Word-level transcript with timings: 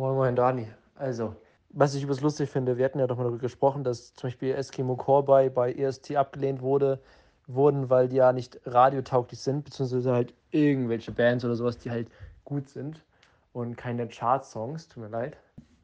Moin, 0.00 0.14
moin, 0.14 0.34
Dani. 0.34 0.66
Also, 0.94 1.36
was 1.68 1.94
ich 1.94 2.02
übrigens 2.02 2.22
lustig 2.22 2.48
finde, 2.48 2.78
wir 2.78 2.86
hatten 2.86 2.98
ja 2.98 3.06
doch 3.06 3.18
mal 3.18 3.24
darüber 3.24 3.36
gesprochen, 3.36 3.84
dass 3.84 4.14
zum 4.14 4.28
Beispiel 4.28 4.54
Eskimo 4.54 4.96
Callboy 4.96 5.50
bei 5.50 5.74
EST 5.74 6.16
abgelehnt 6.16 6.62
wurde, 6.62 7.00
wurden, 7.46 7.90
weil 7.90 8.08
die 8.08 8.16
ja 8.16 8.32
nicht 8.32 8.58
radiotauglich 8.64 9.38
sind, 9.38 9.62
beziehungsweise 9.62 10.10
halt 10.10 10.32
irgendwelche 10.52 11.12
Bands 11.12 11.44
oder 11.44 11.54
sowas, 11.54 11.76
die 11.76 11.90
halt 11.90 12.08
gut 12.46 12.70
sind 12.70 13.04
und 13.52 13.76
keine 13.76 14.08
Chart-Songs, 14.08 14.88
tut 14.88 15.02
mir 15.02 15.10
leid. 15.10 15.36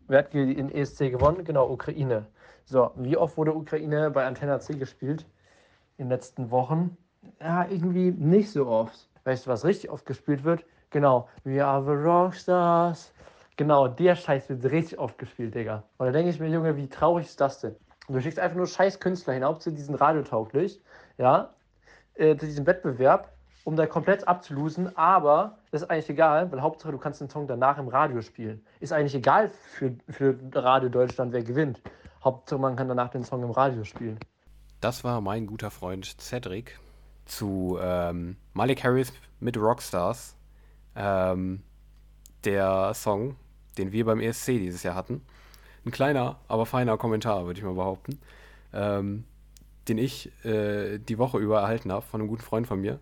Wer 0.09 0.21
hat 0.21 0.35
in 0.35 0.73
ESC 0.73 1.11
gewonnen? 1.11 1.45
Genau, 1.45 1.71
Ukraine. 1.71 2.25
So, 2.65 2.93
wie 2.95 3.19
oft 3.19 3.37
wurde 3.37 3.55
Ukraine 3.55 4.11
bei 4.11 4.25
Antenna 4.25 4.61
C 4.61 4.79
gespielt 4.79 5.27
in 5.99 6.07
den 6.07 6.09
letzten 6.09 6.51
Wochen? 6.51 6.97
Ja, 7.39 7.67
irgendwie 7.69 8.13
nicht 8.13 8.51
so 8.51 8.67
oft. 8.67 9.11
Weißt 9.25 9.45
du, 9.45 9.51
was 9.51 9.67
richtig 9.67 9.91
oft 9.91 10.07
gespielt 10.07 10.43
wird? 10.43 10.65
Genau, 10.89 11.29
We 11.45 11.63
Are 11.63 11.85
the 11.85 11.91
Rockstars. 11.91 13.13
Genau, 13.57 13.89
der 13.89 14.17
Scheiß 14.17 14.49
wird 14.51 14.65
richtig 14.71 14.99
oft 14.99 15.19
gespielt, 15.19 15.55
Digga. 15.55 15.85
Und 15.97 16.07
da 16.07 16.13
denke 16.13 16.31
ich 16.31 16.39
mir, 16.39 16.49
Junge, 16.49 16.77
wie 16.77 16.89
traurig 16.89 17.27
ist 17.27 17.41
das 17.41 17.61
denn? 17.61 17.75
Du 18.09 18.21
schickst 18.21 18.39
einfach 18.39 18.57
nur 18.57 18.67
scheiß 18.67 19.01
Künstler 19.01 19.35
hin, 19.35 19.45
Hauptsache 19.45 19.75
die 19.75 19.83
sind 19.83 19.97
radiotauglich, 19.97 20.81
ja, 21.19 21.55
äh, 22.15 22.37
zu 22.37 22.47
diesem 22.47 22.67
Wettbewerb, 22.67 23.33
um 23.65 23.75
da 23.75 23.87
komplett 23.87 24.29
abzulosen, 24.29 24.97
aber 24.97 25.59
das 25.73 25.83
ist 25.83 25.91
eigentlich 25.91 26.11
egal, 26.11 26.53
weil 26.53 26.63
Hauptsache 26.63 26.93
du 26.93 26.99
kannst 26.99 27.21
den 27.21 27.29
Song 27.29 27.49
danach 27.49 27.79
im 27.79 27.89
Radio 27.89 28.21
spielen. 28.21 28.65
Ist 28.79 28.93
eigentlich 28.93 29.15
egal 29.15 29.49
für, 29.49 29.97
für 30.09 30.39
Radio 30.55 30.89
Deutschland, 30.89 31.33
wer 31.33 31.43
gewinnt. 31.43 31.81
Hauptsache 32.23 32.61
man 32.61 32.77
kann 32.77 32.89
danach 32.89 33.09
den 33.09 33.25
Song 33.25 33.43
im 33.43 33.51
Radio 33.51 33.83
spielen. 33.85 34.21
Das 34.81 35.03
war 35.03 35.21
mein 35.21 35.47
guter 35.47 35.71
Freund 35.71 36.21
Cedric 36.21 36.79
zu 37.25 37.79
ähm, 37.81 38.37
Malik 38.53 38.85
Harris 38.85 39.13
mit 39.41 39.57
Rockstars. 39.57 40.37
Ähm, 40.95 41.63
der 42.45 42.95
Song, 42.95 43.37
den 43.79 43.93
wir 43.93 44.05
beim 44.05 44.21
ESC 44.21 44.47
dieses 44.59 44.83
Jahr 44.83 44.95
hatten. 44.95 45.23
Ein 45.85 45.91
kleiner, 45.91 46.39
aber 46.49 46.67
feiner 46.67 46.97
Kommentar, 46.97 47.47
würde 47.47 47.59
ich 47.59 47.65
mal 47.65 47.75
behaupten. 47.75 48.19
Ähm, 48.73 49.25
den 49.89 49.99
ich 49.99 50.33
äh, 50.45 50.99
die 50.99 51.19
Woche 51.19 51.39
über 51.39 51.61
erhalten 51.61 51.93
habe 51.93 52.05
von 52.05 52.21
einem 52.21 52.29
guten 52.29 52.43
Freund 52.43 52.67
von 52.67 52.81
mir. 52.81 52.99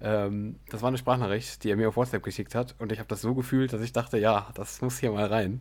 Ähm, 0.00 0.56
das 0.70 0.82
war 0.82 0.88
eine 0.88 0.98
Sprachnachricht, 0.98 1.62
die 1.62 1.70
er 1.70 1.76
mir 1.76 1.88
auf 1.88 1.96
WhatsApp 1.96 2.22
geschickt 2.22 2.54
hat. 2.54 2.74
Und 2.78 2.90
ich 2.90 2.98
habe 2.98 3.08
das 3.08 3.20
so 3.20 3.34
gefühlt, 3.34 3.72
dass 3.72 3.82
ich 3.82 3.92
dachte, 3.92 4.18
ja, 4.18 4.48
das 4.54 4.80
muss 4.80 4.98
hier 4.98 5.12
mal 5.12 5.26
rein. 5.26 5.60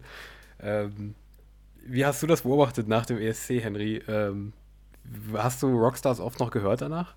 Ähm, 0.61 1.15
wie 1.83 2.05
hast 2.05 2.23
du 2.23 2.27
das 2.27 2.43
beobachtet 2.43 2.87
nach 2.87 3.05
dem 3.05 3.17
ESC, 3.17 3.61
Henry? 3.61 4.01
Ähm, 4.07 4.53
hast 5.33 5.61
du 5.61 5.77
Rockstars 5.77 6.19
oft 6.19 6.39
noch 6.39 6.51
gehört 6.51 6.81
danach? 6.81 7.13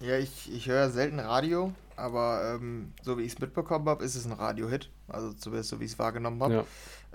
Ja, 0.00 0.18
ich, 0.18 0.52
ich 0.52 0.66
höre 0.68 0.90
selten 0.90 1.20
Radio, 1.20 1.72
aber 1.96 2.54
ähm, 2.54 2.92
so 3.02 3.18
wie 3.18 3.22
ich 3.22 3.32
es 3.34 3.38
mitbekommen 3.38 3.88
habe, 3.88 4.04
ist 4.04 4.14
es 4.14 4.24
ein 4.24 4.32
Radio-Hit. 4.32 4.90
Also 5.08 5.32
zumindest 5.32 5.70
so 5.70 5.80
wie 5.80 5.84
ich 5.84 5.92
es 5.92 5.98
wahrgenommen 5.98 6.42
habe. 6.42 6.54
Ja. 6.54 6.64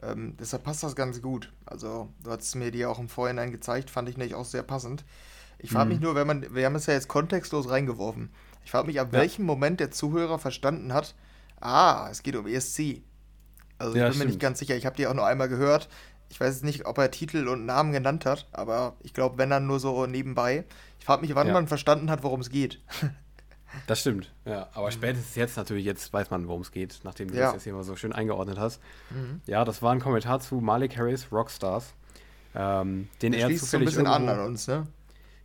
Ähm, 0.01 0.35
deshalb 0.39 0.63
passt 0.63 0.83
das 0.83 0.95
ganz 0.95 1.21
gut. 1.21 1.51
Also 1.65 2.09
du 2.23 2.31
hast 2.31 2.55
mir 2.55 2.71
die 2.71 2.85
auch 2.85 2.99
im 2.99 3.09
Vorhinein 3.09 3.51
gezeigt, 3.51 3.89
fand 3.89 4.09
ich 4.09 4.17
nämlich 4.17 4.35
auch 4.35 4.45
sehr 4.45 4.63
passend. 4.63 5.03
Ich 5.57 5.71
frage 5.71 5.85
mhm. 5.85 5.91
mich 5.91 5.99
nur, 5.99 6.15
wenn 6.15 6.27
man, 6.27 6.55
wir 6.55 6.65
haben 6.65 6.75
es 6.75 6.85
ja 6.85 6.93
jetzt 6.93 7.09
kontextlos 7.09 7.69
reingeworfen. 7.69 8.31
Ich 8.63 8.71
frage 8.71 8.87
mich, 8.87 8.99
ab 8.99 9.09
ja. 9.11 9.19
welchem 9.19 9.45
Moment 9.45 9.79
der 9.79 9.91
Zuhörer 9.91 10.39
verstanden 10.39 10.93
hat, 10.93 11.15
ah, 11.59 12.07
es 12.09 12.23
geht 12.23 12.35
um 12.35 12.47
ESC. 12.47 13.01
Also 13.77 13.93
ich 13.93 13.99
ja, 13.99 14.05
bin 14.05 14.13
stimmt. 14.13 14.17
mir 14.17 14.25
nicht 14.25 14.39
ganz 14.39 14.59
sicher. 14.59 14.75
Ich 14.75 14.85
habe 14.85 14.95
die 14.95 15.07
auch 15.07 15.13
nur 15.13 15.25
einmal 15.25 15.49
gehört. 15.49 15.89
Ich 16.29 16.39
weiß 16.39 16.53
jetzt 16.53 16.63
nicht, 16.63 16.85
ob 16.85 16.97
er 16.97 17.11
Titel 17.11 17.47
und 17.47 17.65
Namen 17.65 17.91
genannt 17.91 18.25
hat, 18.25 18.47
aber 18.51 18.95
ich 19.01 19.13
glaube, 19.13 19.37
wenn 19.37 19.49
dann 19.49 19.67
nur 19.67 19.79
so 19.79 20.05
nebenbei. 20.05 20.63
Ich 20.99 21.05
frage 21.05 21.21
mich, 21.21 21.33
wann 21.33 21.51
man 21.51 21.67
verstanden 21.67 22.11
hat, 22.11 22.23
worum 22.23 22.41
es 22.41 22.49
geht. 22.49 22.81
Das 23.87 23.99
stimmt, 23.99 24.33
ja. 24.45 24.69
Aber 24.73 24.91
spätestens 24.91 25.35
jetzt 25.35 25.57
natürlich, 25.57 25.85
jetzt 25.85 26.11
weiß 26.11 26.29
man, 26.31 26.47
worum 26.47 26.61
es 26.61 26.71
geht, 26.71 26.99
nachdem 27.03 27.29
du 27.29 27.35
ja. 27.35 27.45
das 27.45 27.53
jetzt 27.53 27.63
hier 27.63 27.73
mal 27.73 27.83
so 27.83 27.95
schön 27.95 28.13
eingeordnet 28.13 28.57
hast. 28.57 28.81
Mhm. 29.09 29.41
Ja, 29.45 29.65
das 29.65 29.81
war 29.81 29.91
ein 29.91 29.99
Kommentar 29.99 30.39
zu 30.39 30.55
Malik 30.55 30.97
Harris, 30.97 31.31
Rockstars. 31.31 31.93
Ähm, 32.55 33.09
den 33.21 33.33
er 33.33 33.55
zufällig 33.55 33.61
so 33.61 33.77
ein 33.77 33.85
bisschen 33.85 34.05
irgendwo, 34.05 34.31
an 34.31 34.39
uns, 34.47 34.67
ne? 34.67 34.87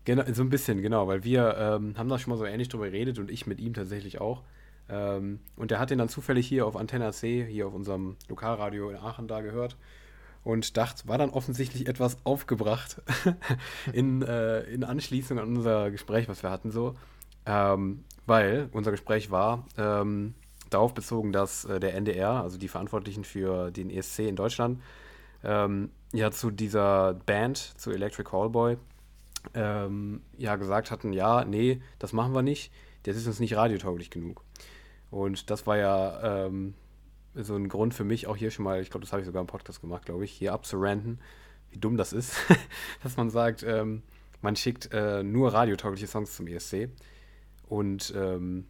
Genau, 0.04 0.22
so 0.32 0.42
ein 0.42 0.50
bisschen, 0.50 0.82
genau, 0.82 1.06
weil 1.06 1.24
wir 1.24 1.56
ähm, 1.58 1.94
haben 1.96 2.08
da 2.08 2.18
schon 2.18 2.30
mal 2.30 2.36
so 2.36 2.44
ähnlich 2.44 2.68
drüber 2.68 2.86
geredet 2.86 3.18
und 3.18 3.30
ich 3.30 3.46
mit 3.46 3.60
ihm 3.60 3.74
tatsächlich 3.74 4.20
auch. 4.20 4.42
Ähm, 4.88 5.40
und 5.56 5.70
der 5.70 5.78
hat 5.78 5.90
den 5.90 5.98
dann 5.98 6.08
zufällig 6.08 6.46
hier 6.46 6.66
auf 6.66 6.76
Antenna 6.76 7.12
C, 7.12 7.46
hier 7.46 7.66
auf 7.66 7.74
unserem 7.74 8.16
Lokalradio 8.28 8.90
in 8.90 8.96
Aachen 8.96 9.28
da 9.28 9.40
gehört 9.40 9.76
und 10.44 10.76
dachte, 10.76 11.08
war 11.08 11.16
dann 11.16 11.30
offensichtlich 11.30 11.88
etwas 11.88 12.18
aufgebracht 12.24 13.00
in, 13.92 14.22
äh, 14.22 14.60
in 14.64 14.84
Anschließung 14.84 15.38
an 15.38 15.56
unser 15.56 15.90
Gespräch, 15.90 16.28
was 16.28 16.42
wir 16.42 16.50
hatten 16.50 16.70
so. 16.70 16.94
Ähm, 17.46 18.04
weil 18.26 18.68
unser 18.72 18.90
Gespräch 18.90 19.30
war 19.30 19.66
ähm, 19.76 20.34
darauf 20.70 20.94
bezogen, 20.94 21.32
dass 21.32 21.64
äh, 21.64 21.80
der 21.80 21.94
NDR, 21.94 22.42
also 22.42 22.58
die 22.58 22.68
Verantwortlichen 22.68 23.24
für 23.24 23.70
den 23.70 23.90
ESC 23.90 24.20
in 24.20 24.36
Deutschland, 24.36 24.80
ähm, 25.42 25.90
ja 26.12 26.30
zu 26.30 26.50
dieser 26.50 27.14
Band, 27.14 27.58
zu 27.58 27.90
Electric 27.90 28.28
Callboy, 28.28 28.76
ähm, 29.54 30.22
ja 30.38 30.56
gesagt 30.56 30.90
hatten, 30.90 31.12
ja, 31.12 31.44
nee, 31.44 31.80
das 31.98 32.12
machen 32.12 32.34
wir 32.34 32.42
nicht, 32.42 32.72
das 33.02 33.16
ist 33.16 33.26
uns 33.26 33.40
nicht 33.40 33.56
radiotauglich 33.56 34.10
genug. 34.10 34.42
Und 35.10 35.50
das 35.50 35.66
war 35.66 35.76
ja 35.76 36.46
ähm, 36.46 36.74
so 37.34 37.54
ein 37.54 37.68
Grund 37.68 37.94
für 37.94 38.04
mich, 38.04 38.26
auch 38.26 38.36
hier 38.36 38.50
schon 38.50 38.64
mal, 38.64 38.80
ich 38.80 38.90
glaube, 38.90 39.04
das 39.04 39.12
habe 39.12 39.20
ich 39.20 39.26
sogar 39.26 39.40
im 39.40 39.46
Podcast 39.46 39.80
gemacht, 39.80 40.06
glaube 40.06 40.24
ich, 40.24 40.32
hier 40.32 40.52
abzuranten, 40.52 41.20
wie 41.70 41.78
dumm 41.78 41.96
das 41.96 42.12
ist, 42.12 42.36
dass 43.02 43.16
man 43.16 43.30
sagt, 43.30 43.62
ähm, 43.62 44.02
man 44.40 44.56
schickt 44.56 44.92
äh, 44.92 45.22
nur 45.22 45.52
radiotaugliche 45.52 46.06
Songs 46.06 46.36
zum 46.36 46.46
ESC. 46.46 46.88
Und 47.68 48.12
ähm, 48.16 48.66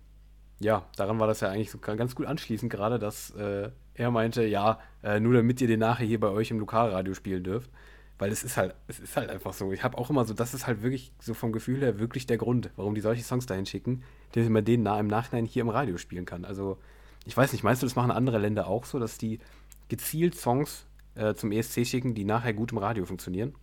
ja, 0.61 0.87
daran 0.97 1.19
war 1.19 1.27
das 1.27 1.41
ja 1.41 1.49
eigentlich 1.51 1.71
so 1.71 1.79
ganz 1.79 2.15
gut 2.15 2.27
anschließend, 2.27 2.71
gerade, 2.73 2.99
dass 2.99 3.31
äh, 3.33 3.71
er 3.95 4.11
meinte, 4.11 4.45
ja, 4.45 4.81
äh, 5.03 5.21
nur 5.21 5.35
damit 5.35 5.61
ihr 5.61 5.69
den 5.69 5.81
nachher 5.81 6.07
hier 6.07 6.21
bei 6.21 6.29
euch 6.29 6.51
im 6.51 6.59
Lokalradio 6.59 7.15
spielen 7.15 7.45
dürft. 7.45 7.71
Weil 8.19 8.31
es 8.31 8.45
ist 8.45 8.57
halt, 8.57 8.77
es 8.87 9.01
ist 9.01 9.17
halt 9.17 9.29
einfach 9.29 9.53
so. 9.53 9.73
Ich 9.73 9.83
habe 9.83 9.99
auch 9.99 10.09
immer 10.09 10.25
so, 10.25 10.35
das 10.35 10.55
ist 10.55 10.69
halt 10.69 10.83
wirklich 10.83 11.13
so 11.21 11.35
vom 11.35 11.53
Gefühl 11.53 11.81
her 11.81 11.99
wirklich 11.99 12.27
der 12.27 12.39
Grund, 12.39 12.71
warum 12.77 12.95
die 12.95 13.01
solche 13.01 13.25
Songs 13.25 13.47
dahin 13.47 13.67
schicken, 13.67 14.05
damit 14.33 14.51
man 14.51 14.65
den 14.65 14.85
nah 14.85 15.01
im 15.01 15.09
Nachhinein 15.09 15.47
hier 15.47 15.63
im 15.63 15.69
Radio 15.69 15.97
spielen 15.97 16.25
kann. 16.25 16.45
Also, 16.45 16.79
ich 17.25 17.37
weiß 17.37 17.53
nicht, 17.53 17.65
meinst 17.65 17.83
du, 17.83 17.87
das 17.87 17.97
machen 17.97 18.13
andere 18.13 18.39
Länder 18.39 18.69
auch 18.69 18.85
so, 18.85 19.01
dass 19.01 19.19
die 19.19 19.41
gezielt 19.89 20.37
Songs 20.37 20.87
äh, 21.17 21.35
zum 21.35 21.51
ESC 21.51 21.85
schicken, 21.87 22.15
die 22.15 22.25
nachher 22.25 22.55
gut 22.55 22.71
im 22.71 22.79
Radio 22.79 23.05
funktionieren? 23.05 23.55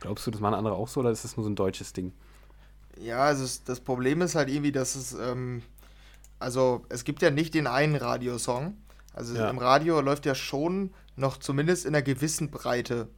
Glaubst 0.00 0.26
du, 0.26 0.30
das 0.30 0.40
machen 0.40 0.54
andere 0.54 0.74
auch 0.74 0.88
so 0.88 1.00
oder 1.00 1.10
ist 1.10 1.24
das 1.24 1.36
nur 1.36 1.44
so 1.44 1.50
ein 1.50 1.56
deutsches 1.56 1.92
Ding? 1.92 2.12
Ja, 3.00 3.24
also 3.24 3.46
das 3.64 3.80
Problem 3.80 4.22
ist 4.22 4.34
halt 4.34 4.48
irgendwie, 4.48 4.72
dass 4.72 4.94
es, 4.94 5.12
ähm, 5.14 5.62
also 6.38 6.84
es 6.88 7.04
gibt 7.04 7.22
ja 7.22 7.30
nicht 7.30 7.54
den 7.54 7.66
einen 7.66 7.96
Radiosong. 7.96 8.76
Also 9.12 9.34
ja. 9.34 9.50
im 9.50 9.58
Radio 9.58 10.00
läuft 10.00 10.26
ja 10.26 10.34
schon 10.34 10.90
noch 11.16 11.38
zumindest 11.38 11.84
in 11.84 11.94
einer 11.94 12.02
gewissen 12.02 12.50
Breite 12.50 13.08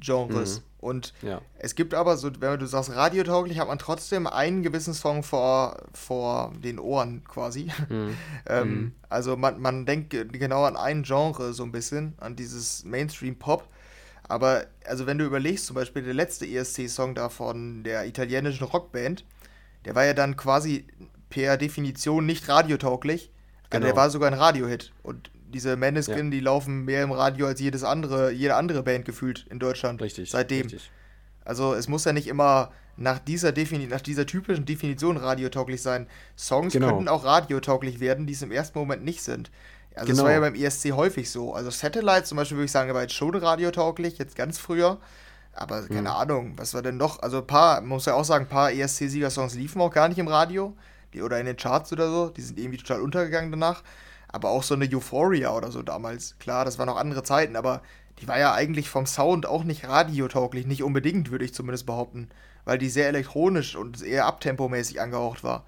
Genres. 0.00 0.60
Mhm. 0.60 0.64
Und 0.80 1.12
ja. 1.22 1.40
es 1.58 1.74
gibt 1.74 1.92
aber 1.92 2.16
so, 2.16 2.30
wenn 2.40 2.58
du 2.58 2.66
sagst 2.66 2.94
radiotauglich, 2.94 3.58
hat 3.58 3.66
man 3.66 3.78
trotzdem 3.78 4.26
einen 4.26 4.62
gewissen 4.62 4.94
Song 4.94 5.22
vor, 5.22 5.76
vor 5.92 6.52
den 6.62 6.78
Ohren 6.78 7.24
quasi. 7.24 7.70
Mhm. 7.88 8.16
ähm, 8.46 8.68
mhm. 8.68 8.92
Also 9.08 9.36
man, 9.36 9.60
man 9.60 9.86
denkt 9.86 10.10
genau 10.32 10.64
an 10.64 10.76
ein 10.76 11.02
Genre 11.02 11.52
so 11.52 11.64
ein 11.64 11.72
bisschen, 11.72 12.14
an 12.18 12.36
dieses 12.36 12.84
Mainstream-Pop. 12.84 13.68
Aber 14.28 14.66
also 14.84 15.06
wenn 15.06 15.18
du 15.18 15.24
überlegst, 15.24 15.66
zum 15.66 15.74
Beispiel 15.74 16.02
der 16.02 16.14
letzte 16.14 16.46
ESC-Song 16.46 17.14
da 17.14 17.30
von 17.30 17.82
der 17.82 18.06
italienischen 18.06 18.64
Rockband, 18.64 19.24
der 19.84 19.94
war 19.94 20.04
ja 20.04 20.12
dann 20.14 20.36
quasi 20.36 20.86
per 21.30 21.56
Definition 21.56 22.26
nicht 22.26 22.48
radiotauglich. 22.48 23.30
Also 23.70 23.80
genau. 23.80 23.86
der 23.86 23.96
war 23.96 24.10
sogar 24.10 24.30
ein 24.30 24.38
Radiohit. 24.38 24.92
Und 25.02 25.30
diese 25.52 25.76
Maneskin, 25.76 26.26
ja. 26.26 26.30
die 26.30 26.40
laufen 26.40 26.84
mehr 26.84 27.02
im 27.02 27.12
Radio 27.12 27.46
als 27.46 27.60
jedes 27.60 27.84
andere, 27.84 28.30
jede 28.30 28.54
andere 28.54 28.82
Band 28.82 29.04
gefühlt 29.04 29.46
in 29.50 29.58
Deutschland. 29.58 30.00
Richtig. 30.02 30.30
Seitdem. 30.30 30.62
Richtig. 30.62 30.90
Also 31.44 31.74
es 31.74 31.88
muss 31.88 32.04
ja 32.04 32.12
nicht 32.12 32.28
immer 32.28 32.70
nach 32.96 33.18
dieser, 33.18 33.52
Defini 33.52 33.86
nach 33.86 34.00
dieser 34.00 34.26
typischen 34.26 34.66
Definition 34.66 35.16
radiotauglich 35.16 35.80
sein. 35.80 36.06
Songs 36.36 36.72
genau. 36.72 36.88
könnten 36.88 37.08
auch 37.08 37.24
radiotauglich 37.24 38.00
werden, 38.00 38.26
die 38.26 38.34
es 38.34 38.42
im 38.42 38.52
ersten 38.52 38.78
Moment 38.78 39.04
nicht 39.04 39.22
sind. 39.22 39.50
Also 39.98 40.12
genau. 40.12 40.22
das 40.22 40.24
war 40.24 40.32
ja 40.32 40.40
beim 40.40 40.54
ESC 40.54 40.92
häufig 40.92 41.30
so. 41.30 41.54
Also 41.54 41.70
Satellite 41.70 42.24
zum 42.24 42.36
Beispiel 42.36 42.56
würde 42.56 42.66
ich 42.66 42.72
sagen, 42.72 42.92
war 42.94 43.02
jetzt 43.02 43.14
schon 43.14 43.34
radiotauglich, 43.34 44.18
jetzt 44.18 44.36
ganz 44.36 44.58
früher. 44.58 44.98
Aber 45.52 45.82
keine 45.82 46.10
hm. 46.10 46.16
Ahnung, 46.16 46.52
was 46.56 46.72
war 46.74 46.82
denn 46.82 46.96
noch? 46.96 47.20
Also 47.20 47.38
ein 47.38 47.46
paar, 47.46 47.80
man 47.80 47.90
muss 47.90 48.06
ja 48.06 48.14
auch 48.14 48.24
sagen, 48.24 48.44
ein 48.44 48.48
paar 48.48 48.70
ESC-Siegersongs 48.70 49.54
liefen 49.54 49.80
auch 49.80 49.92
gar 49.92 50.08
nicht 50.08 50.18
im 50.18 50.28
Radio. 50.28 50.76
Die, 51.14 51.22
oder 51.22 51.40
in 51.40 51.46
den 51.46 51.56
Charts 51.56 51.92
oder 51.92 52.10
so. 52.10 52.28
Die 52.28 52.42
sind 52.42 52.58
irgendwie 52.58 52.78
total 52.78 53.00
untergegangen 53.00 53.50
danach. 53.50 53.82
Aber 54.28 54.50
auch 54.50 54.62
so 54.62 54.74
eine 54.74 54.88
Euphoria 54.92 55.54
oder 55.54 55.72
so 55.72 55.82
damals. 55.82 56.38
Klar, 56.38 56.64
das 56.64 56.78
waren 56.78 56.86
noch 56.86 56.98
andere 56.98 57.22
Zeiten, 57.22 57.56
aber 57.56 57.82
die 58.20 58.28
war 58.28 58.38
ja 58.38 58.52
eigentlich 58.52 58.88
vom 58.90 59.06
Sound 59.06 59.46
auch 59.46 59.64
nicht 59.64 59.88
radiotauglich. 59.88 60.66
Nicht 60.66 60.82
unbedingt, 60.82 61.30
würde 61.30 61.44
ich 61.44 61.54
zumindest 61.54 61.86
behaupten. 61.86 62.28
Weil 62.64 62.78
die 62.78 62.90
sehr 62.90 63.08
elektronisch 63.08 63.74
und 63.74 64.02
eher 64.02 64.26
abtempomäßig 64.26 65.00
angehaucht 65.00 65.42
war. 65.42 65.64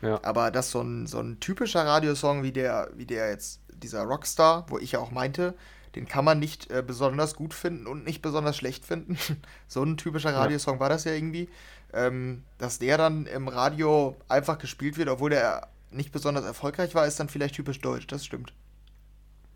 Ja. 0.00 0.20
Aber 0.22 0.50
dass 0.50 0.70
so 0.70 0.80
ein, 0.80 1.06
so 1.06 1.18
ein 1.18 1.40
typischer 1.40 1.84
Radiosong 1.84 2.42
wie 2.42 2.52
der, 2.52 2.90
wie 2.94 3.06
der 3.06 3.30
jetzt 3.30 3.60
dieser 3.84 4.04
Rockstar, 4.04 4.66
wo 4.68 4.78
ich 4.78 4.92
ja 4.92 4.98
auch 4.98 5.10
meinte, 5.10 5.54
den 5.94 6.06
kann 6.06 6.24
man 6.24 6.38
nicht 6.38 6.70
äh, 6.70 6.82
besonders 6.84 7.36
gut 7.36 7.54
finden 7.54 7.86
und 7.86 8.04
nicht 8.04 8.22
besonders 8.22 8.56
schlecht 8.56 8.84
finden. 8.84 9.16
so 9.68 9.82
ein 9.82 9.96
typischer 9.96 10.34
Radiosong 10.34 10.76
ja. 10.76 10.80
war 10.80 10.88
das 10.88 11.04
ja 11.04 11.12
irgendwie. 11.12 11.48
Ähm, 11.92 12.42
dass 12.58 12.80
der 12.80 12.98
dann 12.98 13.26
im 13.26 13.46
Radio 13.46 14.16
einfach 14.28 14.58
gespielt 14.58 14.96
wird, 14.96 15.08
obwohl 15.08 15.30
der 15.30 15.68
nicht 15.92 16.10
besonders 16.10 16.44
erfolgreich 16.44 16.94
war, 16.96 17.06
ist 17.06 17.20
dann 17.20 17.28
vielleicht 17.28 17.54
typisch 17.54 17.80
deutsch, 17.80 18.08
das 18.08 18.24
stimmt. 18.24 18.52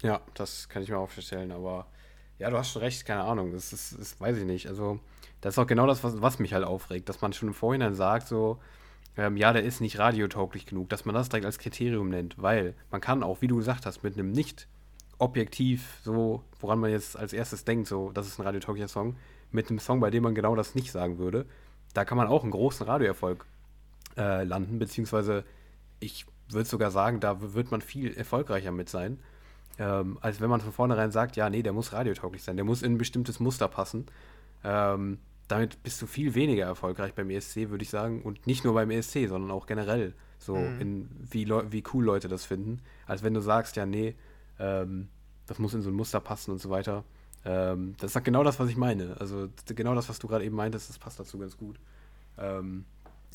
Ja, 0.03 0.21
das 0.35 0.69
kann 0.69 0.83
ich 0.83 0.89
mir 0.89 0.99
auch 0.99 1.11
vorstellen, 1.11 1.51
aber 1.51 1.87
Ja, 2.39 2.51
du 2.51 2.57
hast 2.57 2.71
schon 2.71 2.83
recht, 2.83 3.05
keine 3.05 3.25
Ahnung. 3.25 3.53
Das 3.53 3.73
ist, 3.73 3.99
das 3.99 4.21
weiß 4.21 4.37
ich 4.37 4.45
nicht. 4.45 4.69
Also, 4.69 5.01
das 5.41 5.55
ist 5.55 5.59
auch 5.59 5.67
genau 5.67 5.87
das, 5.89 6.05
was, 6.05 6.23
was 6.23 6.39
mich 6.39 6.55
halt 6.55 6.65
aufregt, 6.65 7.09
dass 7.09 7.21
man 7.21 7.33
schon 7.33 7.49
im 7.49 7.55
Vorhinein 7.55 7.95
sagt, 7.95 8.29
so, 8.29 8.61
ähm, 9.19 9.37
ja, 9.37 9.53
der 9.53 9.65
ist 9.65 9.81
nicht 9.81 9.99
radiotauglich 9.99 10.65
genug, 10.65 10.89
dass 10.89 11.05
man 11.05 11.15
das 11.15 11.29
direkt 11.29 11.45
als 11.45 11.59
Kriterium 11.59 12.09
nennt, 12.09 12.41
weil 12.41 12.75
man 12.93 13.01
kann 13.01 13.25
auch, 13.25 13.43
wie 13.43 13.49
du 13.49 13.57
gesagt 13.57 13.85
hast, 13.85 14.05
mit 14.05 14.15
einem 14.15 14.31
nicht 14.31 14.69
objektiv, 15.19 15.99
so, 16.05 16.45
woran 16.61 16.79
man 16.79 16.93
jetzt 16.93 17.19
als 17.19 17.33
erstes 17.33 17.65
denkt, 17.65 17.89
so, 17.89 18.13
das 18.13 18.29
ist 18.29 18.39
ein 18.39 18.45
radiotauglicher 18.45 18.87
Song, 18.87 19.17
mit 19.51 19.69
einem 19.69 19.81
Song, 19.81 19.99
bei 19.99 20.11
dem 20.11 20.23
man 20.23 20.37
genau 20.37 20.55
das 20.55 20.77
nicht 20.77 20.93
sagen 20.93 21.19
würde, 21.19 21.47
da 21.95 22.05
kann 22.05 22.17
man 22.17 22.29
auch 22.29 22.45
einen 22.45 22.53
großen 22.53 22.87
Radioerfolg 22.87 23.45
äh, 24.17 24.45
landen, 24.45 24.79
beziehungsweise 24.79 25.45
ich 25.99 26.25
würde 26.49 26.69
sogar 26.69 26.93
sagen, 26.93 27.19
da 27.19 27.55
wird 27.55 27.73
man 27.73 27.81
viel 27.81 28.17
erfolgreicher 28.17 28.71
mit 28.71 28.89
sein, 28.89 29.19
ähm, 29.81 30.19
als 30.21 30.41
wenn 30.41 30.49
man 30.49 30.61
von 30.61 30.73
vornherein 30.73 31.11
sagt, 31.11 31.35
ja, 31.35 31.51
nee, 31.51 31.65
der 31.65 31.73
muss 31.73 31.93
radiotauglich 31.93 32.45
sein, 32.45 32.55
der 32.55 32.65
muss 32.65 32.83
in 32.83 32.95
ein 32.95 32.99
bestimmtes 32.99 33.41
Muster 33.41 33.67
passen. 33.67 34.07
Ähm, 34.63 35.19
damit 35.49 35.83
bist 35.83 36.01
du 36.01 36.07
viel 36.07 36.35
weniger 36.35 36.67
erfolgreich 36.67 37.15
beim 37.15 37.31
ESC, 37.31 37.71
würde 37.71 37.83
ich 37.83 37.91
sagen. 37.91 38.23
Und 38.23 38.47
nicht 38.47 38.65
nur 38.65 38.75
beim 38.75 38.91
ESC, 38.91 39.29
sondern 39.29 39.51
auch 39.51 39.67
generell. 39.67 40.15
So, 40.39 40.57
mhm. 40.57 40.81
in, 40.81 41.09
wie, 41.31 41.49
wie 41.49 41.83
cool 41.93 42.05
Leute 42.05 42.29
das 42.29 42.45
finden. 42.45 42.81
Als 43.07 43.23
wenn 43.23 43.35
du 43.35 43.41
sagst, 43.41 43.77
ja, 43.77 43.87
nee, 43.87 44.15
ähm, 44.59 45.09
das 45.47 45.59
muss 45.59 45.75
in 45.75 45.83
so 45.83 45.91
ein 45.91 45.95
Muster 45.95 46.21
passen 46.21 46.53
und 46.53 46.61
so 46.61 46.71
weiter. 46.71 47.05
Ähm, 47.45 47.95
das 47.99 48.15
ist 48.15 48.25
genau 48.25 48.45
das, 48.45 48.61
was 48.61 48.69
ich 48.69 48.77
meine. 48.77 49.17
Also 49.19 49.49
genau 49.67 49.95
das, 49.95 50.09
was 50.09 50.19
du 50.19 50.29
gerade 50.29 50.45
eben 50.45 50.55
meintest, 50.55 50.91
das 50.91 50.99
passt 50.99 51.19
dazu 51.19 51.39
ganz 51.39 51.57
gut. 51.57 51.79
Ähm, 52.37 52.85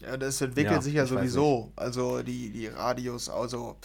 ja, 0.02 0.18
das 0.18 0.42
entwickelt 0.42 0.76
ja, 0.76 0.82
sich 0.82 0.94
ja 0.94 1.06
sowieso. 1.06 1.72
Also 1.76 2.22
die, 2.22 2.52
die 2.52 2.68
Radios, 2.68 3.30
also 3.30 3.78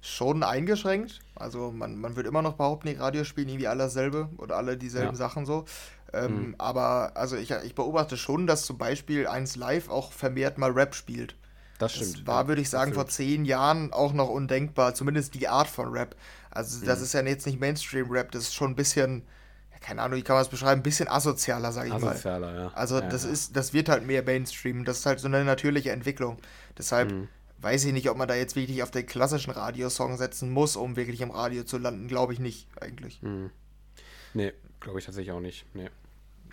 schon 0.00 0.42
eingeschränkt. 0.42 1.20
Also 1.34 1.70
man, 1.70 1.96
man 1.96 2.16
wird 2.16 2.26
immer 2.26 2.42
noch 2.42 2.54
behaupten, 2.54 2.88
die 2.88 2.94
Radios 2.94 3.26
spielen 3.26 3.48
irgendwie 3.48 3.68
alle 3.68 3.84
dasselbe 3.84 4.28
oder 4.38 4.56
alle 4.56 4.76
dieselben 4.76 5.12
ja. 5.12 5.16
Sachen 5.16 5.46
so. 5.46 5.64
Ähm, 6.12 6.48
mhm. 6.48 6.54
Aber 6.58 7.12
also 7.14 7.36
ich, 7.36 7.50
ich 7.50 7.74
beobachte 7.74 8.16
schon, 8.16 8.46
dass 8.46 8.64
zum 8.64 8.78
Beispiel 8.78 9.26
1 9.26 9.56
Live 9.56 9.88
auch 9.88 10.12
vermehrt 10.12 10.58
mal 10.58 10.70
Rap 10.70 10.94
spielt. 10.94 11.34
Das 11.78 11.94
stimmt. 11.94 12.18
Das 12.20 12.26
war, 12.26 12.42
ja, 12.42 12.48
würde 12.48 12.62
ich 12.62 12.70
sagen, 12.70 12.94
vor 12.94 13.06
zehn 13.06 13.44
Jahren 13.44 13.92
auch 13.92 14.12
noch 14.12 14.28
undenkbar, 14.28 14.94
zumindest 14.94 15.34
die 15.34 15.48
Art 15.48 15.68
von 15.68 15.90
Rap. 15.92 16.16
Also 16.50 16.84
das 16.86 16.98
mhm. 16.98 17.04
ist 17.04 17.12
ja 17.12 17.22
jetzt 17.22 17.46
nicht 17.46 17.60
Mainstream-Rap, 17.60 18.30
das 18.32 18.44
ist 18.44 18.54
schon 18.54 18.70
ein 18.70 18.76
bisschen, 18.76 19.22
keine 19.80 20.00
Ahnung, 20.00 20.18
wie 20.18 20.22
kann 20.22 20.36
man 20.36 20.42
es 20.42 20.48
beschreiben, 20.48 20.80
ein 20.80 20.82
bisschen 20.82 21.08
asozialer, 21.08 21.70
sage 21.72 21.88
ich 21.88 21.94
asozialer, 21.94 22.52
mal. 22.52 22.56
Ja. 22.56 22.70
Also 22.74 23.00
ja, 23.00 23.08
das 23.08 23.24
ist, 23.24 23.56
das 23.56 23.74
wird 23.74 23.90
halt 23.90 24.06
mehr 24.06 24.22
Mainstream, 24.22 24.84
das 24.84 25.00
ist 25.00 25.06
halt 25.06 25.20
so 25.20 25.28
eine 25.28 25.44
natürliche 25.44 25.90
Entwicklung. 25.90 26.38
Deshalb 26.78 27.12
mhm. 27.12 27.28
Weiß 27.60 27.84
ich 27.84 27.92
nicht, 27.92 28.10
ob 28.10 28.16
man 28.16 28.28
da 28.28 28.34
jetzt 28.34 28.56
wirklich 28.56 28.82
auf 28.82 28.90
den 28.90 29.06
klassischen 29.06 29.50
Radiosong 29.50 30.16
setzen 30.16 30.50
muss, 30.50 30.76
um 30.76 30.96
wirklich 30.96 31.20
im 31.20 31.30
Radio 31.30 31.64
zu 31.64 31.78
landen, 31.78 32.08
glaube 32.08 32.32
ich 32.32 32.38
nicht, 32.38 32.68
eigentlich. 32.80 33.22
Mhm. 33.22 33.50
Nee, 34.34 34.52
glaube 34.80 34.98
ich 34.98 35.04
tatsächlich 35.06 35.32
auch 35.32 35.40
nicht. 35.40 35.64
Nee. 35.74 35.90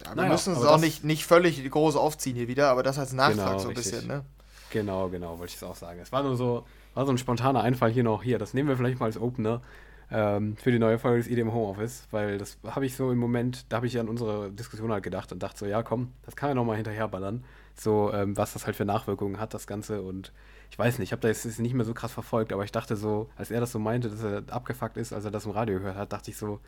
Ja, 0.03 0.11
wir 0.11 0.15
naja, 0.15 0.31
müssen 0.31 0.53
es 0.53 0.63
auch 0.63 0.79
nicht, 0.79 1.03
nicht 1.03 1.25
völlig 1.25 1.69
groß 1.69 1.95
aufziehen 1.95 2.35
hier 2.35 2.47
wieder, 2.47 2.69
aber 2.69 2.83
das 2.83 2.97
als 2.97 3.13
Nachtrag 3.13 3.47
genau, 3.47 3.59
so 3.59 3.69
ein 3.69 3.75
richtig. 3.75 3.93
bisschen, 3.93 4.07
ne? 4.07 4.25
Genau, 4.71 5.09
genau, 5.09 5.37
wollte 5.37 5.51
ich 5.51 5.57
es 5.57 5.63
auch 5.63 5.75
sagen. 5.75 5.99
Es 5.99 6.11
war 6.11 6.23
nur 6.23 6.35
so, 6.35 6.65
war 6.95 7.05
so 7.05 7.11
ein 7.11 7.17
spontaner 7.17 7.61
Einfall 7.61 7.91
hier 7.91 8.03
noch. 8.03 8.23
Hier, 8.23 8.39
das 8.39 8.55
nehmen 8.55 8.69
wir 8.69 8.75
vielleicht 8.75 8.99
mal 8.99 9.05
als 9.05 9.19
Opener 9.19 9.61
ähm, 10.09 10.57
für 10.57 10.71
die 10.71 10.79
neue 10.79 10.97
Folge 10.97 11.19
des 11.19 11.27
EDM 11.27 11.53
Homeoffice, 11.53 12.07
weil 12.09 12.39
das 12.39 12.57
habe 12.65 12.85
ich 12.85 12.95
so 12.95 13.11
im 13.11 13.19
Moment, 13.19 13.65
da 13.69 13.77
habe 13.77 13.87
ich 13.87 13.93
ja 13.93 14.01
an 14.01 14.09
unsere 14.09 14.51
Diskussion 14.51 14.91
halt 14.91 15.03
gedacht 15.03 15.31
und 15.31 15.43
dachte 15.43 15.59
so, 15.59 15.65
ja 15.65 15.83
komm, 15.83 16.11
das 16.23 16.35
kann 16.35 16.49
ja 16.49 16.55
nochmal 16.55 16.77
hinterherballern. 16.77 17.43
So, 17.75 18.11
ähm, 18.13 18.35
was 18.37 18.53
das 18.53 18.65
halt 18.65 18.75
für 18.75 18.85
Nachwirkungen 18.85 19.39
hat, 19.39 19.53
das 19.53 19.67
Ganze. 19.67 20.01
Und 20.01 20.31
ich 20.73 20.79
weiß 20.79 20.97
nicht, 20.97 21.09
ich 21.09 21.11
habe 21.11 21.21
da 21.21 21.27
jetzt 21.27 21.59
nicht 21.59 21.75
mehr 21.75 21.85
so 21.85 21.93
krass 21.93 22.11
verfolgt, 22.11 22.51
aber 22.51 22.63
ich 22.63 22.71
dachte 22.71 22.95
so, 22.95 23.29
als 23.35 23.51
er 23.51 23.59
das 23.59 23.71
so 23.71 23.77
meinte, 23.77 24.09
dass 24.09 24.23
er 24.23 24.41
abgefuckt 24.49 24.97
ist, 24.97 25.13
als 25.13 25.23
er 25.23 25.29
das 25.29 25.45
im 25.45 25.51
Radio 25.51 25.77
gehört 25.77 25.95
hat, 25.97 26.11
dachte 26.11 26.31
ich 26.31 26.37
so, 26.37 26.59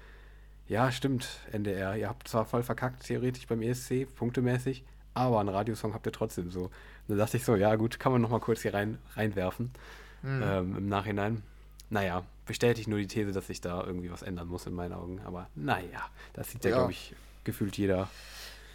ja, 0.67 0.91
stimmt, 0.91 1.27
NDR. 1.51 1.95
Ihr 1.95 2.07
habt 2.07 2.27
zwar 2.27 2.45
voll 2.45 2.61
verkackt, 2.61 3.03
theoretisch 3.07 3.47
beim 3.47 3.63
ESC, 3.63 4.05
punktemäßig, 4.15 4.83
aber 5.15 5.39
einen 5.39 5.49
Radiosong 5.49 5.95
habt 5.95 6.05
ihr 6.05 6.11
trotzdem 6.11 6.51
so. 6.51 6.65
Und 6.65 6.71
dann 7.07 7.17
dachte 7.17 7.37
ich 7.37 7.45
so, 7.45 7.55
ja 7.55 7.75
gut, 7.77 7.99
kann 7.99 8.11
man 8.11 8.21
nochmal 8.21 8.41
kurz 8.41 8.61
hier 8.61 8.75
rein, 8.75 8.99
reinwerfen 9.15 9.71
mhm. 10.21 10.43
ähm, 10.45 10.77
im 10.77 10.87
Nachhinein. 10.87 11.41
Naja, 11.89 12.21
bestätigt 12.45 12.87
nur 12.87 12.99
die 12.99 13.07
These, 13.07 13.31
dass 13.31 13.47
sich 13.47 13.59
da 13.59 13.83
irgendwie 13.83 14.11
was 14.11 14.21
ändern 14.21 14.49
muss 14.49 14.67
in 14.67 14.75
meinen 14.75 14.93
Augen. 14.93 15.19
Aber 15.25 15.49
naja, 15.55 16.11
das 16.33 16.51
sieht 16.51 16.63
ja, 16.63 16.69
ja 16.69 16.75
glaube 16.77 16.91
ich, 16.91 17.15
gefühlt 17.43 17.75
jeder. 17.75 18.07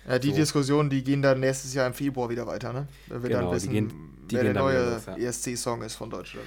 Ja, 0.09 0.19
die 0.19 0.31
so. 0.31 0.37
Diskussionen, 0.37 0.91
die 0.91 1.05
gehen 1.05 1.23
dann 1.23 1.41
nächstes 1.41 1.75
Jahr 1.75 1.87
im 1.87 1.95
Februar 1.95 2.29
wieder 2.31 2.47
weiter, 2.47 2.73
ne? 2.73 2.89
Wenn 3.07 3.23
wir 3.23 3.29
genau, 3.31 3.43
dann 3.43 3.53
wissen, 3.53 3.69
die 3.69 3.75
gehen, 3.75 3.93
die 4.31 4.37
wer 4.37 4.45
der 4.45 4.55
neue 4.55 5.01
ja. 5.07 5.17
ESC-Song 5.17 5.83
ist 5.83 5.95
von 5.95 6.11
Deutschland. 6.11 6.47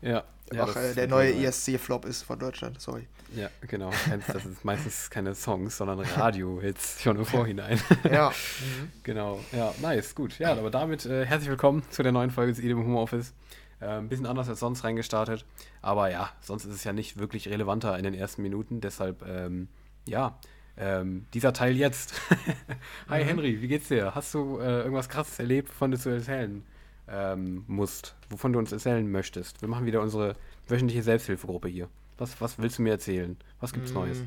Ja, 0.00 0.24
ja, 0.52 0.66
Ach, 0.68 0.76
äh, 0.76 0.94
der 0.94 1.08
neue 1.08 1.34
ESC-Flop 1.34 2.04
ist 2.04 2.22
von 2.22 2.38
Deutschland, 2.38 2.80
sorry. 2.80 3.06
Ja, 3.34 3.48
genau. 3.66 3.90
Das 4.26 4.44
ist 4.44 4.64
meistens 4.64 5.08
keine 5.08 5.34
Songs, 5.34 5.76
sondern 5.76 6.00
Radio-Hits 6.00 7.02
schon 7.02 7.16
im 7.16 7.24
Vorhinein. 7.24 7.80
ja. 8.10 8.32
Mhm. 8.60 8.92
Genau. 9.02 9.40
Ja, 9.52 9.74
nice, 9.82 10.14
gut. 10.14 10.38
Ja, 10.38 10.52
aber 10.52 10.70
damit 10.70 11.06
äh, 11.06 11.26
herzlich 11.26 11.50
willkommen 11.50 11.82
zu 11.90 12.02
der 12.02 12.12
neuen 12.12 12.30
Folge 12.30 12.52
des 12.52 12.62
Edem 12.62 12.78
Home 12.78 12.98
Office. 12.98 13.32
Äh, 13.80 13.86
ein 13.86 14.08
bisschen 14.08 14.26
anders 14.26 14.48
als 14.48 14.60
sonst 14.60 14.84
reingestartet. 14.84 15.44
Aber 15.82 16.10
ja, 16.10 16.30
sonst 16.40 16.64
ist 16.64 16.74
es 16.74 16.84
ja 16.84 16.92
nicht 16.92 17.18
wirklich 17.18 17.48
relevanter 17.48 17.96
in 17.98 18.04
den 18.04 18.14
ersten 18.14 18.42
Minuten. 18.42 18.80
Deshalb, 18.80 19.26
ähm, 19.26 19.68
ja, 20.06 20.38
ähm, 20.76 21.26
dieser 21.34 21.52
Teil 21.52 21.76
jetzt. 21.76 22.14
Hi 23.08 23.22
mhm. 23.22 23.28
Henry, 23.28 23.62
wie 23.62 23.68
geht's 23.68 23.88
dir? 23.88 24.14
Hast 24.14 24.34
du 24.34 24.58
äh, 24.58 24.80
irgendwas 24.82 25.08
krasses 25.08 25.38
erlebt, 25.38 25.68
wovon 25.70 25.92
du 25.92 25.98
zu 25.98 26.10
erzählen 26.10 26.64
ähm, 27.08 27.64
musst, 27.66 28.14
wovon 28.30 28.52
du 28.52 28.58
uns 28.58 28.72
erzählen 28.72 29.10
möchtest? 29.10 29.60
Wir 29.60 29.68
machen 29.68 29.86
wieder 29.86 30.00
unsere 30.00 30.36
wöchentliche 30.68 31.02
Selbsthilfegruppe 31.02 31.68
hier. 31.68 31.88
Was, 32.18 32.40
was 32.40 32.58
willst 32.58 32.78
du 32.78 32.82
mir 32.82 32.90
erzählen? 32.90 33.36
Was 33.60 33.72
gibt's 33.72 33.92
mm, 33.92 33.94
Neues? 33.94 34.18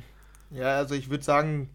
Ja, 0.51 0.77
also 0.77 0.95
ich 0.95 1.09
würde 1.09 1.23
sagen, 1.23 1.69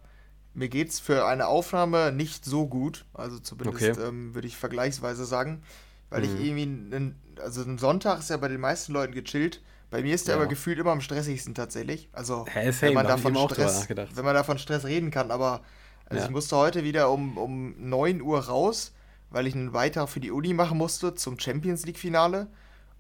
mir 0.55 0.69
geht's 0.69 1.01
für 1.01 1.27
eine 1.27 1.47
Aufnahme 1.47 2.13
nicht 2.13 2.45
so 2.45 2.67
gut. 2.67 3.05
Also 3.15 3.39
zumindest 3.39 3.99
okay. 3.99 4.09
ähm, 4.09 4.35
würde 4.35 4.47
ich 4.47 4.57
vergleichsweise 4.57 5.25
sagen. 5.25 5.63
Weil 6.11 6.23
mhm. 6.23 6.35
ich 6.37 6.47
irgendwie, 6.47 6.63
einen, 6.63 7.17
also 7.41 7.63
ein 7.63 7.79
Sonntag 7.79 8.19
ist 8.19 8.31
ja 8.31 8.37
bei 8.37 8.49
den 8.49 8.61
meisten 8.61 8.93
Leuten 8.93 9.15
gechillt. 9.15 9.63
Bei 9.93 10.01
mir 10.01 10.15
ist 10.15 10.27
der 10.27 10.37
ja. 10.37 10.41
aber 10.41 10.49
gefühlt 10.49 10.79
immer 10.79 10.91
am 10.91 11.03
stressigsten 11.03 11.55
tatsächlich. 11.55 12.09
Also 12.13 12.47
hey, 12.49 12.73
same, 12.73 12.89
wenn 12.89 12.95
man 12.95 13.07
davon 13.07 13.37
Stress, 13.37 13.87
wenn 13.91 14.25
man 14.25 14.35
davon 14.35 14.57
Stress 14.57 14.87
reden 14.87 15.11
kann, 15.11 15.31
aber 15.31 15.61
also 16.07 16.19
ja. 16.19 16.25
ich 16.25 16.31
musste 16.31 16.57
heute 16.57 16.83
wieder 16.83 17.11
um, 17.11 17.37
um 17.37 17.75
9 17.79 18.23
Uhr 18.23 18.41
raus, 18.41 18.93
weil 19.29 19.47
ich 19.47 19.55
einen 19.55 19.73
Beitrag 19.73 20.09
für 20.09 20.19
die 20.19 20.31
Uni 20.31 20.55
machen 20.55 20.79
musste 20.79 21.15
zum 21.15 21.39
Champions 21.39 21.85
League 21.85 21.99
Finale. 21.99 22.47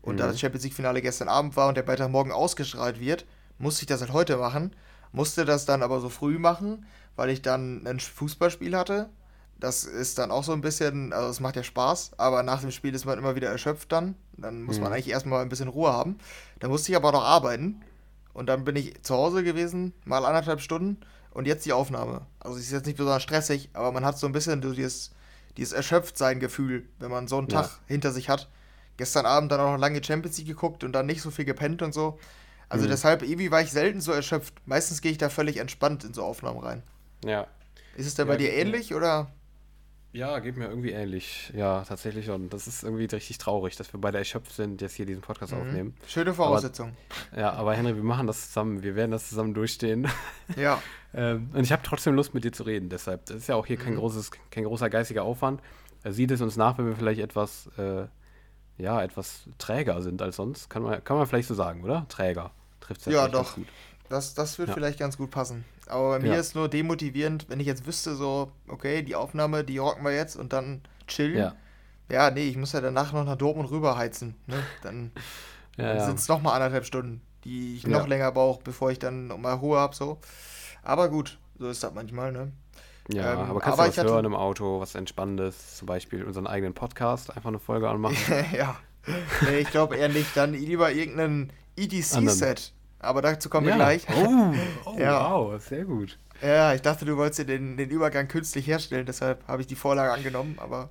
Und 0.03 0.17
mhm. 0.17 0.19
da 0.19 0.27
das 0.27 0.39
Champions 0.39 0.65
League-Finale 0.65 1.01
gestern 1.01 1.29
Abend 1.29 1.57
war 1.57 1.69
und 1.69 1.77
der 1.77 1.83
Beitrag 1.83 2.11
morgen 2.11 2.31
ausgestrahlt 2.31 3.01
wird, 3.01 3.25
musste 3.59 3.83
ich 3.83 3.87
das 3.87 4.03
halt 4.03 4.13
heute 4.13 4.37
machen. 4.37 4.77
Musste 5.13 5.47
das 5.47 5.65
dann 5.65 5.83
aber 5.83 6.01
so 6.01 6.11
früh 6.11 6.39
machen, 6.39 6.85
weil 7.17 7.31
ich 7.31 7.41
dann 7.41 7.87
ein 7.87 8.01
Fußballspiel 8.01 8.77
hatte. 8.77 9.09
Das 9.63 9.85
ist 9.85 10.19
dann 10.19 10.33
auch 10.33 10.43
so 10.43 10.53
ein 10.53 10.61
bisschen, 10.61 11.13
also 11.13 11.29
es 11.29 11.39
macht 11.39 11.55
ja 11.55 11.63
Spaß, 11.63 12.13
aber 12.19 12.43
nach 12.43 12.63
dem 12.63 12.73
Spiel 12.73 12.95
ist 12.95 13.05
man 13.05 13.17
immer 13.17 13.37
wieder 13.37 13.49
erschöpft 13.49 13.93
dann. 13.93 14.17
Dann 14.37 14.65
muss 14.65 14.79
mhm. 14.79 14.85
man 14.85 14.93
eigentlich 14.93 15.11
erstmal 15.11 15.41
ein 15.41 15.49
bisschen 15.49 15.69
Ruhe 15.69 15.93
haben. 15.93 16.19
Da 16.59 16.67
musste 16.67 16.91
ich 16.91 16.97
aber 16.97 17.13
noch 17.13 17.23
arbeiten. 17.23 17.81
Und 18.35 18.47
dann 18.47 18.65
bin 18.65 18.75
ich 18.75 19.01
zu 19.03 19.15
Hause 19.15 19.45
gewesen, 19.45 19.93
mal 20.05 20.25
anderthalb 20.25 20.61
Stunden 20.61 20.99
und 21.31 21.47
jetzt 21.47 21.65
die 21.65 21.73
Aufnahme. 21.73 22.27
Also 22.41 22.59
es 22.59 22.65
ist 22.65 22.73
jetzt 22.73 22.87
nicht 22.87 22.97
besonders 22.97 23.23
stressig, 23.23 23.71
aber 23.73 23.93
man 23.93 24.05
hat 24.05 24.19
so 24.19 24.27
ein 24.27 24.33
bisschen 24.33 24.61
dieses, 24.63 25.13
dieses 25.57 25.73
Erschöpftsein-Gefühl, 25.73 26.89
wenn 26.99 27.11
man 27.11 27.29
so 27.29 27.39
einen 27.39 27.49
ja. 27.49 27.63
Tag 27.63 27.79
hinter 27.87 28.11
sich 28.11 28.29
hat 28.29 28.49
gestern 28.97 29.27
Abend 29.27 29.51
dann 29.51 29.61
auch 29.61 29.73
noch 29.73 29.79
lange 29.79 30.03
Champions 30.03 30.39
League 30.39 30.49
geguckt 30.49 30.85
und 30.85 30.93
dann 30.93 31.07
nicht 31.07 31.23
so 31.23 31.31
viel 31.31 31.45
gepennt 31.45 31.83
und 31.83 31.93
so. 31.93 32.19
Also 32.69 32.87
mhm. 32.87 32.91
deshalb, 32.91 33.23
irgendwie 33.23 33.51
war 33.51 33.61
ich 33.61 33.71
selten 33.71 34.01
so 34.01 34.13
erschöpft. 34.13 34.55
Meistens 34.67 35.01
gehe 35.01 35.13
ich 35.13 35.19
da 35.19 35.29
völlig 35.29 35.59
entspannt 35.59 36.05
in 36.05 36.15
so 36.15 36.23
Aufnahmen 36.23 36.61
rein. 36.61 36.83
Ja. 37.25 37.47
Ist 37.97 38.07
es 38.07 38.15
denn 38.15 38.27
ja, 38.27 38.33
bei 38.33 38.37
dir 38.39 38.53
ähnlich 38.53 38.95
oder? 38.95 39.31
Ja, 40.13 40.39
geht 40.41 40.59
mir 40.59 40.69
irgendwie 40.69 40.91
ähnlich. 40.91 41.51
Ja, 41.57 41.85
tatsächlich 41.85 42.27
schon. 42.27 42.51
Das 42.51 42.67
ist 42.67 42.85
irgendwie 42.85 43.07
richtig 43.07 43.39
traurig, 43.39 43.77
dass 43.77 43.93
wir 43.95 44.01
beide 44.01 44.19
erschöpft 44.19 44.53
sind, 44.53 44.83
jetzt 44.83 44.95
hier 44.95 45.07
diesen 45.07 45.23
Podcast 45.23 45.55
mhm. 45.55 45.61
aufnehmen. 45.61 45.95
Schöne 46.07 46.35
Voraussetzung. 46.35 46.95
Aber, 47.31 47.41
ja, 47.41 47.53
aber 47.53 47.75
Henry, 47.75 47.97
wir 47.97 48.03
machen 48.03 48.27
das 48.27 48.49
zusammen. 48.49 48.83
Wir 48.83 48.95
werden 48.95 49.11
das 49.11 49.29
zusammen 49.29 49.55
durchstehen. 49.55 50.09
Ja. 50.57 50.83
ähm, 51.15 51.49
und 51.55 51.63
ich 51.63 51.73
habe 51.73 51.83
trotzdem 51.83 52.15
Lust, 52.15 52.35
mit 52.35 52.45
dir 52.45 52.53
zu 52.53 52.65
reden. 52.65 52.91
Deshalb, 52.91 53.25
das 53.25 53.37
ist 53.39 53.47
ja 53.47 53.55
auch 53.55 53.65
hier 53.65 53.79
mhm. 53.79 53.85
kein, 53.85 53.97
großes, 53.97 54.31
kein 54.51 54.65
großer 54.65 54.91
geistiger 54.91 55.23
Aufwand. 55.23 55.63
Er 56.03 56.13
sieht 56.13 56.31
es 56.31 56.43
uns 56.43 56.57
nach, 56.57 56.77
wenn 56.77 56.87
wir 56.87 56.97
vielleicht 56.97 57.21
etwas 57.21 57.71
äh, 57.79 58.07
ja, 58.79 59.03
etwas 59.03 59.45
träger 59.59 60.03
sind 60.03 60.21
als 60.21 60.37
sonst. 60.37 60.69
Kann 60.69 60.83
man, 60.83 61.03
kann 61.05 61.17
man 61.17 61.27
vielleicht 61.27 61.49
so 61.49 61.55
sagen, 61.55 61.85
oder? 61.85 62.07
Träger. 62.09 62.51
Trifft 62.81 63.07
ja, 63.07 63.13
ja 63.13 63.29
doch. 63.29 63.55
gut. 63.55 63.67
Das, 64.09 64.35
das 64.35 64.59
wird 64.59 64.69
ja. 64.69 64.75
vielleicht 64.75 64.99
ganz 64.99 65.17
gut 65.17 65.31
passen. 65.31 65.65
Aber 65.89 66.11
bei 66.11 66.19
mir 66.21 66.35
ja. 66.35 66.41
ist 66.41 66.55
nur 66.55 66.69
demotivierend, 66.69 67.49
wenn 67.49 67.61
ich 67.61 67.67
jetzt 67.67 67.87
wüsste, 67.87 68.15
so, 68.15 68.53
okay, 68.69 69.03
die 69.03 69.15
Aufnahme, 69.15 69.65
die 69.65 69.79
rocken 69.79 70.05
wir 70.05 70.15
jetzt 70.15 70.37
und 70.37 70.53
dann 70.53 70.83
chillen. 71.07 71.39
Ja, 71.39 71.55
ja 72.09 72.31
nee, 72.31 72.49
ich 72.49 72.57
muss 72.57 72.73
ja 72.73 72.81
danach 72.81 73.13
noch 73.13 73.25
nach 73.25 73.37
Dortmund 73.37 73.71
rüberheizen. 73.71 74.37
Ne? 74.47 74.63
Dann, 74.83 75.13
ja, 75.77 75.95
dann 75.95 76.07
sind 76.07 76.19
es 76.19 76.29
nochmal 76.29 76.55
anderthalb 76.55 76.85
Stunden, 76.85 77.21
die 77.45 77.77
ich 77.77 77.87
noch 77.87 78.07
länger 78.07 78.33
brauche, 78.33 78.63
bevor 78.63 78.91
ich 78.91 78.99
dann 78.99 79.29
mal 79.41 79.55
Ruhe 79.55 79.79
habe. 79.79 79.95
So. 79.95 80.19
Aber 80.83 81.09
gut, 81.09 81.39
so 81.59 81.69
ist 81.69 81.83
das 81.83 81.93
manchmal, 81.95 82.33
ne? 82.33 82.53
Ja, 83.09 83.33
ähm, 83.33 83.39
aber 83.51 83.61
kannst 83.61 83.79
aber 83.79 83.89
du 83.89 83.91
was 83.91 83.99
hatte... 83.99 84.11
hören 84.11 84.25
im 84.25 84.37
Auto, 84.37 84.81
was 84.81 84.95
Entspannendes, 84.95 85.77
zum 85.77 85.87
Beispiel 85.87 86.25
unseren 86.25 86.47
eigenen 86.47 86.75
Podcast, 86.75 87.37
einfach 87.37 87.49
eine 87.49 87.59
Folge 87.59 87.89
anmachen? 87.89 88.17
ja. 88.57 88.77
Nee, 89.43 89.59
ich 89.59 89.71
glaube 89.71 89.97
eher 89.97 90.09
nicht. 90.09 90.37
Dann 90.37 90.55
lieber 90.55 90.93
irgendeinen 90.93 91.53
EDC-Set. 91.77 92.73
Aber 93.03 93.21
dazu 93.21 93.49
kommen 93.49 93.67
ja. 93.67 93.75
wir 93.75 93.79
gleich. 93.79 94.07
Oh, 94.09 94.55
oh 94.87 94.97
ja. 94.99 95.31
wow, 95.31 95.61
sehr 95.61 95.85
gut. 95.85 96.19
Ja, 96.41 96.75
ich 96.75 96.83
dachte, 96.83 97.05
du 97.05 97.17
wolltest 97.17 97.41
dir 97.41 97.45
den, 97.45 97.77
den 97.77 97.91
Übergang 97.91 98.29
künstlich 98.29 98.67
herstellen, 98.67 99.07
deshalb 99.07 99.47
habe 99.47 99.63
ich 99.63 99.69
die 99.69 99.77
Vorlage 99.77 100.13
angenommen, 100.13 100.57
aber 100.59 100.91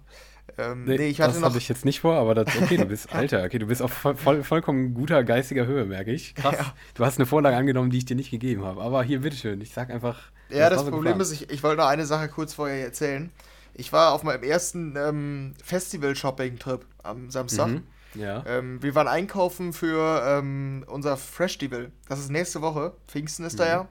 ähm, 0.58 0.86
nee, 0.86 0.98
nee, 0.98 1.08
ich 1.08 1.22
hatte 1.22 1.34
das 1.34 1.44
habe 1.44 1.58
ich 1.58 1.70
jetzt 1.70 1.86
nicht 1.86 2.01
vor, 2.01 2.15
aber 2.15 2.36
das, 2.36 2.48
okay, 2.62 2.77
du 2.77 2.86
bist 2.86 3.13
alter, 3.13 3.44
okay, 3.44 3.60
du 3.60 3.68
bist 3.68 3.82
auf 3.82 3.91
voll, 3.91 4.15
voll, 4.15 4.44
vollkommen 4.44 4.94
guter 4.94 5.24
geistiger 5.24 5.65
Höhe, 5.65 5.86
merke 5.86 6.12
ich. 6.12 6.36
Krass. 6.36 6.56
Ja. 6.58 6.74
Du 6.94 7.06
hast 7.06 7.18
eine 7.18 7.25
Vorlage 7.25 7.56
angenommen, 7.56 7.89
die 7.89 7.98
ich 7.98 8.06
dir 8.06 8.15
nicht 8.15 8.32
gegeben 8.32 8.63
habe. 8.63 8.82
Aber 8.82 9.03
hier, 9.03 9.22
bitteschön, 9.22 9.62
ich 9.62 9.74
sag 9.74 9.89
einfach. 9.89 10.20
Ja, 10.50 10.70
das, 10.70 10.84
das 10.84 10.91
Problem 10.91 11.20
ist, 11.22 11.32
ich, 11.32 11.50
ich 11.50 11.63
wollte 11.63 11.82
noch 11.82 11.88
eine 11.88 12.06
Sache 12.06 12.27
kurz 12.27 12.53
vorher 12.53 12.84
erzählen. 12.84 13.32
Ich 13.74 13.94
war 13.94 14.13
auf 14.13 14.24
meinem 14.24 14.44
ersten 14.44 14.96
ähm, 14.98 15.53
Festival-Shopping-Trip 15.63 16.86
am 17.03 17.30
Samstag. 17.32 17.68
Mhm. 17.68 17.84
Ja. 18.15 18.44
Ähm, 18.46 18.82
wir 18.84 18.96
waren 18.96 19.08
einkaufen 19.08 19.74
für 19.74 20.24
ähm, 20.25 20.84
unser 20.88 21.18
Fresh-Dival. 21.18 21.91
Das 22.08 22.20
ist 22.20 22.30
nächste 22.30 22.62
Woche. 22.62 22.94
Pfingsten 23.08 23.46
ist 23.46 23.53
mhm. 23.53 23.58
da 23.58 23.68
ja. 23.68 23.88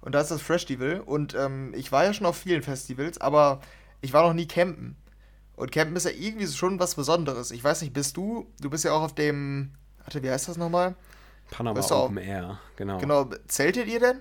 Und 0.00 0.14
da 0.14 0.20
ist 0.20 0.30
das 0.30 0.42
Fresh-Dival. 0.42 1.00
Und 1.00 1.34
ähm, 1.34 1.72
ich 1.74 1.90
war 1.92 2.04
ja 2.04 2.12
schon 2.12 2.26
auf 2.26 2.36
vielen 2.36 2.62
Festivals, 2.62 3.20
aber 3.20 3.60
ich 4.00 4.12
war 4.12 4.22
noch 4.26 4.34
nie 4.34 4.46
campen. 4.46 4.96
Und 5.56 5.72
Campen 5.72 5.96
ist 5.96 6.04
ja 6.04 6.10
irgendwie 6.10 6.46
schon 6.46 6.78
was 6.80 6.94
Besonderes. 6.94 7.50
Ich 7.50 7.62
weiß 7.62 7.82
nicht, 7.82 7.92
bist 7.92 8.16
du, 8.16 8.46
du 8.60 8.70
bist 8.70 8.84
ja 8.84 8.92
auch 8.92 9.02
auf 9.02 9.14
dem, 9.14 9.70
warte, 9.98 10.22
wie 10.22 10.30
heißt 10.30 10.48
das 10.48 10.56
nochmal? 10.56 10.94
Panama 11.50 11.80
Open 11.80 12.18
Air, 12.18 12.58
genau. 12.76 12.98
Genau, 12.98 13.30
zeltet 13.46 13.86
ihr 13.86 14.00
denn? 14.00 14.20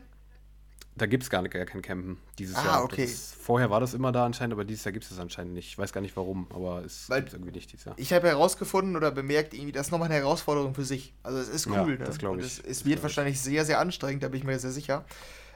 Da 0.96 1.08
gibt 1.08 1.24
es 1.24 1.30
gar, 1.30 1.42
gar 1.48 1.66
kein 1.66 1.82
Campen 1.82 2.18
dieses 2.38 2.56
ah, 2.56 2.66
Jahr. 2.66 2.84
okay. 2.84 3.06
Ist, 3.06 3.34
vorher 3.34 3.70
war 3.70 3.80
das 3.80 3.94
immer 3.94 4.12
da 4.12 4.26
anscheinend, 4.26 4.54
aber 4.54 4.64
dieses 4.64 4.84
Jahr 4.84 4.92
gibt 4.92 5.04
es 5.04 5.10
das 5.10 5.20
anscheinend 5.20 5.54
nicht. 5.54 5.68
Ich 5.68 5.78
weiß 5.78 5.92
gar 5.92 6.02
nicht 6.02 6.16
warum, 6.16 6.48
aber 6.54 6.84
es 6.86 7.08
gibt 7.08 7.34
irgendwie 7.34 7.52
nicht 7.52 7.72
dieses 7.72 7.86
Jahr. 7.86 7.96
Ich 7.98 8.14
habe 8.14 8.28
herausgefunden 8.28 8.96
oder 8.96 9.10
bemerkt, 9.10 9.54
irgendwie, 9.54 9.72
das 9.72 9.88
ist 9.88 9.92
nochmal 9.92 10.10
eine 10.10 10.20
Herausforderung 10.20 10.76
für 10.76 10.86
sich. 10.86 11.14
Also 11.24 11.40
es 11.40 11.50
ist 11.50 11.68
cool, 11.68 11.76
ja, 11.76 11.86
ne? 11.86 11.98
Das 11.98 12.20
glaube 12.20 12.42
ich. 12.42 12.46
Es, 12.46 12.60
es 12.60 12.86
wird 12.86 13.02
wahrscheinlich 13.02 13.42
sehr, 13.42 13.66
sehr 13.66 13.80
anstrengend, 13.80 14.24
da 14.24 14.28
bin 14.28 14.40
ich 14.40 14.46
mir 14.46 14.60
sehr 14.60 14.72
sicher. 14.72 15.06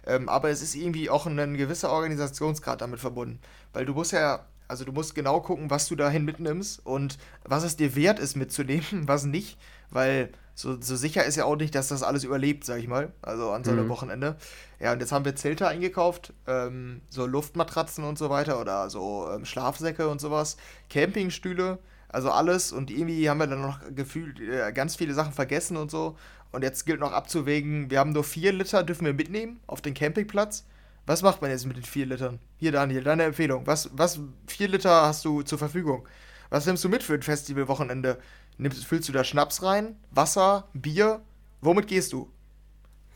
Ähm, 0.06 0.28
aber 0.28 0.50
es 0.50 0.62
ist 0.62 0.74
irgendwie 0.74 1.10
auch 1.10 1.28
ein 1.28 1.58
gewisser 1.58 1.92
Organisationsgrad 1.92 2.82
damit 2.82 3.00
verbunden. 3.00 3.40
Weil 3.74 3.86
du 3.86 3.94
musst 3.94 4.14
ja 4.14 4.46
also 4.68 4.84
du 4.84 4.92
musst 4.92 5.16
genau 5.16 5.40
gucken, 5.42 5.70
was 5.70 5.88
du 5.88 5.96
dahin 5.96 6.26
mitnimmst 6.26 6.86
und 6.86 7.18
was 7.44 7.64
es 7.64 7.78
dir 7.78 7.96
wert 7.96 8.20
ist 8.20 8.36
mitzunehmen, 8.36 9.04
was 9.08 9.24
nicht, 9.24 9.58
weil 9.90 10.30
so, 10.60 10.82
so 10.82 10.96
sicher 10.96 11.24
ist 11.24 11.36
ja 11.36 11.46
auch 11.46 11.56
nicht, 11.56 11.76
dass 11.76 11.90
das 11.90 12.02
alles 12.02 12.24
überlebt, 12.24 12.66
sag 12.66 12.80
ich 12.80 12.88
mal, 12.88 13.14
also 13.22 13.52
an 13.52 13.64
so 13.64 13.70
einem 13.70 13.86
mhm. 13.86 13.90
Wochenende. 13.90 14.38
Ja, 14.80 14.92
und 14.94 15.00
jetzt 15.00 15.12
haben 15.12 15.24
wir 15.24 15.36
Zelte 15.36 15.68
eingekauft, 15.68 16.34
ähm, 16.48 17.02
so 17.10 17.28
Luftmatratzen 17.28 18.04
und 18.04 18.18
so 18.18 18.32
weiter 18.32 18.60
oder 18.60 18.90
so 18.90 19.30
ähm, 19.32 19.46
Schlafsäcke 19.46 20.08
und 20.08 20.20
sowas, 20.20 20.58
Campingstühle, 20.90 21.78
also 22.10 22.32
alles 22.32 22.72
und 22.72 22.90
irgendwie 22.90 23.30
haben 23.30 23.38
wir 23.38 23.46
dann 23.46 23.62
noch 23.62 23.82
gefühlt 23.94 24.40
äh, 24.40 24.72
ganz 24.74 24.96
viele 24.96 25.14
Sachen 25.14 25.34
vergessen 25.34 25.78
und 25.78 25.92
so. 25.92 26.18
Und 26.52 26.64
jetzt 26.64 26.86
gilt 26.86 27.02
noch 27.02 27.12
abzuwägen, 27.12 27.92
wir 27.92 28.00
haben 28.00 28.14
nur 28.14 28.24
vier 28.24 28.52
Liter, 28.54 28.84
dürfen 28.84 29.06
wir 29.06 29.14
mitnehmen 29.14 29.60
auf 29.68 29.82
den 29.82 29.94
Campingplatz 29.94 30.64
was 31.08 31.22
macht 31.22 31.42
man 31.42 31.50
jetzt 31.50 31.66
mit 31.66 31.78
den 31.78 31.86
vier 31.86 32.06
Litern? 32.06 32.38
Hier, 32.58 32.74
Daniel, 32.74 33.02
deine 33.02 33.24
Empfehlung. 33.24 33.66
Was, 33.66 33.90
was, 33.94 34.20
vier 34.46 34.68
Liter 34.68 35.04
hast 35.04 35.24
du 35.24 35.42
zur 35.42 35.58
Verfügung? 35.58 36.06
Was 36.50 36.66
nimmst 36.66 36.84
du 36.84 36.90
mit 36.90 37.02
für 37.02 37.14
ein 37.14 37.24
Festivalwochenende? 37.24 38.18
Nimmst, 38.58 38.86
füllst 38.86 39.08
du 39.10 39.14
da 39.14 39.24
Schnaps 39.24 39.64
rein? 39.64 39.96
Wasser? 40.12 40.68
Bier? 40.74 41.22
Womit 41.62 41.88
gehst 41.88 42.14
du? 42.14 42.32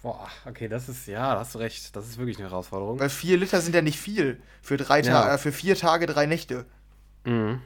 Boah, 0.01 0.29
okay, 0.45 0.67
das 0.67 0.89
ist, 0.89 1.07
ja, 1.07 1.37
hast 1.37 1.55
du 1.55 1.59
recht. 1.59 1.95
Das 1.95 2.07
ist 2.07 2.17
wirklich 2.17 2.37
eine 2.39 2.49
Herausforderung. 2.49 2.99
Weil 2.99 3.09
vier 3.09 3.37
Liter 3.37 3.61
sind 3.61 3.75
ja 3.75 3.81
nicht 3.81 3.99
viel. 3.99 4.41
Für, 4.61 4.77
drei 4.77 5.01
ja. 5.01 5.35
äh, 5.35 5.37
für 5.37 5.51
vier 5.51 5.75
Tage, 5.75 6.07
drei 6.07 6.25
Nächte. 6.25 6.65
Mhm. 7.23 7.61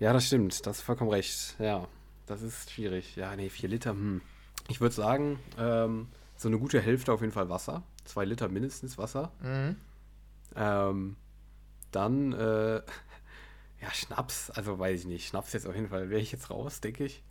Ja, 0.00 0.12
das 0.12 0.26
stimmt. 0.26 0.66
Das 0.66 0.78
ist 0.78 0.82
vollkommen 0.82 1.10
recht. 1.10 1.54
Ja, 1.60 1.86
das 2.26 2.42
ist 2.42 2.70
schwierig. 2.70 3.14
Ja, 3.16 3.36
nee, 3.36 3.48
vier 3.48 3.68
Liter, 3.68 3.90
hm. 3.90 4.20
Ich 4.68 4.80
würde 4.80 4.94
sagen, 4.94 5.38
ähm, 5.58 6.08
so 6.36 6.48
eine 6.48 6.58
gute 6.58 6.80
Hälfte 6.80 7.12
auf 7.12 7.20
jeden 7.20 7.32
Fall 7.32 7.48
Wasser 7.48 7.84
zwei 8.04 8.24
Liter 8.24 8.48
mindestens 8.48 8.98
Wasser. 8.98 9.32
Mhm. 9.40 9.76
Ähm, 10.56 11.16
dann, 11.90 12.32
äh, 12.32 12.82
ja, 13.84 13.92
Schnaps, 13.92 14.50
also 14.50 14.78
weiß 14.78 15.00
ich 15.00 15.06
nicht. 15.06 15.28
Schnaps 15.28 15.52
jetzt 15.52 15.66
auf 15.66 15.74
jeden 15.74 15.88
Fall 15.88 16.08
wäre 16.08 16.20
ich 16.20 16.32
jetzt 16.32 16.50
raus, 16.50 16.80
denke 16.80 17.04
ich. 17.04 17.22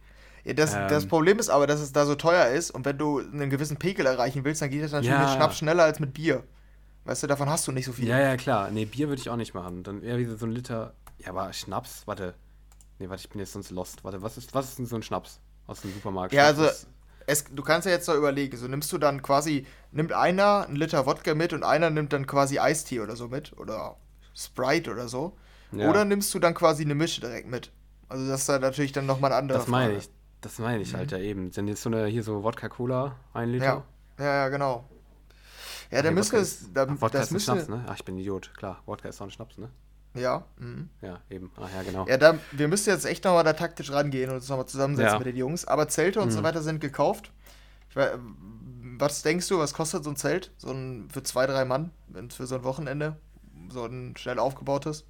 Ja, 0.43 0.53
das, 0.53 0.73
ähm, 0.73 0.87
das 0.89 1.07
Problem 1.07 1.39
ist 1.39 1.49
aber, 1.49 1.67
dass 1.67 1.79
es 1.79 1.93
da 1.93 2.05
so 2.05 2.15
teuer 2.15 2.47
ist 2.47 2.71
und 2.71 2.85
wenn 2.85 2.97
du 2.97 3.19
einen 3.19 3.49
gewissen 3.49 3.77
Pegel 3.77 4.05
erreichen 4.05 4.43
willst, 4.43 4.61
dann 4.61 4.69
geht 4.69 4.83
das 4.83 4.91
natürlich 4.91 5.15
ja, 5.15 5.21
mit 5.21 5.29
Schnaps 5.29 5.57
schneller 5.57 5.83
als 5.83 5.99
mit 5.99 6.13
Bier. 6.13 6.43
Weißt 7.05 7.23
du, 7.23 7.27
davon 7.27 7.49
hast 7.49 7.67
du 7.67 7.71
nicht 7.71 7.85
so 7.85 7.91
viel. 7.91 8.07
Ja, 8.07 8.19
ja, 8.19 8.37
klar. 8.37 8.69
Nee, 8.71 8.85
Bier 8.85 9.09
würde 9.09 9.21
ich 9.21 9.29
auch 9.29 9.35
nicht 9.35 9.53
machen. 9.53 9.83
Dann 9.83 10.03
eher 10.03 10.17
wieder 10.17 10.37
so 10.37 10.45
ein 10.45 10.51
Liter. 10.51 10.93
Ja, 11.17 11.29
aber 11.29 11.51
Schnaps, 11.53 12.03
warte. 12.05 12.35
Nee, 12.99 13.09
warte, 13.09 13.23
ich 13.23 13.29
bin 13.29 13.39
jetzt 13.39 13.53
sonst 13.53 13.71
lost. 13.71 14.03
Warte, 14.03 14.21
was 14.21 14.37
ist, 14.37 14.53
was 14.53 14.69
ist 14.69 14.79
denn 14.79 14.85
so 14.85 14.95
ein 14.95 15.03
Schnaps 15.03 15.39
aus 15.65 15.81
dem 15.81 15.93
Supermarkt? 15.93 16.33
Ja, 16.33 16.45
also 16.45 16.69
es, 17.25 17.45
du 17.45 17.63
kannst 17.63 17.85
ja 17.85 17.91
jetzt 17.91 18.07
noch 18.07 18.15
überlegen, 18.15 18.55
so 18.57 18.67
nimmst 18.67 18.91
du 18.91 18.97
dann 18.97 19.21
quasi, 19.21 19.65
nimmt 19.91 20.13
einer 20.13 20.65
einen 20.67 20.75
Liter 20.75 21.05
Wodka 21.05 21.33
mit 21.35 21.53
und 21.53 21.63
einer 21.63 21.89
nimmt 21.89 22.13
dann 22.13 22.27
quasi 22.27 22.59
Eistee 22.59 22.99
oder 22.99 23.15
so 23.15 23.27
mit 23.27 23.57
oder 23.57 23.97
Sprite 24.35 24.91
oder 24.91 25.07
so. 25.07 25.37
Ja. 25.73 25.89
Oder 25.89 26.05
nimmst 26.05 26.33
du 26.33 26.39
dann 26.39 26.53
quasi 26.53 26.83
eine 26.83 26.95
Mische 26.95 27.21
direkt 27.21 27.47
mit. 27.47 27.71
Also 28.09 28.27
das 28.27 28.41
ist 28.41 28.49
dann 28.49 28.61
natürlich 28.61 28.91
dann 28.91 29.05
nochmal 29.05 29.31
ein 29.31 29.39
anderer. 29.39 29.59
Das 29.59 29.67
meine 29.67 29.97
ich. 29.97 30.09
Das 30.41 30.59
meine 30.59 30.81
ich 30.81 30.93
mhm. 30.93 30.97
halt 30.97 31.11
ja 31.11 31.17
eben. 31.19 31.51
Sind 31.51 31.67
jetzt 31.67 31.81
so 31.81 31.89
eine, 31.89 32.05
hier 32.07 32.21
so 32.21 32.43
Wodka-Cola, 32.43 33.15
ein 33.33 33.49
Liter? 33.49 33.83
Ja, 34.17 34.25
ja, 34.25 34.25
ja 34.25 34.49
genau. 34.49 34.83
Ja, 35.89 36.01
da 36.01 36.09
nee, 36.09 36.15
müsste 36.15 36.37
es. 36.37 36.73
Da, 36.73 36.85
Ach, 36.89 37.01
Wodka 37.01 37.19
ist 37.19 37.31
müsste, 37.31 37.51
Schnaps, 37.53 37.69
ne? 37.69 37.85
Ach, 37.87 37.95
ich 37.95 38.03
bin 38.03 38.17
Idiot, 38.17 38.51
klar. 38.57 38.81
Wodka 38.85 39.09
ist 39.09 39.21
auch 39.21 39.25
ein 39.25 39.31
Schnaps, 39.31 39.57
ne? 39.57 39.69
Ja. 40.15 40.43
Mhm. 40.57 40.89
Ja, 41.01 41.21
eben. 41.29 41.51
Ach 41.57 41.69
ja, 41.73 41.83
genau. 41.83 42.05
Ja, 42.07 42.17
da, 42.17 42.37
wir 42.51 42.67
müssen 42.67 42.89
jetzt 42.89 43.05
echt 43.05 43.23
nochmal 43.23 43.43
da 43.43 43.53
taktisch 43.53 43.91
rangehen 43.91 44.29
und 44.29 44.37
uns 44.37 44.49
nochmal 44.49 44.67
zusammensetzen 44.67 45.13
ja. 45.13 45.17
mit 45.17 45.27
den 45.27 45.37
Jungs. 45.37 45.65
Aber 45.65 45.87
Zelte 45.87 46.19
und 46.19 46.27
mhm. 46.27 46.31
so 46.31 46.43
weiter 46.43 46.61
sind 46.61 46.81
gekauft. 46.81 47.31
Weiß, 47.93 48.11
was 48.97 49.21
denkst 49.21 49.47
du, 49.47 49.59
was 49.59 49.73
kostet 49.73 50.03
so 50.03 50.09
ein 50.09 50.15
Zelt? 50.15 50.51
So 50.57 50.71
ein 50.71 51.09
für 51.11 51.23
zwei, 51.23 51.47
drei 51.47 51.65
Mann, 51.65 51.91
für 52.29 52.45
so 52.45 52.55
ein 52.55 52.63
Wochenende? 52.63 53.17
So 53.69 53.85
ein 53.85 54.15
schnell 54.17 54.39
aufgebautes? 54.39 55.05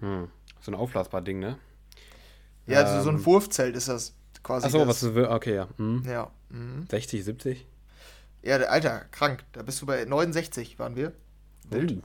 Hm. 0.00 0.28
So 0.60 0.72
ein 0.72 0.74
aufblasbar 0.74 1.22
Ding, 1.22 1.38
ne? 1.38 1.58
Ja, 2.66 2.82
also 2.82 3.02
so 3.02 3.10
ein 3.10 3.16
ähm. 3.16 3.26
Wurfzelt 3.26 3.76
ist 3.76 3.88
das 3.88 4.14
quasi. 4.42 4.66
Achso, 4.66 4.86
was 4.86 5.00
du 5.00 5.14
willst. 5.14 5.30
Okay, 5.30 5.54
ja. 5.54 5.68
Hm. 5.76 6.02
Ja. 6.06 6.30
Mhm. 6.50 6.86
60, 6.90 7.24
70? 7.24 7.66
Ja, 8.42 8.56
Alter, 8.56 9.02
krank. 9.10 9.44
Da 9.52 9.62
bist 9.62 9.80
du 9.82 9.86
bei 9.86 10.04
69, 10.04 10.78
waren 10.78 10.96
wir. 10.96 11.12
Wild. 11.70 11.92
Uh. 11.92 12.02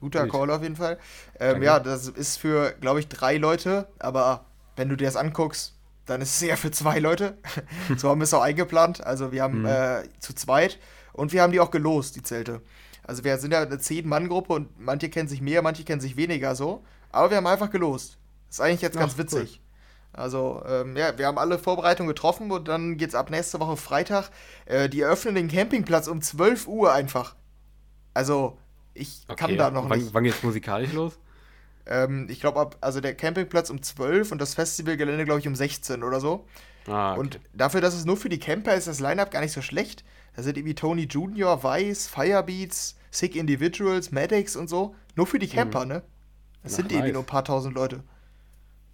Guter 0.00 0.22
Wild. 0.22 0.32
Call 0.32 0.50
auf 0.50 0.62
jeden 0.62 0.76
Fall. 0.76 0.98
Ähm, 1.38 1.62
ja, 1.62 1.78
das 1.78 2.08
ist 2.08 2.36
für, 2.36 2.72
glaube 2.80 3.00
ich, 3.00 3.08
drei 3.08 3.36
Leute, 3.36 3.86
aber 3.98 4.46
wenn 4.76 4.88
du 4.88 4.96
dir 4.96 5.04
das 5.04 5.16
anguckst, 5.16 5.74
dann 6.06 6.20
ist 6.20 6.34
es 6.36 6.42
eher 6.42 6.56
für 6.56 6.70
zwei 6.70 6.98
Leute. 6.98 7.38
so 7.96 8.08
haben 8.08 8.20
wir 8.20 8.24
es 8.24 8.34
auch 8.34 8.42
eingeplant. 8.42 9.04
Also 9.04 9.32
wir 9.32 9.42
haben 9.42 9.60
mhm. 9.60 9.66
äh, 9.66 10.02
zu 10.18 10.34
zweit 10.34 10.78
und 11.12 11.32
wir 11.32 11.42
haben 11.42 11.52
die 11.52 11.60
auch 11.60 11.70
gelost, 11.70 12.16
die 12.16 12.22
Zelte. 12.22 12.62
Also 13.04 13.24
wir 13.24 13.36
sind 13.38 13.52
ja 13.52 13.62
eine 13.62 13.78
Zehn-Mann-Gruppe 13.78 14.52
und 14.52 14.80
manche 14.80 15.08
kennen 15.08 15.28
sich 15.28 15.40
mehr, 15.40 15.62
manche 15.62 15.84
kennen 15.84 16.00
sich 16.00 16.16
weniger 16.16 16.54
so. 16.54 16.84
Aber 17.12 17.30
wir 17.30 17.36
haben 17.36 17.46
einfach 17.46 17.70
gelost. 17.70 18.18
Das 18.48 18.56
ist 18.56 18.60
eigentlich 18.60 18.82
jetzt 18.82 18.96
Ach, 18.96 19.00
ganz 19.00 19.18
witzig. 19.18 19.60
Cool. 19.60 19.62
Also, 20.14 20.62
ähm, 20.66 20.96
ja, 20.96 21.16
wir 21.16 21.26
haben 21.26 21.38
alle 21.38 21.58
Vorbereitungen 21.58 22.08
getroffen 22.08 22.50
und 22.50 22.68
dann 22.68 22.98
geht's 22.98 23.14
ab 23.14 23.30
nächste 23.30 23.60
Woche 23.60 23.76
Freitag. 23.76 24.30
Äh, 24.66 24.88
die 24.88 25.00
eröffnen 25.00 25.34
den 25.34 25.48
Campingplatz 25.48 26.06
um 26.06 26.20
12 26.20 26.68
Uhr 26.68 26.92
einfach. 26.92 27.34
Also, 28.12 28.58
ich 28.92 29.22
okay, 29.28 29.36
kann 29.36 29.56
da 29.56 29.70
noch 29.70 29.88
wann, 29.88 29.98
nicht. 29.98 30.12
Wann 30.12 30.24
geht's 30.24 30.42
musikalisch 30.42 30.92
los? 30.92 31.18
Ähm, 31.86 32.26
ich 32.28 32.40
glaube, 32.40 32.76
also 32.80 33.00
der 33.00 33.14
Campingplatz 33.14 33.70
um 33.70 33.82
12 33.82 34.32
und 34.32 34.40
das 34.40 34.54
Festivalgelände, 34.54 35.24
glaube 35.24 35.40
ich, 35.40 35.48
um 35.48 35.54
16 35.54 36.02
oder 36.02 36.20
so. 36.20 36.46
Ah, 36.86 37.12
okay. 37.12 37.20
Und 37.20 37.40
dafür, 37.54 37.80
dass 37.80 37.94
es 37.94 38.04
nur 38.04 38.16
für 38.16 38.28
die 38.28 38.38
Camper 38.38 38.74
ist, 38.74 38.88
das 38.88 39.00
Line-Up 39.00 39.30
gar 39.30 39.40
nicht 39.40 39.52
so 39.52 39.62
schlecht. 39.62 40.04
Da 40.36 40.42
sind 40.42 40.56
irgendwie 40.56 40.74
Tony 40.74 41.06
Junior, 41.08 41.62
Vice, 41.62 42.08
Firebeats, 42.08 42.96
Sick 43.10 43.36
Individuals, 43.36 44.12
Maddox 44.12 44.56
und 44.56 44.68
so. 44.68 44.94
Nur 45.14 45.26
für 45.26 45.38
die. 45.38 45.48
Camper, 45.48 45.82
mhm. 45.82 45.88
ne? 45.88 46.02
Das 46.62 46.72
Ach, 46.72 46.76
sind 46.76 46.86
nice. 46.86 46.94
irgendwie 46.94 47.12
nur 47.12 47.22
ein 47.22 47.26
paar 47.26 47.44
tausend 47.44 47.74
Leute. 47.74 48.02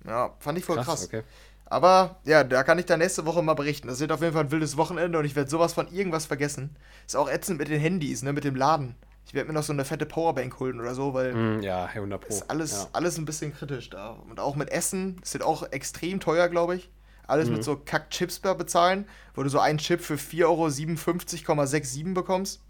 Ja, 0.06 0.34
fand 0.38 0.58
ich 0.58 0.64
voll 0.64 0.76
krass. 0.76 0.86
krass. 0.86 1.04
Okay. 1.06 1.22
Aber 1.66 2.16
ja, 2.24 2.44
da 2.44 2.62
kann 2.62 2.78
ich 2.78 2.86
dann 2.86 2.98
nächste 2.98 3.26
Woche 3.26 3.42
mal 3.42 3.54
berichten. 3.54 3.88
Das 3.88 4.00
wird 4.00 4.10
auf 4.10 4.22
jeden 4.22 4.32
Fall 4.32 4.44
ein 4.44 4.50
wildes 4.50 4.76
Wochenende 4.78 5.18
und 5.18 5.24
ich 5.24 5.36
werde 5.36 5.50
sowas 5.50 5.74
von 5.74 5.86
irgendwas 5.92 6.24
vergessen. 6.24 6.76
Ist 7.06 7.16
auch 7.16 7.28
ätzend 7.28 7.58
mit 7.58 7.68
den 7.68 7.80
Handys, 7.80 8.22
ne, 8.22 8.32
mit 8.32 8.44
dem 8.44 8.56
Laden. 8.56 8.94
Ich 9.26 9.34
werde 9.34 9.48
mir 9.48 9.52
noch 9.54 9.62
so 9.62 9.74
eine 9.74 9.84
fette 9.84 10.06
Powerbank 10.06 10.58
holen 10.58 10.80
oder 10.80 10.94
so, 10.94 11.12
weil 11.12 11.34
mm, 11.34 11.62
ja, 11.62 11.84
100 11.84 12.20
Pro. 12.22 12.28
ist 12.28 12.50
alles, 12.50 12.72
ja. 12.72 12.88
alles 12.94 13.18
ein 13.18 13.26
bisschen 13.26 13.52
kritisch 13.52 13.90
da. 13.90 14.16
Und 14.30 14.40
auch 14.40 14.56
mit 14.56 14.70
Essen, 14.70 15.16
das 15.20 15.34
wird 15.34 15.44
auch 15.44 15.70
extrem 15.70 16.20
teuer, 16.20 16.48
glaube 16.48 16.76
ich. 16.76 16.90
Alles 17.28 17.48
mm. 17.48 17.52
mit 17.52 17.64
so 17.64 17.76
Kack-Chips 17.76 18.40
bezahlen, 18.40 19.06
wo 19.34 19.42
du 19.44 19.48
so 19.48 19.60
einen 19.60 19.78
Chip 19.78 20.00
für 20.00 20.14
4,57,67 20.14 21.98
Euro 22.00 22.14
bekommst. 22.14 22.62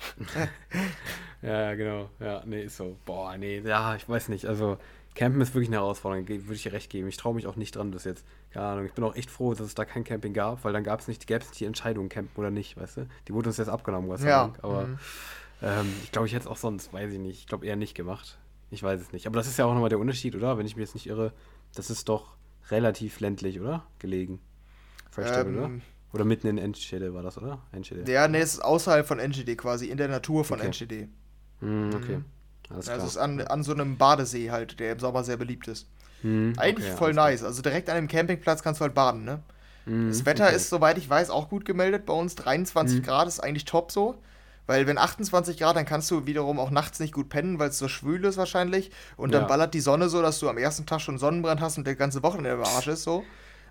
ja, 1.43 1.75
genau. 1.75 2.11
Ja, 2.21 2.43
nee, 2.45 2.65
ist 2.65 2.77
so. 2.77 2.99
Boah, 3.07 3.37
nee, 3.39 3.61
ja, 3.61 3.97
ich 3.97 4.07
weiß 4.07 4.29
nicht. 4.29 4.45
Also, 4.45 4.77
Campen 5.15 5.41
ist 5.41 5.55
wirklich 5.55 5.71
eine 5.71 5.79
Herausforderung, 5.79 6.29
würde 6.29 6.55
ich 6.55 6.63
dir 6.63 6.73
recht 6.73 6.91
geben. 6.91 7.09
Ich 7.09 7.17
traue 7.17 7.35
mich 7.35 7.47
auch 7.47 7.57
nicht 7.57 7.75
dran 7.75 7.91
bis 7.91 8.05
jetzt. 8.05 8.27
Keine 8.51 8.67
Ahnung, 8.67 8.85
ich 8.85 8.93
bin 8.93 9.05
auch 9.05 9.17
echt 9.17 9.31
froh, 9.31 9.55
dass 9.55 9.67
es 9.67 9.75
da 9.75 9.85
kein 9.85 10.05
Camping 10.05 10.35
gab, 10.35 10.65
weil 10.65 10.73
dann 10.73 10.85
gab 10.85 11.01
es 11.01 11.09
nicht, 11.09 11.27
gäbe 11.27 11.41
es 11.41 11.49
nicht 11.49 11.61
die 11.61 11.65
Entscheidung, 11.65 12.09
campen 12.09 12.39
oder 12.39 12.51
nicht, 12.51 12.77
weißt 12.77 12.99
du? 12.99 13.09
Die 13.27 13.35
wurde 13.35 13.49
uns 13.49 13.57
jetzt 13.57 13.69
abgenommen, 13.69 14.15
sei 14.19 14.29
ja. 14.29 14.43
Dank. 14.43 14.59
Aber 14.63 14.87
mhm. 14.87 14.99
Ähm, 15.63 15.93
ich 16.03 16.13
glaube, 16.13 16.27
ich 16.27 16.35
hätte 16.35 16.45
es 16.45 16.51
auch 16.51 16.57
sonst, 16.57 16.93
weiß 16.93 17.13
ich 17.13 17.19
nicht. 17.19 17.41
Ich 17.41 17.47
glaube 17.47 17.67
eher 17.67 17.77
nicht 17.77 17.95
gemacht. 17.95 18.39
Ich 18.71 18.83
weiß 18.83 19.01
es 19.01 19.13
nicht. 19.13 19.27
Aber 19.27 19.37
das 19.37 19.49
ist 19.49 19.59
ja 19.59 19.65
auch 19.65 19.75
nochmal 19.75 19.89
der 19.89 19.99
Unterschied, 19.99 20.37
oder? 20.37 20.59
Wenn 20.59 20.67
ich 20.67 20.77
mich 20.77 20.87
jetzt 20.87 20.95
nicht 20.95 21.07
irre, 21.07 21.33
das 21.75 21.91
ist 21.91 22.09
doch 22.09 22.37
relativ 22.71 23.21
ländlich, 23.21 23.61
oder? 23.61 23.87
Gelegen. 23.99 24.41
Ähm, 25.17 25.57
oder? 25.57 25.71
Oder 26.13 26.25
mitten 26.25 26.47
in 26.47 26.59
Enschede 26.59 27.13
war 27.13 27.23
das, 27.23 27.37
oder? 27.39 27.61
Enschede. 27.73 28.11
Ja, 28.11 28.29
nee, 28.29 28.41
es 28.41 28.55
ist 28.55 28.65
außerhalb 28.65 29.07
von 29.07 29.19
Enschede 29.19 29.57
quasi, 29.57 29.87
in 29.87 29.99
der 29.99 30.09
Natur 30.09 30.45
von 30.45 30.59
okay. 30.59 30.67
Enschede. 30.67 31.09
Mm, 31.61 31.91
okay. 31.95 32.21
Alles 32.71 32.87
klar. 32.87 32.99
Das 32.99 33.07
ist 33.07 33.17
an, 33.17 33.41
an 33.41 33.63
so 33.63 33.73
einem 33.73 33.97
Badesee 33.97 34.51
halt, 34.51 34.81
der 34.81 34.93
im 34.93 34.99
Sommer 34.99 35.25
sehr 35.25 35.37
beliebt 35.37 35.69
ist. 35.69 35.87
Mm, 36.23 36.53
Eigentlich 36.57 36.89
okay, 36.89 36.97
voll 36.97 37.15
nice. 37.15 37.45
Also 37.45 37.63
direkt 37.63 37.91
an 37.91 37.97
dem 37.97 38.09
Campingplatz 38.09 38.63
kannst 38.63 38.81
du 38.81 38.85
halt 38.85 38.95
baden, 38.95 39.25
ne? 39.25 39.43
Mm, 39.87 40.09
das 40.09 40.25
Wetter 40.25 40.47
okay. 40.47 40.57
ist, 40.57 40.71
soweit 40.71 40.99
ich 40.99 41.09
weiß, 41.09 41.31
auch 41.31 41.49
gut 41.49 41.65
gemeldet 41.65 42.07
bei 42.07 42.15
uns. 42.15 42.35
23 42.37 43.01
mm. 43.01 43.03
Grad 43.03 43.29
ist 43.29 43.41
eigentlich 43.41 43.65
top 43.65 43.93
so. 43.93 44.19
Weil 44.67 44.87
wenn 44.87 44.99
28 44.99 45.57
Grad, 45.57 45.77
dann 45.77 45.87
kannst 45.87 46.11
du 46.11 46.27
wiederum 46.27 46.59
auch 46.59 46.71
nachts 46.71 47.01
nicht 47.01 47.15
gut 47.15 47.31
pennen, 47.31 47.59
weil 47.59 47.71
es 47.71 47.79
so 47.79 47.89
schwül 47.89 48.23
ist 48.25 48.37
wahrscheinlich. 48.37 48.91
Und 49.17 49.33
dann 49.33 49.43
ja. 49.43 49.49
ballert 49.49 49.73
die 49.73 49.81
Sonne 49.81 50.11
so, 50.11 50.21
dass 50.21 50.41
du 50.41 50.49
am 50.49 50.59
ersten 50.59 50.85
Tag 50.85 51.01
schon 51.01 51.17
Sonnenbrand 51.17 51.63
hast 51.63 51.79
und 51.79 51.87
der 51.87 51.97
ganze 51.97 52.23
Wochenende 52.23 52.51
im 52.51 52.61
Arsch 52.63 52.87
ist 52.87 53.03
so. 53.03 53.25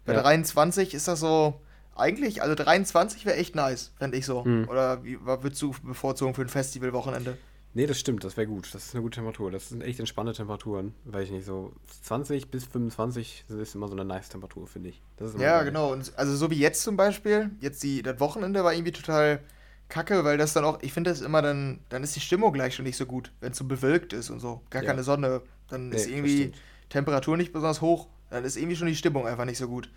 Bei 0.07 0.13
ja. 0.13 0.21
23 0.21 0.93
ist 0.93 1.07
das 1.07 1.19
so, 1.19 1.59
eigentlich, 1.95 2.41
also 2.41 2.55
23 2.55 3.25
wäre 3.25 3.35
echt 3.35 3.55
nice, 3.55 3.91
fände 3.99 4.17
ich 4.17 4.25
so. 4.25 4.43
Mhm. 4.43 4.67
Oder 4.69 5.03
wie 5.03 5.19
würdest 5.23 5.61
du 5.61 5.75
bevorzugen 5.83 6.33
für 6.33 6.41
ein 6.41 6.49
Festivalwochenende? 6.49 7.37
Nee, 7.73 7.85
das 7.85 7.99
stimmt, 7.99 8.23
das 8.23 8.37
wäre 8.37 8.47
gut. 8.47 8.73
Das 8.73 8.85
ist 8.85 8.95
eine 8.95 9.03
gute 9.03 9.17
Temperatur. 9.17 9.51
Das 9.51 9.69
sind 9.69 9.83
echt 9.83 9.99
entspannte 9.99 10.33
Temperaturen. 10.33 10.95
Weiß 11.03 11.25
ich 11.25 11.31
nicht, 11.31 11.45
so 11.45 11.73
20 12.01 12.49
bis 12.49 12.65
25 12.65 13.45
ist 13.49 13.75
immer 13.75 13.87
so 13.87 13.93
eine 13.93 14.05
nice 14.05 14.29
Temperatur, 14.29 14.65
finde 14.65 14.89
ich. 14.89 15.01
ja, 15.37 15.61
genau. 15.61 15.91
Und 15.91 16.11
also 16.17 16.35
so 16.35 16.49
wie 16.49 16.57
jetzt 16.57 16.81
zum 16.81 16.97
Beispiel, 16.97 17.51
jetzt 17.59 17.83
die, 17.83 18.01
das 18.01 18.19
Wochenende 18.19 18.63
war 18.63 18.73
irgendwie 18.73 18.93
total 18.93 19.41
kacke, 19.89 20.23
weil 20.23 20.37
das 20.37 20.53
dann 20.53 20.65
auch, 20.65 20.81
ich 20.81 20.91
finde 20.91 21.11
das 21.11 21.21
immer 21.21 21.41
dann, 21.41 21.79
dann 21.89 22.03
ist 22.03 22.15
die 22.15 22.19
Stimmung 22.19 22.51
gleich 22.51 22.73
schon 22.73 22.85
nicht 22.85 22.97
so 22.97 23.05
gut, 23.05 23.31
wenn 23.41 23.51
es 23.51 23.57
so 23.57 23.65
bewölkt 23.65 24.11
ist 24.11 24.29
und 24.29 24.39
so. 24.39 24.61
Gar 24.69 24.83
ja. 24.83 24.89
keine 24.89 25.03
Sonne. 25.03 25.41
Dann 25.69 25.89
nee, 25.89 25.97
ist 25.97 26.07
irgendwie 26.07 26.53
Temperatur 26.89 27.37
nicht 27.37 27.53
besonders 27.53 27.81
hoch. 27.81 28.07
Dann 28.29 28.43
ist 28.43 28.57
irgendwie 28.57 28.75
schon 28.75 28.87
die 28.87 28.95
Stimmung 28.95 29.25
einfach 29.25 29.45
nicht 29.45 29.57
so 29.57 29.67
gut. 29.67 29.89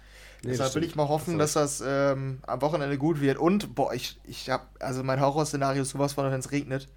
Nee, 0.42 0.50
Deshalb 0.50 0.74
will 0.74 0.84
ich 0.84 0.96
mal 0.96 1.08
hoffen, 1.08 1.38
das 1.38 1.52
dass 1.52 1.80
das 1.80 1.86
ähm, 1.86 2.38
am 2.46 2.62
Wochenende 2.62 2.96
gut 2.96 3.20
wird. 3.20 3.38
Und, 3.38 3.74
boah, 3.74 3.92
ich, 3.92 4.18
ich 4.24 4.48
hab, 4.48 4.70
also 4.80 5.02
mein 5.02 5.20
Horrorszenario 5.20 5.82
ist 5.82 5.90
sowas 5.90 6.14
von, 6.14 6.30
wenn 6.30 6.40
es 6.40 6.50
regnet, 6.50 6.88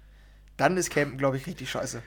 dann 0.56 0.76
ist 0.76 0.90
Campen, 0.90 1.18
glaube 1.18 1.36
ich, 1.36 1.46
richtig 1.46 1.70
scheiße. 1.70 2.02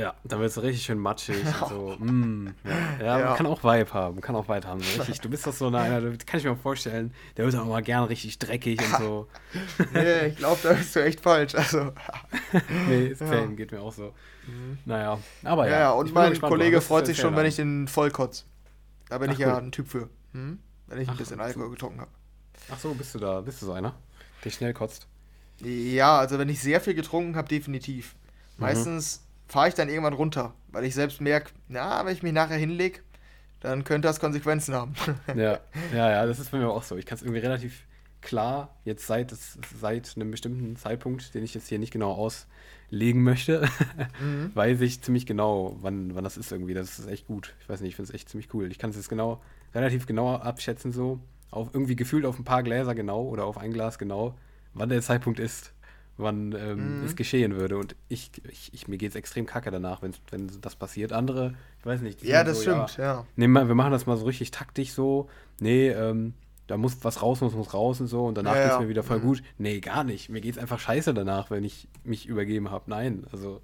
Ja, 0.00 0.14
dann 0.24 0.40
wird 0.40 0.50
es 0.50 0.62
richtig 0.62 0.82
schön 0.82 0.98
matschig. 0.98 1.36
Ja. 1.44 1.66
So, 1.68 1.96
mm, 1.98 2.54
ja. 2.64 3.04
ja, 3.04 3.18
ja. 3.18 3.26
man 3.26 3.36
kann 3.36 3.46
auch 3.46 3.62
Vibe 3.62 3.92
haben, 3.92 4.20
kann 4.20 4.34
auch 4.34 4.48
Vibe 4.48 4.66
haben. 4.66 4.80
So 4.80 4.98
richtig, 4.98 5.20
du 5.20 5.28
bist 5.28 5.46
doch 5.46 5.52
so 5.52 5.66
einer, 5.66 6.00
kann 6.26 6.40
ich 6.40 6.44
mir 6.44 6.56
vorstellen, 6.56 7.12
der 7.36 7.44
wird 7.44 7.54
auch 7.54 7.66
mal 7.66 7.82
gern 7.82 8.04
richtig 8.04 8.38
dreckig 8.38 8.80
und 8.80 8.98
so. 8.98 9.28
nee, 9.92 10.28
ich 10.28 10.36
glaube, 10.36 10.58
da 10.62 10.72
bist 10.72 10.96
du 10.96 11.04
echt 11.04 11.20
falsch. 11.20 11.54
Also. 11.54 11.92
nee, 12.88 13.08
ist 13.08 13.20
ja. 13.20 13.46
geht 13.46 13.72
mir 13.72 13.80
auch 13.80 13.92
so. 13.92 14.14
Mhm. 14.46 14.78
Naja, 14.86 15.18
aber 15.44 15.68
ja. 15.68 15.80
Ja, 15.80 15.90
und 15.92 16.12
mein 16.14 16.30
gespannt, 16.30 16.50
Kollege 16.50 16.80
freut 16.80 17.06
sich 17.06 17.18
schon, 17.18 17.36
wenn 17.36 17.46
ich 17.46 17.56
den 17.56 17.86
vollkotz. 17.86 18.46
Da 19.10 19.18
bin 19.18 19.28
Ach, 19.28 19.34
ich 19.34 19.40
ja 19.40 19.54
cool. 19.54 19.62
ein 19.64 19.72
Typ 19.72 19.88
für. 19.88 20.08
Hm? 20.32 20.60
Wenn 20.86 21.00
ich 21.00 21.08
ein 21.08 21.14
Ach, 21.14 21.18
bisschen 21.18 21.40
Alkohol 21.40 21.66
so. 21.66 21.70
getrunken 21.72 22.00
habe. 22.00 22.10
Ach 22.70 22.78
so, 22.78 22.94
bist 22.94 23.14
du 23.14 23.18
da, 23.18 23.40
bist 23.40 23.60
du 23.60 23.66
so 23.66 23.72
einer, 23.72 23.94
der 24.44 24.50
schnell 24.50 24.72
kotzt? 24.72 25.06
Ja, 25.62 26.18
also 26.18 26.38
wenn 26.38 26.48
ich 26.48 26.60
sehr 26.60 26.80
viel 26.80 26.94
getrunken 26.94 27.36
habe, 27.36 27.48
definitiv. 27.48 28.14
Mhm. 28.56 28.62
Meistens 28.62 29.22
fahre 29.48 29.68
ich 29.68 29.74
dann 29.74 29.88
irgendwann 29.88 30.14
runter, 30.14 30.54
weil 30.68 30.84
ich 30.84 30.94
selbst 30.94 31.20
merke, 31.20 31.50
na, 31.68 32.04
wenn 32.06 32.14
ich 32.14 32.22
mich 32.22 32.32
nachher 32.32 32.56
hinlege, 32.56 33.00
dann 33.58 33.84
könnte 33.84 34.08
das 34.08 34.20
Konsequenzen 34.20 34.74
haben. 34.74 34.94
ja, 35.28 35.58
ja, 35.92 36.10
ja, 36.10 36.26
das 36.26 36.38
ist 36.38 36.52
bei 36.52 36.58
mir 36.58 36.68
auch 36.68 36.84
so. 36.84 36.96
Ich 36.96 37.04
kann 37.04 37.16
es 37.16 37.22
irgendwie 37.22 37.40
relativ 37.40 37.82
klar, 38.20 38.76
jetzt 38.84 39.06
seit, 39.06 39.34
seit 39.80 40.12
einem 40.14 40.30
bestimmten 40.30 40.76
Zeitpunkt, 40.76 41.34
den 41.34 41.42
ich 41.42 41.54
jetzt 41.54 41.68
hier 41.68 41.78
nicht 41.78 41.92
genau 41.92 42.12
auslegen 42.90 43.22
möchte, 43.22 43.68
mhm. 44.20 44.50
weiß 44.54 44.80
ich 44.80 45.00
ziemlich 45.00 45.26
genau, 45.26 45.76
wann, 45.80 46.14
wann 46.14 46.24
das 46.24 46.36
ist 46.36 46.52
irgendwie. 46.52 46.74
Das 46.74 46.98
ist 46.98 47.08
echt 47.08 47.26
gut. 47.26 47.54
Ich 47.60 47.68
weiß 47.68 47.80
nicht, 47.80 47.90
ich 47.90 47.96
finde 47.96 48.08
es 48.08 48.14
echt 48.14 48.28
ziemlich 48.28 48.52
cool. 48.54 48.70
Ich 48.70 48.78
kann 48.78 48.90
es 48.90 48.96
jetzt 48.96 49.08
genau, 49.08 49.40
relativ 49.74 50.06
genau 50.06 50.34
abschätzen, 50.34 50.92
so. 50.92 51.20
Auf 51.50 51.70
irgendwie 51.72 51.96
gefühlt 51.96 52.24
auf 52.26 52.38
ein 52.38 52.44
paar 52.44 52.62
Gläser 52.62 52.94
genau 52.94 53.24
oder 53.24 53.44
auf 53.44 53.58
ein 53.58 53.72
Glas 53.72 53.98
genau, 53.98 54.34
wann 54.74 54.88
der 54.88 55.02
Zeitpunkt 55.02 55.40
ist 55.40 55.72
wann 56.16 56.52
ähm, 56.52 56.98
mhm. 56.98 57.06
es 57.06 57.16
geschehen 57.16 57.56
würde. 57.56 57.78
Und 57.78 57.96
ich, 58.08 58.30
ich, 58.50 58.74
ich 58.74 58.88
mir 58.88 58.98
geht 58.98 59.10
es 59.10 59.16
extrem 59.16 59.46
kacke 59.46 59.70
danach, 59.70 60.02
wenn, 60.02 60.12
wenn 60.30 60.50
das 60.60 60.76
passiert. 60.76 61.12
Andere, 61.12 61.54
ich 61.78 61.86
weiß 61.86 62.02
nicht. 62.02 62.22
Ja, 62.22 62.44
das 62.44 62.58
so, 62.58 62.62
stimmt, 62.62 62.98
ja. 62.98 63.04
ja. 63.04 63.26
Nee, 63.36 63.48
wir 63.48 63.74
machen 63.74 63.90
das 63.90 64.04
mal 64.04 64.18
so 64.18 64.26
richtig 64.26 64.50
taktisch 64.50 64.92
so. 64.92 65.30
Nee, 65.60 65.88
ähm, 65.88 66.34
da 66.70 66.76
muss 66.76 66.96
was 67.02 67.20
raus, 67.20 67.40
muss, 67.40 67.52
muss 67.52 67.74
raus 67.74 68.00
und 68.00 68.06
so. 68.06 68.26
Und 68.26 68.36
danach 68.36 68.54
ja, 68.54 68.62
geht 68.62 68.72
es 68.74 68.78
mir 68.78 68.88
wieder 68.88 69.02
voll 69.02 69.18
mhm. 69.18 69.22
gut. 69.22 69.42
Nee, 69.58 69.80
gar 69.80 70.04
nicht. 70.04 70.28
Mir 70.28 70.40
geht 70.40 70.54
es 70.54 70.58
einfach 70.58 70.78
scheiße 70.78 71.12
danach, 71.12 71.50
wenn 71.50 71.64
ich 71.64 71.88
mich 72.04 72.26
übergeben 72.26 72.70
habe. 72.70 72.84
Nein, 72.86 73.26
also. 73.32 73.60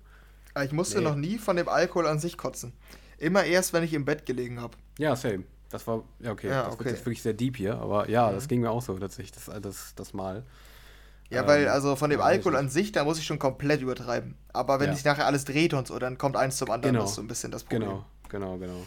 Ah, 0.55 0.64
ich 0.64 0.73
musste 0.73 0.99
nee. 0.99 1.05
noch 1.05 1.14
nie 1.14 1.38
von 1.38 1.55
dem 1.55 1.69
Alkohol 1.69 2.09
an 2.09 2.19
sich 2.19 2.37
kotzen. 2.37 2.73
Immer 3.19 3.45
erst, 3.45 3.73
wenn 3.73 3.85
ich 3.85 3.95
im 3.95 4.05
Bett 4.05 4.27
gelegen 4.27 4.61
habe. 4.61 4.77
Ja, 4.99 5.14
same. 5.14 5.45
Das 5.69 5.87
war, 5.87 6.03
ja, 6.19 6.33
okay. 6.33 6.49
Ja, 6.49 6.64
das 6.64 6.75
okay. 6.75 6.85
wird 6.85 6.97
jetzt 6.97 7.07
wirklich 7.07 7.23
sehr 7.23 7.33
deep 7.33 7.57
hier, 7.57 7.79
aber 7.79 8.11
ja, 8.11 8.29
mhm. 8.29 8.35
das 8.35 8.49
ging 8.49 8.61
mir 8.61 8.71
auch 8.71 8.83
so 8.83 8.99
tatsächlich, 8.99 9.33
das, 9.33 9.51
das, 9.61 9.95
das 9.95 10.12
Mal. 10.12 10.45
Ja, 11.31 11.42
ähm, 11.42 11.47
weil 11.47 11.69
also 11.69 11.95
von 11.95 12.11
dem 12.11 12.21
Alkohol 12.21 12.57
an 12.57 12.69
sich, 12.69 12.90
da 12.90 13.05
muss 13.05 13.19
ich 13.19 13.27
schon 13.27 13.38
komplett 13.38 13.83
übertreiben. 13.83 14.37
Aber 14.53 14.81
wenn 14.81 14.88
ja. 14.88 14.95
sich 14.95 15.05
nachher 15.05 15.27
alles 15.27 15.45
dreht 15.45 15.75
und 15.75 15.87
so, 15.87 15.99
dann 16.01 16.19
kommt 16.19 16.37
eins 16.37 16.57
zum 16.57 16.71
anderen. 16.71 16.95
Genau. 16.95 17.05
Das 17.05 17.11
ist 17.11 17.16
so 17.16 17.23
ein 17.23 17.29
bisschen 17.29 17.53
das 17.53 17.62
Problem. 17.62 17.83
Genau, 17.83 18.05
genau, 18.29 18.59
genau. 18.59 18.87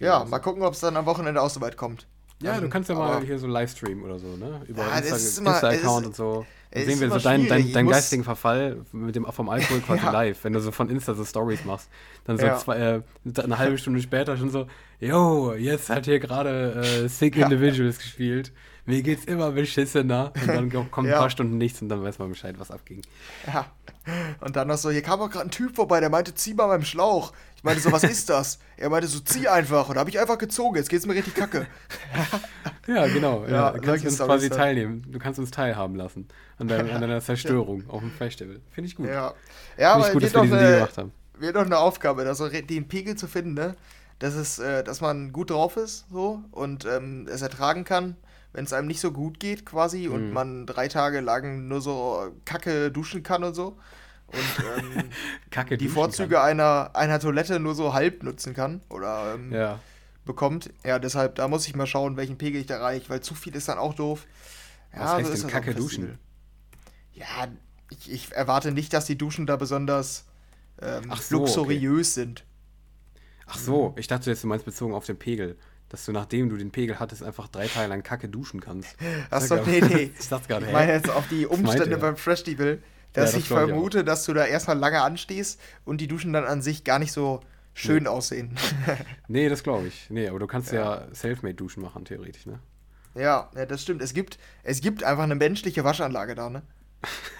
Ja, 0.00 0.20
ja 0.20 0.24
mal 0.24 0.38
gucken, 0.38 0.62
ob 0.62 0.72
es 0.72 0.80
dann 0.80 0.96
am 0.96 1.04
Wochenende 1.04 1.42
auch 1.42 1.50
so 1.50 1.60
weit 1.60 1.76
kommt. 1.76 2.06
Ja, 2.42 2.56
um, 2.56 2.62
du 2.62 2.68
kannst 2.68 2.88
ja 2.88 2.94
mal 2.94 3.22
hier 3.22 3.38
so 3.38 3.46
Livestream 3.46 4.02
oder 4.02 4.18
so, 4.18 4.36
ne? 4.36 4.60
Über 4.68 4.82
ja, 4.82 4.98
Insta-Account 4.98 5.74
Insta 5.74 5.96
und 5.96 6.16
so. 6.16 6.46
Dann 6.70 6.84
sehen 6.84 7.00
wir 7.00 7.10
so 7.10 7.18
deinen 7.18 7.48
dein, 7.48 7.72
dein 7.72 7.86
geistigen 7.86 8.24
Verfall 8.24 8.84
mit 8.92 9.16
dem, 9.16 9.24
vom 9.24 9.48
Alkohol 9.48 9.80
quasi 9.80 10.02
ja. 10.04 10.10
live, 10.10 10.44
wenn 10.44 10.52
du 10.52 10.60
so 10.60 10.70
von 10.70 10.90
Insta 10.90 11.14
so 11.14 11.24
Stories 11.24 11.64
machst. 11.64 11.88
Dann 12.24 12.38
so 12.38 12.46
ja. 12.46 12.56
zwei, 12.58 12.76
äh, 12.76 13.02
eine 13.42 13.58
halbe 13.58 13.78
Stunde 13.78 14.00
später 14.02 14.36
schon 14.36 14.50
so, 14.50 14.66
yo, 15.00 15.54
jetzt 15.54 15.90
hat 15.90 16.04
hier 16.04 16.20
gerade 16.20 17.04
äh, 17.04 17.08
Sick 17.08 17.36
Individuals 17.36 17.98
gespielt 17.98 18.52
mir 18.88 19.02
geht's 19.02 19.26
immer 19.26 19.52
beschissener. 19.52 20.32
Und 20.34 20.48
dann 20.72 20.90
kommt 20.90 21.08
ja. 21.08 21.14
ein 21.14 21.20
paar 21.20 21.30
Stunden 21.30 21.58
nichts 21.58 21.80
und 21.82 21.90
dann 21.90 22.02
weiß 22.02 22.18
man 22.18 22.30
Bescheid, 22.30 22.54
was 22.58 22.70
abging. 22.70 23.02
Ja. 23.46 23.66
Und 24.40 24.56
dann 24.56 24.68
noch 24.68 24.78
so, 24.78 24.90
hier 24.90 25.02
kam 25.02 25.20
auch 25.20 25.30
gerade 25.30 25.46
ein 25.46 25.50
Typ 25.50 25.76
vorbei, 25.76 26.00
der 26.00 26.08
meinte, 26.08 26.34
zieh 26.34 26.54
mal 26.54 26.66
beim 26.66 26.82
Schlauch. 26.82 27.32
Ich 27.56 27.64
meinte 27.64 27.82
so, 27.82 27.92
was 27.92 28.04
ist 28.04 28.30
das? 28.30 28.58
Er 28.78 28.88
meinte 28.88 29.06
so, 29.06 29.20
zieh 29.20 29.46
einfach. 29.46 29.88
Und 29.88 29.96
da 29.96 30.00
habe 30.00 30.10
ich 30.10 30.18
einfach 30.18 30.38
gezogen, 30.38 30.76
jetzt 30.76 30.88
geht's 30.88 31.04
mir 31.04 31.14
richtig 31.14 31.34
kacke. 31.34 31.66
ja, 32.86 33.06
genau. 33.08 33.44
Ja, 33.44 33.50
ja, 33.50 33.70
du 33.72 33.80
kannst 33.82 34.06
uns 34.06 34.18
quasi 34.18 34.48
teilnehmen. 34.48 35.04
Du 35.06 35.18
kannst 35.18 35.38
uns 35.38 35.50
teilhaben 35.50 35.94
lassen 35.94 36.26
an, 36.56 36.68
deiner, 36.68 36.94
an 36.94 37.00
deiner 37.02 37.20
Zerstörung 37.22 37.84
auf 37.88 38.00
dem 38.00 38.10
Festival. 38.10 38.60
Finde 38.70 38.88
ich 38.88 38.96
gut. 38.96 39.06
Ja, 39.06 39.34
ja 39.76 39.92
aber 39.92 40.10
gut, 40.10 40.22
dass 40.22 40.32
wir 40.32 40.42
diesen 40.42 40.58
Deal 40.58 40.74
gemacht 40.76 40.96
haben. 40.96 41.12
Wird 41.38 41.56
doch 41.56 41.66
eine 41.66 41.78
Aufgabe, 41.78 42.22
also 42.22 42.48
den 42.48 42.88
Pegel 42.88 43.16
zu 43.16 43.28
finden, 43.28 43.54
ne? 43.54 43.76
Das 44.18 44.34
ist, 44.34 44.58
äh, 44.58 44.82
dass 44.82 45.00
man 45.00 45.32
gut 45.32 45.50
drauf 45.50 45.76
ist, 45.76 46.06
so, 46.10 46.42
und 46.50 46.84
ähm, 46.86 47.28
es 47.30 47.40
ertragen 47.40 47.84
kann 47.84 48.16
wenn 48.52 48.64
es 48.64 48.72
einem 48.72 48.88
nicht 48.88 49.00
so 49.00 49.12
gut 49.12 49.40
geht 49.40 49.66
quasi 49.66 50.08
mhm. 50.08 50.14
und 50.14 50.32
man 50.32 50.66
drei 50.66 50.88
Tage 50.88 51.20
lang 51.20 51.68
nur 51.68 51.80
so 51.80 52.32
Kacke 52.44 52.90
duschen 52.90 53.22
kann 53.22 53.44
und 53.44 53.54
so. 53.54 53.78
Und 54.26 54.94
ähm, 54.98 55.10
Kacke 55.50 55.78
die 55.78 55.88
Vorzüge 55.88 56.34
kann. 56.34 56.44
einer, 56.44 56.90
einer 56.94 57.18
Toilette 57.18 57.60
nur 57.60 57.74
so 57.74 57.94
halb 57.94 58.22
nutzen 58.22 58.54
kann 58.54 58.82
oder 58.90 59.34
ähm, 59.34 59.52
ja. 59.52 59.80
bekommt. 60.24 60.70
Ja, 60.84 60.98
deshalb, 60.98 61.36
da 61.36 61.48
muss 61.48 61.66
ich 61.66 61.74
mal 61.74 61.86
schauen, 61.86 62.16
welchen 62.16 62.36
Pegel 62.36 62.60
ich 62.60 62.66
da 62.66 62.76
erreiche, 62.76 63.08
weil 63.08 63.20
zu 63.20 63.34
viel 63.34 63.54
ist 63.56 63.68
dann 63.68 63.78
auch 63.78 63.94
doof. 63.94 64.26
Ja, 64.92 65.00
Was 65.00 65.12
heißt 65.12 65.36
so 65.36 65.42
denn 65.42 65.50
Kacke 65.50 65.74
duschen? 65.74 66.18
Ja, 67.12 67.48
ich, 67.90 68.12
ich, 68.12 68.32
erwarte 68.32 68.70
nicht, 68.70 68.92
dass 68.92 69.06
die 69.06 69.16
Duschen 69.16 69.46
da 69.46 69.56
besonders 69.56 70.26
ähm, 70.80 71.10
so, 71.20 71.38
luxuriös 71.38 72.12
okay. 72.12 72.20
sind. 72.20 72.44
Ach 73.46 73.58
so, 73.58 73.94
ich 73.96 74.06
dachte 74.06 74.30
jetzt, 74.30 74.44
du 74.44 74.46
meinst 74.46 74.66
bezogen 74.66 74.92
auf 74.94 75.06
den 75.06 75.18
Pegel 75.18 75.56
dass 75.88 76.04
du, 76.04 76.12
nachdem 76.12 76.48
du 76.48 76.56
den 76.56 76.70
Pegel 76.70 76.98
hattest, 76.98 77.22
einfach 77.22 77.48
drei 77.48 77.66
Tage 77.66 77.88
lang 77.88 78.02
Kacke 78.02 78.28
duschen 78.28 78.60
kannst. 78.60 78.96
Achso, 79.30 79.56
nee, 79.64 79.80
nee. 79.80 80.10
ich 80.18 80.28
dachte 80.28 80.48
gerade, 80.48 80.66
Ich 80.66 80.72
meine 80.72 80.92
jetzt 80.92 81.10
auch 81.10 81.26
die 81.30 81.46
Umstände 81.46 81.96
beim 81.98 82.16
Festival, 82.16 82.78
dass 83.12 83.32
ja, 83.32 83.38
das 83.38 83.42
ich 83.42 83.48
vermute, 83.48 84.00
ich 84.00 84.04
dass 84.04 84.24
du 84.24 84.34
da 84.34 84.44
erstmal 84.44 84.78
lange 84.78 85.00
anstehst 85.02 85.60
und 85.84 86.00
die 86.00 86.08
Duschen 86.08 86.32
dann 86.32 86.44
an 86.44 86.62
sich 86.62 86.84
gar 86.84 86.98
nicht 86.98 87.12
so 87.12 87.40
schön 87.74 88.04
nee. 88.04 88.08
aussehen. 88.08 88.56
nee, 89.28 89.48
das 89.48 89.62
glaube 89.62 89.86
ich. 89.86 90.10
Nee, 90.10 90.28
aber 90.28 90.38
du 90.38 90.46
kannst 90.46 90.72
ja, 90.72 91.06
ja 91.06 91.14
Selfmade-Duschen 91.14 91.82
machen, 91.82 92.04
theoretisch, 92.04 92.46
ne? 92.46 92.58
Ja, 93.14 93.50
ja, 93.56 93.66
das 93.66 93.82
stimmt. 93.82 94.02
Es 94.02 94.14
gibt, 94.14 94.38
es 94.62 94.80
gibt 94.80 95.02
einfach 95.02 95.24
eine 95.24 95.34
menschliche 95.34 95.84
Waschanlage 95.84 96.34
da, 96.34 96.50
ne? 96.50 96.62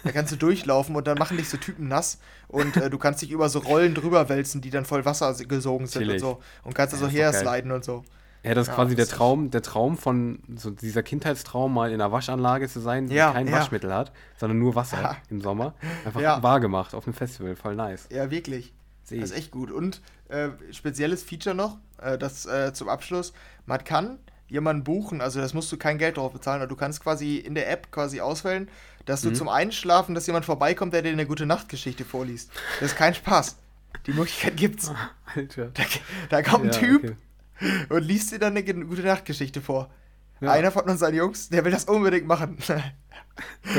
Da 0.03 0.11
kannst 0.11 0.31
du 0.31 0.37
durchlaufen 0.37 0.95
und 0.95 1.05
dann 1.05 1.17
machen 1.17 1.35
dich 1.35 1.49
so 1.49 1.57
Typen 1.57 1.89
nass 1.89 2.19
und 2.47 2.77
äh, 2.77 2.89
du 2.89 2.97
kannst 2.97 3.21
dich 3.21 3.31
über 3.31 3.49
so 3.49 3.59
Rollen 3.59 3.93
drüber 3.93 4.29
wälzen, 4.29 4.61
die 4.61 4.69
dann 4.69 4.85
voll 4.85 5.03
Wasser 5.03 5.33
gesogen 5.33 5.85
sind 5.85 6.03
Chillig. 6.03 6.23
und 6.23 6.29
so. 6.29 6.41
Und 6.63 6.75
kannst 6.75 6.93
da 6.93 6.97
so 6.97 7.07
hersliden 7.09 7.71
und 7.71 7.83
so. 7.83 8.05
Ja, 8.43 8.53
das 8.53 8.63
ist 8.63 8.67
ja, 8.69 8.75
quasi 8.75 8.95
das 8.95 9.09
der 9.09 9.17
Traum, 9.17 9.51
der 9.51 9.61
Traum 9.61 9.97
von 9.97 10.39
so 10.55 10.69
dieser 10.69 11.03
Kindheitstraum, 11.03 11.73
mal 11.73 11.89
in 11.89 11.95
einer 11.95 12.11
Waschanlage 12.11 12.69
zu 12.69 12.79
sein, 12.79 13.07
die 13.07 13.15
ja, 13.15 13.33
kein 13.33 13.47
ja. 13.47 13.53
Waschmittel 13.53 13.93
hat, 13.93 14.13
sondern 14.37 14.59
nur 14.59 14.75
Wasser 14.75 15.17
im 15.29 15.41
Sommer. 15.41 15.73
Einfach 16.05 16.41
wahr 16.41 16.59
gemacht 16.59 16.95
auf 16.95 17.05
einem 17.05 17.13
Festival, 17.13 17.55
voll 17.55 17.75
nice. 17.75 18.07
Ja, 18.11 18.31
wirklich. 18.31 18.73
Seh. 19.03 19.19
Das 19.19 19.31
ist 19.31 19.37
echt 19.37 19.51
gut. 19.51 19.71
Und 19.71 20.01
äh, 20.29 20.49
spezielles 20.71 21.23
Feature 21.23 21.55
noch, 21.55 21.77
äh, 22.01 22.17
das 22.17 22.45
äh, 22.45 22.71
zum 22.73 22.87
Abschluss, 22.87 23.33
man 23.65 23.83
kann 23.83 24.19
jemanden 24.47 24.83
buchen, 24.83 25.21
also 25.21 25.39
das 25.41 25.53
musst 25.53 25.71
du 25.71 25.77
kein 25.77 25.97
Geld 25.97 26.17
drauf 26.17 26.31
bezahlen, 26.31 26.61
aber 26.61 26.69
du 26.69 26.75
kannst 26.75 27.03
quasi 27.03 27.37
in 27.37 27.55
der 27.55 27.69
App 27.69 27.91
quasi 27.91 28.21
auswählen, 28.21 28.69
dass 29.05 29.21
du 29.21 29.29
mhm. 29.29 29.35
zum 29.35 29.49
Einschlafen, 29.49 30.15
dass 30.15 30.27
jemand 30.27 30.45
vorbeikommt, 30.45 30.93
der 30.93 31.01
dir 31.01 31.11
eine 31.11 31.27
gute 31.27 31.45
Nachtgeschichte 31.45 32.05
vorliest. 32.05 32.51
Das 32.79 32.91
ist 32.91 32.97
kein 32.97 33.13
Spaß. 33.13 33.57
Die 34.07 34.13
Möglichkeit 34.13 34.55
gibt's. 34.55 34.91
Alter. 35.35 35.71
Da, 35.73 35.83
da 36.29 36.41
kommt 36.41 36.65
ein 36.65 36.71
Typ, 36.71 37.03
okay 37.03 37.15
und 37.89 38.03
liest 38.03 38.31
dir 38.31 38.39
dann 38.39 38.55
eine 38.55 38.63
gute 38.63 39.01
Nachtgeschichte 39.01 39.61
vor. 39.61 39.89
ja. 40.41 40.51
einer 40.51 40.71
von 40.71 40.83
unseren 40.83 41.13
Jungs, 41.13 41.49
der 41.49 41.65
will 41.65 41.71
das 41.71 41.85
unbedingt 41.85 42.27
machen. 42.27 42.57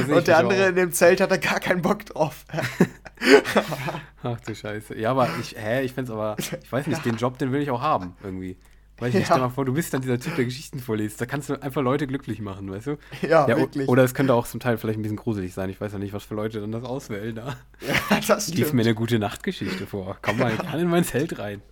Und 0.09 0.27
der 0.27 0.39
andere 0.39 0.65
auch. 0.65 0.69
in 0.69 0.75
dem 0.75 0.93
Zelt 0.93 1.21
hat 1.21 1.31
da 1.31 1.37
gar 1.37 1.61
keinen 1.61 1.83
Bock 1.83 2.07
drauf. 2.07 2.47
Ach 4.23 4.41
du 4.41 4.55
Scheiße. 4.55 4.97
Ja, 4.97 5.11
aber 5.11 5.29
ich, 5.39 5.55
hä, 5.55 5.83
ich 5.83 5.93
find's 5.93 6.11
aber, 6.11 6.37
ich 6.39 6.73
weiß 6.73 6.87
nicht, 6.87 7.05
den 7.05 7.17
Job, 7.17 7.37
den 7.37 7.53
will 7.53 7.61
ich 7.61 7.71
auch 7.71 7.83
haben, 7.83 8.17
irgendwie. 8.23 8.57
Weil 9.01 9.09
ich 9.09 9.15
ja. 9.15 9.25
stell 9.25 9.39
mal 9.39 9.49
vor, 9.49 9.65
du 9.65 9.73
bist 9.73 9.93
dann 9.95 10.03
dieser 10.03 10.21
Typ, 10.21 10.37
der 10.37 10.45
Geschichten 10.45 10.79
vorliest. 10.79 11.21
Da 11.21 11.27
kannst 11.27 11.49
du 11.49 11.61
einfach 11.61 11.83
Leute 11.83 12.07
glücklich 12.07 12.41
machen, 12.41 12.71
weißt 12.71 12.87
du? 12.87 12.99
Ja, 13.23 13.49
ja 13.49 13.57
wirklich. 13.57 13.89
Oder 13.89 14.05
es 14.05 14.15
könnte 14.15 14.35
auch 14.35 14.47
zum 14.47 14.61
Teil 14.61 14.77
vielleicht 14.79 14.99
ein 14.99 15.03
bisschen 15.03 15.17
gruselig 15.17 15.55
sein. 15.55 15.71
Ich 15.71 15.81
weiß 15.81 15.93
ja 15.93 15.99
nicht, 15.99 16.13
was 16.13 16.25
für 16.25 16.35
Leute 16.35 16.61
dann 16.61 16.71
das 16.71 16.85
auswählen 16.85 17.35
da. 17.35 17.57
Ja, 17.81 18.21
das 18.29 18.45
stimmt. 18.45 18.59
Lief 18.59 18.73
mir 18.73 18.83
eine 18.83 18.95
gute 18.95 19.19
Nachtgeschichte 19.19 19.87
vor. 19.87 20.19
Komm 20.23 20.39
mal, 20.39 20.53
ich 20.53 20.59
kann 20.59 20.79
in 20.79 20.89
mein 20.89 21.05
Zelt 21.05 21.39
rein. 21.39 21.63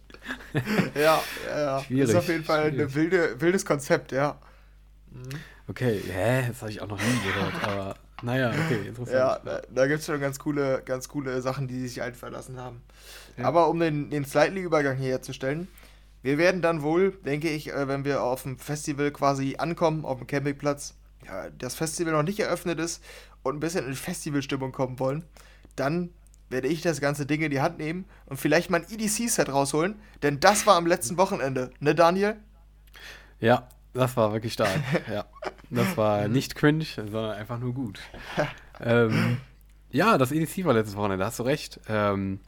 ja, 0.95 1.23
ja, 1.49 1.61
ja. 1.61 1.81
Schwierig. 1.83 2.03
Das 2.03 2.11
ist 2.11 2.17
auf 2.17 2.29
jeden 2.29 2.45
Fall 2.45 2.67
ein 2.67 2.95
wilde, 2.95 3.41
wildes 3.41 3.65
Konzept, 3.65 4.13
ja. 4.13 4.39
Mhm. 5.11 5.29
Okay, 5.69 6.01
hä, 6.07 6.49
das 6.49 6.63
habe 6.63 6.71
ich 6.71 6.81
auch 6.81 6.89
noch 6.89 6.99
nie 6.99 7.29
gehört, 7.29 7.63
aber 7.63 7.95
naja, 8.23 8.51
okay, 8.51 8.89
interessant. 8.89 9.17
Ja, 9.17 9.39
da, 9.39 9.63
da 9.69 9.87
gibt 9.87 10.01
es 10.01 10.07
schon 10.07 10.21
ganz 10.21 10.39
coole, 10.39 10.83
ganz 10.85 11.09
coole 11.09 11.41
Sachen, 11.43 11.69
die 11.69 11.87
sich 11.87 12.03
einfallen 12.03 12.33
lassen 12.33 12.57
haben. 12.57 12.83
Ja. 13.37 13.45
Aber 13.45 13.69
um 13.69 13.79
den, 13.79 14.11
den 14.11 14.25
Slightly-Übergang 14.25 14.97
hier 14.97 15.11
herzustellen, 15.11 15.69
wir 16.23 16.39
werden 16.39 16.63
dann 16.63 16.83
wohl, 16.83 17.13
denke 17.25 17.49
ich, 17.49 17.73
äh, 17.73 17.89
wenn 17.89 18.05
wir 18.05 18.23
auf 18.23 18.43
dem 18.43 18.59
Festival 18.59 19.11
quasi 19.11 19.57
ankommen, 19.59 20.05
auf 20.05 20.19
dem 20.19 20.27
Campingplatz, 20.27 20.97
ja, 21.27 21.51
das 21.51 21.75
Festival 21.75 22.13
noch 22.13 22.23
nicht 22.23 22.41
eröffnet 22.41 22.81
ist 22.81 23.03
und 23.43 23.57
ein 23.57 23.61
bisschen 23.61 23.87
in 23.87 23.95
Festivalstimmung 23.95 24.73
kommen 24.73 24.99
wollen, 24.99 25.25
dann 25.77 26.11
werde 26.51 26.69
ich 26.69 26.81
das 26.81 27.01
ganze 27.01 27.27
Ding 27.27 27.43
in 27.43 27.51
die 27.51 27.61
Hand 27.61 27.79
nehmen 27.79 28.07
und 28.27 28.39
vielleicht 28.39 28.71
mal 28.71 28.81
ein 28.81 28.87
EDC-Set 28.89 29.51
rausholen, 29.51 29.97
denn 30.23 30.41
das 30.41 30.67
war 30.67 30.77
am 30.77 30.87
letzten 30.87 31.19
Wochenende, 31.19 31.71
ne 31.81 31.95
Daniel? 31.95 32.37
Ja, 33.41 33.69
das 33.93 34.17
war 34.17 34.33
wirklich 34.33 34.55
stark. 34.55 34.81
ja, 35.11 35.27
das 35.71 35.97
war 35.97 36.29
nicht 36.29 36.55
cringe, 36.55 36.87
sondern 36.97 37.33
einfach 37.33 37.59
nur 37.59 37.75
gut. 37.75 38.01
ähm, 38.81 39.39
ja, 39.91 40.19
das 40.19 40.33
EDC 40.33 40.65
war 40.65 40.75
letztes 40.75 40.97
Wochenende, 40.97 41.25
hast 41.25 41.39
du 41.39 41.43
recht. 41.45 41.81
Ähm, 41.89 42.41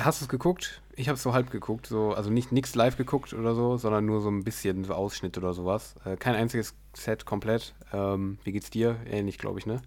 hast 0.00 0.20
du 0.20 0.24
es 0.24 0.28
geguckt? 0.28 0.82
Ich 0.96 1.08
habe 1.08 1.16
es 1.16 1.22
so 1.22 1.32
halb 1.32 1.50
geguckt, 1.50 1.86
so, 1.86 2.12
also 2.12 2.30
nicht 2.30 2.52
nichts 2.52 2.74
live 2.74 2.96
geguckt 2.96 3.32
oder 3.32 3.54
so, 3.54 3.76
sondern 3.76 4.06
nur 4.06 4.20
so 4.20 4.30
ein 4.30 4.42
bisschen 4.44 4.84
so 4.84 4.94
Ausschnitt 4.94 5.38
oder 5.38 5.52
sowas. 5.52 5.94
Äh, 6.04 6.16
kein 6.16 6.34
einziges 6.34 6.74
Set 6.94 7.24
komplett. 7.24 7.74
Ähm, 7.92 8.38
wie 8.44 8.52
geht's 8.52 8.70
dir? 8.70 8.96
Ähnlich, 9.06 9.38
glaube 9.38 9.60
ich, 9.60 9.66
ne? 9.66 9.80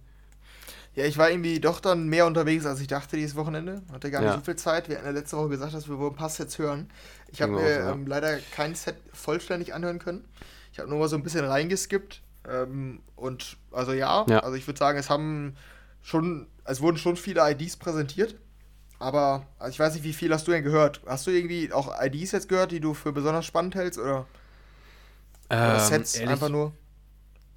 Ja, 0.94 1.06
ich 1.06 1.18
war 1.18 1.30
irgendwie 1.30 1.60
doch 1.60 1.80
dann 1.80 2.08
mehr 2.10 2.26
unterwegs, 2.26 2.66
als 2.66 2.82
ich 2.82 2.88
dachte 2.88 3.16
dieses 3.16 3.36
Wochenende. 3.36 3.82
Hatte 3.94 4.12
gar 4.12 4.20
nicht 4.22 4.30
ja. 4.30 4.36
so 4.36 4.42
viel 4.42 4.58
Zeit. 4.58 4.90
Wir 4.90 4.98
hatten 4.98 5.06
ja 5.06 5.12
letzte 5.12 5.38
Woche 5.38 5.50
gesagt, 5.50 5.74
dass 5.74 5.88
wir 5.88 5.98
wohl 5.98 6.10
ein 6.10 6.16
paar 6.16 6.30
Sets 6.30 6.60
hören. 6.60 6.90
Ich 7.32 7.42
habe 7.42 7.54
mir 7.54 7.70
ja. 7.70 7.92
ähm, 7.92 8.08
leider 8.08 8.38
kein 8.54 8.76
Set 8.76 8.96
vollständig 9.14 9.74
anhören 9.74 10.00
können. 10.00 10.26
Ich 10.74 10.80
habe 10.80 10.90
nur 10.90 11.00
mal 11.00 11.08
so 11.08 11.16
ein 11.16 11.24
bisschen 11.24 11.46
reingeskippt. 11.46 12.22
Ähm, 12.50 13.02
und 13.16 13.58
also 13.72 13.94
ja, 13.94 14.26
ja. 14.28 14.40
also 14.40 14.56
ich 14.56 14.68
würde 14.68 14.80
sagen, 14.80 14.98
es 14.98 15.10
haben 15.10 15.56
schon, 16.02 16.48
es 16.66 16.82
wurden 16.82 16.98
schon 16.98 17.16
viele 17.16 17.50
IDs 17.50 17.78
präsentiert. 17.78 18.36
Aber 19.02 19.48
also 19.58 19.72
ich 19.72 19.80
weiß 19.80 19.96
nicht, 19.96 20.04
wie 20.04 20.14
viel 20.14 20.32
hast 20.32 20.48
du 20.48 20.52
denn 20.52 20.64
gehört? 20.64 21.02
Hast 21.08 21.26
du 21.26 21.32
irgendwie 21.32 21.74
auch 21.74 21.92
IDs 22.02 22.32
jetzt 22.32 22.48
gehört, 22.48 22.72
die 22.72 22.80
du 22.80 22.94
für 22.94 23.12
besonders 23.12 23.46
spannend 23.46 23.74
hältst? 23.74 24.00
Oder, 24.00 24.28
ähm, 25.50 25.80
Sets 25.80 26.16
ehrlich, 26.16 26.30
einfach 26.30 26.50
nur? 26.50 26.72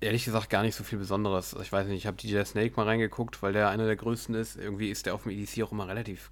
Ehrlich 0.00 0.24
gesagt 0.24 0.48
gar 0.48 0.62
nicht 0.62 0.74
so 0.74 0.84
viel 0.84 0.98
Besonderes. 0.98 1.54
Ich 1.60 1.70
weiß 1.70 1.86
nicht, 1.86 1.98
ich 1.98 2.06
habe 2.06 2.16
DJ 2.16 2.42
Snake 2.44 2.72
mal 2.76 2.86
reingeguckt, 2.86 3.42
weil 3.42 3.52
der 3.52 3.68
einer 3.68 3.84
der 3.84 3.96
größten 3.96 4.34
ist. 4.34 4.56
Irgendwie 4.56 4.90
ist 4.90 5.04
der 5.04 5.14
auf 5.14 5.24
dem 5.24 5.32
EDC 5.32 5.62
auch 5.62 5.72
immer 5.72 5.86
relativ 5.86 6.30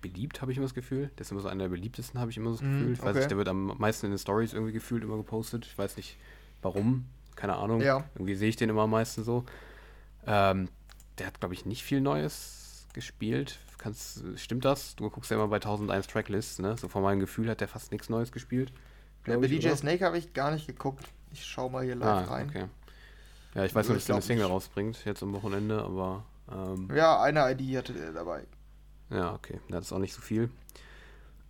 beliebt, 0.00 0.42
habe 0.42 0.52
ich 0.52 0.58
immer 0.58 0.66
das 0.66 0.74
Gefühl. 0.74 1.10
Der 1.16 1.22
ist 1.22 1.32
immer 1.32 1.40
so 1.40 1.48
einer 1.48 1.64
der 1.64 1.70
beliebtesten, 1.70 2.20
habe 2.20 2.30
ich 2.30 2.36
immer 2.36 2.52
das 2.52 2.60
mhm, 2.60 2.72
Gefühl. 2.72 2.88
Mm, 2.88 2.92
ich 2.94 3.02
weiß 3.02 3.16
nicht, 3.16 3.30
der 3.30 3.38
wird 3.38 3.48
am 3.48 3.74
meisten 3.78 4.06
in 4.06 4.12
den 4.12 4.18
Stories 4.18 4.52
irgendwie 4.52 4.72
gefühlt 4.72 5.02
immer 5.02 5.16
gepostet. 5.16 5.66
Ich 5.66 5.76
weiß 5.76 5.96
nicht 5.96 6.18
warum, 6.60 7.06
keine 7.34 7.56
Ahnung. 7.56 7.80
Ja. 7.80 8.04
Irgendwie 8.14 8.34
sehe 8.34 8.48
ich 8.48 8.56
den 8.56 8.68
immer 8.68 8.82
am 8.82 8.90
meisten 8.90 9.24
so. 9.24 9.44
Ähm, 10.26 10.68
der 11.18 11.26
hat, 11.26 11.40
glaube 11.40 11.54
ich, 11.54 11.66
nicht 11.66 11.82
viel 11.82 12.00
Neues 12.00 12.86
gespielt. 12.92 13.58
Kannst, 13.82 14.22
stimmt 14.36 14.64
das? 14.64 14.94
Du 14.94 15.10
guckst 15.10 15.28
ja 15.32 15.36
immer 15.36 15.48
bei 15.48 15.56
1001 15.56 16.06
Tracklists, 16.06 16.60
ne? 16.60 16.76
So 16.76 16.86
von 16.86 17.02
meinem 17.02 17.18
Gefühl 17.18 17.50
hat 17.50 17.60
der 17.60 17.66
fast 17.66 17.90
nichts 17.90 18.08
Neues 18.08 18.30
gespielt. 18.30 18.72
Ja, 19.26 19.36
bei 19.36 19.48
DJ 19.48 19.66
oder? 19.66 19.76
Snake 19.76 20.04
habe 20.04 20.18
ich 20.18 20.32
gar 20.34 20.52
nicht 20.52 20.68
geguckt. 20.68 21.04
Ich 21.32 21.44
schau 21.44 21.68
mal 21.68 21.82
hier 21.84 21.96
live 21.96 22.28
ah, 22.28 22.32
rein. 22.32 22.48
Okay. 22.48 22.66
Ja, 23.56 23.64
ich 23.64 23.74
weiß 23.74 23.88
nur, 23.88 23.96
dass 23.96 24.04
der 24.04 24.14
eine 24.14 24.22
Single 24.22 24.44
nicht. 24.44 24.52
rausbringt, 24.52 25.04
jetzt 25.04 25.24
am 25.24 25.32
Wochenende, 25.32 25.82
aber. 25.82 26.24
Ähm, 26.48 26.90
ja, 26.94 27.20
eine 27.20 27.50
ID 27.50 27.76
hatte 27.76 27.92
der 27.92 28.12
dabei. 28.12 28.46
Ja, 29.10 29.34
okay. 29.34 29.58
Das 29.68 29.86
ist 29.86 29.92
auch 29.92 29.98
nicht 29.98 30.14
so 30.14 30.22
viel. 30.22 30.48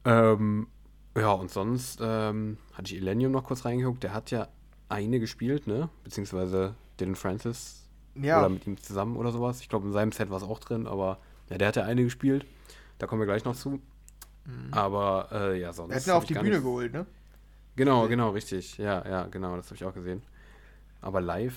Ähm, 0.06 0.68
ja, 1.14 1.32
und 1.32 1.50
sonst 1.50 2.00
ähm, 2.02 2.56
hatte 2.72 2.94
ich 2.94 3.00
Elenium 3.00 3.32
noch 3.32 3.44
kurz 3.44 3.66
reingeguckt. 3.66 4.02
Der 4.04 4.14
hat 4.14 4.30
ja 4.30 4.48
eine 4.88 5.20
gespielt, 5.20 5.66
ne? 5.66 5.90
Beziehungsweise 6.02 6.76
Dylan 6.98 7.14
Francis. 7.14 7.86
Ja. 8.14 8.38
Oder 8.38 8.48
mit 8.48 8.66
ihm 8.66 8.78
zusammen 8.78 9.16
oder 9.16 9.32
sowas. 9.32 9.60
Ich 9.60 9.68
glaube, 9.68 9.86
in 9.86 9.92
seinem 9.92 10.12
Set 10.12 10.30
war 10.30 10.38
es 10.38 10.42
auch 10.42 10.60
drin, 10.60 10.86
aber 10.86 11.18
ja, 11.52 11.58
der 11.58 11.68
hat 11.68 11.76
ja 11.76 11.84
eine 11.84 12.04
gespielt. 12.04 12.46
Da 12.98 13.06
kommen 13.06 13.20
wir 13.20 13.26
gleich 13.26 13.44
noch 13.44 13.56
zu. 13.56 13.80
Mhm. 14.44 14.68
Aber 14.72 15.28
äh, 15.32 15.60
ja, 15.60 15.72
sonst. 15.72 15.92
Er 15.92 15.96
hat 15.96 16.06
ja 16.06 16.16
auf 16.16 16.24
die 16.24 16.34
Bühne 16.34 16.50
nicht... 16.50 16.62
geholt, 16.62 16.92
ne? 16.92 17.06
Genau, 17.76 18.08
genau, 18.08 18.30
richtig. 18.30 18.78
Ja, 18.78 19.06
ja, 19.08 19.26
genau, 19.26 19.56
das 19.56 19.66
habe 19.66 19.76
ich 19.76 19.84
auch 19.84 19.94
gesehen. 19.94 20.22
Aber 21.00 21.20
live 21.20 21.54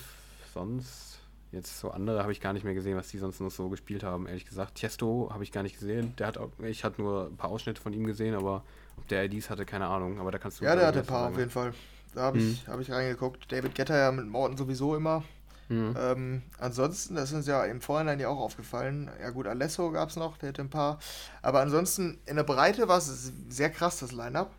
sonst, 0.54 1.18
jetzt 1.52 1.78
so 1.78 1.90
andere 1.90 2.22
habe 2.22 2.32
ich 2.32 2.40
gar 2.40 2.52
nicht 2.52 2.64
mehr 2.64 2.74
gesehen, 2.74 2.96
was 2.96 3.08
die 3.08 3.18
sonst 3.18 3.40
noch 3.40 3.50
so 3.50 3.68
gespielt 3.68 4.02
haben, 4.02 4.26
ehrlich 4.26 4.46
gesagt. 4.46 4.76
Tiesto 4.76 5.30
habe 5.32 5.44
ich 5.44 5.52
gar 5.52 5.62
nicht 5.62 5.78
gesehen. 5.78 6.14
Der 6.18 6.26
hat 6.26 6.38
auch, 6.38 6.50
ich 6.62 6.84
hatte 6.84 7.02
nur 7.02 7.26
ein 7.26 7.36
paar 7.36 7.50
Ausschnitte 7.50 7.80
von 7.80 7.92
ihm 7.92 8.06
gesehen, 8.06 8.34
aber 8.34 8.64
ob 8.96 9.06
der 9.08 9.24
IDs 9.24 9.50
hatte, 9.50 9.66
keine 9.66 9.86
Ahnung. 9.86 10.18
Aber 10.18 10.30
da 10.30 10.38
kannst 10.38 10.60
du. 10.60 10.64
Ja, 10.64 10.74
der 10.74 10.86
hatte 10.86 11.00
ein 11.00 11.06
paar 11.06 11.28
auf 11.28 11.38
jeden 11.38 11.50
Fall. 11.50 11.74
Da 12.14 12.22
habe 12.22 12.38
ich, 12.38 12.66
mhm. 12.66 12.72
hab 12.72 12.80
ich 12.80 12.90
reingeguckt. 12.90 13.52
David 13.52 13.74
Getter 13.74 13.96
ja 13.96 14.10
mit 14.10 14.26
Morten 14.26 14.56
sowieso 14.56 14.96
immer. 14.96 15.22
Mhm. 15.68 15.96
Ähm, 15.98 16.42
ansonsten, 16.58 17.14
das 17.16 17.30
ist 17.30 17.34
uns 17.34 17.46
ja 17.46 17.64
im 17.64 17.80
Vorhinein 17.80 18.20
ja 18.20 18.28
auch 18.28 18.38
aufgefallen. 18.38 19.10
Ja, 19.20 19.30
gut, 19.30 19.46
Alesso 19.46 19.90
gab 19.90 20.10
es 20.10 20.16
noch, 20.16 20.38
der 20.38 20.50
hätte 20.50 20.62
ein 20.62 20.70
paar. 20.70 20.98
Aber 21.42 21.60
ansonsten, 21.60 22.18
in 22.26 22.36
der 22.36 22.44
Breite 22.44 22.88
war 22.88 22.98
es 22.98 23.32
sehr 23.48 23.70
krass, 23.70 23.98
das 23.98 24.12
Line-Up. 24.12 24.52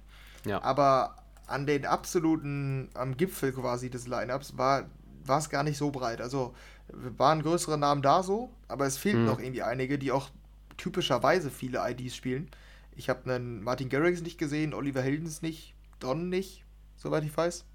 Ja. 0.45 0.61
Aber 0.61 1.15
an 1.45 1.65
den 1.65 1.85
absoluten, 1.85 2.89
am 2.93 3.15
Gipfel 3.15 3.53
quasi 3.53 3.89
des 3.89 4.07
Line-Ups 4.07 4.57
war 4.57 4.85
es 5.27 5.49
gar 5.49 5.63
nicht 5.63 5.77
so 5.77 5.91
breit. 5.91 6.21
Also 6.21 6.53
waren 6.89 7.41
größere 7.41 7.77
Namen 7.77 8.01
da 8.01 8.23
so, 8.23 8.49
aber 8.67 8.85
es 8.85 8.97
fehlten 8.97 9.21
mhm. 9.21 9.27
noch 9.27 9.39
irgendwie 9.39 9.63
einige, 9.63 9.97
die 9.97 10.11
auch 10.11 10.29
typischerweise 10.77 11.49
viele 11.49 11.81
IDs 11.89 12.15
spielen. 12.15 12.49
Ich 12.95 13.09
habe 13.09 13.29
einen 13.31 13.63
Martin 13.63 13.89
Garrix 13.89 14.21
nicht 14.21 14.37
gesehen, 14.37 14.73
Oliver 14.73 15.01
Heldens 15.01 15.41
nicht, 15.41 15.73
Don 15.99 16.29
nicht, 16.29 16.65
soweit 16.95 17.23
ich 17.23 17.35
weiß. 17.35 17.65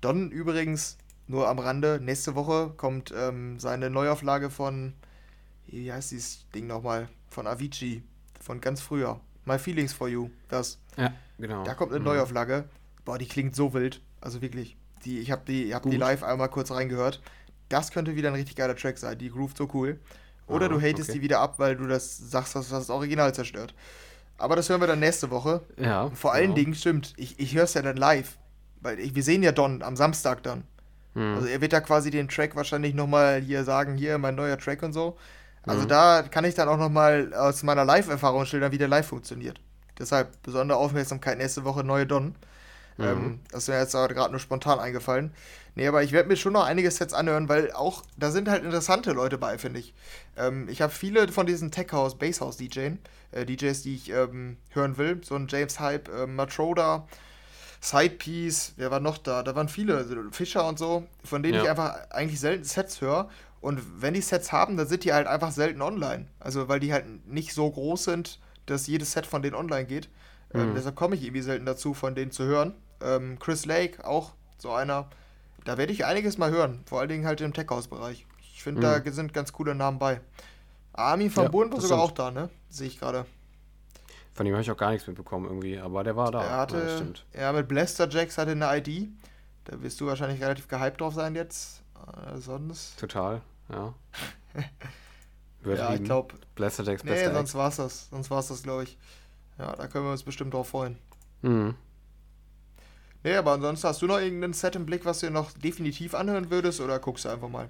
Don 0.00 0.30
übrigens 0.30 0.98
nur 1.30 1.48
am 1.48 1.60
Rande, 1.60 2.00
nächste 2.02 2.34
Woche 2.34 2.72
kommt 2.76 3.14
ähm, 3.16 3.60
seine 3.60 3.88
Neuauflage 3.88 4.50
von, 4.50 4.94
wie 5.66 5.92
heißt 5.92 6.10
dieses 6.10 6.50
Ding 6.50 6.66
nochmal? 6.66 7.08
Von 7.28 7.46
Avicii, 7.46 8.02
von 8.40 8.60
ganz 8.60 8.80
früher. 8.80 9.20
My 9.44 9.58
Feelings 9.58 9.92
for 9.92 10.08
You, 10.08 10.30
das. 10.48 10.78
Ja, 10.96 11.12
genau. 11.38 11.62
Da 11.62 11.74
kommt 11.74 11.92
eine 11.92 12.00
mhm. 12.00 12.06
Neuauflage. 12.06 12.64
Boah, 13.04 13.16
die 13.16 13.26
klingt 13.26 13.54
so 13.54 13.72
wild. 13.72 14.02
Also 14.20 14.42
wirklich. 14.42 14.76
Die, 15.04 15.20
ich 15.20 15.30
habe 15.30 15.42
die, 15.46 15.72
hab 15.72 15.88
die 15.88 15.96
live 15.96 16.24
einmal 16.24 16.48
kurz 16.48 16.72
reingehört. 16.72 17.22
Das 17.68 17.92
könnte 17.92 18.16
wieder 18.16 18.28
ein 18.30 18.34
richtig 18.34 18.56
geiler 18.56 18.76
Track 18.76 18.98
sein. 18.98 19.16
Die 19.16 19.30
groovt 19.30 19.56
so 19.56 19.68
cool. 19.72 20.00
Oder 20.48 20.66
ah, 20.66 20.68
du 20.68 20.80
hatest 20.80 21.10
okay. 21.10 21.18
die 21.18 21.22
wieder 21.22 21.38
ab, 21.38 21.58
weil 21.58 21.76
du 21.76 21.86
das 21.86 22.18
sagst, 22.18 22.56
dass 22.56 22.68
das 22.68 22.90
Original 22.90 23.32
zerstört. 23.32 23.72
Aber 24.36 24.56
das 24.56 24.68
hören 24.68 24.80
wir 24.80 24.88
dann 24.88 24.98
nächste 24.98 25.30
Woche. 25.30 25.62
Ja. 25.76 26.10
Vor 26.10 26.32
allen 26.32 26.54
genau. 26.54 26.56
Dingen, 26.56 26.74
stimmt, 26.74 27.14
ich, 27.16 27.38
ich 27.38 27.54
höre 27.54 27.64
es 27.64 27.74
ja 27.74 27.82
dann 27.82 27.96
live. 27.96 28.36
Weil 28.80 28.98
ich, 28.98 29.14
wir 29.14 29.22
sehen 29.22 29.42
ja 29.42 29.52
Don 29.52 29.82
am 29.82 29.96
Samstag 29.96 30.42
dann. 30.42 30.64
Hm. 31.14 31.34
Also 31.34 31.46
er 31.48 31.60
wird 31.60 31.72
da 31.72 31.80
quasi 31.80 32.10
den 32.10 32.28
Track 32.28 32.56
wahrscheinlich 32.56 32.94
nochmal 32.94 33.40
hier 33.40 33.64
sagen, 33.64 33.96
hier 33.96 34.18
mein 34.18 34.34
neuer 34.34 34.58
Track 34.58 34.82
und 34.82 34.92
so. 34.92 35.16
Also 35.64 35.82
hm. 35.82 35.88
da 35.88 36.22
kann 36.22 36.44
ich 36.44 36.54
dann 36.54 36.68
auch 36.68 36.78
nochmal 36.78 37.34
aus 37.34 37.62
meiner 37.62 37.84
Live-Erfahrung 37.84 38.46
schildern, 38.46 38.72
wie 38.72 38.78
der 38.78 38.88
live 38.88 39.06
funktioniert. 39.06 39.60
Deshalb 39.98 40.42
besondere 40.42 40.78
Aufmerksamkeit 40.78 41.36
nächste 41.38 41.64
Woche 41.64 41.84
neue 41.84 42.06
Don. 42.06 42.34
Mhm. 42.96 43.04
Ähm, 43.04 43.40
das 43.50 43.64
ist 43.64 43.68
mir 43.68 43.78
jetzt 43.78 43.92
gerade 43.92 44.30
nur 44.30 44.40
spontan 44.40 44.78
eingefallen. 44.78 45.32
Nee, 45.74 45.86
aber 45.86 46.02
ich 46.02 46.12
werde 46.12 46.28
mir 46.28 46.36
schon 46.36 46.52
noch 46.52 46.64
einige 46.64 46.90
Sets 46.90 47.14
anhören, 47.14 47.48
weil 47.48 47.72
auch 47.72 48.02
da 48.16 48.30
sind 48.30 48.48
halt 48.48 48.64
interessante 48.64 49.12
Leute 49.12 49.38
bei, 49.38 49.56
finde 49.58 49.80
ich. 49.80 49.94
Ähm, 50.36 50.68
ich 50.68 50.82
habe 50.82 50.92
viele 50.92 51.28
von 51.28 51.46
diesen 51.46 51.70
Tech 51.70 51.92
House, 51.92 52.18
Bass 52.18 52.40
House 52.40 52.56
DJs, 52.56 52.98
äh, 53.32 53.46
DJs, 53.46 53.82
die 53.82 53.94
ich 53.94 54.10
ähm, 54.10 54.56
hören 54.70 54.98
will. 54.98 55.20
So 55.22 55.36
ein 55.36 55.46
James 55.48 55.78
Hype, 55.78 56.08
äh, 56.08 56.26
Matroda, 56.26 57.06
Sidepiece, 57.80 58.74
wer 58.76 58.90
war 58.90 59.00
noch 59.00 59.18
da? 59.18 59.42
Da 59.42 59.54
waren 59.54 59.68
viele, 59.68 59.96
also 59.96 60.14
Fischer 60.32 60.66
und 60.68 60.78
so, 60.78 61.06
von 61.24 61.42
denen 61.42 61.54
ja. 61.54 61.62
ich 61.62 61.70
einfach 61.70 62.10
eigentlich 62.10 62.38
selten 62.38 62.64
Sets 62.64 63.00
höre. 63.00 63.28
Und 63.60 64.02
wenn 64.02 64.14
die 64.14 64.20
Sets 64.20 64.52
haben, 64.52 64.76
dann 64.76 64.86
sind 64.86 65.04
die 65.04 65.12
halt 65.12 65.26
einfach 65.26 65.50
selten 65.50 65.82
online. 65.82 66.26
Also 66.38 66.68
weil 66.68 66.80
die 66.80 66.92
halt 66.92 67.26
nicht 67.26 67.54
so 67.54 67.70
groß 67.70 68.04
sind, 68.04 68.38
dass 68.66 68.86
jedes 68.86 69.12
Set 69.12 69.26
von 69.26 69.42
denen 69.42 69.54
online 69.54 69.86
geht. 69.86 70.08
Ähm, 70.52 70.60
mhm. 70.60 70.68
Ähm, 70.68 70.74
deshalb 70.76 70.96
komme 70.96 71.14
ich 71.14 71.22
irgendwie 71.22 71.42
selten 71.42 71.66
dazu, 71.66 71.94
von 71.94 72.14
denen 72.14 72.30
zu 72.30 72.44
hören. 72.44 72.74
Ähm, 73.02 73.38
Chris 73.38 73.64
Lake, 73.66 74.06
auch 74.06 74.32
so 74.58 74.72
einer. 74.72 75.08
Da 75.64 75.76
werde 75.76 75.92
ich 75.92 76.04
einiges 76.04 76.38
mal 76.38 76.50
hören, 76.50 76.80
vor 76.86 77.00
allen 77.00 77.08
Dingen 77.08 77.26
halt 77.26 77.40
im 77.40 77.52
Tech-House-Bereich. 77.52 78.26
Ich 78.54 78.62
finde, 78.62 78.80
mhm. 78.80 79.04
da 79.04 79.12
sind 79.12 79.34
ganz 79.34 79.52
coole 79.52 79.74
Namen 79.74 79.98
bei. 79.98 80.20
Armin 80.92 81.34
van 81.34 81.44
ja, 81.44 81.50
Buuren 81.50 81.72
war 81.72 81.80
sogar 81.80 82.00
auch 82.00 82.10
da, 82.10 82.30
ne? 82.30 82.50
Sehe 82.68 82.86
ich 82.86 82.98
gerade. 82.98 83.26
Von 84.32 84.46
ihm 84.46 84.52
habe 84.52 84.62
ich 84.62 84.70
auch 84.70 84.76
gar 84.76 84.90
nichts 84.90 85.06
mitbekommen 85.06 85.46
irgendwie, 85.46 85.78
aber 85.78 86.04
der 86.04 86.16
war 86.16 86.30
da. 86.30 86.42
Er 86.42 86.56
hatte, 86.58 87.14
ja, 87.34 87.52
mit 87.52 87.68
Blaster 87.68 88.08
Jacks 88.08 88.38
hatte 88.38 88.52
eine 88.52 88.76
ID. 88.78 89.08
Da 89.64 89.82
wirst 89.82 90.00
du 90.00 90.06
wahrscheinlich 90.06 90.40
relativ 90.40 90.68
gehypt 90.68 91.00
drauf 91.00 91.14
sein 91.14 91.34
jetzt. 91.34 91.82
Äh, 91.94 92.38
sonst. 92.38 92.98
Total, 92.98 93.42
ja. 93.70 93.94
ja, 95.64 95.94
ich 95.94 96.04
glaube. 96.04 96.34
Blaster 96.54 96.84
Decks, 96.84 97.04
Nee, 97.04 97.10
Blaster 97.10 97.34
sonst 97.34 97.54
war's 97.54 97.76
das. 97.76 98.08
Sonst 98.10 98.30
war's 98.30 98.48
das, 98.48 98.62
glaube 98.62 98.84
ich. 98.84 98.98
Ja, 99.58 99.74
da 99.76 99.88
können 99.88 100.06
wir 100.06 100.12
uns 100.12 100.22
bestimmt 100.22 100.54
drauf 100.54 100.68
freuen. 100.68 100.96
Mhm. 101.42 101.74
Nee, 103.22 103.34
aber 103.34 103.52
ansonsten 103.52 103.86
hast 103.88 104.00
du 104.00 104.06
noch 104.06 104.18
irgendein 104.18 104.54
Set 104.54 104.76
im 104.76 104.86
Blick, 104.86 105.04
was 105.04 105.20
du 105.20 105.30
noch 105.30 105.52
definitiv 105.52 106.14
anhören 106.14 106.50
würdest 106.50 106.80
oder 106.80 106.98
guckst 106.98 107.26
du 107.26 107.28
einfach 107.28 107.50
mal? 107.50 107.68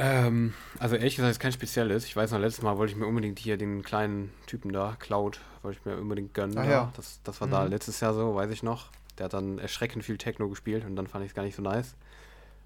Ähm, 0.00 0.54
also 0.78 0.94
ehrlich 0.94 1.16
gesagt 1.16 1.32
ist 1.32 1.40
kein 1.40 1.52
spezielles. 1.52 2.04
Ich 2.04 2.14
weiß 2.14 2.30
noch, 2.30 2.38
letztes 2.38 2.62
Mal 2.62 2.78
wollte 2.78 2.92
ich 2.92 2.98
mir 2.98 3.06
unbedingt 3.06 3.38
hier 3.38 3.56
den 3.56 3.82
kleinen 3.82 4.32
Typen 4.46 4.72
da, 4.72 4.96
Cloud, 4.98 5.40
wollte 5.62 5.78
ich 5.80 5.84
mir 5.84 5.96
unbedingt 5.96 6.34
gönnen. 6.34 6.56
Ah, 6.56 6.64
ja. 6.64 6.92
Das, 6.96 7.20
das 7.24 7.40
war 7.40 7.48
mhm. 7.48 7.52
da 7.52 7.64
letztes 7.64 8.00
Jahr 8.00 8.14
so, 8.14 8.34
weiß 8.34 8.50
ich 8.50 8.62
noch. 8.62 8.90
Der 9.18 9.24
hat 9.24 9.32
dann 9.34 9.58
erschreckend 9.58 10.04
viel 10.04 10.16
Techno 10.16 10.48
gespielt 10.48 10.84
und 10.84 10.94
dann 10.94 11.08
fand 11.08 11.24
ich 11.24 11.32
es 11.32 11.34
gar 11.34 11.42
nicht 11.42 11.56
so 11.56 11.62
nice. 11.62 11.96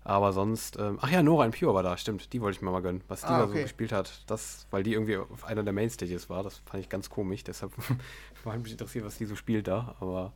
Aber 0.04 0.32
sonst, 0.32 0.78
ähm, 0.78 0.98
ach 1.00 1.10
ja, 1.10 1.22
Nora 1.22 1.46
in 1.46 1.52
Pure 1.52 1.74
war 1.74 1.82
da, 1.82 1.96
stimmt. 1.96 2.32
Die 2.32 2.40
wollte 2.42 2.56
ich 2.56 2.62
mir 2.62 2.70
mal 2.70 2.82
gönnen. 2.82 3.02
Was 3.08 3.20
die 3.20 3.28
ah, 3.28 3.38
da 3.38 3.44
okay. 3.44 3.58
so 3.58 3.62
gespielt 3.62 3.92
hat, 3.92 4.24
das, 4.26 4.66
weil 4.70 4.82
die 4.82 4.92
irgendwie 4.92 5.16
auf 5.16 5.44
einer 5.44 5.62
der 5.62 5.72
Mainstages 5.72 6.28
war, 6.28 6.42
das 6.42 6.60
fand 6.66 6.82
ich 6.82 6.90
ganz 6.90 7.08
komisch. 7.08 7.44
Deshalb 7.44 7.72
war 8.44 8.58
mich 8.58 8.72
interessiert, 8.72 9.06
was 9.06 9.16
die 9.16 9.26
so 9.26 9.36
spielt 9.36 9.68
da. 9.68 9.94
Aber 10.00 10.32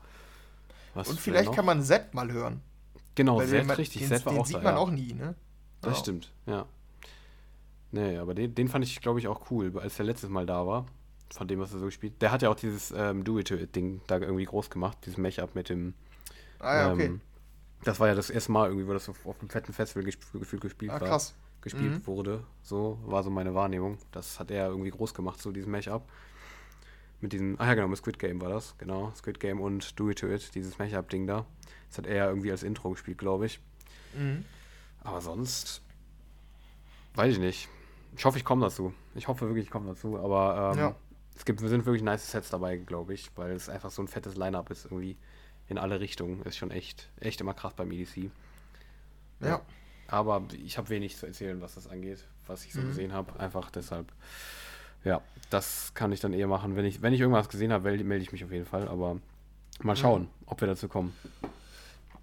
was 0.94 1.08
Und 1.08 1.20
vielleicht 1.20 1.52
kann 1.52 1.66
man 1.66 1.82
Z 1.82 2.14
mal 2.14 2.32
hören. 2.32 2.62
Genau, 3.16 3.42
Z, 3.42 3.76
richtig. 3.76 4.02
Den, 4.02 4.08
Z 4.08 4.24
war 4.24 4.32
den 4.32 4.40
auch 4.40 4.46
sieht 4.46 4.56
da, 4.56 4.62
man 4.62 4.74
ja. 4.74 4.78
auch 4.78 4.90
nie, 4.90 5.12
ne? 5.12 5.34
Das 5.80 5.98
oh. 5.98 6.00
stimmt, 6.00 6.32
ja. 6.46 6.66
Nee, 7.96 8.18
aber 8.18 8.34
den, 8.34 8.54
den 8.54 8.68
fand 8.68 8.84
ich, 8.84 9.00
glaube 9.00 9.18
ich, 9.18 9.26
auch 9.26 9.50
cool, 9.50 9.72
als 9.78 9.96
der 9.96 10.04
letztes 10.04 10.28
Mal 10.28 10.44
da 10.44 10.66
war. 10.66 10.86
Von 11.32 11.48
dem, 11.48 11.58
was 11.58 11.72
er 11.72 11.80
so 11.80 11.86
gespielt 11.86 12.22
Der 12.22 12.30
hat 12.30 12.42
ja 12.42 12.50
auch 12.50 12.54
dieses 12.54 12.92
ähm, 12.96 13.24
Do-It-To-It-Ding 13.24 14.02
da 14.06 14.18
irgendwie 14.18 14.44
groß 14.44 14.70
gemacht, 14.70 14.98
dieses 15.04 15.16
Matchup 15.16 15.54
mit 15.54 15.70
dem. 15.70 15.94
Ah, 16.60 16.76
ja, 16.76 16.92
okay. 16.92 17.06
Ähm, 17.06 17.20
das 17.82 17.98
war 17.98 18.08
ja 18.08 18.14
das 18.14 18.30
erste 18.30 18.52
Mal 18.52 18.68
irgendwie, 18.68 18.86
wo 18.86 18.92
das 18.92 19.08
auf, 19.08 19.24
auf 19.26 19.40
einem 19.40 19.48
fetten 19.48 19.72
Festival 19.72 20.04
gefühlt 20.04 20.62
gespielt 20.62 20.92
ah, 20.92 20.98
krass. 20.98 21.34
war. 21.34 21.62
Gespielt 21.62 21.92
mhm. 21.92 22.06
wurde. 22.06 22.44
So 22.62 22.98
war 23.04 23.22
so 23.22 23.30
meine 23.30 23.54
Wahrnehmung. 23.54 23.98
Das 24.12 24.38
hat 24.38 24.50
er 24.50 24.68
irgendwie 24.68 24.90
groß 24.90 25.14
gemacht, 25.14 25.40
so 25.40 25.50
dieses 25.50 25.68
Matchup. 25.68 26.06
Mit 27.20 27.32
diesem, 27.32 27.56
ach 27.58 27.66
ja, 27.66 27.74
genau, 27.74 27.88
mit 27.88 27.98
Squid 27.98 28.18
Game 28.18 28.40
war 28.40 28.50
das. 28.50 28.76
Genau, 28.78 29.10
Squid 29.16 29.40
Game 29.40 29.60
und 29.60 29.98
Do 29.98 30.10
It 30.10 30.18
To 30.18 30.28
It, 30.28 30.54
dieses 30.54 30.78
Matchup-Ding 30.78 31.26
da. 31.26 31.46
Das 31.88 31.98
hat 31.98 32.06
er 32.06 32.28
irgendwie 32.28 32.50
als 32.50 32.62
Intro 32.62 32.90
gespielt, 32.90 33.18
glaube 33.18 33.46
ich. 33.46 33.58
Mhm. 34.14 34.44
Aber 35.02 35.20
sonst. 35.20 35.82
Weiß 37.14 37.32
ich 37.32 37.40
nicht. 37.40 37.68
Ich 38.16 38.24
hoffe, 38.24 38.38
ich 38.38 38.44
komme 38.44 38.62
dazu. 38.62 38.94
Ich 39.14 39.28
hoffe 39.28 39.46
wirklich, 39.46 39.66
ich 39.66 39.70
komme 39.70 39.88
dazu. 39.88 40.18
Aber 40.18 40.72
ähm, 40.72 40.78
ja. 40.78 40.94
es 41.36 41.44
gibt, 41.44 41.60
sind 41.60 41.84
wirklich 41.84 42.02
nice 42.02 42.30
Sets 42.30 42.50
dabei, 42.50 42.78
glaube 42.78 43.14
ich, 43.14 43.30
weil 43.36 43.52
es 43.52 43.68
einfach 43.68 43.90
so 43.90 44.02
ein 44.02 44.08
fettes 44.08 44.36
Line-Up 44.36 44.70
ist 44.70 44.86
irgendwie 44.86 45.16
in 45.68 45.78
alle 45.78 46.00
Richtungen. 46.00 46.42
Ist 46.42 46.56
schon 46.56 46.70
echt, 46.70 47.10
echt 47.20 47.40
immer 47.40 47.54
krass 47.54 47.74
beim 47.74 47.90
EDC. 47.92 48.30
Ja. 49.40 49.48
ja. 49.48 49.60
Aber 50.08 50.42
ich 50.64 50.78
habe 50.78 50.88
wenig 50.88 51.16
zu 51.16 51.26
erzählen, 51.26 51.60
was 51.60 51.74
das 51.74 51.88
angeht, 51.88 52.26
was 52.46 52.64
ich 52.64 52.72
so 52.72 52.80
mhm. 52.80 52.88
gesehen 52.88 53.12
habe. 53.12 53.38
Einfach 53.38 53.70
deshalb. 53.70 54.12
Ja, 55.04 55.20
das 55.50 55.92
kann 55.94 56.10
ich 56.12 56.20
dann 56.20 56.32
eher 56.32 56.46
machen. 56.46 56.74
Wenn 56.74 56.84
ich, 56.84 57.02
wenn 57.02 57.12
ich 57.12 57.20
irgendwas 57.20 57.48
gesehen 57.48 57.72
habe, 57.72 57.90
melde 58.02 58.22
ich 58.22 58.32
mich 58.32 58.44
auf 58.44 58.52
jeden 58.52 58.66
Fall. 58.66 58.88
Aber 58.88 59.18
mal 59.82 59.96
schauen, 59.96 60.22
mhm. 60.22 60.28
ob 60.46 60.60
wir 60.60 60.68
dazu 60.68 60.88
kommen. 60.88 61.14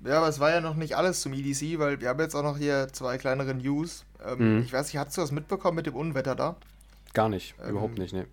Ja, 0.05 0.17
aber 0.17 0.27
es 0.27 0.39
war 0.39 0.51
ja 0.51 0.59
noch 0.59 0.75
nicht 0.75 0.97
alles 0.97 1.21
zum 1.21 1.33
EDC, 1.33 1.79
weil 1.79 2.01
wir 2.01 2.09
haben 2.09 2.19
jetzt 2.19 2.35
auch 2.35 2.43
noch 2.43 2.57
hier 2.57 2.89
zwei 2.91 3.17
kleinere 3.17 3.53
News. 3.53 4.05
Ähm, 4.25 4.57
mhm. 4.57 4.61
Ich 4.63 4.73
weiß 4.73 4.87
nicht, 4.87 4.97
hast 4.97 5.15
du 5.15 5.21
das 5.21 5.31
mitbekommen 5.31 5.75
mit 5.75 5.85
dem 5.85 5.95
Unwetter 5.95 6.35
da? 6.35 6.57
Gar 7.13 7.29
nicht, 7.29 7.55
ähm, 7.63 7.71
überhaupt 7.71 7.97
nicht, 7.97 8.13
ne. 8.13 8.27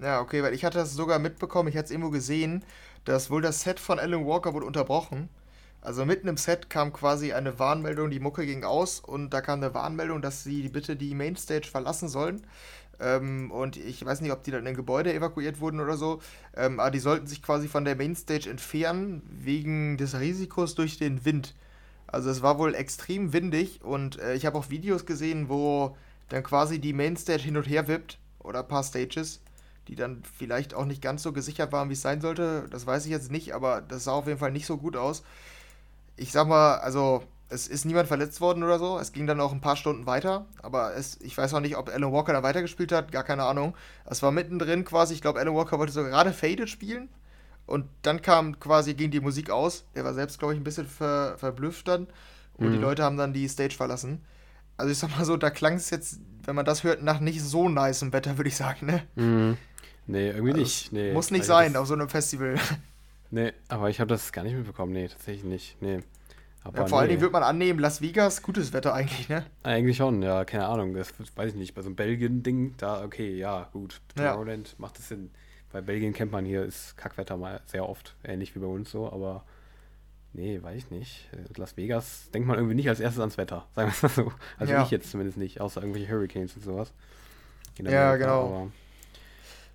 Ja, 0.00 0.20
okay, 0.20 0.42
weil 0.42 0.54
ich 0.54 0.64
hatte 0.64 0.78
das 0.78 0.94
sogar 0.94 1.18
mitbekommen, 1.18 1.68
ich 1.68 1.76
hatte 1.76 1.86
es 1.86 1.90
irgendwo 1.90 2.10
gesehen, 2.10 2.64
dass 3.04 3.30
wohl 3.30 3.42
das 3.42 3.62
Set 3.62 3.80
von 3.80 3.98
Alan 3.98 4.26
Walker 4.26 4.52
wurde 4.54 4.66
unterbrochen. 4.66 5.28
Also 5.82 6.04
mitten 6.04 6.28
im 6.28 6.36
Set 6.36 6.68
kam 6.68 6.92
quasi 6.92 7.32
eine 7.32 7.58
Warnmeldung, 7.58 8.10
die 8.10 8.20
Mucke 8.20 8.44
ging 8.44 8.64
aus 8.64 9.00
und 9.00 9.30
da 9.30 9.40
kam 9.40 9.62
eine 9.62 9.72
Warnmeldung, 9.72 10.20
dass 10.20 10.44
sie 10.44 10.68
bitte 10.68 10.96
die 10.96 11.14
Mainstage 11.14 11.66
verlassen 11.66 12.08
sollen. 12.08 12.46
Ähm, 13.00 13.50
und 13.50 13.76
ich 13.76 14.04
weiß 14.04 14.20
nicht, 14.20 14.32
ob 14.32 14.42
die 14.42 14.50
dann 14.50 14.60
in 14.60 14.68
ein 14.68 14.76
Gebäude 14.76 15.12
evakuiert 15.14 15.60
wurden 15.60 15.80
oder 15.80 15.96
so, 15.96 16.20
ähm, 16.56 16.78
aber 16.80 16.90
die 16.90 16.98
sollten 16.98 17.26
sich 17.26 17.42
quasi 17.42 17.68
von 17.68 17.84
der 17.84 17.96
Mainstage 17.96 18.48
entfernen, 18.50 19.22
wegen 19.30 19.96
des 19.96 20.18
Risikos 20.18 20.74
durch 20.74 20.98
den 20.98 21.24
Wind. 21.24 21.54
Also 22.06 22.30
es 22.30 22.42
war 22.42 22.58
wohl 22.58 22.74
extrem 22.74 23.32
windig 23.32 23.82
und 23.82 24.18
äh, 24.18 24.34
ich 24.34 24.44
habe 24.44 24.58
auch 24.58 24.70
Videos 24.70 25.06
gesehen, 25.06 25.48
wo 25.48 25.96
dann 26.28 26.42
quasi 26.42 26.78
die 26.78 26.92
Mainstage 26.92 27.42
hin 27.42 27.56
und 27.56 27.68
her 27.68 27.88
wippt 27.88 28.18
oder 28.40 28.60
ein 28.60 28.68
paar 28.68 28.84
Stages, 28.84 29.40
die 29.88 29.94
dann 29.94 30.22
vielleicht 30.36 30.74
auch 30.74 30.84
nicht 30.84 31.02
ganz 31.02 31.22
so 31.22 31.32
gesichert 31.32 31.72
waren, 31.72 31.88
wie 31.88 31.94
es 31.94 32.02
sein 32.02 32.20
sollte. 32.20 32.66
Das 32.70 32.86
weiß 32.86 33.04
ich 33.04 33.10
jetzt 33.10 33.30
nicht, 33.30 33.54
aber 33.54 33.80
das 33.80 34.04
sah 34.04 34.12
auf 34.12 34.26
jeden 34.26 34.38
Fall 34.38 34.52
nicht 34.52 34.66
so 34.66 34.76
gut 34.76 34.96
aus. 34.96 35.22
Ich 36.16 36.32
sag 36.32 36.48
mal, 36.48 36.76
also 36.78 37.22
es 37.50 37.66
ist 37.66 37.84
niemand 37.84 38.08
verletzt 38.08 38.40
worden 38.40 38.62
oder 38.62 38.78
so. 38.78 38.98
Es 38.98 39.12
ging 39.12 39.26
dann 39.26 39.40
auch 39.40 39.52
ein 39.52 39.60
paar 39.60 39.76
Stunden 39.76 40.06
weiter. 40.06 40.46
Aber 40.62 40.94
es, 40.94 41.20
ich 41.20 41.36
weiß 41.36 41.52
auch 41.52 41.60
nicht, 41.60 41.76
ob 41.76 41.88
Alan 41.88 42.12
Walker 42.12 42.32
da 42.32 42.42
weitergespielt 42.42 42.92
hat. 42.92 43.10
Gar 43.10 43.24
keine 43.24 43.42
Ahnung. 43.42 43.76
Es 44.06 44.22
war 44.22 44.30
mittendrin 44.30 44.84
quasi. 44.84 45.14
Ich 45.14 45.20
glaube, 45.20 45.40
Alan 45.40 45.54
Walker 45.54 45.78
wollte 45.78 45.92
so 45.92 46.02
gerade 46.04 46.32
Faded 46.32 46.70
spielen. 46.70 47.08
Und 47.66 47.86
dann 48.02 48.22
kam 48.22 48.58
quasi, 48.60 48.94
ging 48.94 49.10
die 49.10 49.20
Musik 49.20 49.50
aus. 49.50 49.84
Er 49.94 50.04
war 50.04 50.14
selbst, 50.14 50.38
glaube 50.38 50.54
ich, 50.54 50.60
ein 50.60 50.64
bisschen 50.64 50.86
ver, 50.86 51.36
verblüfft 51.38 51.88
dann. 51.88 52.06
Und 52.54 52.68
mhm. 52.68 52.72
die 52.72 52.78
Leute 52.78 53.02
haben 53.02 53.16
dann 53.16 53.32
die 53.32 53.48
Stage 53.48 53.74
verlassen. 53.74 54.24
Also 54.76 54.92
ich 54.92 54.98
sag 54.98 55.16
mal 55.16 55.24
so, 55.24 55.36
da 55.36 55.50
klang 55.50 55.74
es 55.74 55.90
jetzt, 55.90 56.20
wenn 56.44 56.54
man 56.54 56.64
das 56.64 56.84
hört, 56.84 57.02
nach 57.02 57.20
nicht 57.20 57.42
so 57.42 57.68
nice 57.68 58.02
im 58.02 58.12
Wetter, 58.12 58.38
würde 58.38 58.48
ich 58.48 58.56
sagen, 58.56 58.86
ne? 58.86 59.02
Mhm. 59.14 59.56
Nee, 60.06 60.28
irgendwie 60.28 60.52
also 60.52 60.62
nicht. 60.62 60.92
Nee, 60.92 61.12
muss 61.12 61.30
nicht 61.30 61.44
sein 61.44 61.76
auf 61.76 61.86
so 61.86 61.94
einem 61.94 62.08
Festival. 62.08 62.56
Nee, 63.32 63.52
aber 63.68 63.88
ich 63.88 64.00
habe 64.00 64.08
das 64.08 64.32
gar 64.32 64.42
nicht 64.42 64.56
mitbekommen. 64.56 64.92
Nee, 64.92 65.06
tatsächlich 65.06 65.44
nicht. 65.44 65.80
Nee. 65.80 66.00
Aber 66.62 66.80
ja, 66.80 66.86
vor 66.86 66.98
nee. 66.98 67.00
allen 67.00 67.08
Dingen 67.08 67.20
würde 67.22 67.32
man 67.32 67.42
annehmen, 67.42 67.78
Las 67.78 68.02
Vegas, 68.02 68.42
gutes 68.42 68.72
Wetter 68.72 68.92
eigentlich, 68.92 69.28
ne? 69.28 69.46
Eigentlich 69.62 69.96
schon, 69.96 70.22
ja, 70.22 70.44
keine 70.44 70.66
Ahnung. 70.66 70.94
Das 70.94 71.14
weiß 71.34 71.52
ich 71.52 71.56
nicht. 71.56 71.74
Bei 71.74 71.82
so 71.82 71.88
einem 71.88 71.96
Belgien-Ding, 71.96 72.74
da, 72.76 73.02
okay, 73.02 73.34
ja, 73.36 73.68
gut. 73.72 74.00
Tomorrowland 74.14 74.68
ja. 74.68 74.74
macht 74.78 74.98
das 74.98 75.08
Sinn. 75.08 75.30
Bei 75.72 75.80
Belgien 75.80 76.12
kennt 76.12 76.32
man 76.32 76.44
hier, 76.44 76.64
ist 76.64 76.96
Kackwetter 76.96 77.36
mal 77.36 77.60
sehr 77.66 77.88
oft, 77.88 78.16
ähnlich 78.24 78.54
wie 78.54 78.58
bei 78.58 78.66
uns 78.66 78.90
so, 78.90 79.10
aber 79.10 79.44
nee, 80.32 80.60
weiß 80.60 80.76
ich 80.76 80.90
nicht. 80.90 81.28
Las 81.56 81.76
Vegas 81.76 82.28
denkt 82.32 82.48
man 82.48 82.56
irgendwie 82.56 82.74
nicht 82.74 82.88
als 82.88 82.98
erstes 82.98 83.20
ans 83.20 83.38
Wetter, 83.38 83.66
sagen 83.74 83.88
wir 83.88 83.94
es 83.94 84.02
mal 84.02 84.08
so. 84.08 84.32
Also 84.58 84.72
ja. 84.72 84.82
ich 84.82 84.90
jetzt 84.90 85.10
zumindest 85.10 85.38
nicht, 85.38 85.60
außer 85.60 85.80
irgendwelche 85.80 86.12
Hurricanes 86.12 86.56
und 86.56 86.64
sowas. 86.64 86.92
Ja, 87.78 88.16
genau. 88.16 88.70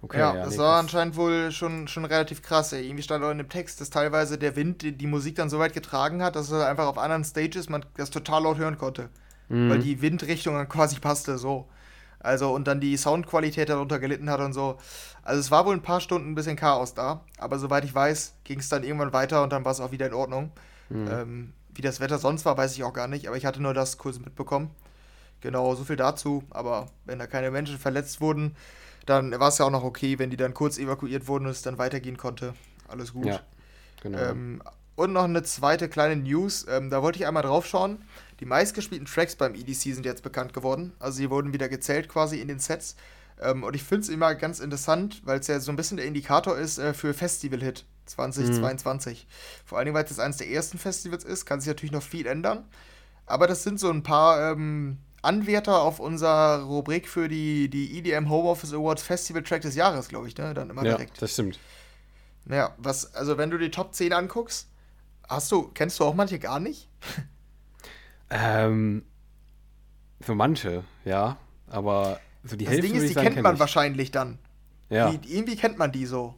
Okay, 0.01 0.19
ja, 0.19 0.36
ja, 0.36 0.43
das 0.43 0.53
nee, 0.53 0.60
war 0.60 0.79
anscheinend 0.79 1.15
wohl 1.15 1.51
schon, 1.51 1.88
schon 1.88 2.05
relativ 2.05 2.41
krass. 2.41 2.73
Ey. 2.73 2.86
Irgendwie 2.86 3.03
stand 3.03 3.23
auch 3.23 3.31
in 3.31 3.38
dem 3.38 3.49
Text, 3.49 3.81
dass 3.81 3.89
teilweise 3.89 4.38
der 4.38 4.55
Wind 4.55 4.81
die, 4.81 4.91
die 4.91 5.08
Musik 5.08 5.36
dann 5.36 5.49
so 5.49 5.58
weit 5.58 5.73
getragen 5.73 6.21
hat, 6.21 6.36
dass 6.36 6.51
es 6.51 6.62
einfach 6.62 6.86
auf 6.86 6.97
anderen 6.97 7.23
Stages 7.23 7.69
man 7.69 7.86
das 7.97 8.12
total 8.12 8.43
laut 8.43 8.58
hören 8.58 8.77
konnte. 8.77 9.10
Mhm. 9.49 9.69
Weil 9.69 9.79
die 9.79 10.01
Windrichtung 10.01 10.55
dann 10.55 10.69
quasi 10.69 10.99
passte, 10.99 11.38
so. 11.38 11.67
Also, 12.19 12.53
und 12.53 12.67
dann 12.67 12.79
die 12.79 12.97
Soundqualität 12.97 13.69
darunter 13.69 13.99
gelitten 13.99 14.29
hat 14.29 14.39
und 14.39 14.53
so. 14.53 14.77
Also, 15.23 15.39
es 15.39 15.51
war 15.51 15.65
wohl 15.65 15.75
ein 15.75 15.84
paar 15.84 16.01
Stunden 16.01 16.31
ein 16.31 16.36
bisschen 16.36 16.55
Chaos 16.55 16.93
da. 16.93 17.21
Aber 17.38 17.60
soweit 17.60 17.86
ich 17.86 17.93
weiß, 17.93 18.36
ging 18.43 18.60
es 18.60 18.69
dann 18.69 18.84
irgendwann 18.84 19.13
weiter 19.13 19.43
und 19.43 19.53
dann 19.53 19.63
war 19.63 19.71
es 19.71 19.79
auch 19.79 19.91
wieder 19.91 20.08
in 20.08 20.13
Ordnung. 20.13 20.51
Mhm. 20.89 21.08
Ähm, 21.08 21.53
wie 21.73 21.81
das 21.81 21.99
Wetter 21.99 22.17
sonst 22.17 22.45
war, 22.45 22.58
weiß 22.58 22.75
ich 22.75 22.84
auch 22.84 22.93
gar 22.93 23.08
nicht. 23.08 23.27
Aber 23.27 23.38
ich 23.38 23.45
hatte 23.45 23.62
nur 23.62 23.73
das 23.73 23.97
kurz 23.97 24.19
mitbekommen. 24.19 24.71
Genau, 25.41 25.75
so 25.75 25.84
viel 25.84 25.97
dazu. 25.97 26.43
Aber 26.49 26.88
wenn 27.05 27.19
da 27.19 27.27
keine 27.27 27.51
Menschen 27.51 27.77
verletzt 27.77 28.21
wurden, 28.21 28.55
dann 29.06 29.39
war 29.39 29.50
es 29.50 29.58
ja 29.58 29.65
auch 29.65 29.72
noch 29.72 29.84
okay, 29.84 30.20
wenn 30.20 30.30
die 30.30 30.38
dann 30.38 30.54
kurz 30.54 30.78
evakuiert 30.78 31.28
wurden 31.28 31.46
und 31.46 31.52
es 31.52 31.62
dann 31.62 31.78
weitergehen 31.78 32.18
konnte. 32.18 32.54
Alles 32.88 33.13
gut. 33.13 33.26
Ja, 33.26 33.41
genau. 34.02 34.18
Ähm, 34.18 34.62
und 34.96 35.13
noch 35.13 35.26
eine 35.26 35.44
zweite 35.44 35.89
kleine 35.89 36.15
News. 36.15 36.65
Ähm, 36.70 36.89
da 36.89 37.02
wollte 37.02 37.20
ich 37.20 37.28
einmal 37.28 37.44
drauf 37.44 37.65
schauen. 37.65 38.04
Die 38.39 38.46
meistgespielten 38.46 39.06
Tracks 39.06 39.36
beim 39.36 39.54
EDC 39.56 39.94
sind 39.94 40.06
jetzt 40.06 40.24
bekannt 40.24 40.54
geworden. 40.54 40.94
Also 41.00 41.18
sie 41.18 41.30
wurden 41.30 41.54
wieder 41.54 41.70
gezählt 41.70 42.10
quasi 42.10 42.39
in 42.39 42.48
den 42.48 42.60
Sets. 42.60 42.96
Ähm, 43.41 43.63
und 43.63 43.76
ich 43.76 43.84
finde 43.84 44.04
es 44.04 44.10
immer 44.10 44.34
ganz 44.36 44.60
interessant, 44.60 45.22
weil 45.26 45.39
es 45.39 45.48
ja 45.48 45.60
so 45.60 45.72
ein 45.72 45.76
bisschen 45.76 45.98
der 45.98 46.06
Indikator 46.06 46.58
ist 46.58 46.78
äh, 46.78 46.94
für 46.94 47.13
Festival-Hit 47.13 47.86
2022. 48.06 49.26
Mhm. 49.26 49.32
Vor 49.65 49.78
allen 49.78 49.86
Dingen, 49.86 49.96
weil 49.96 50.06
es 50.06 50.20
eines 50.20 50.38
der 50.38 50.50
ersten 50.50 50.78
Festivals 50.78 51.24
ist, 51.24 51.46
kann 51.46 51.60
sich 51.60 51.68
natürlich 51.68 51.91
noch 51.91 52.04
viel 52.04 52.26
ändern. 52.28 52.65
Aber 53.26 53.48
das 53.48 53.63
sind 53.63 53.80
so 53.80 53.89
ein 53.89 54.04
paar 54.04 54.52
ähm, 54.52 55.00
Anwärter 55.25 55.81
auf 55.81 55.99
unserer 55.99 56.63
Rubrik 56.63 57.07
für 57.07 57.27
die, 57.27 57.69
die 57.69 57.97
EDM 57.97 58.29
Home 58.29 58.49
Office 58.49 58.73
Awards 58.73 59.03
Festival 59.03 59.43
Track 59.43 59.61
des 59.61 59.75
Jahres, 59.75 60.07
glaube 60.07 60.27
ich, 60.27 60.38
ne? 60.38 60.53
Dann 60.53 60.69
immer 60.69 60.83
ja, 60.83 60.95
direkt. 60.95 61.21
das 61.21 61.33
stimmt. 61.33 61.59
Naja, 62.45 62.73
was, 62.77 63.13
also 63.15 63.38
wenn 63.38 63.49
du 63.49 63.57
die 63.57 63.71
Top 63.71 63.93
10 63.93 64.13
anguckst, 64.13 64.69
hast 65.27 65.51
du, 65.51 65.69
kennst 65.73 65.99
du 65.99 66.03
auch 66.03 66.13
manche 66.13 66.39
gar 66.39 66.59
nicht? 66.59 66.88
ähm, 68.29 69.03
so 70.25 70.35
manche, 70.35 70.83
ja. 71.03 71.38
Aber 71.67 72.19
so 72.43 72.55
die 72.55 72.65
das 72.65 72.75
Hälfte. 72.75 72.88
Das 72.88 72.91
Ding 72.93 73.01
ist, 73.01 73.09
die 73.09 73.13
sagen, 73.13 73.27
kennt 73.33 73.43
man 73.43 73.55
ich. 73.55 73.59
wahrscheinlich 73.59 74.11
dann. 74.11 74.39
Ja. 74.89 75.11
Die, 75.11 75.35
irgendwie 75.35 75.55
kennt 75.55 75.77
man 75.77 75.91
die 75.91 76.05
so. 76.05 76.35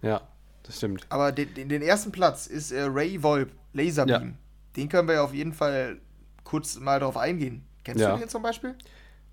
Ja, 0.00 0.22
das 0.62 0.78
stimmt. 0.78 1.06
Aber 1.10 1.32
den, 1.32 1.52
den, 1.54 1.68
den 1.68 1.82
ersten 1.82 2.12
Platz 2.12 2.46
ist 2.46 2.72
äh, 2.72 2.82
Ray 2.82 3.22
Volp, 3.22 3.52
Laserbeam. 3.72 4.28
Ja. 4.30 4.34
Den 4.76 4.88
können 4.88 5.08
wir 5.08 5.16
ja 5.16 5.24
auf 5.24 5.34
jeden 5.34 5.52
Fall 5.52 6.00
kurz 6.44 6.78
mal 6.78 7.00
drauf 7.00 7.16
eingehen. 7.16 7.67
Kennst 7.88 8.02
ja. 8.02 8.12
du 8.12 8.20
den 8.20 8.28
zum 8.28 8.42
Beispiel? 8.42 8.74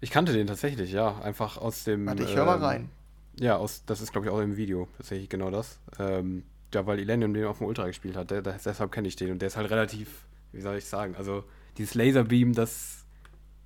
Ich 0.02 0.12
kannte 0.12 0.34
den 0.34 0.48
tatsächlich, 0.48 0.92
ja. 0.92 1.20
Einfach 1.22 1.58
aus 1.58 1.84
dem. 1.84 2.06
Warte, 2.06 2.24
ich 2.24 2.36
höre 2.36 2.46
mal 2.46 2.58
ähm, 2.58 2.64
rein. 2.64 2.90
Ja, 3.40 3.58
aus, 3.58 3.84
das 3.86 4.02
ist, 4.02 4.12
glaube 4.12 4.28
ich, 4.28 4.34
auch 4.34 4.40
im 4.40 4.58
Video 4.58 4.88
tatsächlich 4.98 5.30
genau 5.30 5.52
das. 5.52 5.80
Ähm, 6.00 6.44
ja, 6.74 6.86
weil 6.86 7.00
Illenium 7.00 7.34
den 7.34 7.46
auf 7.46 7.60
dem 7.60 7.68
Ultra 7.68 7.88
gespielt 7.88 8.16
hat. 8.16 8.32
Der, 8.32 8.42
der, 8.42 8.54
deshalb 8.54 8.92
kenne 8.92 9.08
ich 9.08 9.16
den. 9.16 9.32
Und 9.32 9.42
der 9.42 9.48
ist 9.48 9.58
halt 9.58 9.70
relativ 9.70 10.26
wie 10.56 10.62
soll 10.62 10.78
ich 10.78 10.86
sagen? 10.86 11.16
Also, 11.16 11.44
dieses 11.78 11.94
Laserbeam, 11.94 12.54
das 12.54 13.06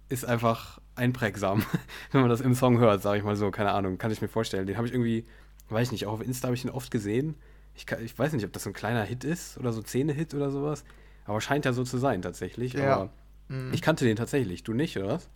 ist 0.10 0.26
einfach 0.26 0.80
einprägsam, 0.96 1.64
wenn 2.12 2.22
man 2.22 2.30
das 2.30 2.42
im 2.42 2.56
Song 2.56 2.80
hört, 2.80 3.02
sage 3.02 3.20
ich 3.20 3.24
mal 3.24 3.36
so. 3.36 3.52
Keine 3.52 3.72
Ahnung, 3.72 3.98
kann 3.98 4.12
ich 4.12 4.22
mir 4.22 4.28
vorstellen. 4.28 4.66
Den 4.66 4.76
habe 4.76 4.88
ich 4.88 4.94
irgendwie, 4.94 5.26
weiß 5.70 5.88
ich 5.88 5.92
nicht, 5.92 6.08
auch 6.08 6.14
auf 6.14 6.22
Insta 6.22 6.48
habe 6.48 6.56
ich 6.56 6.66
ihn 6.66 6.72
oft 6.72 6.90
gesehen. 6.92 7.36
Ich, 7.76 7.86
kann, 7.86 8.04
ich 8.04 8.18
weiß 8.18 8.34
nicht, 8.34 8.44
ob 8.44 8.52
das 8.52 8.64
so 8.64 8.72
ein 8.72 8.74
kleiner 8.74 9.04
Hit 9.04 9.24
ist 9.24 9.58
oder 9.58 9.72
so 9.72 9.82
Zähne-Hit 9.82 10.34
oder 10.34 10.50
sowas. 10.50 10.84
Aber 11.26 11.40
scheint 11.40 11.66
ja 11.66 11.74
so 11.74 11.84
zu 11.84 12.00
sein, 12.00 12.24
tatsächlich. 12.24 12.74
Ja. 12.74 12.96
Aber 12.96 13.14
mhm. 13.50 13.74
ich 13.74 13.82
kannte 13.82 14.06
den 14.06 14.16
tatsächlich. 14.16 14.64
Du 14.64 14.74
nicht, 14.74 14.98
oder 14.98 15.10
was? 15.10 15.30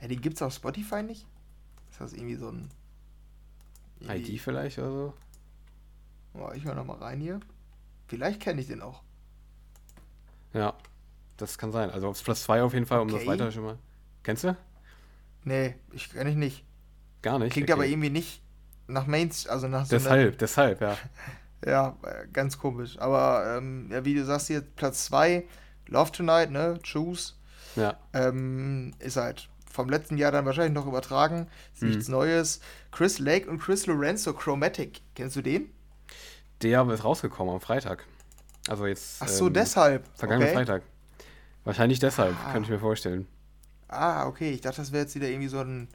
Ja, 0.00 0.08
den 0.08 0.20
gibt's 0.20 0.40
auf 0.42 0.54
Spotify 0.54 1.02
nicht? 1.02 1.26
Ist 1.90 2.00
das 2.00 2.12
irgendwie 2.12 2.36
so 2.36 2.48
ein. 2.48 2.70
Irgendwie... 4.00 4.34
ID 4.34 4.40
vielleicht 4.40 4.78
oder 4.78 4.90
so? 4.90 5.14
Oh, 6.34 6.50
ich 6.54 6.64
höre 6.64 6.74
nochmal 6.74 6.98
rein 6.98 7.20
hier. 7.20 7.40
Vielleicht 8.08 8.40
kenne 8.40 8.60
ich 8.60 8.68
den 8.68 8.82
auch. 8.82 9.02
Ja, 10.52 10.74
das 11.36 11.58
kann 11.58 11.72
sein. 11.72 11.90
Also 11.90 12.08
auf 12.08 12.22
Platz 12.22 12.44
2 12.44 12.62
auf 12.62 12.74
jeden 12.74 12.86
Fall, 12.86 13.00
um 13.00 13.08
okay. 13.08 13.18
das 13.18 13.26
weiter 13.26 13.52
schon 13.52 13.64
mal. 13.64 13.78
Kennst 14.22 14.44
du? 14.44 14.56
Nee, 15.44 15.74
ich 15.92 16.10
kenne 16.10 16.30
ich 16.30 16.36
nicht. 16.36 16.64
Gar 17.22 17.38
nicht. 17.38 17.52
Klingt 17.52 17.70
okay. 17.70 17.72
aber 17.72 17.86
irgendwie 17.86 18.10
nicht 18.10 18.42
nach 18.88 19.06
Mains, 19.06 19.46
also 19.46 19.68
nach 19.68 19.86
so 19.86 19.96
Deshalb, 19.96 20.28
einer... 20.28 20.36
deshalb, 20.36 20.80
ja. 20.80 20.96
ja, 21.66 21.96
ganz 22.32 22.58
komisch. 22.58 22.98
Aber 22.98 23.56
ähm, 23.56 23.88
ja, 23.90 24.04
wie 24.04 24.14
du 24.14 24.24
sagst 24.24 24.48
hier, 24.48 24.60
Platz 24.60 25.06
2, 25.06 25.46
Love 25.88 26.12
Tonight, 26.12 26.50
ne? 26.50 26.78
Choose. 26.82 27.34
Ja. 27.76 27.96
Ähm, 28.12 28.94
ist 28.98 29.16
halt 29.16 29.48
vom 29.70 29.88
letzten 29.88 30.16
Jahr 30.16 30.32
dann 30.32 30.46
wahrscheinlich 30.46 30.74
noch 30.74 30.86
übertragen. 30.86 31.46
Ist 31.74 31.82
mhm. 31.82 31.90
nichts 31.90 32.08
Neues. 32.08 32.60
Chris 32.90 33.18
Lake 33.18 33.48
und 33.48 33.58
Chris 33.58 33.86
Lorenzo, 33.86 34.32
Chromatic. 34.32 35.02
Kennst 35.14 35.36
du 35.36 35.42
den? 35.42 35.70
Der 36.62 36.88
ist 36.88 37.04
rausgekommen 37.04 37.54
am 37.54 37.60
Freitag. 37.60 38.04
Also 38.68 38.86
jetzt. 38.86 39.18
Ach 39.20 39.28
so, 39.28 39.46
ähm, 39.46 39.52
deshalb. 39.52 40.04
Vergangenen 40.14 40.48
okay. 40.48 40.56
Freitag. 40.56 40.82
Wahrscheinlich 41.64 41.98
deshalb, 41.98 42.34
ah. 42.44 42.52
könnte 42.52 42.66
ich 42.66 42.70
mir 42.70 42.78
vorstellen. 42.78 43.26
Ah, 43.88 44.26
okay. 44.26 44.50
Ich 44.52 44.60
dachte, 44.60 44.78
das 44.78 44.92
wäre 44.92 45.02
jetzt 45.02 45.14
wieder 45.14 45.28
irgendwie 45.28 45.48
so 45.48 45.60
ein 45.60 45.88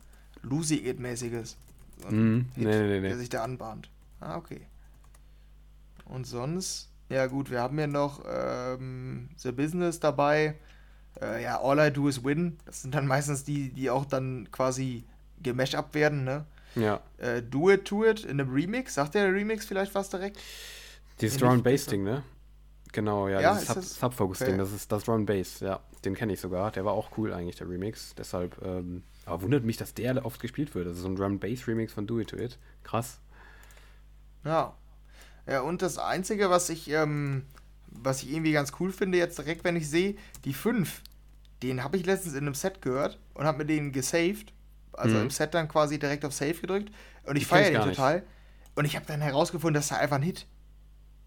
Lucy-It-mäßiges. 0.44 1.58
So 2.02 2.08
mm, 2.08 2.50
nee, 2.56 2.66
nee, 2.66 3.00
nee. 3.00 3.08
Der 3.08 3.18
sich 3.18 3.30
da 3.30 3.44
anbahnt. 3.44 3.90
Ah, 4.20 4.38
okay. 4.38 4.62
Und 6.06 6.28
sonst, 6.28 6.90
ja 7.10 7.28
gut, 7.28 7.50
wir 7.50 7.62
haben 7.62 7.80
ja 7.80 7.88
noch 7.88 8.24
ähm, 8.28 9.30
The 9.38 9.52
Business 9.52 10.00
dabei. 10.00 10.56
Äh, 11.20 11.44
ja, 11.44 11.62
All 11.62 11.80
I 11.80 11.92
Do 11.92 12.08
Is 12.08 12.24
Win. 12.24 12.58
Das 12.66 12.82
sind 12.82 12.94
dann 12.94 13.08
meistens 13.08 13.44
die, 13.44 13.70
die 13.70 13.90
auch 13.90 14.06
dann 14.06 14.50
quasi 14.52 15.04
gemashup 15.42 15.94
werden, 15.94 16.24
ne? 16.24 16.46
Ja. 16.76 17.02
Äh, 17.18 17.42
Do 17.42 17.70
It, 17.70 17.86
To 17.86 18.06
It 18.06 18.24
in 18.24 18.40
einem 18.40 18.54
Remix. 18.54 18.94
Sagt 18.96 19.16
der 19.16 19.34
Remix 19.34 19.66
vielleicht 19.66 19.94
was 19.96 20.10
direkt? 20.10 20.40
Dieses 21.20 21.38
Drum 21.38 21.62
Bass 21.62 21.86
Ding, 21.86 22.04
ne? 22.04 22.24
Genau, 22.94 23.28
ja, 23.28 23.40
ja 23.40 23.58
dieses 23.58 23.96
Sub, 23.96 24.12
Subfocus 24.12 24.40
Ding, 24.40 24.50
okay. 24.50 24.58
das 24.58 24.74
ist 24.74 24.92
das 24.92 25.04
Drum 25.04 25.26
Bass, 25.26 25.60
ja. 25.62 25.80
Den 26.04 26.16
kenne 26.16 26.34
ich 26.34 26.42
sogar. 26.42 26.72
Der 26.72 26.84
war 26.84 26.94
auch 26.94 27.18
cool 27.18 27.34
eigentlich, 27.34 27.56
der 27.56 27.70
Remix. 27.70 28.16
Deshalb, 28.18 28.60
ähm, 28.64 29.04
aber 29.26 29.44
wundert 29.44 29.64
mich, 29.64 29.78
dass 29.78 29.94
der 29.94 30.26
oft 30.26 30.42
gespielt 30.42 30.74
wird. 30.76 30.88
Das 30.88 30.96
ist 30.96 31.04
so 31.04 31.08
ein 31.08 31.16
Drum 31.16 31.40
Bass 31.40 31.68
Remix 31.68 31.94
von 31.94 32.08
Do 32.08 32.20
It 32.20 32.30
To 32.30 32.38
It. 32.38 32.58
Krass. 32.84 33.20
Ja. 34.44 34.76
Ja, 35.48 35.62
und 35.62 35.82
das 35.82 35.98
Einzige, 35.98 36.50
was 36.50 36.70
ich, 36.70 36.90
ähm, 36.90 37.44
was 37.92 38.24
ich 38.24 38.32
irgendwie 38.32 38.54
ganz 38.54 38.72
cool 38.80 38.92
finde, 38.92 39.18
jetzt 39.18 39.38
direkt, 39.38 39.64
wenn 39.64 39.76
ich 39.76 39.90
sehe, 39.90 40.16
die 40.46 40.54
5, 40.54 41.02
den 41.62 41.84
habe 41.84 41.98
ich 41.98 42.06
letztens 42.06 42.34
in 42.34 42.42
einem 42.42 42.56
Set 42.56 42.82
gehört 42.82 43.20
und 43.34 43.46
habe 43.46 43.60
mir 43.60 43.66
den 43.66 43.92
gesaved. 43.92 44.54
Also 44.94 45.16
mhm. 45.16 45.24
im 45.24 45.30
Set 45.30 45.54
dann 45.54 45.68
quasi 45.68 46.00
direkt 46.00 46.26
auf 46.26 46.34
Save 46.34 46.54
gedrückt. 46.54 46.92
Und 47.24 47.36
ich 47.36 47.48
feiere 47.48 47.72
den 47.72 47.90
total. 47.90 48.16
Nicht. 48.16 48.28
Und 48.76 48.86
ich 48.86 48.96
habe 48.96 49.06
dann 49.06 49.22
herausgefunden, 49.22 49.76
dass 49.76 49.92
er 49.92 50.00
einfach 50.00 50.18
ein 50.18 50.24
Hit. 50.24 50.48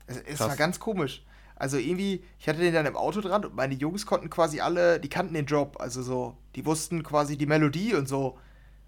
Es, 0.06 0.18
es 0.18 0.40
war 0.40 0.56
ganz 0.56 0.80
komisch. 0.80 1.24
Also 1.56 1.78
irgendwie, 1.78 2.24
ich 2.38 2.48
hatte 2.48 2.58
den 2.58 2.74
dann 2.74 2.86
im 2.86 2.96
Auto 2.96 3.20
dran 3.20 3.44
und 3.44 3.54
meine 3.54 3.74
Jungs 3.74 4.06
konnten 4.06 4.28
quasi 4.28 4.60
alle, 4.60 4.98
die 4.98 5.08
kannten 5.08 5.34
den 5.34 5.46
Job. 5.46 5.76
Also 5.78 6.02
so, 6.02 6.36
die 6.56 6.66
wussten 6.66 7.02
quasi 7.02 7.38
die 7.38 7.46
Melodie 7.46 7.94
und 7.94 8.08
so. 8.08 8.38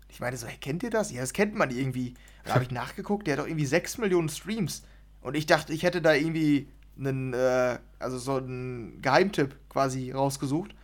Ich 0.08 0.20
meine 0.20 0.36
so, 0.36 0.46
hey, 0.46 0.56
kennt 0.58 0.82
ihr 0.82 0.90
das? 0.90 1.12
Ja, 1.12 1.20
das 1.20 1.32
kennt 1.32 1.54
man 1.54 1.70
irgendwie. 1.70 2.14
Da 2.44 2.54
habe 2.54 2.64
ich 2.64 2.70
nachgeguckt, 2.72 3.26
der 3.26 3.34
hat 3.34 3.40
doch 3.40 3.46
irgendwie 3.46 3.66
6 3.66 3.98
Millionen 3.98 4.28
Streams. 4.28 4.82
Und 5.20 5.36
ich 5.36 5.46
dachte, 5.46 5.72
ich 5.72 5.84
hätte 5.84 6.02
da 6.02 6.12
irgendwie 6.12 6.68
einen, 6.98 7.32
äh, 7.32 7.78
also 7.98 8.18
so 8.18 8.36
einen 8.36 9.00
Geheimtipp 9.02 9.56
quasi 9.68 10.12
rausgesucht. 10.12 10.74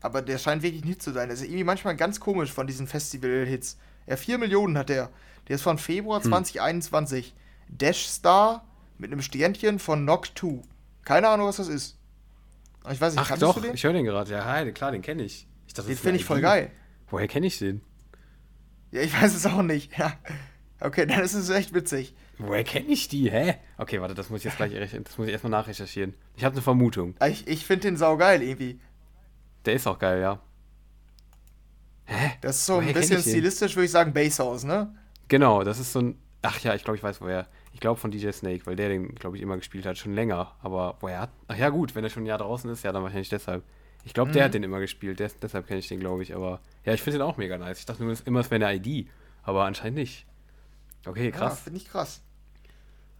Aber 0.00 0.20
der 0.20 0.38
scheint 0.38 0.62
wirklich 0.62 0.84
nicht 0.84 1.02
zu 1.02 1.12
sein. 1.12 1.28
Das 1.28 1.40
ist 1.40 1.46
irgendwie 1.46 1.64
manchmal 1.64 1.96
ganz 1.96 2.20
komisch 2.20 2.52
von 2.52 2.66
diesen 2.66 2.86
Festival-Hits. 2.86 3.78
Ja, 4.06 4.16
4 4.16 4.38
Millionen 4.38 4.76
hat 4.76 4.90
der. 4.90 5.10
Der 5.48 5.56
ist 5.56 5.62
von 5.62 5.78
Februar 5.78 6.22
hm. 6.22 6.30
2021. 6.30 7.34
Dash 7.68 8.06
Star 8.06 8.64
mit 8.98 9.12
einem 9.12 9.22
Sternchen 9.22 9.78
von 9.78 10.02
Knock 10.02 10.28
2. 10.38 10.60
Keine 11.04 11.28
Ahnung, 11.28 11.46
was 11.46 11.56
das 11.56 11.68
ist. 11.68 11.98
Ich 12.90 13.00
weiß 13.00 13.14
nicht, 13.14 13.30
Ach 13.30 13.38
doch, 13.38 13.62
ich 13.64 13.82
höre 13.84 13.94
den 13.94 14.04
gerade. 14.04 14.30
Ja, 14.30 14.44
hi, 14.44 14.70
klar, 14.72 14.92
den 14.92 15.00
kenne 15.00 15.22
ich. 15.22 15.46
ich 15.66 15.72
dachte, 15.72 15.88
den 15.88 15.96
finde 15.96 16.16
ich 16.16 16.24
voll 16.24 16.42
geil. 16.42 16.70
Woher 17.08 17.28
kenne 17.28 17.46
ich 17.46 17.58
den? 17.58 17.80
Ja, 18.90 19.00
ich 19.00 19.20
weiß 19.20 19.34
es 19.34 19.46
auch 19.46 19.62
nicht. 19.62 19.92
Ja. 19.98 20.12
Okay, 20.80 21.06
dann 21.06 21.20
ist 21.20 21.32
es 21.32 21.48
echt 21.48 21.72
witzig. 21.72 22.14
Woher 22.38 22.64
kenne 22.64 22.86
ich 22.88 23.08
die? 23.08 23.30
Hä? 23.30 23.56
Okay, 23.78 24.00
warte, 24.00 24.14
das 24.14 24.30
muss 24.30 24.40
ich 24.40 24.44
jetzt 24.44 24.56
gleich 24.56 24.72
das 24.72 25.18
muss 25.18 25.26
ich 25.26 25.32
erstmal 25.32 25.50
nachrecherchieren. 25.50 26.14
Ich 26.36 26.44
habe 26.44 26.54
eine 26.54 26.62
Vermutung. 26.62 27.14
Ich, 27.26 27.46
ich 27.46 27.64
finde 27.64 27.88
den 27.88 27.96
saugeil 27.96 28.42
irgendwie. 28.42 28.80
Der 29.64 29.74
ist 29.74 29.86
auch 29.86 29.98
geil, 29.98 30.20
ja. 30.20 30.40
Hä? 32.06 32.32
Das 32.40 32.56
ist 32.56 32.66
so 32.66 32.76
woher 32.76 32.88
ein 32.88 32.94
bisschen 32.94 33.20
stilistisch, 33.20 33.76
würde 33.76 33.86
ich 33.86 33.90
sagen, 33.90 34.12
Basshouse, 34.12 34.64
ne? 34.64 34.94
Genau, 35.28 35.62
das 35.64 35.78
ist 35.78 35.92
so 35.92 36.00
ein. 36.00 36.18
Ach 36.42 36.60
ja, 36.60 36.74
ich 36.74 36.84
glaube, 36.84 36.96
ich 36.96 37.02
weiß 37.02 37.20
woher. 37.22 37.46
Ich 37.72 37.80
glaube 37.80 37.98
von 37.98 38.10
DJ 38.10 38.30
Snake, 38.30 38.66
weil 38.66 38.76
der 38.76 38.90
den, 38.90 39.14
glaube 39.14 39.36
ich, 39.36 39.42
immer 39.42 39.56
gespielt 39.56 39.86
hat, 39.86 39.96
schon 39.96 40.14
länger. 40.14 40.54
Aber 40.60 40.98
woher 41.00 41.20
hat. 41.20 41.30
Ach 41.48 41.56
ja, 41.56 41.70
gut, 41.70 41.94
wenn 41.94 42.04
er 42.04 42.10
schon 42.10 42.24
ein 42.24 42.26
Jahr 42.26 42.38
draußen 42.38 42.70
ist, 42.70 42.84
ja, 42.84 42.92
dann 42.92 43.02
wahrscheinlich 43.02 43.30
deshalb. 43.30 43.64
Ich 44.04 44.12
glaube, 44.12 44.28
mhm. 44.30 44.34
der 44.34 44.44
hat 44.44 44.54
den 44.54 44.62
immer 44.62 44.80
gespielt, 44.80 45.18
der, 45.18 45.30
deshalb 45.40 45.66
kenne 45.66 45.80
ich 45.80 45.88
den, 45.88 46.00
glaube 46.00 46.22
ich. 46.22 46.34
Aber 46.34 46.60
ja, 46.84 46.92
ich 46.92 47.00
finde 47.00 47.18
den 47.18 47.26
auch 47.26 47.38
mega 47.38 47.56
nice. 47.56 47.78
Ich 47.78 47.86
dachte 47.86 48.04
nur, 48.04 48.14
immer, 48.26 48.40
es 48.40 48.50
wäre 48.50 48.66
eine 48.66 48.76
ID. 48.76 49.08
Aber 49.42 49.64
anscheinend 49.64 49.98
nicht. 49.98 50.26
Okay, 51.06 51.30
krass. 51.30 51.52
Ja, 51.52 51.56
finde 51.56 51.78
ich 51.78 51.88
krass. 51.88 52.20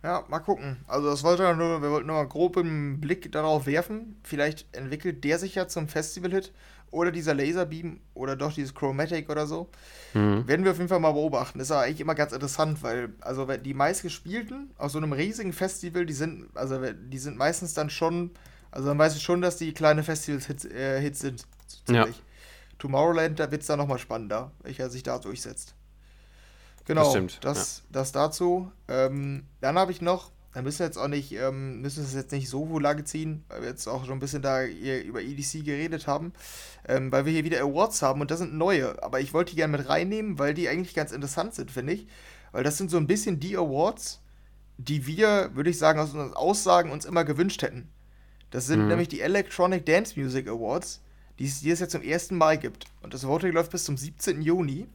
Ja, 0.03 0.23
mal 0.29 0.41
gucken. 0.41 0.77
Also 0.87 1.09
das 1.09 1.23
wollte 1.23 1.57
nur, 1.57 1.81
wir 1.81 1.91
wollten 1.91 2.09
nur 2.09 2.17
mal 2.17 2.29
grob 2.29 2.59
einen 2.59 3.01
Blick 3.01 3.33
darauf 3.33 3.67
werfen. 3.67 4.21
Vielleicht 4.23 4.67
entwickelt 4.77 5.25
der 5.25 5.39
sich 5.39 5.55
ja 5.55 5.67
zum 5.67 5.89
Festival-Hit 5.89 6.53
oder 6.91 7.11
dieser 7.11 7.33
Laserbeam 7.35 8.01
oder 8.13 8.37
doch 8.37 8.53
dieses 8.53 8.75
Chromatic 8.75 9.31
oder 9.31 9.47
so. 9.47 9.71
Mhm. 10.13 10.47
Werden 10.47 10.65
wir 10.65 10.73
auf 10.73 10.77
jeden 10.77 10.91
Fall 10.91 11.01
mal 11.01 11.13
beobachten. 11.13 11.59
Das 11.59 11.71
ist 11.71 11.73
eigentlich 11.73 12.03
immer 12.03 12.15
ganz 12.15 12.33
interessant, 12.33 12.83
weil 12.83 13.15
also 13.23 13.47
die 13.47 13.73
meistgespielten 13.73 14.71
aus 14.77 14.93
so 14.93 14.99
einem 14.99 15.13
riesigen 15.13 15.55
Festival, 15.55 16.05
die 16.05 16.13
sind, 16.13 16.49
also 16.55 16.79
die 16.93 17.19
sind 17.19 17.39
meistens 17.39 17.73
dann 17.73 17.89
schon, 17.89 18.31
also 18.71 18.89
man 18.89 18.99
weiß 18.99 19.21
schon, 19.23 19.41
dass 19.41 19.57
die 19.57 19.73
kleine 19.73 20.03
Festivals-Hits 20.03 20.67
äh, 20.67 21.01
Hits 21.01 21.21
sind. 21.21 21.47
Ja. 21.89 22.07
Tomorrowland, 22.79 23.41
da 23.41 23.51
wird 23.51 23.63
es 23.63 23.69
dann 23.69 23.79
nochmal 23.79 23.99
spannender, 23.99 24.53
welcher 24.63 24.91
sich 24.91 25.03
da 25.03 25.19
durchsetzt. 25.19 25.75
Genau, 26.87 27.15
das, 27.15 27.41
das, 27.41 27.79
ja. 27.79 27.85
das 27.93 28.13
dazu. 28.13 28.71
Ähm, 28.89 29.45
dann 29.61 29.79
habe 29.79 29.93
ich 29.93 30.03
noch 30.03 30.31
da 30.55 30.63
müssen 30.63 30.79
wir 30.79 30.87
jetzt 30.87 30.99
auch 30.99 31.09
nicht, 31.09 31.33
ähm, 31.33 31.81
müssen 31.81 31.99
wir 31.99 32.05
es 32.05 32.15
jetzt 32.15 32.31
nicht 32.31 32.49
so 32.49 32.79
lange 32.79 33.03
ziehen, 33.03 33.45
weil 33.49 33.63
wir 33.63 33.69
jetzt 33.69 33.89
auch 33.89 34.05
schon 34.05 34.15
ein 34.15 34.21
bisschen 34.21 34.41
da 34.41 34.65
über 34.65 35.21
EDC 35.21 35.65
geredet 35.65 36.07
haben, 36.07 36.33
ähm, 36.87 37.11
weil 37.11 37.25
wir 37.25 37.33
hier 37.33 37.43
wieder 37.43 37.61
Awards 37.61 38.03
haben 38.03 38.21
und 38.21 38.31
das 38.31 38.39
sind 38.39 38.55
neue. 38.55 39.03
Aber 39.03 39.19
ich 39.19 39.35
wollte 39.35 39.51
die 39.51 39.57
gerne 39.57 39.77
mit 39.77 39.89
reinnehmen, 39.89 40.39
weil 40.39 40.55
die 40.55 40.69
eigentlich 40.69 40.95
ganz 40.95 41.11
interessant 41.11 41.55
sind, 41.55 41.73
finde 41.73 41.95
ich. 41.95 42.07
Weil 42.53 42.63
das 42.63 42.79
sind 42.79 42.89
so 42.89 42.99
ein 42.99 43.09
bisschen 43.09 43.41
die 43.41 43.57
Awards, 43.57 44.21
die 44.79 45.09
wir, 45.09 45.51
würde 45.55 45.71
ich 45.71 45.79
sagen, 45.79 45.99
aus 45.99 46.13
unseren 46.13 46.35
Aussagen 46.35 46.93
uns 46.93 47.05
immer 47.05 47.25
gewünscht 47.25 47.63
hätten. 47.63 47.89
Das 48.51 48.69
sind 48.69 48.83
mhm. 48.83 48.89
nämlich 48.89 49.09
die 49.09 49.23
Electronic 49.23 49.85
Dance 49.85 50.19
Music 50.19 50.47
Awards, 50.47 51.03
die 51.41 51.47
es, 51.47 51.63
die 51.63 51.71
es 51.71 51.81
jetzt 51.81 51.91
zum 51.91 52.03
ersten 52.03 52.39
Mal 52.39 52.59
gibt. 52.59 52.85
Und 53.03 53.13
das 53.13 53.27
Voting 53.27 53.51
läuft 53.51 53.73
bis 53.73 53.83
zum 53.83 53.97
17. 53.97 54.41
Juni 54.41 54.87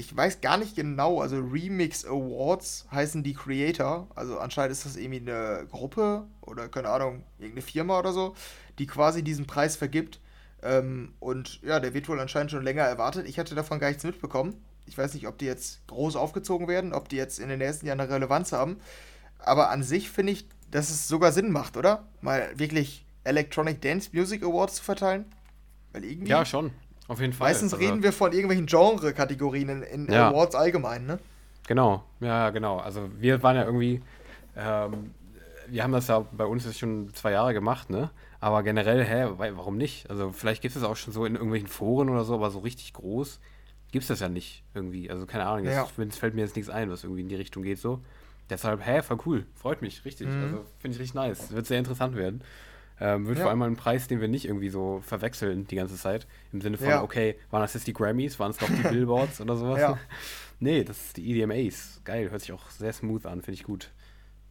ich 0.00 0.16
weiß 0.16 0.40
gar 0.40 0.56
nicht 0.56 0.74
genau, 0.74 1.20
also 1.20 1.36
Remix 1.38 2.06
Awards 2.06 2.86
heißen 2.90 3.22
die 3.22 3.34
Creator. 3.34 4.08
Also 4.14 4.38
anscheinend 4.38 4.72
ist 4.72 4.86
das 4.86 4.96
irgendwie 4.96 5.20
eine 5.20 5.66
Gruppe 5.70 6.26
oder 6.40 6.68
keine 6.68 6.88
Ahnung, 6.88 7.22
irgendeine 7.38 7.62
Firma 7.62 7.98
oder 7.98 8.12
so, 8.12 8.34
die 8.78 8.86
quasi 8.86 9.22
diesen 9.22 9.46
Preis 9.46 9.76
vergibt. 9.76 10.18
Ähm, 10.62 11.12
und 11.20 11.60
ja, 11.62 11.80
der 11.80 11.92
wird 11.92 12.08
wohl 12.08 12.18
anscheinend 12.18 12.50
schon 12.50 12.64
länger 12.64 12.82
erwartet. 12.82 13.28
Ich 13.28 13.38
hatte 13.38 13.54
davon 13.54 13.78
gar 13.78 13.88
nichts 13.88 14.02
mitbekommen. 14.02 14.54
Ich 14.86 14.96
weiß 14.96 15.12
nicht, 15.12 15.26
ob 15.28 15.36
die 15.36 15.44
jetzt 15.44 15.86
groß 15.88 16.16
aufgezogen 16.16 16.66
werden, 16.66 16.94
ob 16.94 17.10
die 17.10 17.16
jetzt 17.16 17.38
in 17.38 17.50
den 17.50 17.58
nächsten 17.58 17.86
Jahren 17.86 18.00
eine 18.00 18.10
Relevanz 18.10 18.52
haben. 18.52 18.78
Aber 19.38 19.70
an 19.70 19.82
sich 19.82 20.10
finde 20.10 20.32
ich, 20.32 20.48
dass 20.70 20.88
es 20.88 21.08
sogar 21.08 21.32
Sinn 21.32 21.52
macht, 21.52 21.76
oder? 21.76 22.08
Mal 22.22 22.58
wirklich 22.58 23.04
Electronic 23.24 23.82
Dance 23.82 24.10
Music 24.14 24.42
Awards 24.42 24.76
zu 24.76 24.82
verteilen. 24.82 25.26
Weil 25.92 26.04
irgendwie. 26.04 26.30
Ja, 26.30 26.44
schon. 26.46 26.72
Auf 27.10 27.20
jeden 27.20 27.32
Fall. 27.32 27.48
Meistens 27.48 27.74
also, 27.74 27.84
reden 27.84 28.04
wir 28.04 28.12
von 28.12 28.30
irgendwelchen 28.30 28.66
Genre-Kategorien 28.66 29.68
in, 29.68 29.82
in 29.82 30.12
ja. 30.12 30.28
Awards 30.28 30.54
allgemein, 30.54 31.06
ne? 31.06 31.18
Genau, 31.66 32.04
ja, 32.20 32.50
genau. 32.50 32.78
Also 32.78 33.10
wir 33.18 33.42
waren 33.42 33.56
ja 33.56 33.64
irgendwie, 33.64 34.00
ähm, 34.56 35.10
wir 35.66 35.82
haben 35.82 35.90
das 35.90 36.06
ja 36.06 36.20
bei 36.20 36.44
uns 36.44 36.64
jetzt 36.66 36.78
schon 36.78 37.12
zwei 37.12 37.32
Jahre 37.32 37.52
gemacht, 37.52 37.90
ne? 37.90 38.10
Aber 38.38 38.62
generell, 38.62 39.04
hä, 39.04 39.26
warum 39.36 39.76
nicht? 39.76 40.08
Also 40.08 40.30
vielleicht 40.30 40.62
gibt 40.62 40.76
es 40.76 40.84
auch 40.84 40.94
schon 40.94 41.12
so 41.12 41.24
in 41.24 41.34
irgendwelchen 41.34 41.66
Foren 41.66 42.10
oder 42.10 42.24
so, 42.24 42.34
aber 42.34 42.52
so 42.52 42.60
richtig 42.60 42.92
groß 42.92 43.40
gibt 43.90 44.04
es 44.04 44.08
das 44.08 44.20
ja 44.20 44.28
nicht 44.28 44.62
irgendwie. 44.72 45.10
Also 45.10 45.26
keine 45.26 45.46
Ahnung, 45.46 45.66
ja. 45.66 45.84
fällt 45.86 46.34
mir 46.34 46.42
jetzt 46.42 46.54
nichts 46.54 46.70
ein, 46.70 46.92
was 46.92 47.02
irgendwie 47.02 47.22
in 47.22 47.28
die 47.28 47.34
Richtung 47.34 47.64
geht 47.64 47.80
so. 47.80 48.00
Deshalb, 48.48 48.86
hä, 48.86 49.02
voll 49.02 49.18
cool. 49.26 49.46
Freut 49.56 49.82
mich, 49.82 50.04
richtig. 50.04 50.28
Mhm. 50.28 50.42
Also 50.44 50.64
finde 50.78 50.94
ich 50.94 51.00
richtig 51.00 51.14
nice. 51.14 51.50
Wird 51.50 51.66
sehr 51.66 51.80
interessant 51.80 52.14
werden. 52.14 52.42
Ähm, 53.00 53.26
wird 53.26 53.38
ja. 53.38 53.44
vor 53.44 53.50
allem 53.50 53.62
ein 53.62 53.76
Preis, 53.76 54.08
den 54.08 54.20
wir 54.20 54.28
nicht 54.28 54.44
irgendwie 54.44 54.68
so 54.68 55.00
verwechseln 55.04 55.66
die 55.66 55.76
ganze 55.76 55.96
Zeit. 55.96 56.26
Im 56.52 56.60
Sinne 56.60 56.76
von, 56.76 56.88
ja. 56.88 57.02
okay, 57.02 57.36
waren 57.50 57.62
das 57.62 57.72
jetzt 57.74 57.86
die 57.86 57.94
Grammys, 57.94 58.38
waren 58.38 58.50
es 58.50 58.58
doch 58.58 58.68
die 58.68 58.82
Billboards 58.88 59.40
oder 59.40 59.56
sowas? 59.56 59.80
Ja. 59.80 59.98
nee, 60.60 60.84
das 60.84 60.98
ist 60.98 61.16
die 61.16 61.30
EDMAs. 61.30 62.02
Geil, 62.04 62.30
hört 62.30 62.42
sich 62.42 62.52
auch 62.52 62.68
sehr 62.70 62.92
smooth 62.92 63.24
an, 63.24 63.40
finde 63.40 63.54
ich 63.54 63.64
gut. 63.64 63.90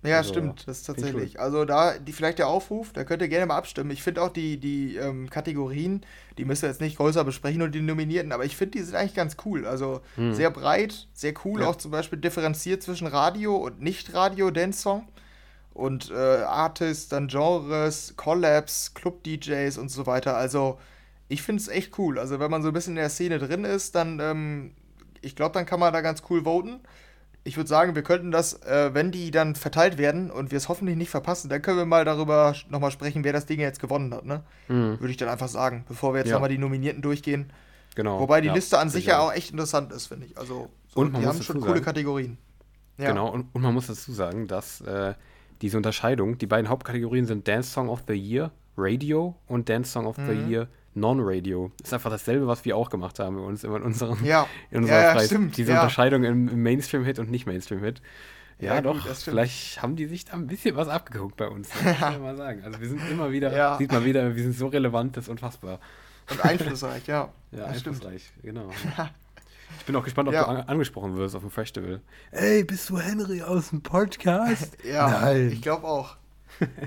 Ja, 0.02 0.18
also, 0.18 0.32
stimmt, 0.32 0.66
das 0.66 0.80
ist 0.80 0.86
tatsächlich. 0.86 1.40
Also 1.40 1.66
da 1.66 2.00
die, 2.00 2.14
vielleicht 2.14 2.40
der 2.40 2.48
Aufruf, 2.48 2.94
da 2.94 3.04
könnt 3.04 3.22
ihr 3.22 3.28
gerne 3.28 3.46
mal 3.46 3.58
abstimmen. 3.58 3.92
Ich 3.92 4.02
finde 4.02 4.22
auch 4.22 4.30
die, 4.30 4.58
die 4.58 4.96
ähm, 4.96 5.30
Kategorien, 5.30 6.06
die 6.38 6.46
müssen 6.46 6.62
wir 6.64 6.70
jetzt 6.70 6.80
nicht 6.80 6.98
größer 6.98 7.26
besprechen 7.26 7.62
und 7.62 7.76
die 7.76 7.82
Nominierten, 7.82 8.32
aber 8.32 8.46
ich 8.46 8.56
finde, 8.56 8.78
die 8.78 8.84
sind 8.84 8.96
eigentlich 8.96 9.14
ganz 9.14 9.36
cool. 9.46 9.66
Also 9.66 10.00
hm. 10.16 10.34
sehr 10.34 10.52
breit, 10.52 11.08
sehr 11.14 11.34
cool, 11.44 11.62
ja. 11.62 11.68
auch 11.68 11.76
zum 11.76 11.92
Beispiel 11.92 12.18
differenziert 12.18 12.82
zwischen 12.82 13.08
Radio 13.08 13.58
und 13.58 13.82
Nicht-Radio-Dance-Song. 13.82 15.06
Und 15.80 16.12
äh, 16.12 16.44
Artists, 16.44 17.10
dann 17.10 17.28
Genres, 17.28 18.14
Collabs, 18.18 18.94
Club-DJs 18.94 19.78
und 19.78 19.90
so 19.90 20.06
weiter. 20.06 20.36
Also 20.36 20.80
ich 21.28 21.42
finde 21.42 21.62
es 21.62 21.68
echt 21.68 21.98
cool. 21.98 22.20
Also 22.20 22.40
wenn 22.40 22.52
man 22.52 22.62
so 22.62 22.70
ein 22.70 22.74
bisschen 22.74 22.94
in 22.94 23.02
der 23.02 23.10
Szene 23.10 23.40
drin 23.40 23.64
ist, 23.64 23.96
dann, 23.96 24.20
ähm, 24.20 24.72
ich 25.22 25.36
glaube, 25.36 25.54
dann 25.54 25.66
kann 25.66 25.80
man 25.80 25.94
da 25.94 26.02
ganz 26.02 26.24
cool 26.30 26.44
voten 26.44 26.82
ich 27.44 27.58
würde 27.58 27.68
sagen, 27.68 27.96
wir 27.96 28.04
könnten 28.04 28.32
das, 28.32 28.62
äh, 28.64 28.94
wenn 28.94 29.12
die 29.12 29.32
dann 29.32 29.56
verteilt 29.56 29.98
werden 29.98 30.30
und 30.30 30.52
wir 30.52 30.58
es 30.58 30.70
hoffentlich 30.70 30.98
nicht 30.98 31.10
verpassen, 31.10 31.50
dann 31.50 31.62
können 31.62 31.78
wir 31.78 31.86
mal 31.86 32.06
darüber 32.06 32.54
nochmal 32.70 32.92
sprechen, 32.92 33.24
wer 33.24 33.34
das 33.34 33.46
Ding 33.46 33.60
jetzt 33.60 33.80
gewonnen 33.80 34.14
hat, 34.14 34.26
ne? 34.26 34.44
Mhm. 34.68 35.00
Würde 35.00 35.10
ich 35.10 35.18
dann 35.18 35.30
einfach 35.30 35.48
sagen, 35.48 35.86
bevor 35.88 36.14
wir 36.14 36.20
jetzt 36.20 36.30
ja. 36.30 36.36
nochmal 36.36 36.50
die 36.50 36.58
Nominierten 36.58 37.02
durchgehen. 37.02 37.52
Genau. 37.96 38.20
Wobei 38.20 38.42
die 38.42 38.48
ja, 38.48 38.54
Liste 38.54 38.78
an 38.78 38.90
sich 38.90 39.08
ja 39.08 39.20
auch 39.20 39.34
echt 39.34 39.52
interessant 39.52 39.92
ist, 39.92 40.08
finde 40.08 40.28
ich. 40.28 40.38
Also, 40.38 40.70
so, 40.88 41.00
und 41.00 41.18
die 41.18 41.26
haben 41.26 41.42
schon 41.42 41.60
coole 41.60 41.74
sagen, 41.74 41.86
Kategorien. 41.86 42.38
Ja. 42.98 43.10
Genau, 43.10 43.30
und, 43.30 43.48
und, 43.54 43.62
man 43.62 43.74
muss 43.74 43.88
dazu 43.88 44.12
sagen, 44.12 44.48
dass 44.48 44.82
äh, 44.82 45.14
diese 45.62 45.78
Unterscheidung, 45.78 46.38
die 46.38 46.48
beiden 46.48 46.70
Hauptkategorien 46.70 47.26
sind 47.26 47.48
Dance 47.48 47.72
Song 47.72 47.90
of 47.90 48.04
the 48.08 48.14
Year, 48.14 48.52
Radio 48.78 49.36
und 49.48 49.70
Dance 49.70 49.92
Song 49.92 50.06
of 50.06 50.18
mhm. 50.18 50.28
the 50.28 50.52
Year, 50.52 50.68
Non-Radio. 50.96 51.72
Ist 51.84 51.94
einfach 51.94 52.10
dasselbe, 52.10 52.48
was 52.48 52.66
wir 52.66 52.76
auch 52.76 52.90
gemacht 52.90 53.20
haben 53.20 53.36
bei 53.36 53.42
uns 53.42 53.64
immer 53.64 53.78
in 53.78 53.84
unserem 53.84 54.24
ja. 54.26 54.48
in 54.72 54.80
unserer 54.82 55.02
ja, 55.02 55.16
ja, 55.16 55.20
stimmt. 55.22 55.58
Diese 55.58 55.72
ja. 55.72 55.80
Unterscheidung 55.80 56.24
im, 56.24 56.48
im 56.48 56.64
Mainstream-Hit 56.64 57.20
und 57.20 57.30
nicht 57.30 57.46
Mainstream-Hit. 57.46 58.02
Ja, 58.60 58.76
ja, 58.76 58.82
doch, 58.82 59.06
gut, 59.06 59.16
vielleicht 59.16 59.82
haben 59.82 59.96
die 59.96 60.06
sich 60.08 60.26
da 60.26 60.34
ein 60.34 60.48
bisschen 60.48 60.76
was 60.76 60.90
abgeguckt 60.90 61.38
bei 61.38 61.48
uns. 61.48 61.70
Das 61.70 61.98
kann 61.98 62.14
ich 62.14 62.20
mal 62.20 62.36
sagen. 62.36 62.62
Also 62.66 62.82
wir 62.82 62.90
sind 62.90 63.02
immer 63.10 63.32
wieder, 63.32 63.78
sieht 63.78 63.92
man 63.92 64.04
wieder, 64.04 64.36
wir 64.36 64.44
sind 64.44 64.54
so 64.54 64.68
relevant, 64.68 65.16
das 65.16 65.26
ist 65.26 65.30
unfassbar. 65.30 65.80
Und 66.30 66.44
einflussreich, 66.44 67.08
ja. 67.08 67.30
Ja, 67.52 67.66
einflussreich, 67.66 68.26
stimmt. 68.26 68.44
genau. 68.44 68.70
Ich 69.78 69.86
bin 69.86 69.96
auch 69.96 70.04
gespannt, 70.04 70.28
ob 70.30 70.34
du 70.34 70.48
an 70.48 70.62
angesprochen 70.62 71.16
wirst 71.16 71.36
auf 71.36 71.42
dem 71.42 71.52
Festival. 71.52 72.02
Ey, 72.32 72.64
bist 72.64 72.90
du 72.90 73.00
Henry 73.00 73.42
aus 73.42 73.70
dem 73.70 73.82
Podcast? 73.82 74.78
ja, 74.84 75.10
Nein. 75.10 75.52
ich 75.52 75.62
glaube 75.62 75.86
auch. 75.86 76.18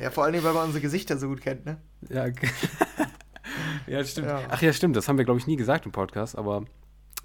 Ja, 0.01 0.11
vor 0.11 0.25
allem, 0.25 0.43
weil 0.43 0.53
man 0.53 0.67
unsere 0.67 0.83
Gesichter 0.83 1.17
so 1.17 1.29
gut 1.29 1.41
kennt, 1.41 1.65
ne? 1.65 1.79
Ja, 2.09 2.27
ja, 3.87 4.05
stimmt. 4.05 4.27
Ja. 4.27 4.43
Ach 4.51 4.61
ja, 4.61 4.73
stimmt. 4.73 4.97
Das 4.97 5.09
haben 5.09 5.19
wir, 5.19 5.25
glaube 5.25 5.41
ich, 5.41 5.47
nie 5.47 5.57
gesagt 5.57 5.87
im 5.87 5.93
Podcast, 5.93 6.37
aber 6.37 6.65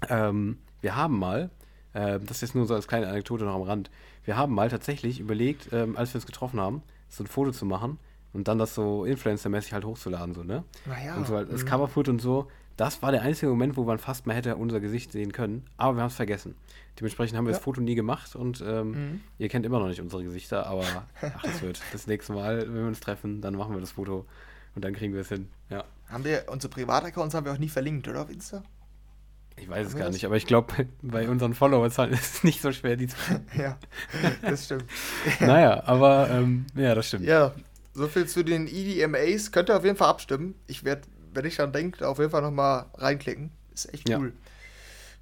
ähm, 0.08 0.58
wir 0.80 0.96
haben 0.96 1.18
mal, 1.18 1.50
äh, 1.92 2.18
das 2.20 2.42
ist 2.42 2.54
nur 2.54 2.66
so 2.66 2.74
als 2.74 2.86
kleine 2.86 3.08
Anekdote 3.08 3.44
noch 3.44 3.54
am 3.54 3.62
Rand, 3.62 3.90
wir 4.24 4.36
haben 4.36 4.54
mal 4.54 4.68
tatsächlich 4.68 5.20
überlegt, 5.20 5.72
ähm, 5.72 5.96
als 5.96 6.12
wir 6.12 6.16
uns 6.16 6.26
getroffen 6.26 6.60
haben, 6.60 6.82
so 7.08 7.24
ein 7.24 7.26
Foto 7.26 7.50
zu 7.50 7.66
machen 7.66 7.98
und 8.32 8.48
dann 8.48 8.58
das 8.58 8.74
so 8.74 9.04
Influencer-mäßig 9.04 9.72
halt 9.72 9.84
hochzuladen, 9.84 10.34
so, 10.34 10.42
ne? 10.42 10.64
Naja. 10.86 11.16
Und 11.16 11.26
so 11.26 11.34
halt 11.34 11.52
das 11.52 11.64
mhm. 11.64 11.68
Coverfoot 11.68 12.08
und 12.08 12.20
so. 12.20 12.48
Das 12.78 13.02
war 13.02 13.10
der 13.10 13.22
einzige 13.22 13.50
Moment, 13.50 13.76
wo 13.76 13.82
man 13.82 13.98
fast 13.98 14.26
mal 14.26 14.36
hätte 14.36 14.54
unser 14.54 14.78
Gesicht 14.78 15.10
sehen 15.10 15.32
können, 15.32 15.66
aber 15.76 15.96
wir 15.96 16.02
haben 16.02 16.10
es 16.10 16.14
vergessen. 16.14 16.54
Dementsprechend 16.98 17.36
haben 17.36 17.44
wir 17.44 17.50
ja. 17.50 17.56
das 17.56 17.64
Foto 17.64 17.80
nie 17.80 17.96
gemacht 17.96 18.36
und 18.36 18.62
ähm, 18.64 18.90
mhm. 18.90 19.20
ihr 19.36 19.48
kennt 19.48 19.66
immer 19.66 19.80
noch 19.80 19.88
nicht 19.88 20.00
unsere 20.00 20.22
Gesichter, 20.22 20.64
aber 20.64 20.84
ach, 21.20 21.42
das 21.42 21.60
wird 21.60 21.80
das 21.92 22.06
nächste 22.06 22.34
Mal, 22.34 22.60
wenn 22.68 22.74
wir 22.74 22.86
uns 22.86 23.00
treffen, 23.00 23.40
dann 23.40 23.56
machen 23.56 23.74
wir 23.74 23.80
das 23.80 23.90
Foto 23.90 24.26
und 24.76 24.84
dann 24.84 24.94
kriegen 24.94 25.12
wir 25.12 25.22
es 25.22 25.28
hin. 25.28 25.48
Ja. 25.70 25.82
Haben 26.08 26.24
wir 26.24 26.44
unsere 26.46 26.72
Privataccounts 26.72 27.34
haben 27.34 27.46
wir 27.46 27.52
auch 27.52 27.58
nie 27.58 27.68
verlinkt, 27.68 28.06
oder 28.06 28.22
auf 28.22 28.30
Insta? 28.30 28.62
Ich 29.56 29.68
weiß 29.68 29.78
haben 29.78 29.86
es 29.86 29.96
gar 29.96 30.10
nicht, 30.10 30.24
aber 30.24 30.36
ich 30.36 30.46
glaube, 30.46 30.72
bei 31.02 31.28
unseren 31.28 31.54
Followerzahlen 31.54 32.12
ist 32.14 32.36
es 32.36 32.44
nicht 32.44 32.62
so 32.62 32.70
schwer, 32.70 32.96
die 32.96 33.08
zu 33.08 33.16
finden. 33.16 33.60
ja, 33.60 33.76
das 34.42 34.66
stimmt. 34.66 34.84
naja, 35.40 35.82
aber 35.84 36.30
ähm, 36.30 36.66
ja, 36.76 36.94
das 36.94 37.08
stimmt. 37.08 37.24
Ja, 37.24 37.56
so 37.92 38.06
viel 38.06 38.26
zu 38.26 38.44
den 38.44 38.68
EDMAs. 38.68 39.50
Könnt 39.50 39.68
ihr 39.68 39.76
auf 39.76 39.84
jeden 39.84 39.96
Fall 39.96 40.10
abstimmen. 40.10 40.54
Ich 40.68 40.84
werde, 40.84 41.02
wenn 41.38 41.44
ich 41.44 41.56
dann 41.56 41.72
denke, 41.72 42.06
auf 42.06 42.18
jeden 42.18 42.30
Fall 42.30 42.42
nochmal 42.42 42.86
reinklicken. 42.94 43.50
Ist 43.72 43.94
echt 43.94 44.10
cool. 44.10 44.32
Ja. 44.34 44.50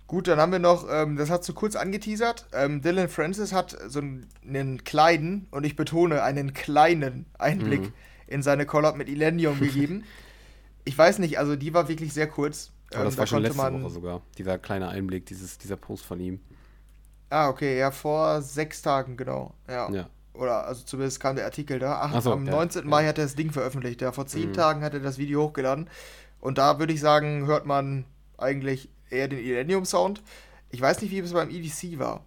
Gut, 0.06 0.28
dann 0.28 0.38
haben 0.38 0.52
wir 0.52 0.60
noch, 0.60 0.86
ähm, 0.90 1.16
das 1.16 1.30
hast 1.30 1.46
du 1.46 1.52
kurz 1.52 1.76
angeteasert. 1.76 2.46
Ähm, 2.52 2.80
Dylan 2.80 3.08
Francis 3.08 3.52
hat 3.52 3.76
so 3.86 4.00
einen 4.00 4.84
kleinen, 4.84 5.46
und 5.50 5.66
ich 5.66 5.76
betone, 5.76 6.22
einen 6.22 6.54
kleinen 6.54 7.26
Einblick 7.38 7.82
mhm. 7.82 7.92
in 8.26 8.42
seine 8.42 8.64
Collab 8.64 8.96
mit 8.96 9.08
Illenium 9.08 9.60
gegeben. 9.60 10.04
ich 10.84 10.96
weiß 10.96 11.18
nicht, 11.18 11.38
also 11.38 11.54
die 11.54 11.74
war 11.74 11.88
wirklich 11.88 12.14
sehr 12.14 12.28
kurz. 12.28 12.70
Aber 12.94 13.04
das 13.04 13.14
ähm, 13.14 13.18
war 13.18 13.24
da 13.24 13.26
schon 13.26 13.42
letzte 13.42 13.58
man... 13.58 13.82
Woche 13.82 13.90
sogar, 13.92 14.22
dieser 14.38 14.58
kleine 14.58 14.88
Einblick, 14.88 15.26
dieses, 15.26 15.58
dieser 15.58 15.76
Post 15.76 16.06
von 16.06 16.18
ihm. 16.18 16.40
Ah, 17.28 17.48
okay, 17.48 17.78
ja, 17.78 17.90
vor 17.90 18.40
sechs 18.40 18.80
Tagen, 18.80 19.16
genau. 19.18 19.52
Ja. 19.68 19.90
ja. 19.90 20.08
Oder, 20.36 20.66
also 20.66 20.84
zumindest 20.84 21.20
kam 21.20 21.36
der 21.36 21.44
Artikel 21.44 21.78
da. 21.78 22.00
Ach, 22.02 22.20
so, 22.20 22.32
am 22.32 22.46
ja, 22.46 22.52
19. 22.52 22.82
Ja. 22.82 22.88
Mai 22.88 23.06
hat 23.06 23.18
er 23.18 23.24
das 23.24 23.34
Ding 23.34 23.52
veröffentlicht. 23.52 24.00
Ja, 24.02 24.12
vor 24.12 24.26
zehn 24.26 24.50
mhm. 24.50 24.54
Tagen 24.54 24.82
hat 24.82 24.94
er 24.94 25.00
das 25.00 25.18
Video 25.18 25.42
hochgeladen. 25.42 25.88
Und 26.40 26.58
da 26.58 26.78
würde 26.78 26.92
ich 26.92 27.00
sagen, 27.00 27.46
hört 27.46 27.66
man 27.66 28.04
eigentlich 28.38 28.88
eher 29.10 29.28
den 29.28 29.38
Illenium-Sound. 29.38 30.22
Ich 30.70 30.80
weiß 30.80 31.02
nicht, 31.02 31.10
wie 31.10 31.18
es 31.18 31.32
beim 31.32 31.50
EDC 31.50 31.98
war. 31.98 32.24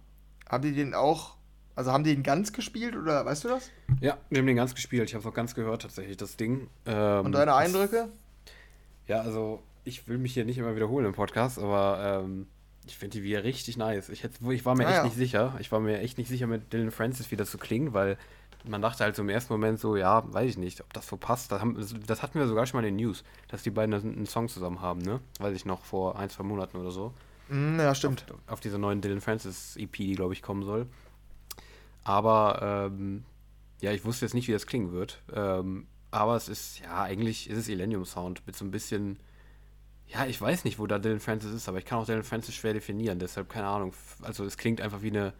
Haben 0.48 0.62
die 0.62 0.72
den 0.72 0.94
auch, 0.94 1.36
also 1.76 1.92
haben 1.92 2.04
die 2.04 2.14
den 2.14 2.22
ganz 2.22 2.52
gespielt 2.52 2.96
oder 2.96 3.24
weißt 3.24 3.44
du 3.44 3.48
das? 3.48 3.70
Ja, 4.00 4.18
wir 4.28 4.38
haben 4.38 4.46
den 4.46 4.56
ganz 4.56 4.74
gespielt. 4.74 5.08
Ich 5.08 5.14
habe 5.14 5.22
es 5.22 5.26
auch 5.26 5.34
ganz 5.34 5.54
gehört 5.54 5.82
tatsächlich, 5.82 6.16
das 6.16 6.36
Ding. 6.36 6.68
Ähm, 6.86 7.26
Und 7.26 7.32
deine 7.32 7.54
Eindrücke? 7.54 8.08
Ja, 9.06 9.20
also 9.20 9.62
ich 9.84 10.08
will 10.08 10.18
mich 10.18 10.34
hier 10.34 10.44
nicht 10.44 10.58
immer 10.58 10.74
wiederholen 10.74 11.06
im 11.06 11.12
Podcast, 11.12 11.58
aber 11.58 12.22
ähm, 12.24 12.46
ich 12.90 12.98
finde 12.98 13.18
die 13.18 13.22
wieder 13.22 13.44
richtig 13.44 13.76
nice. 13.76 14.08
Ich, 14.08 14.24
hätte, 14.24 14.52
ich 14.52 14.64
war 14.64 14.74
mir 14.74 14.86
ah, 14.86 14.90
echt 14.90 14.96
ja. 14.98 15.04
nicht 15.04 15.16
sicher. 15.16 15.56
Ich 15.60 15.70
war 15.70 15.80
mir 15.80 16.00
echt 16.00 16.18
nicht 16.18 16.28
sicher 16.28 16.46
mit 16.46 16.72
Dylan 16.72 16.90
Francis, 16.90 17.30
wie 17.30 17.36
das 17.36 17.50
so 17.50 17.58
klingt, 17.58 17.94
weil 17.94 18.18
man 18.64 18.82
dachte 18.82 19.04
halt 19.04 19.16
so 19.16 19.22
im 19.22 19.28
ersten 19.28 19.52
Moment 19.52 19.78
so, 19.78 19.96
ja, 19.96 20.22
weiß 20.32 20.50
ich 20.50 20.58
nicht, 20.58 20.80
ob 20.80 20.92
das 20.92 21.06
so 21.06 21.16
passt. 21.16 21.52
Das, 21.52 21.60
haben, 21.60 21.76
das 22.06 22.22
hatten 22.22 22.38
wir 22.38 22.46
sogar 22.48 22.66
schon 22.66 22.80
mal 22.80 22.86
in 22.86 22.96
den 22.96 23.06
News, 23.06 23.24
dass 23.48 23.62
die 23.62 23.70
beiden 23.70 23.94
einen 23.94 24.26
Song 24.26 24.48
zusammen 24.48 24.80
haben, 24.80 25.00
ne? 25.00 25.20
Weiß 25.38 25.54
ich 25.54 25.64
noch, 25.64 25.84
vor 25.84 26.18
ein, 26.18 26.28
zwei 26.30 26.42
Monaten 26.42 26.76
oder 26.76 26.90
so. 26.90 27.14
Mm, 27.48 27.78
ja, 27.78 27.94
stimmt. 27.94 28.26
Auf, 28.30 28.54
auf 28.54 28.60
dieser 28.60 28.78
neuen 28.78 29.00
Dylan 29.00 29.20
Francis 29.20 29.76
EP, 29.76 29.92
die, 29.92 30.14
glaube 30.14 30.34
ich, 30.34 30.42
kommen 30.42 30.64
soll. 30.64 30.86
Aber, 32.02 32.90
ähm, 32.90 33.24
ja, 33.80 33.92
ich 33.92 34.04
wusste 34.04 34.26
jetzt 34.26 34.34
nicht, 34.34 34.48
wie 34.48 34.52
das 34.52 34.66
klingen 34.66 34.92
wird. 34.92 35.22
Ähm, 35.32 35.86
aber 36.10 36.34
es 36.36 36.48
ist, 36.48 36.80
ja, 36.80 37.02
eigentlich 37.02 37.48
ist 37.48 37.56
es 37.56 37.68
Illenium 37.68 38.04
Sound 38.04 38.46
mit 38.46 38.56
so 38.56 38.64
ein 38.64 38.72
bisschen, 38.72 39.18
ja, 40.12 40.26
ich 40.26 40.40
weiß 40.40 40.64
nicht, 40.64 40.78
wo 40.78 40.86
da 40.86 40.98
Dylan 40.98 41.20
Francis 41.20 41.52
ist, 41.52 41.68
aber 41.68 41.78
ich 41.78 41.84
kann 41.84 41.98
auch 41.98 42.06
Dylan 42.06 42.24
Francis 42.24 42.54
schwer 42.54 42.72
definieren, 42.72 43.18
deshalb 43.18 43.48
keine 43.48 43.66
Ahnung. 43.66 43.92
Also 44.22 44.44
es 44.44 44.56
klingt 44.56 44.80
einfach 44.80 45.02
wie 45.02 45.10
eine 45.10 45.34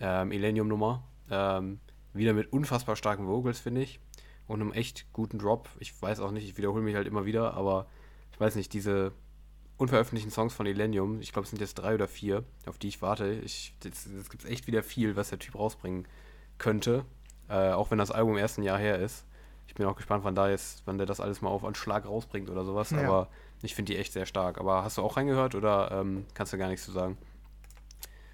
ähm, 0.00 0.32
Illenium-Nummer. 0.32 1.02
Ähm, 1.30 1.80
wieder 2.12 2.32
mit 2.32 2.52
unfassbar 2.52 2.96
starken 2.96 3.26
Vocals, 3.26 3.60
finde 3.60 3.82
ich. 3.82 4.00
Und 4.46 4.60
einem 4.60 4.72
echt 4.72 5.06
guten 5.12 5.38
Drop. 5.38 5.68
Ich 5.78 6.00
weiß 6.00 6.20
auch 6.20 6.32
nicht, 6.32 6.44
ich 6.44 6.56
wiederhole 6.58 6.82
mich 6.82 6.96
halt 6.96 7.06
immer 7.06 7.24
wieder, 7.24 7.54
aber 7.54 7.86
ich 8.32 8.40
weiß 8.40 8.56
nicht, 8.56 8.72
diese 8.72 9.12
unveröffentlichten 9.76 10.32
Songs 10.32 10.52
von 10.52 10.66
Illenium, 10.66 11.20
ich 11.20 11.32
glaube, 11.32 11.44
es 11.44 11.50
sind 11.50 11.60
jetzt 11.60 11.74
drei 11.74 11.94
oder 11.94 12.08
vier, 12.08 12.44
auf 12.66 12.76
die 12.76 12.88
ich 12.88 13.00
warte. 13.00 13.32
Ich, 13.32 13.74
es 13.84 14.28
gibt 14.28 14.44
echt 14.44 14.66
wieder 14.66 14.82
viel, 14.82 15.16
was 15.16 15.30
der 15.30 15.38
Typ 15.38 15.54
rausbringen 15.54 16.06
könnte. 16.58 17.06
Äh, 17.48 17.70
auch 17.70 17.90
wenn 17.90 17.98
das 17.98 18.10
Album 18.10 18.36
erst 18.36 18.58
ein 18.58 18.64
Jahr 18.64 18.78
her 18.78 18.98
ist. 18.98 19.24
Ich 19.66 19.74
bin 19.74 19.86
auch 19.86 19.96
gespannt, 19.96 20.24
wann 20.24 20.34
da 20.34 20.50
jetzt, 20.50 20.82
wann 20.84 20.98
der 20.98 21.06
das 21.06 21.20
alles 21.20 21.40
mal 21.40 21.48
auf 21.48 21.64
einen 21.64 21.76
Schlag 21.76 22.04
rausbringt 22.04 22.50
oder 22.50 22.64
sowas. 22.64 22.90
Ja. 22.90 23.02
Aber 23.02 23.28
ich 23.62 23.74
finde 23.74 23.92
die 23.92 23.98
echt 23.98 24.12
sehr 24.12 24.26
stark. 24.26 24.58
Aber 24.58 24.84
hast 24.84 24.98
du 24.98 25.02
auch 25.02 25.16
reingehört 25.16 25.54
oder 25.54 25.90
ähm, 25.92 26.26
kannst 26.34 26.52
du 26.52 26.58
gar 26.58 26.68
nichts 26.68 26.84
zu 26.84 26.92
sagen? 26.92 27.18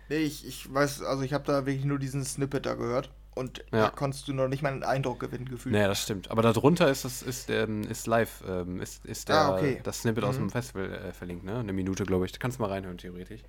Nee, 0.08 0.18
ich, 0.18 0.46
ich 0.46 0.72
weiß, 0.72 1.02
also 1.02 1.22
ich 1.22 1.32
habe 1.32 1.44
da 1.44 1.66
wirklich 1.66 1.84
nur 1.84 1.98
diesen 1.98 2.24
Snippet 2.24 2.66
da 2.66 2.74
gehört. 2.74 3.10
Und 3.34 3.58
ja. 3.70 3.82
da 3.82 3.90
konntest 3.90 4.26
du 4.28 4.32
noch 4.32 4.48
nicht 4.48 4.62
mal 4.62 4.72
einen 4.72 4.82
Eindruck 4.82 5.20
gewinnen, 5.20 5.46
gefühlt. 5.46 5.74
Naja, 5.74 5.88
das 5.88 6.02
stimmt. 6.02 6.30
Aber 6.30 6.40
darunter 6.40 6.88
ist 6.88 7.04
das 7.04 7.20
ist, 7.20 7.50
ähm, 7.50 7.82
ist 7.82 8.06
live, 8.06 8.42
ähm, 8.48 8.80
ist, 8.80 9.04
ist 9.04 9.28
der, 9.28 9.36
ah, 9.36 9.54
okay. 9.54 9.80
das 9.82 10.00
Snippet 10.00 10.24
mhm. 10.24 10.30
aus 10.30 10.36
dem 10.36 10.48
Festival 10.48 10.90
äh, 10.90 11.12
verlinkt, 11.12 11.44
ne? 11.44 11.58
Eine 11.58 11.74
Minute, 11.74 12.06
glaube 12.06 12.24
ich. 12.24 12.32
Da 12.32 12.38
kannst 12.38 12.58
du 12.58 12.62
mal 12.62 12.70
reinhören, 12.70 12.96
theoretisch. 12.96 13.42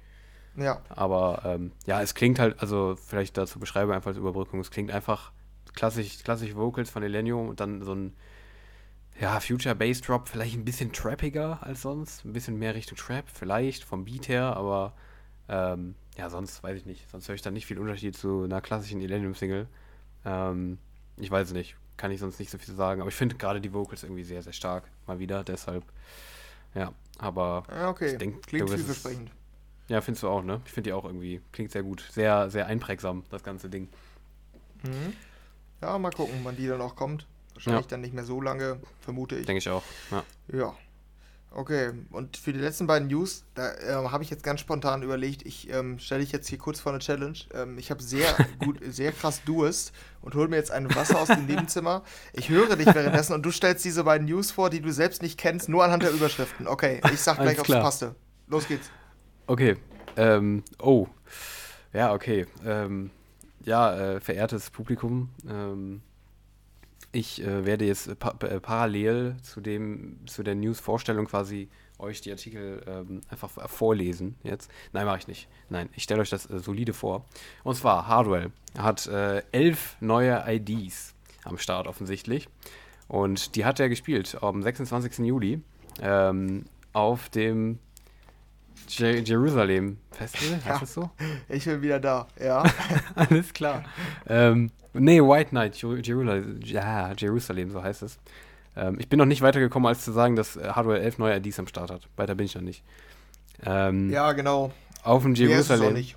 Ja. 0.57 0.82
Aber 0.89 1.41
ähm, 1.45 1.71
ja, 1.86 2.01
es 2.01 2.15
klingt 2.15 2.38
halt, 2.38 2.59
also 2.59 2.97
vielleicht 2.97 3.38
dazu 3.38 3.59
beschreibe 3.59 3.95
einfach 3.95 4.09
als 4.09 4.17
Überbrückung, 4.17 4.59
es 4.59 4.71
klingt 4.71 4.91
einfach 4.91 5.32
klassisch, 5.73 6.21
klassisch 6.21 6.55
Vocals 6.55 6.89
von 6.89 7.03
Elenio 7.03 7.39
und 7.39 7.61
dann 7.61 7.84
so 7.84 7.93
ein 7.93 8.13
ja, 9.20 9.39
Future 9.39 9.76
Bass 9.76 10.01
Drop, 10.01 10.28
vielleicht 10.28 10.55
ein 10.55 10.65
bisschen 10.65 10.93
trappiger 10.93 11.59
als 11.61 11.82
sonst, 11.82 12.26
ein 12.26 12.34
bisschen 12.34 12.57
mehr 12.57 12.76
Richtung 12.76 12.97
Trap, 12.97 13.26
vielleicht 13.28 13.84
vom 13.84 14.05
Beat 14.05 14.28
her, 14.28 14.55
aber 14.55 14.93
ähm, 15.49 15.95
ja, 16.18 16.30
sonst 16.30 16.63
weiß 16.63 16.78
ich 16.78 16.86
nicht. 16.86 17.09
Sonst 17.09 17.28
höre 17.28 17.36
ich 17.36 17.41
da 17.41 17.51
nicht 17.51 17.65
viel 17.65 17.80
Unterschied 17.80 18.18
zu 18.18 18.43
einer 18.43 18.61
klassischen 18.61 19.01
Elenium-Single. 19.01 19.68
Ähm, 20.26 20.80
ich 21.18 21.30
weiß 21.30 21.53
nicht. 21.53 21.76
Kann 21.95 22.11
ich 22.11 22.20
sonst 22.20 22.39
nicht 22.39 22.51
so 22.51 22.57
viel 22.57 22.76
sagen. 22.76 23.01
Aber 23.01 23.09
ich 23.09 23.15
finde 23.15 23.36
gerade 23.36 23.61
die 23.61 23.74
Vocals 23.74 24.03
irgendwie 24.03 24.24
sehr, 24.24 24.41
sehr 24.41 24.53
stark. 24.53 24.84
Mal 25.05 25.20
wieder. 25.20 25.43
Deshalb, 25.43 25.84
ja. 26.76 26.91
Aber 27.18 27.63
ja, 27.70 27.89
okay. 27.89 28.11
ich 28.11 28.18
denke, 28.18 28.39
klingt 28.41 28.70
vielversprechend. 28.70 29.32
Ja, 29.88 30.01
findest 30.01 30.24
du 30.24 30.28
auch, 30.28 30.43
ne? 30.43 30.61
Ich 30.65 30.72
finde 30.72 30.89
die 30.89 30.93
auch 30.93 31.05
irgendwie, 31.05 31.41
klingt 31.51 31.72
sehr 31.72 31.84
gut. 31.84 32.05
Sehr, 32.11 32.49
sehr 32.49 32.68
einprägsam, 32.68 33.24
das 33.30 33.43
ganze 33.43 33.70
Ding. 33.70 33.88
Mhm. 34.84 35.13
Ja, 35.82 35.97
mal 35.97 36.11
gucken, 36.11 36.39
wann 36.43 36.57
die 36.57 36.68
dann 36.68 36.82
auch 36.82 36.95
kommt. 36.95 37.26
Wahrscheinlich 37.57 37.85
ja. 37.85 37.89
dann 37.89 38.01
nicht 38.01 38.13
mehr 38.13 38.23
so 38.23 38.39
lange, 38.39 38.79
vermute 38.99 39.35
ich. 39.35 39.47
Denke 39.47 39.57
ich 39.57 39.69
auch. 39.69 39.81
Ja. 40.11 40.23
ja. 40.53 40.75
Okay, 41.49 41.91
und 42.11 42.37
für 42.37 42.53
die 42.53 42.59
letzten 42.59 42.85
beiden 42.85 43.07
News, 43.07 43.43
da 43.55 43.73
äh, 43.73 44.09
habe 44.09 44.23
ich 44.23 44.29
jetzt 44.29 44.43
ganz 44.43 44.59
spontan 44.59 45.01
überlegt, 45.01 45.43
ich 45.43 45.73
ähm, 45.73 45.97
stelle 45.97 46.21
dich 46.21 46.31
jetzt 46.31 46.47
hier 46.47 46.59
kurz 46.59 46.79
vor 46.79 46.91
eine 46.91 46.99
Challenge. 46.99 47.39
Ähm, 47.55 47.79
ich 47.79 47.89
habe 47.89 48.03
sehr 48.03 48.27
gut, 48.63 48.77
sehr 48.87 49.11
krass 49.11 49.41
Durst 49.43 49.91
und 50.21 50.35
hole 50.35 50.49
mir 50.49 50.57
jetzt 50.57 50.69
ein 50.69 50.93
Wasser 50.93 51.19
aus 51.19 51.29
dem 51.29 51.47
Nebenzimmer. 51.47 52.03
Ich 52.33 52.49
höre 52.49 52.75
dich 52.75 52.85
währenddessen 52.85 53.33
und 53.33 53.43
du 53.43 53.49
stellst 53.49 53.83
diese 53.85 54.03
beiden 54.03 54.27
News 54.27 54.51
vor, 54.51 54.69
die 54.69 54.81
du 54.81 54.93
selbst 54.93 55.23
nicht 55.23 55.39
kennst, 55.39 55.67
nur 55.67 55.83
anhand 55.83 56.03
der 56.03 56.11
Überschriften. 56.11 56.67
Okay, 56.67 57.01
ich 57.11 57.21
sag 57.21 57.39
gleich, 57.39 57.59
ob 57.59 57.67
es 57.67 57.75
passte. 57.75 58.13
Los 58.45 58.67
geht's. 58.67 58.91
Okay. 59.47 59.77
Ähm, 60.15 60.63
oh. 60.77 61.07
Ja, 61.91 62.13
okay. 62.13 62.45
Ähm, 62.63 63.09
ja, 63.63 63.97
äh, 63.97 64.19
verehrtes 64.19 64.69
Publikum, 64.69 65.29
ähm, 65.49 66.03
ich 67.11 67.41
äh, 67.41 67.65
werde 67.65 67.85
jetzt 67.85 68.19
pa 68.19 68.35
äh, 68.45 68.59
parallel 68.59 69.37
zu 69.41 69.61
dem 69.61 70.19
zu 70.25 70.43
der 70.43 70.55
News-Vorstellung 70.55 71.25
quasi 71.25 71.69
euch 71.99 72.21
die 72.21 72.31
Artikel 72.31 72.83
ähm, 72.87 73.21
einfach 73.29 73.49
vorlesen 73.69 74.35
jetzt. 74.43 74.69
Nein, 74.93 75.05
mache 75.05 75.19
ich 75.19 75.27
nicht. 75.27 75.47
Nein, 75.69 75.89
ich 75.95 76.03
stelle 76.03 76.21
euch 76.21 76.29
das 76.29 76.49
äh, 76.49 76.59
solide 76.59 76.93
vor. 76.93 77.25
Und 77.63 77.75
zwar 77.75 78.07
Hardwell 78.07 78.51
hat 78.77 79.07
äh, 79.07 79.41
elf 79.51 79.97
neue 79.99 80.43
IDs 80.47 81.15
am 81.43 81.57
Start 81.57 81.87
offensichtlich. 81.87 82.47
Und 83.07 83.55
die 83.55 83.65
hat 83.65 83.79
er 83.79 83.89
gespielt 83.89 84.37
am 84.41 84.61
26. 84.61 85.19
Juli 85.19 85.61
ähm, 86.01 86.65
auf 86.93 87.29
dem 87.29 87.79
Je 88.88 89.19
Jerusalem 89.19 89.97
Festival, 90.11 90.55
heißt 90.55 90.65
ja, 90.65 90.79
das 90.79 90.93
so? 90.93 91.09
Ich 91.49 91.65
bin 91.65 91.81
wieder 91.81 91.99
da, 91.99 92.27
ja. 92.39 92.63
Alles 93.15 93.53
klar. 93.53 93.83
ähm, 94.27 94.71
nee, 94.93 95.21
White 95.21 95.53
Night 95.53 95.75
Jerusalem, 95.75 96.59
ja, 96.63 97.13
Jerusalem, 97.13 97.71
so 97.71 97.83
heißt 97.83 98.03
es. 98.03 98.17
Ähm, 98.75 98.97
ich 98.99 99.09
bin 99.09 99.17
noch 99.17 99.25
nicht 99.25 99.41
weitergekommen, 99.41 99.88
als 99.88 100.03
zu 100.03 100.11
sagen, 100.11 100.35
dass 100.35 100.55
äh, 100.55 100.69
Hardware 100.69 100.99
11 100.99 101.17
neue 101.17 101.38
IDs 101.38 101.59
am 101.59 101.67
Start 101.67 101.91
hat. 101.91 102.07
Weiter 102.15 102.35
bin 102.35 102.45
ich 102.45 102.55
noch 102.55 102.61
nicht. 102.61 102.83
Ähm, 103.65 104.09
ja, 104.09 104.31
genau. 104.33 104.71
Auf 105.03 105.23
dem 105.23 105.33
Jerusalem. 105.35 105.93
Nee, 105.93 106.13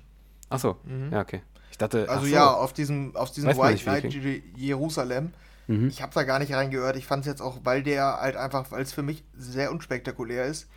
Achso, 0.49 0.77
mhm. 0.83 1.11
ja, 1.11 1.21
okay. 1.21 1.41
Ich 1.71 1.77
dachte. 1.77 2.09
Also 2.09 2.25
so. 2.25 2.33
ja, 2.33 2.51
auf 2.51 2.73
diesem, 2.73 3.15
auf 3.15 3.31
diesem 3.31 3.49
White 3.57 3.85
Night 3.85 4.13
Jerusalem. 4.55 5.33
Mhm. 5.67 5.87
Ich 5.87 6.01
habe 6.01 6.13
da 6.13 6.23
gar 6.23 6.39
nicht 6.39 6.53
reingehört. 6.53 6.97
Ich 6.97 7.05
fand 7.05 7.21
es 7.21 7.27
jetzt 7.27 7.41
auch, 7.41 7.59
weil 7.63 7.83
der 7.83 8.17
halt 8.19 8.35
einfach, 8.35 8.71
weil 8.71 8.81
es 8.81 8.93
für 8.93 9.03
mich 9.03 9.23
sehr 9.35 9.71
unspektakulär 9.71 10.45
ist 10.45 10.67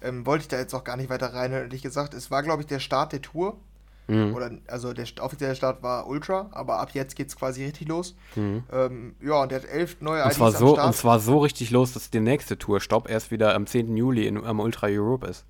ähm, 0.00 0.26
wollte 0.26 0.42
ich 0.42 0.48
da 0.48 0.58
jetzt 0.58 0.74
auch 0.74 0.84
gar 0.84 0.96
nicht 0.96 1.10
weiter 1.10 1.32
rein, 1.32 1.52
ehrlich 1.52 1.82
gesagt. 1.82 2.14
Es 2.14 2.30
war, 2.30 2.42
glaube 2.42 2.62
ich, 2.62 2.66
der 2.66 2.80
Start 2.80 3.12
der 3.12 3.22
Tour. 3.22 3.56
Mhm. 4.08 4.34
Oder, 4.34 4.50
also 4.68 4.92
der 4.92 5.06
offizielle 5.20 5.56
Start 5.56 5.82
war 5.82 6.06
Ultra, 6.06 6.48
aber 6.52 6.78
ab 6.78 6.90
jetzt 6.92 7.16
geht 7.16 7.28
es 7.28 7.36
quasi 7.36 7.64
richtig 7.64 7.88
los. 7.88 8.14
Mhm. 8.36 8.62
Ähm, 8.72 9.16
ja, 9.20 9.42
und 9.42 9.50
der 9.50 9.62
hat 9.62 9.68
elf 9.68 10.00
neue 10.00 10.22
und 10.24 10.32
zwar 10.32 10.52
so, 10.52 10.80
Und 10.80 10.94
zwar 10.94 11.18
so 11.18 11.38
richtig 11.38 11.70
los, 11.70 11.92
dass 11.92 12.10
die 12.10 12.20
nächste 12.20 12.56
Tour-Stopp 12.56 13.10
erst 13.10 13.30
wieder 13.30 13.54
am 13.54 13.66
10. 13.66 13.96
Juli 13.96 14.26
in, 14.26 14.44
am 14.44 14.60
Ultra 14.60 14.86
Europe 14.88 15.26
ist. 15.26 15.44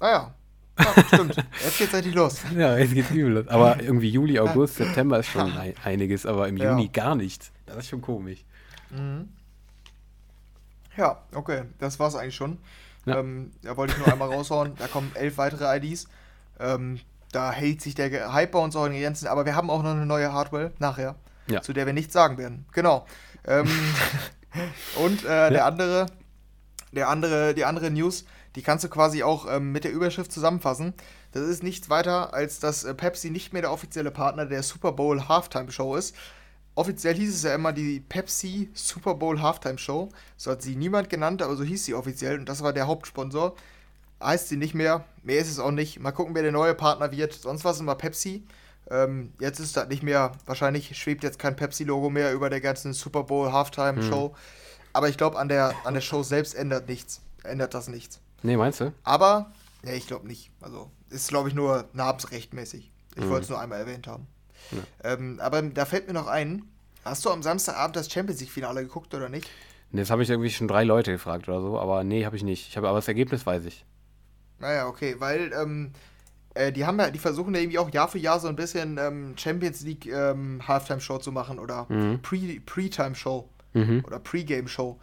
Ah 0.00 0.08
ja. 0.08 0.34
ja 0.78 1.04
stimmt. 1.06 1.36
jetzt 1.64 1.78
geht's 1.78 1.94
richtig 1.94 2.14
los. 2.14 2.42
Ja, 2.54 2.76
jetzt 2.76 2.92
geht's 2.92 3.10
übel 3.10 3.32
los. 3.32 3.48
Aber 3.48 3.80
irgendwie 3.80 4.10
Juli, 4.10 4.38
August, 4.38 4.76
September 4.76 5.20
ist 5.20 5.28
schon 5.28 5.50
einiges, 5.84 6.26
aber 6.26 6.48
im 6.48 6.58
ja. 6.58 6.72
Juni 6.72 6.88
gar 6.88 7.14
nicht. 7.14 7.50
Das 7.64 7.78
ist 7.78 7.88
schon 7.88 8.02
komisch. 8.02 8.44
Mhm. 8.90 9.30
Ja, 10.98 11.22
okay, 11.34 11.62
das 11.78 11.98
war's 11.98 12.14
eigentlich 12.14 12.36
schon. 12.36 12.58
Ja. 13.06 13.18
Ähm, 13.18 13.52
da 13.62 13.76
wollte 13.76 13.94
ich 13.94 13.98
nur 13.98 14.12
einmal 14.12 14.32
raushauen. 14.32 14.74
Da 14.76 14.88
kommen 14.88 15.12
elf 15.14 15.38
weitere 15.38 15.76
IDs. 15.76 16.06
Ähm, 16.60 17.00
da 17.32 17.52
hält 17.52 17.80
sich 17.80 17.94
der 17.94 18.32
Hype 18.32 18.52
bei 18.52 18.58
uns 18.58 18.76
auch 18.76 18.86
in 18.86 18.92
Grenzen. 18.92 19.28
Aber 19.28 19.46
wir 19.46 19.54
haben 19.54 19.70
auch 19.70 19.82
noch 19.82 19.92
eine 19.92 20.06
neue 20.06 20.32
Hardware 20.32 20.72
nachher, 20.78 21.14
ja. 21.46 21.62
zu 21.62 21.72
der 21.72 21.86
wir 21.86 21.92
nichts 21.92 22.12
sagen 22.12 22.36
werden. 22.38 22.66
Genau. 22.72 23.06
Ähm, 23.46 23.68
und 24.96 25.24
äh, 25.24 25.28
ja. 25.28 25.50
der 25.50 25.66
andere, 25.66 26.06
der 26.92 27.08
andere, 27.08 27.54
die 27.54 27.64
andere 27.64 27.90
News, 27.90 28.24
die 28.56 28.62
kannst 28.62 28.84
du 28.84 28.88
quasi 28.88 29.22
auch 29.22 29.46
ähm, 29.50 29.72
mit 29.72 29.84
der 29.84 29.92
Überschrift 29.92 30.32
zusammenfassen. 30.32 30.94
Das 31.32 31.42
ist 31.42 31.62
nichts 31.62 31.90
weiter, 31.90 32.32
als 32.32 32.58
dass 32.58 32.84
äh, 32.84 32.94
Pepsi 32.94 33.30
nicht 33.30 33.52
mehr 33.52 33.62
der 33.62 33.72
offizielle 33.72 34.10
Partner 34.10 34.46
der 34.46 34.62
Super 34.62 34.92
Bowl 34.92 35.28
Halftime 35.28 35.70
Show 35.70 35.94
ist, 35.94 36.16
offiziell 36.76 37.14
hieß 37.14 37.34
es 37.34 37.42
ja 37.42 37.54
immer 37.54 37.72
die 37.72 38.00
Pepsi 38.00 38.70
Super 38.74 39.14
Bowl 39.14 39.42
Halftime 39.42 39.78
Show. 39.78 40.10
So 40.36 40.52
hat 40.52 40.62
sie 40.62 40.76
niemand 40.76 41.10
genannt, 41.10 41.42
aber 41.42 41.56
so 41.56 41.64
hieß 41.64 41.84
sie 41.84 41.94
offiziell 41.94 42.38
und 42.38 42.48
das 42.48 42.62
war 42.62 42.72
der 42.72 42.86
Hauptsponsor. 42.86 43.56
Heißt 44.22 44.48
sie 44.48 44.56
nicht 44.56 44.74
mehr, 44.74 45.04
mehr 45.22 45.40
ist 45.40 45.50
es 45.50 45.58
auch 45.58 45.72
nicht. 45.72 45.98
Mal 45.98 46.12
gucken, 46.12 46.34
wer 46.34 46.42
der 46.42 46.52
neue 46.52 46.74
Partner 46.74 47.10
wird. 47.10 47.32
Sonst 47.34 47.64
war 47.64 47.72
es 47.72 47.80
immer 47.80 47.96
Pepsi. 47.96 48.46
Ähm, 48.88 49.32
jetzt 49.40 49.58
ist 49.58 49.76
das 49.76 49.88
nicht 49.88 50.02
mehr, 50.02 50.32
wahrscheinlich 50.46 50.96
schwebt 50.96 51.24
jetzt 51.24 51.38
kein 51.38 51.56
Pepsi-Logo 51.56 52.08
mehr 52.08 52.32
über 52.32 52.48
der 52.50 52.60
ganzen 52.60 52.92
Super 52.92 53.24
Bowl 53.24 53.52
Halftime 53.52 54.02
Show. 54.02 54.28
Hm. 54.28 54.34
Aber 54.92 55.08
ich 55.08 55.18
glaube, 55.18 55.38
an 55.38 55.48
der, 55.48 55.74
an 55.84 55.94
der 55.94 56.00
Show 56.00 56.22
selbst 56.22 56.54
ändert 56.54 56.88
nichts. 56.88 57.20
Ändert 57.42 57.74
das 57.74 57.88
nichts. 57.88 58.20
Nee, 58.42 58.56
meinst 58.56 58.80
du? 58.80 58.92
Aber, 59.02 59.52
nee, 59.82 59.96
ich 59.96 60.06
glaube 60.06 60.26
nicht. 60.26 60.50
Also, 60.60 60.90
ist, 61.10 61.28
glaube 61.28 61.48
ich, 61.48 61.54
nur 61.54 61.88
namensrechtmäßig. 61.92 62.92
Ich 63.16 63.22
hm. 63.22 63.30
wollte 63.30 63.44
es 63.44 63.50
nur 63.50 63.60
einmal 63.60 63.80
erwähnt 63.80 64.06
haben. 64.06 64.26
Ja. 64.72 65.12
Ähm, 65.12 65.38
aber 65.40 65.62
da 65.62 65.84
fällt 65.84 66.06
mir 66.06 66.14
noch 66.14 66.26
ein, 66.26 66.62
hast 67.04 67.24
du 67.24 67.30
am 67.30 67.42
Samstagabend 67.42 67.96
das 67.96 68.10
Champions 68.10 68.40
League-Finale 68.40 68.82
geguckt 68.82 69.14
oder 69.14 69.28
nicht? 69.28 69.48
Nee, 69.92 70.00
das 70.00 70.10
habe 70.10 70.22
ich 70.22 70.30
irgendwie 70.30 70.50
schon 70.50 70.68
drei 70.68 70.84
Leute 70.84 71.12
gefragt 71.12 71.48
oder 71.48 71.60
so, 71.60 71.78
aber 71.78 72.04
nee, 72.04 72.24
habe 72.24 72.36
ich 72.36 72.42
nicht. 72.42 72.68
Ich 72.68 72.76
habe 72.76 72.88
aber 72.88 72.98
das 72.98 73.08
Ergebnis 73.08 73.46
weiß 73.46 73.64
ich. 73.64 73.84
Naja, 74.58 74.86
okay, 74.88 75.16
weil 75.18 75.52
ähm, 75.52 75.92
äh, 76.54 76.72
die 76.72 76.86
haben 76.86 76.98
ja, 76.98 77.10
die 77.10 77.18
versuchen 77.18 77.54
ja 77.54 77.60
irgendwie 77.60 77.78
auch 77.78 77.90
Jahr 77.90 78.08
für 78.08 78.18
Jahr 78.18 78.40
so 78.40 78.48
ein 78.48 78.56
bisschen 78.56 78.98
ähm, 78.98 79.34
Champions 79.36 79.82
League 79.82 80.06
ähm, 80.06 80.66
Halftime 80.66 81.00
Show 81.00 81.18
zu 81.18 81.30
machen 81.30 81.58
oder 81.58 81.86
mhm. 81.88 82.20
Pre-Time 82.22 83.14
Show 83.14 83.48
mhm. 83.74 84.02
oder 84.06 84.18
Pre-Game 84.18 84.68
Show. 84.68 84.98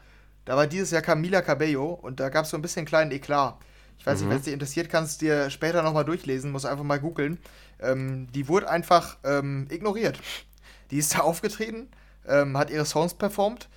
Da 0.46 0.58
war 0.58 0.68
dieses 0.68 0.92
Jahr 0.92 1.02
Camila 1.02 1.42
Cabello 1.42 1.94
und 1.94 2.20
da 2.20 2.30
gab 2.30 2.46
es 2.46 2.52
so 2.52 2.58
ein 2.58 2.62
bisschen 2.62 2.86
kleinen 2.86 3.12
Eklat. 3.12 3.58
Ich 3.98 4.06
weiß 4.06 4.20
mhm. 4.20 4.26
nicht, 4.26 4.32
wenn 4.32 4.40
es 4.40 4.46
dir 4.46 4.54
interessiert, 4.54 4.90
kannst 4.90 5.22
du 5.22 5.26
dir 5.26 5.50
später 5.50 5.82
nochmal 5.82 6.06
durchlesen, 6.06 6.52
musst 6.52 6.66
einfach 6.66 6.84
mal 6.84 7.00
googeln. 7.00 7.38
Ähm, 7.80 8.28
die 8.34 8.48
wurde 8.48 8.70
einfach 8.70 9.18
ähm, 9.24 9.68
ignoriert. 9.70 10.20
Die 10.92 10.98
ist 10.98 11.16
da 11.16 11.20
aufgetreten, 11.22 11.88
ähm, 12.28 12.58
hat 12.58 12.70
ihre 12.70 12.86
Songs 12.86 13.14
performt, 13.14 13.70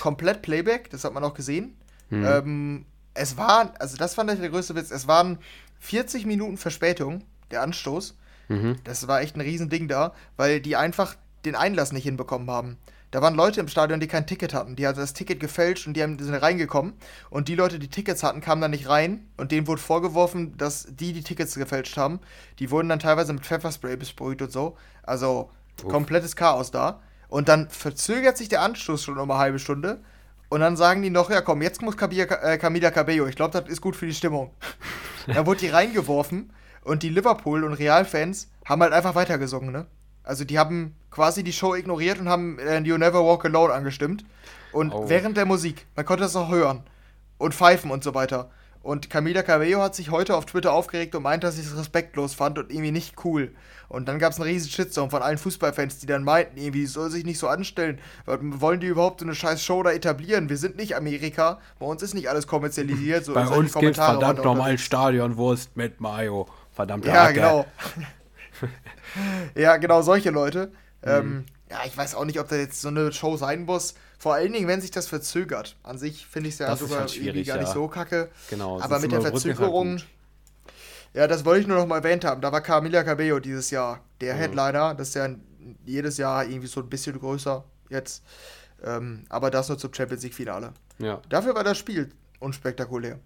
komplett 0.00 0.42
Playback, 0.42 0.90
das 0.90 1.04
hat 1.04 1.12
man 1.12 1.24
auch 1.24 1.34
gesehen. 1.34 1.76
Mhm. 2.10 2.24
Ähm, 2.24 2.86
es 3.14 3.36
war, 3.36 3.72
also 3.78 3.96
das 3.96 4.14
fand 4.14 4.30
ich 4.30 4.40
der 4.40 4.50
größte 4.50 4.74
Witz, 4.74 4.90
es 4.90 5.06
waren 5.06 5.38
40 5.80 6.26
Minuten 6.26 6.56
Verspätung, 6.56 7.24
der 7.50 7.62
Anstoß. 7.62 8.16
Mhm. 8.48 8.76
Das 8.84 9.06
war 9.06 9.20
echt 9.20 9.36
ein 9.36 9.40
Riesending 9.40 9.88
da, 9.88 10.14
weil 10.36 10.60
die 10.60 10.76
einfach 10.76 11.16
den 11.44 11.54
Einlass 11.54 11.92
nicht 11.92 12.04
hinbekommen 12.04 12.50
haben. 12.50 12.78
Da 13.14 13.22
waren 13.22 13.36
Leute 13.36 13.60
im 13.60 13.68
Stadion, 13.68 14.00
die 14.00 14.08
kein 14.08 14.26
Ticket 14.26 14.52
hatten. 14.54 14.74
Die 14.74 14.88
hatten 14.88 14.98
das 14.98 15.12
Ticket 15.12 15.38
gefälscht 15.38 15.86
und 15.86 15.94
die 15.94 16.02
haben, 16.02 16.18
sind 16.18 16.34
reingekommen. 16.34 16.94
Und 17.30 17.46
die 17.46 17.54
Leute, 17.54 17.78
die 17.78 17.86
Tickets 17.86 18.24
hatten, 18.24 18.40
kamen 18.40 18.60
dann 18.60 18.72
nicht 18.72 18.88
rein. 18.88 19.28
Und 19.36 19.52
denen 19.52 19.68
wurde 19.68 19.80
vorgeworfen, 19.80 20.56
dass 20.56 20.88
die 20.90 21.12
die 21.12 21.22
Tickets 21.22 21.54
gefälscht 21.54 21.96
haben. 21.96 22.18
Die 22.58 22.72
wurden 22.72 22.88
dann 22.88 22.98
teilweise 22.98 23.32
mit 23.32 23.46
Pfefferspray 23.46 23.96
besprüht 23.96 24.42
und 24.42 24.50
so. 24.50 24.76
Also 25.04 25.48
Uff. 25.84 25.92
komplettes 25.92 26.34
Chaos 26.34 26.72
da. 26.72 27.02
Und 27.28 27.48
dann 27.48 27.70
verzögert 27.70 28.36
sich 28.36 28.48
der 28.48 28.62
Anstoß 28.62 29.04
schon 29.04 29.16
um 29.16 29.30
eine 29.30 29.38
halbe 29.38 29.60
Stunde. 29.60 30.00
Und 30.48 30.58
dann 30.58 30.76
sagen 30.76 31.00
die 31.02 31.10
noch, 31.10 31.30
ja 31.30 31.40
komm, 31.40 31.62
jetzt 31.62 31.82
muss 31.82 31.96
Camila, 31.96 32.24
äh, 32.24 32.58
Camila 32.58 32.90
Cabello. 32.90 33.28
Ich 33.28 33.36
glaube, 33.36 33.60
das 33.60 33.70
ist 33.70 33.80
gut 33.80 33.94
für 33.94 34.06
die 34.06 34.14
Stimmung. 34.14 34.50
dann 35.28 35.46
wurde 35.46 35.60
die 35.60 35.68
reingeworfen. 35.68 36.52
Und 36.82 37.04
die 37.04 37.10
Liverpool- 37.10 37.62
und 37.62 37.74
Real-Fans 37.74 38.50
haben 38.64 38.82
halt 38.82 38.92
einfach 38.92 39.14
weitergesungen, 39.14 39.70
ne? 39.70 39.86
Also 40.24 40.44
die 40.44 40.58
haben 40.58 40.96
quasi 41.14 41.44
die 41.44 41.52
Show 41.52 41.74
ignoriert 41.74 42.18
und 42.18 42.28
haben 42.28 42.58
äh, 42.58 42.80
You 42.80 42.98
Never 42.98 43.24
Walk 43.24 43.44
Alone 43.44 43.72
angestimmt. 43.72 44.24
Und 44.72 44.92
oh. 44.92 45.08
während 45.08 45.36
der 45.36 45.46
Musik, 45.46 45.86
man 45.94 46.04
konnte 46.04 46.24
das 46.24 46.34
auch 46.34 46.50
hören. 46.50 46.82
Und 47.38 47.54
pfeifen 47.54 47.90
und 47.90 48.02
so 48.02 48.14
weiter. 48.14 48.50
Und 48.82 49.08
Camila 49.08 49.42
Cabello 49.42 49.80
hat 49.80 49.94
sich 49.94 50.10
heute 50.10 50.36
auf 50.36 50.44
Twitter 50.44 50.72
aufgeregt 50.72 51.14
und 51.14 51.22
meint, 51.22 51.42
dass 51.42 51.58
ich 51.58 51.66
es 51.66 51.76
respektlos 51.76 52.34
fand 52.34 52.58
und 52.58 52.70
irgendwie 52.70 52.90
nicht 52.90 53.24
cool. 53.24 53.54
Und 53.88 54.08
dann 54.08 54.18
gab 54.18 54.32
es 54.32 54.40
einen 54.40 54.48
riesen 54.50 54.70
Shitstorm 54.70 55.08
von 55.08 55.22
allen 55.22 55.38
Fußballfans, 55.38 56.00
die 56.00 56.06
dann 56.06 56.24
meinten, 56.24 56.58
irgendwie 56.58 56.84
soll 56.86 57.10
sich 57.10 57.24
nicht 57.24 57.38
so 57.38 57.48
anstellen. 57.48 57.98
Wollen 58.26 58.80
die 58.80 58.88
überhaupt 58.88 59.20
so 59.20 59.26
eine 59.26 59.34
scheiß 59.34 59.62
Show 59.62 59.82
da 59.82 59.92
etablieren? 59.92 60.48
Wir 60.48 60.58
sind 60.58 60.76
nicht 60.76 60.96
Amerika. 60.96 61.60
Bei 61.78 61.86
uns 61.86 62.02
ist 62.02 62.14
nicht 62.14 62.28
alles 62.28 62.46
kommerzialisiert. 62.46 63.24
So 63.24 63.34
Bei 63.34 63.46
uns 63.46 63.72
gibt 63.74 63.96
verdammt 63.96 64.44
nochmal 64.44 64.76
Stadionwurst 64.76 65.76
mit 65.76 66.00
Mayo. 66.00 66.46
Verdammt. 66.72 67.06
Ja, 67.06 67.14
Hacke. 67.14 67.34
genau. 67.34 67.66
ja, 69.54 69.76
genau, 69.76 70.02
solche 70.02 70.30
Leute. 70.30 70.72
Mhm. 71.04 71.10
Ähm, 71.10 71.44
ja, 71.70 71.78
ich 71.86 71.96
weiß 71.96 72.14
auch 72.14 72.24
nicht, 72.24 72.38
ob 72.40 72.48
da 72.48 72.56
jetzt 72.56 72.80
so 72.80 72.88
eine 72.88 73.12
Show 73.12 73.36
sein 73.36 73.64
muss. 73.64 73.94
Vor 74.18 74.34
allen 74.34 74.52
Dingen, 74.52 74.68
wenn 74.68 74.80
sich 74.80 74.90
das 74.90 75.06
verzögert. 75.06 75.76
An 75.82 75.98
sich 75.98 76.26
finde 76.26 76.48
ich 76.48 76.54
es 76.54 76.58
ja 76.60 76.68
das 76.68 76.80
sogar 76.80 77.00
halt 77.00 77.16
irgendwie 77.16 77.44
gar 77.44 77.58
nicht 77.58 77.72
so 77.72 77.88
kacke. 77.88 78.30
Genau. 78.50 78.80
Aber 78.80 78.98
mit 78.98 79.12
der 79.12 79.22
Verzögerung. 79.22 79.92
Halt 79.92 80.06
ja, 81.14 81.28
das 81.28 81.44
wollte 81.44 81.60
ich 81.62 81.66
nur 81.66 81.78
noch 81.78 81.86
mal 81.86 81.98
erwähnt 81.98 82.24
haben. 82.24 82.40
Da 82.40 82.50
war 82.50 82.60
Camila 82.60 83.04
Cabello 83.04 83.38
dieses 83.38 83.70
Jahr 83.70 84.00
der 84.20 84.34
mhm. 84.34 84.38
Headliner. 84.38 84.94
Das 84.94 85.08
ist 85.08 85.14
ja 85.14 85.28
jedes 85.84 86.16
Jahr 86.18 86.44
irgendwie 86.44 86.66
so 86.66 86.80
ein 86.80 86.88
bisschen 86.88 87.18
größer 87.18 87.64
jetzt. 87.88 88.24
Ähm, 88.84 89.24
aber 89.28 89.50
das 89.50 89.68
nur 89.68 89.78
zum 89.78 89.94
Champions 89.94 90.24
League-Finale. 90.24 90.72
Ja. 90.98 91.22
Dafür 91.28 91.54
war 91.54 91.64
das 91.64 91.78
Spiel 91.78 92.10
unspektakulär. 92.40 93.18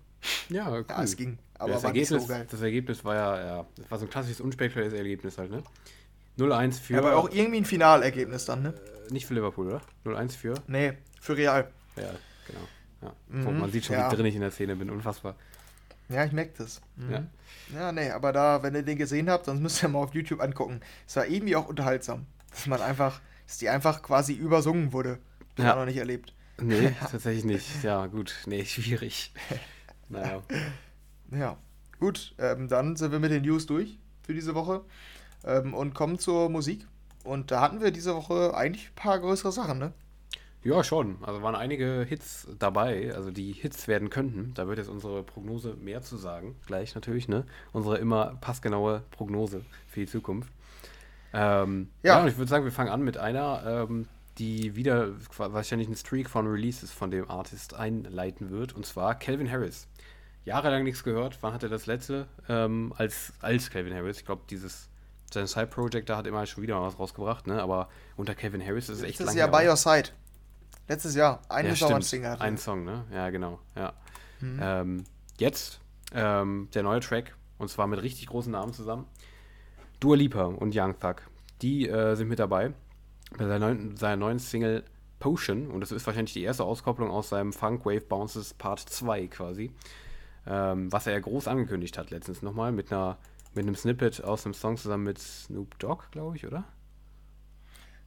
Ja, 0.48 0.68
cool. 0.70 0.84
Ja, 0.88 1.02
es 1.02 1.16
ging. 1.16 1.38
Aber 1.58 1.72
das, 1.72 1.84
Ergebnis, 1.84 2.22
so 2.22 2.28
das 2.50 2.60
Ergebnis 2.60 3.04
war 3.04 3.14
ja, 3.14 3.44
ja, 3.44 3.66
das 3.76 3.90
war 3.90 3.98
so 3.98 4.04
ein 4.04 4.10
klassisches 4.10 4.40
unspektakuläres 4.40 4.92
Ergebnis 4.92 5.38
halt, 5.38 5.50
ne? 5.50 5.62
0-1 6.39 6.80
für. 6.80 6.99
Aber 6.99 7.16
auch 7.16 7.30
irgendwie 7.30 7.59
ein 7.59 7.64
Finalergebnis 7.64 8.45
dann, 8.45 8.62
ne? 8.62 8.74
nicht 9.11 9.26
für 9.26 9.34
Liverpool, 9.34 9.66
oder? 9.66 9.82
0-1 10.05 10.36
für? 10.36 10.55
Nee, 10.66 10.95
für 11.20 11.36
Real. 11.36 11.70
Ja, 11.97 12.11
genau. 12.47 12.61
Ja. 13.03 13.12
Mhm, 13.28 13.61
man 13.61 13.70
sieht 13.70 13.84
schon, 13.84 13.97
ja. 13.97 14.11
wie 14.11 14.16
drin 14.16 14.26
ich 14.26 14.34
in 14.34 14.41
der 14.41 14.51
Szene 14.51 14.76
bin. 14.76 14.91
Unfassbar. 14.91 15.36
Ja, 16.09 16.24
ich 16.24 16.32
merke 16.32 16.53
das. 16.59 16.80
Mhm. 16.97 17.11
Ja. 17.11 17.26
Ja, 17.74 17.93
nee, 17.93 18.11
aber 18.11 18.32
da, 18.32 18.62
wenn 18.62 18.74
ihr 18.74 18.82
den 18.82 18.97
gesehen 18.97 19.28
habt, 19.28 19.47
dann 19.47 19.61
müsst 19.61 19.82
ihr 19.82 19.89
mal 19.89 20.01
auf 20.01 20.14
YouTube 20.14 20.41
angucken. 20.41 20.80
Es 21.07 21.16
war 21.16 21.26
irgendwie 21.26 21.55
auch 21.55 21.68
unterhaltsam. 21.68 22.26
Dass 22.51 22.66
man 22.66 22.80
einfach, 22.80 23.20
dass 23.47 23.59
die 23.59 23.68
einfach 23.68 24.03
quasi 24.03 24.32
übersungen 24.32 24.93
wurde. 24.93 25.18
Das 25.57 25.66
ja. 25.66 25.76
noch 25.76 25.84
nicht 25.84 25.99
erlebt. 25.99 26.34
Nee, 26.61 26.95
tatsächlich 27.11 27.45
nicht. 27.45 27.82
Ja, 27.82 28.07
gut. 28.07 28.34
Nee, 28.47 28.64
schwierig. 28.66 29.32
Naja. 30.09 30.43
Ja. 31.30 31.59
Gut, 32.01 32.34
ähm, 32.39 32.68
dann 32.68 32.97
sind 32.97 33.12
wir 33.12 33.18
mit 33.18 33.32
den 33.32 33.43
News 33.43 33.66
durch 33.66 33.99
für 34.22 34.32
diese 34.32 34.55
Woche 34.55 34.84
ähm, 35.45 35.74
und 35.74 35.95
kommen 35.95 36.18
zur 36.18 36.49
Musik. 36.49 36.86
Und 37.24 37.51
da 37.51 37.61
hatten 37.61 37.80
wir 37.80 37.91
diese 37.91 38.14
Woche 38.14 38.55
eigentlich 38.55 38.89
ein 38.89 38.95
paar 38.95 39.18
größere 39.18 39.53
Sachen, 39.53 39.78
ne? 39.78 39.93
Ja, 40.64 40.82
schon. 40.82 41.18
Also 41.22 41.43
waren 41.43 41.55
einige 41.55 42.05
Hits 42.09 42.49
dabei, 42.59 43.14
also 43.14 43.30
die 43.30 43.53
Hits 43.53 43.86
werden 43.86 44.11
könnten. 44.11 44.53
Da 44.55 44.66
wird 44.66 44.78
jetzt 44.78 44.89
unsere 44.89 45.22
Prognose 45.22 45.74
mehr 45.74 46.03
zu 46.03 46.16
sagen. 46.16 46.57
Gleich 46.66 46.95
natürlich, 46.95 47.28
ne? 47.28 47.45
Unsere 47.72 47.99
immer 47.99 48.36
passgenaue 48.41 49.03
Prognose 49.11 49.64
für 49.86 50.01
die 50.01 50.07
Zukunft. 50.07 50.53
Ähm, 51.32 51.89
ja. 52.03 52.16
ja, 52.16 52.22
und 52.22 52.28
ich 52.28 52.36
würde 52.39 52.49
sagen, 52.49 52.64
wir 52.64 52.72
fangen 52.72 52.91
an 52.91 53.03
mit 53.03 53.18
einer, 53.18 53.62
ähm, 53.89 54.09
die 54.39 54.74
wieder 54.74 55.12
wahrscheinlich 55.36 55.89
einen 55.89 55.97
Streak 55.97 56.28
von 56.28 56.47
Releases 56.47 56.91
von 56.91 57.11
dem 57.11 57.30
Artist 57.30 57.74
einleiten 57.74 58.51
wird. 58.51 58.74
Und 58.74 58.84
zwar 58.84 59.16
Calvin 59.16 59.51
Harris 59.51 59.86
jahrelang 60.45 60.84
nichts 60.84 61.05
gehört. 61.05 61.39
Wann 61.41 61.53
hat 61.53 61.62
er 61.62 61.68
das 61.68 61.86
letzte? 61.86 62.26
Ähm, 62.49 62.93
als, 62.97 63.32
als 63.41 63.70
Calvin 63.70 63.95
Harris. 63.95 64.18
Ich 64.18 64.26
glaube, 64.26 64.43
dieses 64.51 64.89
sein 65.32 65.46
Side-Project 65.46 66.08
da 66.08 66.16
hat 66.16 66.26
immer 66.26 66.46
schon 66.46 66.62
wieder 66.62 66.80
was 66.80 66.98
rausgebracht, 66.98 67.46
ne? 67.46 67.62
Aber 67.62 67.88
unter 68.16 68.34
Calvin 68.34 68.64
Harris 68.64 68.88
ist 68.88 68.98
es 68.98 69.04
echt 69.04 69.18
Letztes 69.18 69.36
Jahr 69.36 69.50
By 69.50 69.68
Your 69.68 69.76
Side. 69.76 70.10
Letztes 70.88 71.14
Jahr. 71.14 71.42
Eine 71.48 71.70
ja, 71.70 71.74
Sommer-Single 71.74 72.36
Ein 72.38 72.56
Song, 72.56 72.84
ne? 72.84 73.04
Ja, 73.12 73.30
genau. 73.30 73.58
Ja. 73.76 73.92
Mhm. 74.40 74.60
Ähm, 74.62 75.04
jetzt 75.38 75.80
ähm, 76.14 76.68
der 76.74 76.82
neue 76.82 77.00
Track. 77.00 77.34
Und 77.58 77.68
zwar 77.68 77.86
mit 77.86 78.00
richtig 78.02 78.26
großen 78.28 78.52
Namen 78.52 78.72
zusammen. 78.72 79.06
Dua 80.00 80.16
Lipa 80.16 80.44
und 80.44 80.74
Young 80.74 80.98
Thug. 80.98 81.16
Die 81.60 81.88
äh, 81.88 82.14
sind 82.14 82.28
mit 82.28 82.38
dabei. 82.38 82.72
Bei 83.36 83.46
seiner 83.46 83.58
neuen, 83.58 83.96
seiner 83.96 84.16
neuen 84.16 84.38
Single 84.38 84.84
Potion. 85.18 85.70
Und 85.70 85.80
das 85.80 85.92
ist 85.92 86.06
wahrscheinlich 86.06 86.32
die 86.32 86.44
erste 86.44 86.64
Auskopplung 86.64 87.10
aus 87.10 87.30
seinem 87.30 87.52
Funk 87.52 87.84
Wave 87.84 88.02
Bounces 88.02 88.54
Part 88.54 88.80
2 88.80 89.26
quasi 89.26 89.72
ähm, 90.48 90.90
was 90.90 91.06
er 91.06 91.12
ja 91.12 91.20
groß 91.20 91.46
angekündigt 91.46 91.98
hat 91.98 92.10
letztens 92.10 92.42
nochmal 92.42 92.72
mit 92.72 92.90
einer 92.90 93.18
mit 93.59 93.66
einem 93.66 93.74
Snippet 93.74 94.22
aus 94.22 94.44
einem 94.44 94.54
Song 94.54 94.76
zusammen 94.76 95.02
mit 95.02 95.18
Snoop 95.18 95.76
Dogg, 95.80 96.04
glaube 96.12 96.36
ich, 96.36 96.46
oder? 96.46 96.64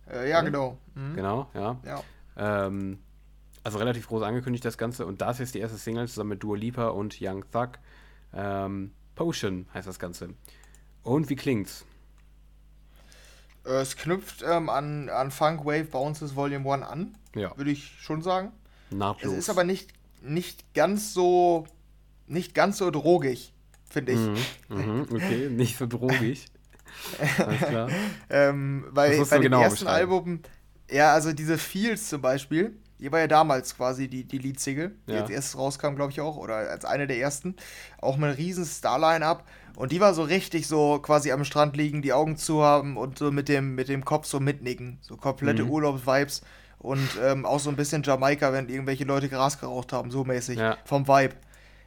Äh, 0.10 0.30
ja, 0.30 0.40
genau. 0.42 0.78
Mhm. 0.96 1.16
Genau, 1.16 1.50
ja. 1.54 1.78
ja. 1.84 2.04
Ähm, 2.38 3.00
also 3.62 3.78
relativ 3.78 4.08
groß 4.08 4.24
angekündigt 4.24 4.64
das 4.64 4.78
Ganze 4.78 5.06
und 5.06 5.20
das 5.20 5.42
ist 5.42 5.54
die 5.54 5.60
erste 5.60 5.78
Single 5.78 6.08
zusammen 6.08 6.30
mit 6.30 6.44
Dua 6.44 6.56
Lipa 6.56 6.88
und 6.88 7.18
Young 7.20 7.44
Thug. 7.52 7.72
Ähm, 8.34 8.94
Potion 9.16 9.68
heißt 9.74 9.90
das 9.90 10.00
Ganze. 10.00 10.30
Und 11.04 11.30
wie 11.30 11.36
klingt's? 11.36 11.86
Äh, 13.66 13.82
es 13.82 13.98
knüpft 13.98 14.44
ähm, 14.48 14.70
an, 14.70 15.10
an 15.10 15.32
Funk 15.32 15.66
Wave 15.66 15.84
Bounces 15.84 16.34
Volume 16.34 16.74
1 16.74 16.84
an, 16.86 17.18
ja. 17.36 17.56
würde 17.58 17.72
ich 17.72 18.00
schon 18.00 18.22
sagen. 18.22 18.54
Nahtlos. 18.90 19.34
Es 19.34 19.40
ist 19.40 19.50
aber 19.50 19.66
nicht, 19.66 19.92
nicht 20.22 20.74
ganz 20.74 21.14
so 21.14 21.68
nicht 22.28 22.56
ganz 22.56 22.78
so 22.78 22.90
drogig, 22.90 23.54
finde 23.92 24.14
ich. 24.14 24.20
Mhm, 24.70 24.78
mhm, 24.78 25.08
okay, 25.12 25.50
nicht 25.52 25.78
so 25.78 25.86
drogig. 25.86 26.46
Alles 27.38 27.60
klar. 27.60 27.90
ähm, 28.30 28.86
weil 28.92 29.24
bei 29.26 29.38
dem 29.38 29.44
genau 29.44 29.62
ersten 29.62 29.88
Album, 29.88 30.42
ja, 30.90 31.14
also 31.14 31.32
diese 31.34 31.58
Feels 31.58 32.10
zum 32.10 32.22
Beispiel, 32.22 32.76
die 33.00 33.12
war 33.12 33.20
ja 33.20 33.28
damals 33.28 33.76
quasi 33.76 34.08
die, 34.08 34.26
die 34.26 34.38
Lead-Single, 34.38 34.96
die 35.08 35.14
ja. 35.14 35.22
als 35.22 35.30
erstes 35.30 35.58
rauskam, 35.58 35.96
glaube 35.96 36.12
ich 36.12 36.22
auch, 36.22 36.38
oder 36.38 36.56
als 36.56 36.86
eine 36.86 37.08
der 37.08 37.18
ersten. 37.18 37.56
Auch 38.00 38.18
mit 38.18 38.26
einem 38.26 38.36
riesen 38.36 38.66
Star-Line-Up. 38.66 39.48
Und 39.76 39.92
die 39.92 40.00
war 40.00 40.14
so 40.14 40.24
richtig 40.24 40.68
so 40.68 41.00
quasi 41.00 41.32
am 41.32 41.44
Strand 41.44 41.76
liegen, 41.78 42.02
die 42.02 42.14
Augen 42.14 42.38
zu 42.38 42.62
haben 42.62 42.98
und 42.98 43.18
so 43.18 43.32
mit 43.32 43.48
dem, 43.48 43.74
mit 43.74 43.88
dem 43.88 44.06
Kopf 44.06 44.28
so 44.28 44.40
mitnicken. 44.40 45.00
So 45.02 45.18
komplette 45.18 45.64
mhm. 45.64 45.72
Urlaubs-Vibes. 45.72 46.42
Und 46.78 47.10
ähm, 47.24 47.46
auch 47.46 47.60
so 47.60 47.70
ein 47.70 47.76
bisschen 47.76 48.04
Jamaika, 48.04 48.54
wenn 48.54 48.68
irgendwelche 48.68 49.06
Leute 49.06 49.30
Gras 49.30 49.60
geraucht 49.60 49.94
haben, 49.94 50.12
so 50.12 50.24
mäßig. 50.24 50.60
Ja. 50.60 50.78
Vom 50.86 51.08
Vibe 51.08 51.36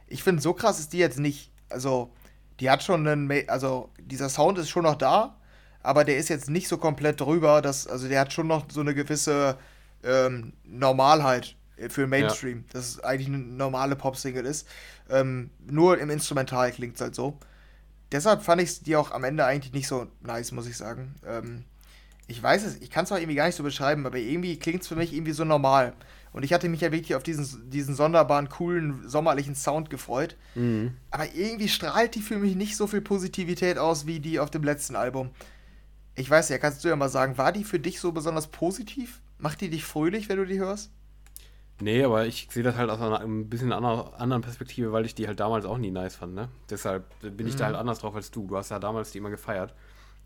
ich 0.07 0.23
finde, 0.23 0.41
so 0.41 0.53
krass 0.53 0.79
ist 0.79 0.93
die 0.93 0.97
jetzt 0.97 1.19
nicht. 1.19 1.51
Also, 1.69 2.11
die 2.59 2.69
hat 2.69 2.83
schon 2.83 3.07
einen, 3.07 3.49
also 3.49 3.89
dieser 3.99 4.29
Sound 4.29 4.57
ist 4.57 4.69
schon 4.69 4.83
noch 4.83 4.95
da, 4.95 5.37
aber 5.83 6.03
der 6.03 6.17
ist 6.17 6.29
jetzt 6.29 6.49
nicht 6.49 6.67
so 6.67 6.77
komplett 6.77 7.21
drüber, 7.21 7.61
dass, 7.61 7.87
also 7.87 8.07
der 8.07 8.21
hat 8.21 8.33
schon 8.33 8.47
noch 8.47 8.65
so 8.71 8.81
eine 8.81 8.95
gewisse 8.95 9.57
ähm, 10.03 10.53
Normalheit 10.63 11.55
für 11.89 12.07
Mainstream, 12.07 12.59
ja. 12.67 12.73
dass 12.73 12.89
es 12.89 13.03
eigentlich 13.03 13.27
eine 13.27 13.39
normale 13.39 13.95
Pop-Single 13.95 14.45
ist. 14.45 14.67
Ähm, 15.09 15.49
nur 15.65 15.99
im 15.99 16.09
Instrumental 16.09 16.71
klingt 16.71 16.95
es 16.95 17.01
halt 17.01 17.15
so. 17.15 17.37
Deshalb 18.11 18.43
fand 18.43 18.61
ich 18.61 18.81
die 18.81 18.95
auch 18.95 19.11
am 19.11 19.23
Ende 19.23 19.45
eigentlich 19.45 19.73
nicht 19.73 19.87
so 19.87 20.07
nice, 20.21 20.51
muss 20.51 20.67
ich 20.67 20.77
sagen. 20.77 21.15
Ähm, 21.25 21.65
ich 22.27 22.41
weiß 22.41 22.63
es, 22.63 22.77
ich 22.77 22.89
kann 22.89 23.03
es 23.03 23.11
auch 23.11 23.17
irgendwie 23.17 23.35
gar 23.35 23.45
nicht 23.45 23.55
so 23.55 23.63
beschreiben, 23.63 24.05
aber 24.05 24.17
irgendwie 24.17 24.57
klingt 24.57 24.81
es 24.81 24.87
für 24.87 24.95
mich 24.95 25.13
irgendwie 25.13 25.33
so 25.33 25.43
normal. 25.43 25.93
Und 26.35 26.43
ich 26.43 26.51
hatte 26.51 26.67
mich 26.67 26.81
ja 26.81 26.91
wirklich 26.91 27.15
auf 27.15 27.23
diesen, 27.23 27.69
diesen 27.69 27.95
sonderbaren, 27.95 28.49
coolen, 28.49 29.07
sommerlichen 29.07 29.55
Sound 29.55 29.89
gefreut. 29.89 30.35
Mhm. 30.55 30.97
Aber 31.09 31.33
irgendwie 31.33 31.69
strahlt 31.69 32.13
die 32.13 32.19
für 32.19 32.37
mich 32.37 32.57
nicht 32.57 32.75
so 32.75 32.87
viel 32.87 32.99
Positivität 32.99 33.77
aus 33.77 34.05
wie 34.05 34.19
die 34.19 34.41
auf 34.41 34.51
dem 34.51 34.61
letzten 34.61 34.97
Album. 34.97 35.29
Ich 36.13 36.29
weiß 36.29 36.49
ja, 36.49 36.57
kannst 36.57 36.83
du 36.83 36.89
ja 36.89 36.97
mal 36.97 37.07
sagen, 37.07 37.37
war 37.37 37.53
die 37.53 37.63
für 37.63 37.79
dich 37.79 38.01
so 38.01 38.11
besonders 38.11 38.47
positiv? 38.47 39.21
Macht 39.37 39.61
die 39.61 39.69
dich 39.69 39.85
fröhlich, 39.85 40.27
wenn 40.27 40.35
du 40.35 40.45
die 40.45 40.59
hörst? 40.59 40.91
Nee, 41.79 42.03
aber 42.03 42.25
ich 42.25 42.49
sehe 42.51 42.63
das 42.63 42.75
halt 42.75 42.89
aus 42.89 42.99
einer 42.99 43.21
ein 43.21 43.47
bisschen 43.47 43.71
anderen 43.71 44.41
Perspektive, 44.41 44.91
weil 44.91 45.05
ich 45.05 45.15
die 45.15 45.27
halt 45.27 45.39
damals 45.39 45.63
auch 45.63 45.77
nie 45.77 45.91
nice 45.91 46.17
fand, 46.17 46.35
ne? 46.35 46.49
Deshalb 46.69 47.05
bin 47.21 47.47
ich 47.47 47.53
mhm. 47.53 47.59
da 47.59 47.65
halt 47.67 47.75
anders 47.77 47.99
drauf 47.99 48.13
als 48.13 48.29
du. 48.29 48.45
Du 48.45 48.57
hast 48.57 48.71
ja 48.71 48.79
damals 48.79 49.11
die 49.11 49.19
immer 49.19 49.29
gefeiert. 49.29 49.73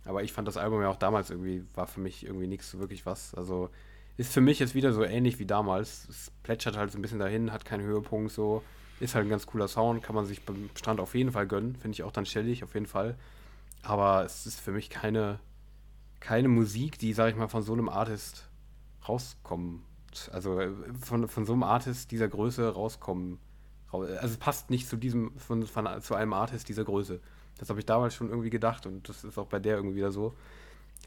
Aber 0.05 0.23
ich 0.23 0.33
fand 0.33 0.47
das 0.47 0.57
Album 0.57 0.81
ja 0.81 0.89
auch 0.89 0.95
damals 0.95 1.29
irgendwie, 1.29 1.63
war 1.75 1.85
für 1.85 1.99
mich 1.99 2.25
irgendwie 2.25 2.47
nichts 2.47 2.71
so 2.71 2.79
wirklich 2.79 3.05
was. 3.05 3.35
Also 3.35 3.69
ist 4.19 4.33
für 4.33 4.41
mich 4.41 4.59
jetzt 4.59 4.75
wieder 4.75 4.91
so 4.91 5.05
ähnlich 5.05 5.39
wie 5.39 5.45
damals. 5.45 6.05
Es 6.09 6.29
plätschert 6.43 6.75
halt 6.75 6.91
so 6.91 6.99
ein 6.99 7.01
bisschen 7.01 7.19
dahin, 7.19 7.53
hat 7.53 7.63
keinen 7.63 7.85
Höhepunkt 7.85 8.33
so. 8.33 8.61
Ist 8.99 9.15
halt 9.15 9.25
ein 9.25 9.29
ganz 9.29 9.45
cooler 9.45 9.69
Sound, 9.69 10.03
kann 10.03 10.13
man 10.13 10.25
sich 10.25 10.43
beim 10.43 10.69
Strand 10.75 10.99
auf 10.99 11.15
jeden 11.15 11.31
Fall 11.31 11.47
gönnen. 11.47 11.77
Finde 11.77 11.95
ich 11.95 12.03
auch 12.03 12.11
dann 12.11 12.25
stellig, 12.25 12.61
auf 12.65 12.73
jeden 12.73 12.85
Fall. 12.85 13.15
Aber 13.81 14.25
es 14.25 14.45
ist 14.45 14.59
für 14.59 14.73
mich 14.73 14.89
keine, 14.89 15.39
keine 16.19 16.49
Musik, 16.49 16.99
die, 16.99 17.13
sag 17.13 17.29
ich 17.29 17.37
mal, 17.37 17.47
von 17.47 17.63
so 17.63 17.71
einem 17.71 17.87
Artist 17.87 18.49
rauskommt. 19.07 19.83
Also 20.33 20.59
äh, 20.59 20.69
von, 20.99 21.29
von 21.29 21.45
so 21.45 21.53
einem 21.53 21.63
Artist 21.63 22.11
dieser 22.11 22.27
Größe 22.27 22.73
rauskommen. 22.73 23.39
Also 23.89 24.05
es 24.05 24.35
passt 24.35 24.69
nicht 24.69 24.89
zu 24.89 24.97
diesem, 24.97 25.31
von, 25.37 25.65
von, 25.65 26.01
zu 26.01 26.15
einem 26.15 26.33
Artist 26.33 26.67
dieser 26.67 26.83
Größe. 26.83 27.21
Das 27.57 27.69
habe 27.69 27.79
ich 27.79 27.85
damals 27.85 28.15
schon 28.15 28.27
irgendwie 28.27 28.49
gedacht 28.49 28.85
und 28.85 29.07
das 29.07 29.23
ist 29.23 29.37
auch 29.37 29.47
bei 29.47 29.59
der 29.59 29.77
irgendwie 29.77 29.95
wieder 29.95 30.11
so 30.11 30.35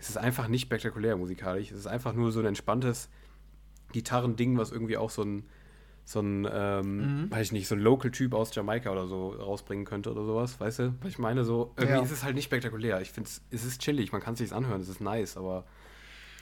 es 0.03 0.11
ist 0.11 0.17
einfach 0.17 0.49
nicht 0.49 0.63
spektakulär 0.63 1.17
musikalisch. 1.17 1.71
Es 1.71 1.79
ist 1.79 1.87
einfach 1.87 2.13
nur 2.13 2.33
so 2.33 2.41
ein 2.41 2.47
entspanntes 2.47 3.09
Gitarrending, 3.93 4.59
was 4.59 4.73
irgendwie 4.73 4.97
auch 4.97 5.11
so 5.11 5.23
ein, 5.23 5.45
so 6.05 6.19
ein, 6.19 6.49
ähm, 6.53 6.97
mhm. 6.97 7.31
weiß 7.31 7.47
ich 7.47 7.53
nicht, 7.53 7.69
so 7.69 7.77
ein 7.77 7.81
Local-Typ 7.81 8.35
aus 8.35 8.53
Jamaika 8.53 8.91
oder 8.91 9.07
so 9.07 9.29
rausbringen 9.29 9.85
könnte 9.85 10.11
oder 10.11 10.25
sowas, 10.25 10.59
weißt 10.59 10.79
du? 10.81 10.95
Weil 11.01 11.09
ich 11.09 11.21
meine, 11.21 11.45
so, 11.45 11.73
irgendwie 11.77 11.99
ja. 11.99 12.03
ist 12.03 12.11
es 12.11 12.25
halt 12.25 12.35
nicht 12.35 12.47
spektakulär. 12.47 13.01
Ich 13.01 13.13
finde, 13.13 13.31
es 13.51 13.65
ist 13.65 13.81
chillig, 13.81 14.11
man 14.11 14.21
kann 14.21 14.33
es 14.33 14.41
sich 14.41 14.53
anhören, 14.53 14.81
es 14.81 14.89
ist 14.89 15.01
nice, 15.01 15.37
aber 15.37 15.65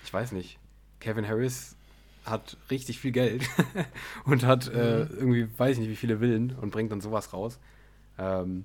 ich 0.05 0.13
weiß 0.13 0.33
nicht. 0.33 0.59
Kevin 0.99 1.29
Harris 1.29 1.77
hat 2.25 2.57
richtig 2.71 2.99
viel 2.99 3.13
Geld 3.13 3.47
und 4.25 4.43
hat 4.43 4.69
äh, 4.69 4.71
mhm. 4.71 4.77
äh, 4.77 5.19
irgendwie, 5.19 5.59
weiß 5.59 5.73
ich 5.75 5.81
nicht, 5.81 5.91
wie 5.91 5.97
viele 5.97 6.21
Willen 6.21 6.57
und 6.59 6.71
bringt 6.71 6.93
dann 6.93 7.03
sowas 7.03 7.35
raus. 7.35 7.59
Ähm, 8.17 8.65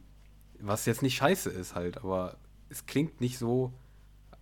was 0.61 0.85
jetzt 0.85 1.01
nicht 1.01 1.15
scheiße 1.17 1.49
ist 1.49 1.75
halt, 1.75 1.97
aber 1.97 2.37
es 2.69 2.85
klingt 2.85 3.19
nicht 3.19 3.37
so 3.37 3.73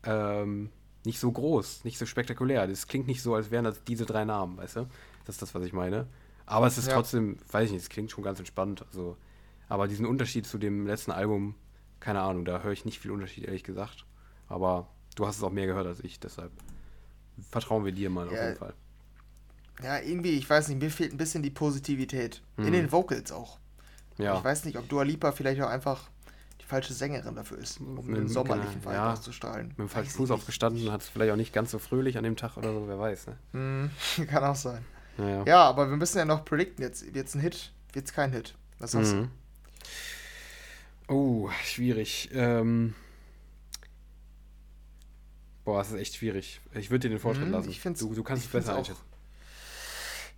ähm, 0.04 0.70
nicht 1.06 1.20
so 1.20 1.32
groß, 1.32 1.84
nicht 1.84 1.98
so 1.98 2.06
spektakulär. 2.06 2.68
Das 2.68 2.88
klingt 2.88 3.08
nicht 3.08 3.22
so, 3.22 3.36
als 3.36 3.52
wären 3.52 3.66
das 3.66 3.84
diese 3.84 4.06
drei 4.06 4.26
Namen, 4.26 4.58
weißt 4.58 4.78
du? 4.78 4.88
Das 5.26 5.36
ist 5.36 5.42
das, 5.42 5.56
was 5.56 5.66
ich 5.66 5.74
meine. 5.74 6.08
Aber 6.46 6.68
es 6.68 6.78
ist 6.78 6.88
ja. 6.88 6.94
trotzdem, 6.94 7.38
weiß 7.52 7.68
ich 7.68 7.74
nicht, 7.74 7.84
es 7.84 7.90
klingt 7.90 8.12
schon 8.12 8.24
ganz 8.24 8.40
entspannt. 8.40 8.86
Also, 8.88 9.18
aber 9.70 9.88
diesen 9.88 10.06
Unterschied 10.06 10.46
zu 10.46 10.58
dem 10.58 10.88
letzten 10.88 11.12
Album, 11.12 11.56
keine 12.00 12.22
Ahnung, 12.22 12.46
da 12.46 12.62
höre 12.62 12.72
ich 12.74 12.86
nicht 12.86 13.00
viel 13.00 13.12
Unterschied, 13.12 13.46
ehrlich 13.46 13.64
gesagt. 13.64 14.06
Aber 14.48 14.88
du 15.16 15.26
hast 15.26 15.38
es 15.38 15.44
auch 15.44 15.52
mehr 15.52 15.66
gehört 15.66 15.88
als 15.88 16.02
ich, 16.02 16.20
deshalb 16.20 16.52
vertrauen 17.50 17.86
wir 17.86 17.92
dir 17.92 18.10
mal 18.10 18.28
ja. 18.28 18.34
auf 18.34 18.46
jeden 18.46 18.58
Fall. 18.58 18.74
Ja, 19.82 20.00
irgendwie, 20.00 20.32
ich 20.32 20.50
weiß 20.50 20.68
nicht, 20.68 20.82
mir 20.82 20.92
fehlt 20.92 21.14
ein 21.14 21.18
bisschen 21.18 21.42
die 21.42 21.50
Positivität. 21.50 22.42
Mhm. 22.58 22.68
In 22.68 22.74
den 22.74 22.92
Vocals 22.92 23.32
auch. 23.32 23.60
Ja. 24.18 24.38
Ich 24.38 24.44
weiß 24.44 24.66
nicht, 24.66 24.78
ob 24.78 24.88
Dua 24.88 25.04
Lipa 25.04 25.32
vielleicht 25.32 25.62
auch 25.62 25.70
einfach 25.70 26.10
die 26.64 26.68
falsche 26.68 26.94
Sängerin 26.94 27.36
dafür 27.36 27.58
ist, 27.58 27.80
um 27.80 27.96
mit 28.06 28.18
einen 28.18 28.28
sommerlichen 28.28 28.84
Vibe 28.84 28.94
ja, 28.94 29.14
auszustrahlen. 29.14 29.68
Mit 29.70 29.80
dem 29.80 29.90
falschen 29.90 30.12
Fuß 30.12 30.32
aufgestanden, 30.32 30.92
hat 30.92 31.02
es 31.02 31.10
vielleicht 31.10 31.32
auch 31.32 31.38
nicht 31.38 31.54
ganz 31.54 31.72
so 31.72 31.80
fröhlich 31.80 32.18
an 32.18 32.24
dem 32.24 32.36
Tag 32.36 32.58
oder 32.58 32.74
so, 32.74 32.88
wer 32.88 33.00
weiß. 33.00 33.28
Ne? 33.28 33.90
Mm, 34.20 34.26
kann 34.28 34.44
auch 34.44 34.56
sein. 34.56 34.84
Ja, 35.18 35.44
ja. 35.44 35.64
aber 35.64 35.90
wir 35.90 35.98
müssen 35.98 36.18
ja 36.18 36.26
noch 36.26 36.46
predikten, 36.46 36.84
jetzt 36.84 37.14
wird 37.14 37.28
es 37.28 37.36
ein 37.36 37.42
Hit, 37.42 37.72
wird 37.92 38.06
es 38.06 38.14
kein 38.14 38.32
Hit. 38.32 38.56
Was 38.80 38.96
hast 38.96 39.14
mhm. 39.14 39.30
du? 41.08 41.14
Oh, 41.14 41.50
schwierig. 41.64 42.30
Ähm, 42.34 42.96
Boah, 45.66 45.78
das 45.78 45.92
ist 45.92 46.00
echt 46.00 46.16
schwierig. 46.16 46.60
Ich 46.74 46.92
würde 46.92 47.08
dir 47.08 47.16
den 47.16 47.20
Vorschlag 47.20 47.46
mhm, 47.46 47.54
lassen. 47.54 47.70
Ich 47.70 47.80
find's, 47.80 48.00
du, 48.00 48.14
du 48.14 48.24
kannst 48.24 48.46
es 48.46 48.52
besser 48.52 48.76
einschätzen. 48.76 49.02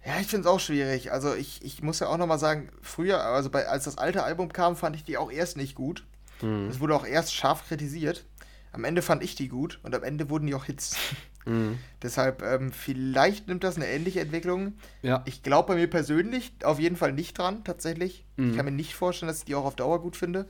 Ja, 0.06 0.20
ich 0.20 0.28
finde 0.28 0.48
es 0.48 0.54
auch 0.54 0.60
schwierig. 0.60 1.12
Also 1.12 1.34
ich, 1.34 1.64
ich 1.64 1.82
muss 1.82 2.00
ja 2.00 2.08
auch 2.08 2.18
nochmal 2.18 2.38
sagen, 2.38 2.70
früher, 2.82 3.24
also 3.24 3.50
bei, 3.50 3.68
als 3.68 3.86
das 3.86 3.98
alte 3.98 4.24
Album 4.24 4.54
kam, 4.54 4.76
fand 4.76 4.96
ich 4.96 5.04
die 5.04 5.18
auch 5.18 5.32
erst 5.32 5.58
nicht 5.58 5.74
gut. 5.74 6.06
Mhm. 6.46 6.70
Es 6.70 6.80
wurde 6.80 6.96
auch 6.96 7.06
erst 7.06 7.34
scharf 7.34 7.68
kritisiert. 7.68 8.26
Am 8.72 8.84
Ende 8.84 9.02
fand 9.02 9.24
ich 9.24 9.36
die 9.36 9.48
gut 9.48 9.80
und 9.84 9.96
am 9.96 10.04
Ende 10.04 10.30
wurden 10.30 10.48
die 10.48 10.56
auch 10.56 10.66
Hits. 10.66 10.96
Mhm. 11.48 11.78
Deshalb, 12.02 12.42
ähm, 12.42 12.72
vielleicht 12.72 13.48
nimmt 13.48 13.64
das 13.64 13.76
eine 13.76 13.86
ähnliche 13.86 14.20
Entwicklung. 14.20 14.74
Ja. 15.04 15.22
Ich 15.26 15.44
glaube 15.44 15.68
bei 15.68 15.76
mir 15.76 15.88
persönlich 15.88 16.52
auf 16.64 16.80
jeden 16.80 16.96
Fall 16.96 17.14
nicht 17.14 17.38
dran, 17.38 17.64
tatsächlich. 17.64 18.26
Mhm. 18.36 18.50
Ich 18.50 18.56
kann 18.56 18.66
mir 18.66 18.72
nicht 18.72 18.96
vorstellen, 18.96 19.28
dass 19.28 19.38
ich 19.38 19.46
die 19.46 19.54
auch 19.54 19.66
auf 19.66 19.76
Dauer 19.76 20.02
gut 20.02 20.16
finde. 20.16 20.48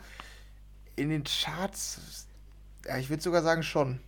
In 0.96 1.10
den 1.10 1.26
Charts, 1.26 2.30
ja, 2.88 2.98
ich 2.98 3.10
würde 3.10 3.22
sogar 3.22 3.44
sagen 3.44 3.62
schon. 3.62 4.00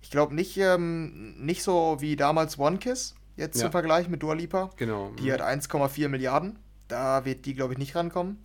Ich 0.00 0.10
glaube 0.10 0.34
nicht, 0.34 0.56
ähm, 0.56 1.34
nicht 1.44 1.62
so 1.62 1.98
wie 2.00 2.16
damals 2.16 2.58
One 2.58 2.78
Kiss, 2.78 3.14
jetzt 3.36 3.60
ja. 3.60 3.66
im 3.66 3.72
Vergleich 3.72 4.08
mit 4.08 4.22
Dua 4.22 4.32
Lipa. 4.32 4.70
Genau. 4.76 5.10
Die 5.18 5.30
hat 5.30 5.42
1,4 5.42 6.08
Milliarden. 6.08 6.58
Da 6.88 7.26
wird 7.26 7.44
die, 7.44 7.52
glaube 7.52 7.74
ich, 7.74 7.78
nicht 7.78 7.94
rankommen. 7.94 8.38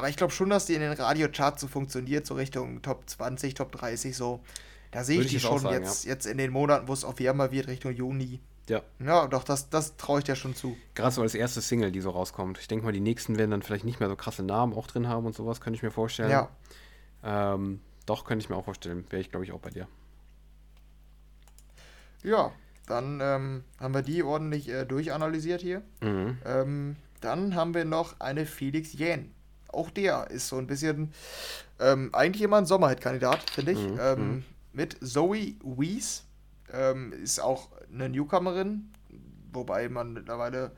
Aber 0.00 0.08
ich 0.08 0.16
glaube 0.16 0.32
schon, 0.32 0.48
dass 0.48 0.64
die 0.64 0.72
in 0.72 0.80
den 0.80 0.92
Radiocharts 0.92 1.60
so 1.60 1.68
funktioniert, 1.68 2.24
so 2.24 2.32
Richtung 2.32 2.80
Top 2.80 3.02
20, 3.06 3.52
Top 3.52 3.70
30 3.70 4.16
so. 4.16 4.40
Da 4.92 5.04
sehe 5.04 5.20
ich 5.20 5.26
die 5.26 5.38
schon 5.38 5.58
sagen, 5.58 5.74
jetzt, 5.74 6.06
ja. 6.06 6.12
jetzt 6.12 6.24
in 6.24 6.38
den 6.38 6.50
Monaten, 6.52 6.88
wo 6.88 6.94
es 6.94 7.04
auf 7.04 7.18
wärmer 7.18 7.50
wird, 7.50 7.68
Richtung 7.68 7.92
Juni. 7.92 8.40
Ja. 8.66 8.80
Ja, 8.98 9.26
doch, 9.26 9.44
das, 9.44 9.68
das 9.68 9.98
traue 9.98 10.20
ich 10.20 10.24
dir 10.24 10.36
schon 10.36 10.54
zu. 10.54 10.74
Gerade 10.94 11.14
so 11.14 11.20
als 11.20 11.34
erste 11.34 11.60
Single, 11.60 11.92
die 11.92 12.00
so 12.00 12.08
rauskommt. 12.08 12.56
Ich 12.56 12.66
denke 12.66 12.86
mal, 12.86 12.92
die 12.92 13.00
nächsten 13.00 13.36
werden 13.36 13.50
dann 13.50 13.60
vielleicht 13.60 13.84
nicht 13.84 14.00
mehr 14.00 14.08
so 14.08 14.16
krasse 14.16 14.42
Namen 14.42 14.72
auch 14.72 14.86
drin 14.86 15.06
haben 15.06 15.26
und 15.26 15.34
sowas, 15.34 15.60
könnte 15.60 15.76
ich 15.76 15.82
mir 15.82 15.90
vorstellen. 15.90 16.30
Ja. 16.30 16.48
Ähm, 17.22 17.82
doch, 18.06 18.24
könnte 18.24 18.42
ich 18.42 18.48
mir 18.48 18.56
auch 18.56 18.64
vorstellen. 18.64 19.04
Wäre 19.10 19.20
ich, 19.20 19.28
glaube 19.28 19.44
ich, 19.44 19.52
auch 19.52 19.60
bei 19.60 19.68
dir. 19.68 19.86
Ja, 22.22 22.52
dann 22.86 23.20
ähm, 23.22 23.64
haben 23.78 23.92
wir 23.92 24.00
die 24.00 24.22
ordentlich 24.22 24.70
äh, 24.70 24.86
durchanalysiert 24.86 25.60
hier. 25.60 25.82
Mhm. 26.00 26.38
Ähm, 26.46 26.96
dann 27.20 27.54
haben 27.54 27.74
wir 27.74 27.84
noch 27.84 28.18
eine 28.18 28.46
Felix 28.46 28.94
Jähn. 28.94 29.34
Auch 29.72 29.90
der 29.90 30.30
ist 30.30 30.48
so 30.48 30.56
ein 30.56 30.66
bisschen 30.66 31.12
ähm, 31.78 32.10
eigentlich 32.12 32.42
immer 32.42 32.58
ein 32.58 32.66
Sommerhit-Kandidat, 32.66 33.50
finde 33.50 33.72
ich. 33.72 33.78
Mhm. 33.78 33.98
Ähm, 34.00 34.18
mhm. 34.18 34.44
Mit 34.72 34.96
Zoe 35.02 35.54
Wees. 35.62 36.24
Ähm, 36.72 37.12
ist 37.12 37.40
auch 37.40 37.68
eine 37.92 38.08
Newcomerin, 38.08 38.92
wobei 39.52 39.88
man 39.88 40.12
mittlerweile 40.12 40.70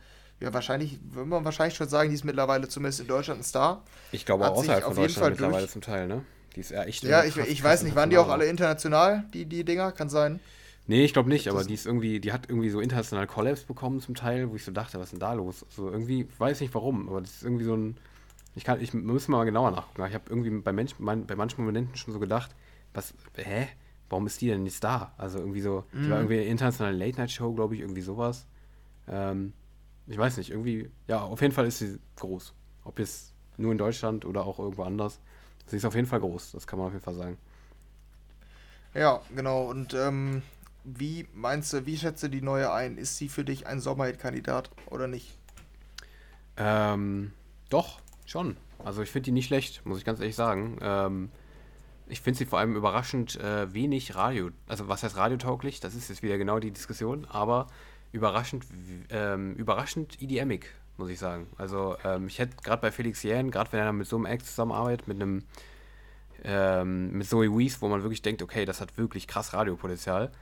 ja, 0.43 0.53
wahrscheinlich, 0.53 0.99
würde 1.05 1.29
man 1.29 1.45
wahrscheinlich 1.45 1.77
schon 1.77 1.89
sagen, 1.89 2.09
die 2.09 2.17
ist 2.17 2.25
mittlerweile 2.25 2.67
zumindest 2.67 3.01
in 3.01 3.07
Deutschland 3.07 3.41
ein 3.41 3.45
Star. 3.45 3.85
Ich 4.11 4.27
glaube 4.27 4.49
auch 4.49 4.57
außerhalb 4.57 4.83
von 4.83 4.97
Deutschland 4.97 5.31
mittlerweile 5.33 5.59
durch... 5.61 5.71
zum 5.71 5.83
Teil, 5.83 6.09
ne? 6.09 6.25
Die 6.57 6.61
ist 6.61 6.71
ja 6.71 6.83
echt. 6.83 7.05
Ja, 7.05 7.25
ich, 7.25 7.37
ich 7.37 7.63
weiß 7.63 7.85
nicht, 7.85 7.95
waren 7.95 8.11
die 8.11 8.19
auch 8.19 8.29
alle 8.29 8.47
international, 8.47 9.25
die, 9.33 9.47
die 9.47 9.65
Dinger? 9.65 9.93
Kann 9.93 10.09
sein. 10.09 10.41
Nee, 10.89 11.05
ich 11.05 11.13
glaube 11.13 11.29
nicht, 11.29 11.49
aber 11.49 11.63
die 11.63 11.75
ist 11.75 11.87
irgendwie, 11.87 12.19
die 12.19 12.33
hat 12.33 12.49
irgendwie 12.49 12.71
so 12.71 12.81
international 12.81 13.29
Collabs 13.29 13.63
bekommen 13.63 14.01
zum 14.01 14.17
Teil, 14.17 14.51
wo 14.51 14.57
ich 14.57 14.65
so 14.65 14.73
dachte, 14.73 14.99
was 14.99 15.05
ist 15.05 15.13
denn 15.13 15.21
da 15.21 15.33
los? 15.33 15.61
So 15.61 15.85
also 15.85 15.93
irgendwie, 15.93 16.27
weiß 16.39 16.61
nicht 16.61 16.75
warum, 16.75 17.09
aber 17.09 17.21
das 17.21 17.31
ist 17.31 17.43
irgendwie 17.45 17.65
so 17.65 17.77
ein. 17.77 17.97
Ich 18.55 18.65
kann, 18.65 18.81
ich 18.81 18.93
muss 18.93 19.29
mal 19.29 19.45
genauer 19.45 19.71
nachgucken. 19.71 20.07
Ich 20.09 20.15
habe 20.15 20.25
irgendwie 20.29 20.51
bei, 20.51 20.73
Mensch, 20.73 20.95
mein, 20.99 21.27
bei 21.27 21.37
manchen 21.37 21.65
Momenten 21.65 21.97
schon 21.97 22.13
so 22.13 22.21
gedacht, 22.21 22.55
was, 22.93 23.15
hä? 23.37 23.69
Warum 24.11 24.27
ist 24.27 24.41
die 24.43 24.49
denn 24.49 24.63
nicht 24.63 24.85
da? 24.85 25.15
Also 25.17 25.39
irgendwie 25.39 25.63
so, 25.63 25.85
mm. 25.93 26.03
die 26.03 26.11
war 26.11 26.19
mhm. 26.19 26.25
irgendwie 26.25 26.41
eine 26.41 26.45
internationale 26.45 26.97
Late-Night-Show, 26.97 27.55
glaube 27.55 27.75
ich, 27.75 27.81
irgendwie 27.81 28.03
sowas. 28.03 28.47
Ähm, 29.09 29.55
ich 30.07 30.19
weiß 30.19 30.37
nicht, 30.37 30.51
irgendwie, 30.51 30.91
ja, 31.09 31.23
auf 31.23 31.41
jeden 31.41 31.55
Fall 31.55 31.67
ist 31.67 31.79
sie 31.79 31.99
groß. 32.17 32.53
Ob 32.85 32.99
jetzt 32.99 33.33
nur 33.57 33.73
in 33.73 33.79
Deutschland 33.79 34.27
oder 34.27 34.45
auch 34.45 34.59
irgendwo 34.59 34.83
anders. 34.83 35.19
Sie 35.67 35.77
ist 35.77 35.85
auf 35.85 35.95
jeden 35.95 36.07
Fall 36.07 36.21
groß, 36.21 36.53
das 36.53 36.67
kann 36.67 36.79
man 36.79 36.89
auf 36.89 36.93
jeden 36.93 37.05
Fall 37.05 37.15
sagen. 37.15 37.39
Ja, 38.95 39.23
genau. 39.35 39.71
Und 39.71 39.95
ähm, 39.95 40.43
wie 40.85 41.27
meinst 41.33 41.73
du, 41.73 41.87
wie 41.87 41.97
schätze 41.97 42.29
die 42.29 42.43
neue 42.43 42.73
ein? 42.73 42.99
Ist 42.99 43.17
sie 43.17 43.29
für 43.29 43.45
dich 43.45 43.67
ein 43.67 43.81
Sommerhit-Kandidat 43.81 44.71
oder 44.91 45.07
nicht? 45.07 45.39
Ähm, 46.59 47.33
doch, 47.71 48.02
schon. 48.27 48.57
Also 48.85 49.03
ich 49.03 49.11
finde 49.11 49.27
die 49.27 49.33
nicht 49.33 49.47
schlecht, 49.47 49.85
muss 49.85 49.99
ich 49.99 50.05
ganz 50.05 50.21
ehrlich 50.21 50.37
sagen. 50.37 50.79
Ähm, 50.81 51.31
ich 52.09 52.21
finde 52.21 52.39
sie 52.39 52.47
vor 52.47 52.59
allem 52.59 52.77
überraschend 52.77 53.37
äh, 53.37 53.73
wenig 53.73 54.15
Radio, 54.15 54.51
also 54.69 54.89
was 54.89 55.03
heißt 55.03 55.17
radiotauglich? 55.17 55.81
Das 55.81 55.95
ist 55.95 56.09
jetzt 56.09 56.23
wieder 56.23 56.37
genau 56.39 56.59
die 56.59 56.71
Diskussion, 56.71 57.27
aber 57.27 57.69
überraschend, 58.13 58.67
ähm, 59.11 59.55
überraschend 59.55 60.21
EDMig, 60.21 60.67
muss 60.99 61.09
ich 61.09 61.19
sagen. 61.19 61.47
Also 61.57 61.97
ähm, 62.05 62.27
ich 62.27 62.39
hätte 62.39 62.57
gerade 62.63 62.83
bei 62.83 62.91
Felix 62.91 63.23
Jähn, 63.23 63.51
gerade 63.51 63.73
wenn 63.73 63.81
er 63.81 63.93
mit 63.93 64.07
so 64.07 64.17
einem 64.17 64.27
Act 64.27 64.47
zusammenarbeitet, 64.47 65.09
mit 65.09 65.21
einem 65.21 65.45
ähm, 66.45 67.13
mit 67.13 67.27
Zoe 67.29 67.57
Wees, 67.57 67.81
wo 67.81 67.89
man 67.89 68.03
wirklich 68.03 68.23
denkt, 68.23 68.43
okay, 68.43 68.65
das 68.65 68.81
hat 68.81 68.99
wirklich 68.99 69.29
krass 69.29 69.53
Radiopotenzial, 69.53 70.33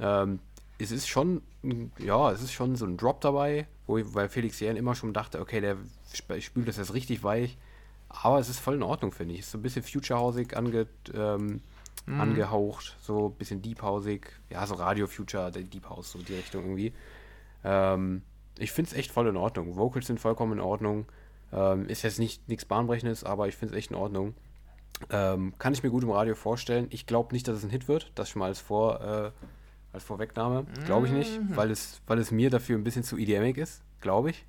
ähm, 0.00 0.40
es 0.78 0.90
ist 0.90 1.08
schon, 1.08 1.42
ja, 1.98 2.32
es 2.32 2.42
ist 2.42 2.52
schon 2.52 2.74
so 2.76 2.86
ein 2.86 2.96
Drop 2.96 3.20
dabei, 3.20 3.66
wo 3.86 3.98
ich 3.98 4.10
bei 4.12 4.28
Felix 4.28 4.58
Jähn 4.60 4.76
immer 4.76 4.94
schon 4.94 5.12
dachte, 5.12 5.40
okay, 5.40 5.60
der 5.60 5.76
spült 6.16 6.68
das 6.68 6.76
jetzt 6.76 6.94
richtig 6.94 7.22
weich. 7.22 7.58
Aber 8.08 8.38
es 8.38 8.48
ist 8.48 8.58
voll 8.58 8.74
in 8.74 8.82
Ordnung, 8.82 9.12
finde 9.12 9.34
ich. 9.34 9.40
Ist 9.40 9.52
so 9.52 9.58
ein 9.58 9.62
bisschen 9.62 9.82
Future-hausig 9.82 10.56
ange, 10.56 10.88
ähm, 11.14 11.60
mhm. 12.06 12.20
angehaucht, 12.20 12.96
so 13.00 13.28
ein 13.28 13.34
bisschen 13.34 13.62
Deep-hausig. 13.62 14.26
Ja, 14.50 14.66
so 14.66 14.74
Radio-Future, 14.74 15.52
Deep 15.52 15.88
House, 15.88 16.12
so 16.12 16.18
die 16.18 16.34
Richtung 16.34 16.62
irgendwie. 16.64 16.92
Ähm, 17.62 18.22
ich 18.58 18.72
finde 18.72 18.90
es 18.90 18.96
echt 18.96 19.12
voll 19.12 19.28
in 19.28 19.36
Ordnung. 19.36 19.76
Vocals 19.76 20.06
sind 20.06 20.18
vollkommen 20.18 20.54
in 20.54 20.60
Ordnung. 20.60 21.06
Ähm, 21.52 21.86
ist 21.88 22.02
jetzt 22.02 22.18
nicht 22.18 22.48
nichts 22.48 22.64
Bahnbrechendes, 22.64 23.24
aber 23.24 23.48
ich 23.48 23.56
finde 23.56 23.74
es 23.74 23.78
echt 23.78 23.90
in 23.90 23.96
Ordnung. 23.96 24.34
Ähm, 25.08 25.54
kann 25.58 25.72
ich 25.72 25.82
mir 25.82 25.90
gut 25.90 26.02
im 26.02 26.10
Radio 26.10 26.34
vorstellen. 26.34 26.88
Ich 26.90 27.06
glaube 27.06 27.32
nicht, 27.32 27.46
dass 27.46 27.56
es 27.58 27.64
ein 27.64 27.70
Hit 27.70 27.86
wird. 27.88 28.10
Das 28.16 28.28
schon 28.28 28.40
mal 28.40 28.46
als 28.46 28.60
Vor. 28.60 29.00
Äh, 29.00 29.30
als 29.92 30.04
Vorwegnahme. 30.04 30.66
Glaube 30.86 31.06
ich 31.06 31.12
nicht, 31.12 31.40
mhm. 31.40 31.56
weil 31.56 31.70
es, 31.70 32.00
weil 32.06 32.18
es 32.18 32.30
mir 32.30 32.50
dafür 32.50 32.78
ein 32.78 32.84
bisschen 32.84 33.02
zu 33.02 33.16
EDMig 33.18 33.56
ist, 33.56 33.82
glaube 34.00 34.30
ich. 34.30 34.44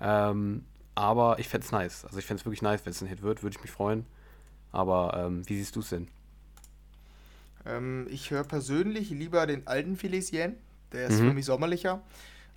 Ähm, 0.00 0.64
aber 0.94 1.38
ich 1.38 1.48
fände 1.48 1.64
es 1.64 1.72
nice. 1.72 2.04
Also 2.04 2.18
ich 2.18 2.26
fände 2.26 2.40
es 2.40 2.46
wirklich 2.46 2.62
nice, 2.62 2.84
wenn 2.84 2.90
es 2.90 3.00
ein 3.00 3.08
Hit 3.08 3.22
wird, 3.22 3.42
würde 3.42 3.56
ich 3.56 3.62
mich 3.62 3.70
freuen. 3.70 4.06
Aber 4.70 5.14
ähm, 5.16 5.48
wie 5.48 5.56
siehst 5.56 5.76
du 5.76 5.80
es 5.80 5.90
denn? 5.90 6.08
Ähm, 7.66 8.06
ich 8.10 8.30
höre 8.30 8.44
persönlich 8.44 9.10
lieber 9.10 9.46
den 9.46 9.66
alten 9.66 9.96
Felicien. 9.96 10.56
Der 10.92 11.08
ist 11.08 11.20
mhm. 11.20 11.28
für 11.28 11.34
mich 11.34 11.44
sommerlicher. 11.44 12.02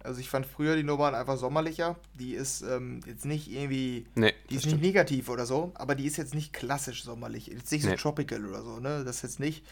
Also 0.05 0.19
ich 0.19 0.29
fand 0.29 0.45
früher 0.45 0.75
die 0.75 0.83
Nummern 0.83 1.15
einfach 1.15 1.37
sommerlicher. 1.37 1.95
Die 2.13 2.33
ist 2.33 2.61
ähm, 2.61 3.01
jetzt 3.05 3.25
nicht 3.25 3.51
irgendwie, 3.51 4.05
nee, 4.15 4.33
die 4.49 4.55
ist 4.55 4.61
stimmt. 4.61 4.81
nicht 4.81 4.87
negativ 4.87 5.29
oder 5.29 5.45
so, 5.45 5.71
aber 5.75 5.95
die 5.95 6.05
ist 6.05 6.17
jetzt 6.17 6.35
nicht 6.35 6.53
klassisch 6.53 7.03
sommerlich. 7.03 7.47
Jetzt 7.47 7.71
nicht 7.71 7.83
so 7.83 7.89
nee. 7.89 7.95
tropical 7.95 8.45
oder 8.45 8.61
so, 8.61 8.79
ne? 8.79 9.03
Das 9.03 9.17
ist 9.17 9.21
jetzt 9.23 9.39
nicht. 9.39 9.65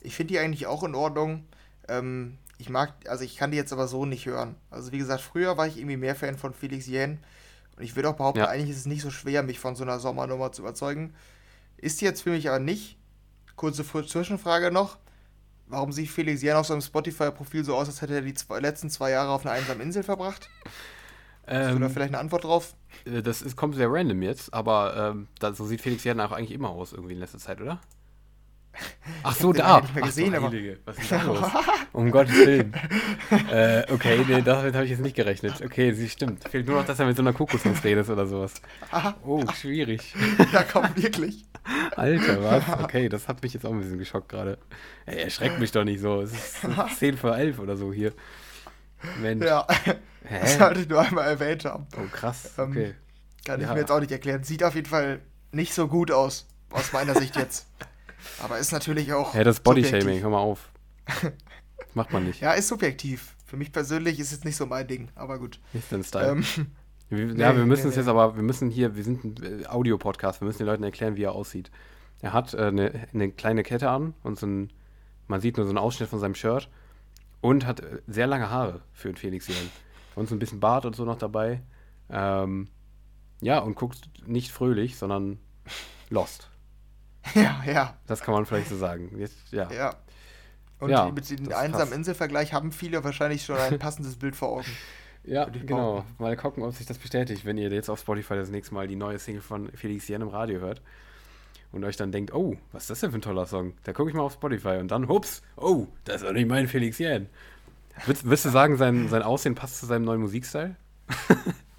Ich 0.00 0.14
finde 0.14 0.34
die 0.34 0.38
eigentlich 0.38 0.66
auch 0.66 0.84
in 0.84 0.94
Ordnung. 0.94 1.44
Ähm, 1.88 2.38
ich 2.58 2.68
mag, 2.68 2.92
also 3.08 3.24
ich 3.24 3.36
kann 3.36 3.50
die 3.50 3.56
jetzt 3.56 3.72
aber 3.72 3.88
so 3.88 4.06
nicht 4.06 4.26
hören. 4.26 4.54
Also 4.70 4.92
wie 4.92 4.98
gesagt, 4.98 5.22
früher 5.22 5.56
war 5.56 5.66
ich 5.66 5.78
irgendwie 5.78 5.96
mehr 5.96 6.14
Fan 6.14 6.38
von 6.38 6.54
Felix 6.54 6.86
Jähn. 6.86 7.18
Und 7.80 7.86
ich 7.86 7.96
würde 7.96 8.10
auch 8.10 8.16
behaupten, 8.16 8.40
ja. 8.40 8.48
eigentlich 8.48 8.68
ist 8.68 8.76
es 8.76 8.86
nicht 8.86 9.00
so 9.00 9.08
schwer, 9.08 9.42
mich 9.42 9.58
von 9.58 9.74
so 9.74 9.84
einer 9.84 9.98
Sommernummer 9.98 10.52
zu 10.52 10.60
überzeugen. 10.60 11.14
Ist 11.78 12.02
jetzt 12.02 12.20
für 12.20 12.28
mich 12.28 12.46
aber 12.50 12.58
nicht. 12.58 12.98
Kurze 13.56 13.86
Zwischenfrage 13.86 14.70
noch. 14.70 14.98
Warum 15.66 15.90
sieht 15.90 16.10
Felix 16.10 16.42
Jähn 16.42 16.56
auf 16.56 16.66
seinem 16.66 16.82
Spotify-Profil 16.82 17.64
so 17.64 17.74
aus, 17.74 17.88
als 17.88 18.02
hätte 18.02 18.16
er 18.16 18.20
die 18.20 18.34
zwei, 18.34 18.60
letzten 18.60 18.90
zwei 18.90 19.12
Jahre 19.12 19.30
auf 19.30 19.46
einer 19.46 19.54
einsamen 19.54 19.80
Insel 19.80 20.02
verbracht? 20.02 20.50
Ähm, 21.46 21.62
Hast 21.62 21.74
du 21.74 21.78
da 21.78 21.86
ähm, 21.86 21.92
vielleicht 21.92 22.10
eine 22.10 22.18
Antwort 22.18 22.44
drauf? 22.44 22.74
Äh, 23.06 23.22
das 23.22 23.40
ist, 23.40 23.56
kommt 23.56 23.76
sehr 23.76 23.90
random 23.90 24.20
jetzt, 24.20 24.52
aber 24.52 25.12
ähm, 25.12 25.28
da, 25.38 25.54
so 25.54 25.64
sieht 25.64 25.80
Felix 25.80 26.04
Jähn 26.04 26.20
auch 26.20 26.32
eigentlich 26.32 26.52
immer 26.52 26.68
aus, 26.68 26.92
irgendwie 26.92 27.14
in 27.14 27.18
letzter 27.18 27.38
Zeit, 27.38 27.62
oder? 27.62 27.80
Ach 29.22 29.34
so, 29.34 29.52
da. 29.52 29.80
Nicht 29.80 29.94
mehr 29.94 30.04
gesehen, 30.04 30.34
Ach, 30.34 30.42
aber 30.42 30.52
was 30.84 30.98
ist 30.98 31.12
da 31.12 31.22
los? 31.26 31.38
um 31.92 32.10
Gottes 32.10 32.34
Willen. 32.34 32.74
äh, 33.50 33.84
okay, 33.92 34.24
nee, 34.26 34.42
damit 34.42 34.74
habe 34.74 34.84
ich 34.84 34.90
jetzt 34.90 35.02
nicht 35.02 35.16
gerechnet. 35.16 35.62
Okay, 35.64 35.92
sie 35.92 36.08
stimmt. 36.08 36.48
Fehlt 36.48 36.66
nur 36.66 36.76
noch, 36.76 36.86
dass 36.86 36.98
er 36.98 37.06
mit 37.06 37.16
so 37.16 37.22
einer 37.22 37.32
Kokosnuss 37.32 37.84
redet 37.84 38.08
oder 38.08 38.26
sowas. 38.26 38.54
Oh, 39.24 39.44
schwierig. 39.52 40.14
ja, 40.52 40.62
komm, 40.62 40.88
wirklich. 40.94 41.44
Alter, 41.96 42.42
was? 42.42 42.84
Okay, 42.84 43.08
das 43.08 43.28
hat 43.28 43.42
mich 43.42 43.52
jetzt 43.52 43.66
auch 43.66 43.72
ein 43.72 43.80
bisschen 43.80 43.98
geschockt 43.98 44.28
gerade. 44.28 44.58
Ey, 45.06 45.22
erschreckt 45.22 45.58
mich 45.58 45.72
doch 45.72 45.84
nicht 45.84 46.00
so. 46.00 46.22
Es 46.22 46.32
ist 46.32 46.66
10 46.98 47.16
vor 47.16 47.36
11 47.36 47.58
oder 47.58 47.76
so 47.76 47.92
hier. 47.92 48.12
Mensch. 49.20 49.44
Ja, 49.44 49.66
Hä? 50.24 50.40
das 50.40 50.58
sollte 50.58 50.80
ich 50.80 50.88
nur 50.88 51.00
einmal 51.00 51.26
erwähnt 51.26 51.64
haben. 51.64 51.86
Oh, 51.96 52.06
krass. 52.10 52.52
Ähm, 52.58 52.70
okay. 52.70 52.94
kann 53.44 53.60
ich 53.60 53.66
ja. 53.66 53.74
mir 53.74 53.80
jetzt 53.80 53.90
auch 53.90 54.00
nicht 54.00 54.12
erklären. 54.12 54.42
Sieht 54.44 54.62
auf 54.62 54.74
jeden 54.74 54.88
Fall 54.88 55.20
nicht 55.52 55.74
so 55.74 55.88
gut 55.88 56.10
aus, 56.10 56.46
aus 56.70 56.92
meiner 56.92 57.14
Sicht 57.14 57.36
jetzt. 57.36 57.66
Aber 58.42 58.58
ist 58.58 58.72
natürlich 58.72 59.12
auch. 59.12 59.34
Ja, 59.34 59.44
das 59.44 59.60
Bodyshaming, 59.60 60.20
hör 60.20 60.30
mal 60.30 60.38
auf. 60.38 60.70
macht 61.94 62.12
man 62.12 62.24
nicht. 62.24 62.40
Ja, 62.40 62.52
ist 62.52 62.68
subjektiv. 62.68 63.34
Für 63.44 63.56
mich 63.56 63.72
persönlich 63.72 64.20
ist 64.20 64.32
es 64.32 64.44
nicht 64.44 64.56
so 64.56 64.66
mein 64.66 64.86
Ding, 64.86 65.08
aber 65.14 65.38
gut. 65.38 65.60
Nicht 65.72 65.90
dein 65.90 66.04
Style. 66.04 66.28
Ähm, 66.28 66.44
wir, 67.08 67.26
nee, 67.26 67.40
ja, 67.40 67.56
wir 67.56 67.66
müssen 67.66 67.84
nee, 67.84 67.88
es 67.88 67.96
nee. 67.96 68.02
jetzt 68.02 68.08
aber, 68.08 68.36
wir 68.36 68.42
müssen 68.42 68.70
hier, 68.70 68.96
wir 68.96 69.04
sind 69.04 69.24
ein 69.24 69.62
äh, 69.62 69.66
Audio-Podcast, 69.66 70.40
wir 70.40 70.46
müssen 70.46 70.58
den 70.58 70.66
Leuten 70.66 70.84
erklären, 70.84 71.16
wie 71.16 71.24
er 71.24 71.32
aussieht. 71.32 71.70
Er 72.20 72.32
hat 72.32 72.54
äh, 72.54 72.58
eine, 72.58 73.08
eine 73.12 73.30
kleine 73.32 73.62
Kette 73.62 73.90
an 73.90 74.14
und 74.22 74.38
so 74.38 74.46
ein, 74.46 74.72
man 75.26 75.40
sieht 75.40 75.56
nur 75.56 75.66
so 75.66 75.70
einen 75.70 75.78
Ausschnitt 75.78 76.08
von 76.08 76.20
seinem 76.20 76.34
Shirt 76.34 76.68
und 77.40 77.66
hat 77.66 77.80
äh, 77.80 77.98
sehr 78.06 78.26
lange 78.26 78.50
Haare 78.50 78.82
für 78.92 79.08
einen 79.08 79.16
Felix 79.16 79.48
Jähn. 79.48 79.70
Und 80.14 80.28
so 80.28 80.34
ein 80.34 80.38
bisschen 80.38 80.60
Bart 80.60 80.84
und 80.84 80.94
so 80.94 81.04
noch 81.04 81.18
dabei. 81.18 81.62
Ähm, 82.10 82.68
ja, 83.40 83.58
und 83.60 83.74
guckt 83.74 84.10
nicht 84.26 84.52
fröhlich, 84.52 84.98
sondern 84.98 85.38
lost. 86.10 86.49
Ja, 87.34 87.62
ja. 87.66 87.94
Das 88.06 88.20
kann 88.20 88.34
man 88.34 88.46
vielleicht 88.46 88.68
so 88.68 88.76
sagen. 88.76 89.10
Jetzt, 89.18 89.36
ja. 89.52 89.70
Ja. 89.70 89.94
Und 90.78 90.90
ja, 90.90 91.10
mit 91.10 91.28
dem 91.30 91.52
einsamen 91.52 91.92
Inselvergleich 91.92 92.54
haben 92.54 92.72
viele 92.72 93.04
wahrscheinlich 93.04 93.44
schon 93.44 93.56
ein 93.58 93.78
passendes 93.78 94.16
Bild 94.16 94.36
vor 94.36 94.48
Augen. 94.48 94.66
Ja, 95.22 95.44
genau. 95.44 96.02
Mal 96.16 96.34
gucken, 96.34 96.62
ob 96.62 96.74
sich 96.74 96.86
das 96.86 96.96
bestätigt, 96.96 97.44
wenn 97.44 97.58
ihr 97.58 97.70
jetzt 97.70 97.90
auf 97.90 98.00
Spotify 98.00 98.36
das 98.36 98.48
nächste 98.48 98.72
Mal 98.72 98.88
die 98.88 98.96
neue 98.96 99.18
Single 99.18 99.42
von 99.42 99.70
Felix 99.72 100.08
Jen 100.08 100.22
im 100.22 100.28
Radio 100.28 100.60
hört 100.60 100.80
und 101.72 101.84
euch 101.84 101.98
dann 101.98 102.10
denkt, 102.10 102.32
oh, 102.32 102.56
was 102.72 102.84
ist 102.84 102.90
das 102.90 103.00
denn 103.00 103.10
für 103.10 103.18
ein 103.18 103.22
toller 103.22 103.44
Song? 103.44 103.74
Da 103.84 103.92
gucke 103.92 104.08
ich 104.08 104.16
mal 104.16 104.22
auf 104.22 104.32
Spotify 104.32 104.78
und 104.78 104.88
dann, 104.88 105.08
hups, 105.08 105.42
oh, 105.56 105.86
das 106.04 106.22
ist 106.22 106.24
doch 106.24 106.32
nicht 106.32 106.48
mein 106.48 106.68
Felix 106.68 106.98
Jen. 106.98 107.28
Würdest, 108.06 108.46
du 108.46 108.50
sagen, 108.50 108.76
sein, 108.78 109.08
sein 109.08 109.22
Aussehen 109.22 109.54
passt 109.54 109.78
zu 109.78 109.86
seinem 109.86 110.06
neuen 110.06 110.22
Musikstil? 110.22 110.74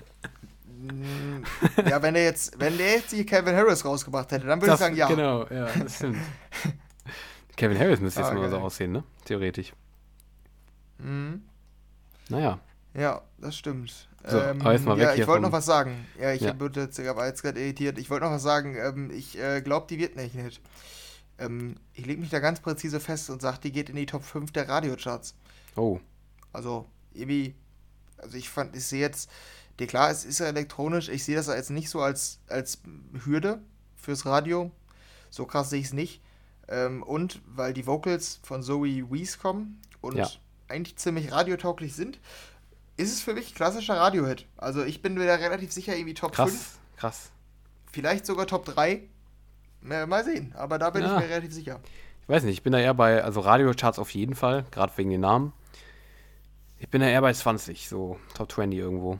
Ja, 1.89 2.01
wenn 2.01 2.15
er 2.15 2.23
jetzt, 2.23 2.59
wenn 2.59 2.77
der 2.77 2.93
jetzt 2.93 3.11
die 3.11 3.25
Kevin 3.25 3.55
Harris 3.55 3.85
rausgebracht 3.85 4.31
hätte, 4.31 4.47
dann 4.47 4.61
würde 4.61 4.73
ich 4.73 4.79
sagen, 4.79 4.95
ja. 4.95 5.07
Genau, 5.07 5.45
ja, 5.47 5.67
das 5.67 5.95
stimmt. 5.95 6.17
Kevin 7.57 7.77
Harris 7.77 7.99
müsste 7.99 8.21
jetzt 8.21 8.31
ah, 8.31 8.33
mal 8.33 8.49
so 8.49 8.57
aussehen, 8.57 8.91
ne? 8.91 9.03
Theoretisch. 9.25 9.73
Mhm. 10.97 11.43
Naja. 12.29 12.59
Ja, 12.93 13.21
das 13.37 13.55
stimmt. 13.55 14.09
So, 14.25 14.39
ähm, 14.39 14.61
aber 14.61 14.73
jetzt 14.73 14.85
mal 14.85 14.97
weg 14.97 15.03
ja, 15.03 15.13
ich 15.15 15.27
wollte 15.27 15.43
noch 15.43 15.51
was 15.51 15.65
sagen. 15.65 16.05
Ja, 16.19 16.31
ich 16.31 16.41
ja. 16.41 16.59
wurde 16.59 16.81
jetzt, 16.81 17.03
war 17.03 17.27
jetzt 17.27 17.41
gerade 17.41 17.59
irritiert. 17.59 17.97
Ich 17.97 18.09
wollte 18.09 18.25
noch 18.25 18.31
was 18.31 18.43
sagen. 18.43 18.75
Ähm, 18.75 19.09
ich 19.11 19.39
äh, 19.39 19.61
glaube, 19.61 19.87
die 19.89 19.97
wird 19.97 20.15
nicht. 20.15 20.35
nicht. 20.35 20.61
Ähm, 21.39 21.75
ich 21.93 22.05
lege 22.05 22.21
mich 22.21 22.29
da 22.29 22.39
ganz 22.39 22.59
präzise 22.59 22.99
fest 22.99 23.29
und 23.29 23.41
sage, 23.41 23.59
die 23.63 23.71
geht 23.71 23.89
in 23.89 23.95
die 23.95 24.05
Top 24.05 24.23
5 24.23 24.51
der 24.51 24.69
Radiocharts. 24.69 25.35
Oh. 25.75 25.99
Also, 26.53 26.85
irgendwie, 27.13 27.55
also 28.17 28.37
ich 28.37 28.49
fand, 28.49 28.75
ich 28.75 28.85
sehe 28.85 29.01
jetzt, 29.01 29.29
dir 29.81 29.87
klar, 29.87 30.11
es 30.11 30.23
ist 30.23 30.39
ja 30.39 30.45
elektronisch, 30.45 31.09
ich 31.09 31.23
sehe 31.23 31.35
das 31.35 31.47
jetzt 31.47 31.71
nicht 31.71 31.89
so 31.89 32.01
als, 32.01 32.39
als 32.47 32.81
Hürde 33.25 33.59
fürs 33.95 34.25
Radio. 34.25 34.71
So 35.29 35.45
krass 35.45 35.69
sehe 35.69 35.79
ich 35.79 35.87
es 35.87 35.93
nicht. 35.93 36.21
Ähm, 36.67 37.03
und 37.03 37.41
weil 37.45 37.73
die 37.73 37.87
Vocals 37.87 38.39
von 38.43 38.63
Zoe 38.63 39.11
Wees 39.11 39.39
kommen 39.39 39.81
und 39.99 40.15
ja. 40.15 40.29
eigentlich 40.67 40.97
ziemlich 40.97 41.31
radiotauglich 41.31 41.95
sind, 41.95 42.19
ist 42.97 43.11
es 43.11 43.21
für 43.21 43.33
mich 43.33 43.55
klassischer 43.55 43.95
Radiohit. 43.95 44.45
Also 44.57 44.83
ich 44.83 45.01
bin 45.01 45.15
mir 45.15 45.25
da 45.25 45.35
relativ 45.35 45.71
sicher, 45.71 45.95
irgendwie 45.95 46.13
Top 46.13 46.33
krass, 46.33 46.51
5. 46.51 46.79
Krass. 46.97 47.31
Vielleicht 47.91 48.25
sogar 48.25 48.47
Top 48.47 48.65
3. 48.65 49.03
Mal 49.81 50.23
sehen, 50.23 50.53
aber 50.55 50.77
da 50.77 50.91
bin 50.91 51.01
ja. 51.01 51.15
ich 51.15 51.23
mir 51.23 51.29
relativ 51.29 51.53
sicher. 51.53 51.79
Ich 52.21 52.29
weiß 52.29 52.43
nicht, 52.43 52.53
ich 52.53 52.61
bin 52.61 52.71
da 52.71 52.77
eher 52.77 52.93
bei, 52.93 53.23
also 53.23 53.39
Radiocharts 53.39 53.97
auf 53.97 54.11
jeden 54.11 54.35
Fall, 54.35 54.63
gerade 54.69 54.95
wegen 54.95 55.09
den 55.09 55.21
Namen. 55.21 55.53
Ich 56.77 56.87
bin 56.87 57.01
da 57.01 57.07
eher 57.07 57.21
bei 57.21 57.33
20, 57.33 57.89
so 57.89 58.19
Top 58.35 58.51
20 58.51 58.77
irgendwo. 58.77 59.19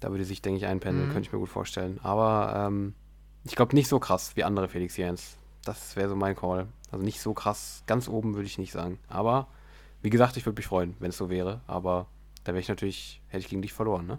Da 0.00 0.10
würde 0.10 0.24
sich, 0.24 0.42
denke 0.42 0.58
ich, 0.58 0.66
einpendeln, 0.66 1.08
mhm. 1.08 1.12
könnte 1.12 1.28
ich 1.28 1.32
mir 1.32 1.38
gut 1.38 1.48
vorstellen. 1.48 2.00
Aber 2.02 2.54
ähm, 2.56 2.94
ich 3.44 3.54
glaube 3.56 3.74
nicht 3.74 3.88
so 3.88 3.98
krass 3.98 4.32
wie 4.34 4.44
andere 4.44 4.68
Felix 4.68 4.96
Jens. 4.96 5.36
Das 5.64 5.94
wäre 5.96 6.08
so 6.08 6.16
mein 6.16 6.36
Call. 6.36 6.66
Also 6.90 7.04
nicht 7.04 7.20
so 7.20 7.34
krass, 7.34 7.82
ganz 7.86 8.08
oben 8.08 8.34
würde 8.34 8.46
ich 8.46 8.58
nicht 8.58 8.72
sagen. 8.72 8.98
Aber 9.08 9.46
wie 10.02 10.10
gesagt, 10.10 10.36
ich 10.36 10.46
würde 10.46 10.58
mich 10.58 10.66
freuen, 10.66 10.96
wenn 10.98 11.10
es 11.10 11.16
so 11.16 11.28
wäre. 11.30 11.60
Aber 11.66 12.06
da 12.44 12.52
wäre 12.52 12.60
ich 12.60 12.68
natürlich, 12.68 13.20
hätte 13.28 13.44
ich 13.44 13.48
gegen 13.48 13.62
dich 13.62 13.72
verloren, 13.72 14.06
ne? 14.06 14.18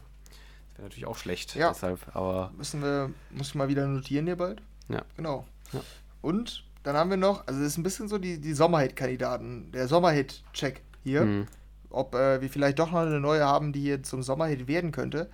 Das 0.69 0.77
wäre 0.77 0.83
natürlich 0.83 1.07
auch 1.07 1.17
schlecht. 1.17 1.55
Ja. 1.55 1.69
Deshalb, 1.69 1.99
aber. 2.15 2.51
Müssen 2.55 2.81
wir, 2.81 3.11
muss 3.31 3.49
ich 3.49 3.55
mal 3.55 3.67
wieder 3.67 3.87
notieren 3.87 4.25
hier 4.25 4.37
bald. 4.37 4.61
Ja. 4.89 5.03
Genau. 5.17 5.45
Ja. 5.73 5.81
Und 6.21 6.63
dann 6.83 6.95
haben 6.95 7.09
wir 7.09 7.17
noch, 7.17 7.47
also 7.47 7.59
es 7.61 7.67
ist 7.67 7.77
ein 7.77 7.83
bisschen 7.83 8.07
so 8.07 8.17
die, 8.17 8.39
die 8.39 8.53
Sommerhit-Kandidaten, 8.53 9.71
der 9.71 9.87
Sommerhit-Check 9.87 10.81
hier. 11.03 11.25
Mhm. 11.25 11.47
Ob 11.91 12.15
äh, 12.15 12.41
wir 12.41 12.49
vielleicht 12.49 12.79
doch 12.79 12.91
noch 12.91 12.99
eine 12.99 13.19
neue 13.19 13.45
haben, 13.45 13.73
die 13.73 13.81
hier 13.81 14.03
zum 14.03 14.23
Sommerhit 14.23 14.67
werden 14.67 14.91
könnte. 14.91 15.29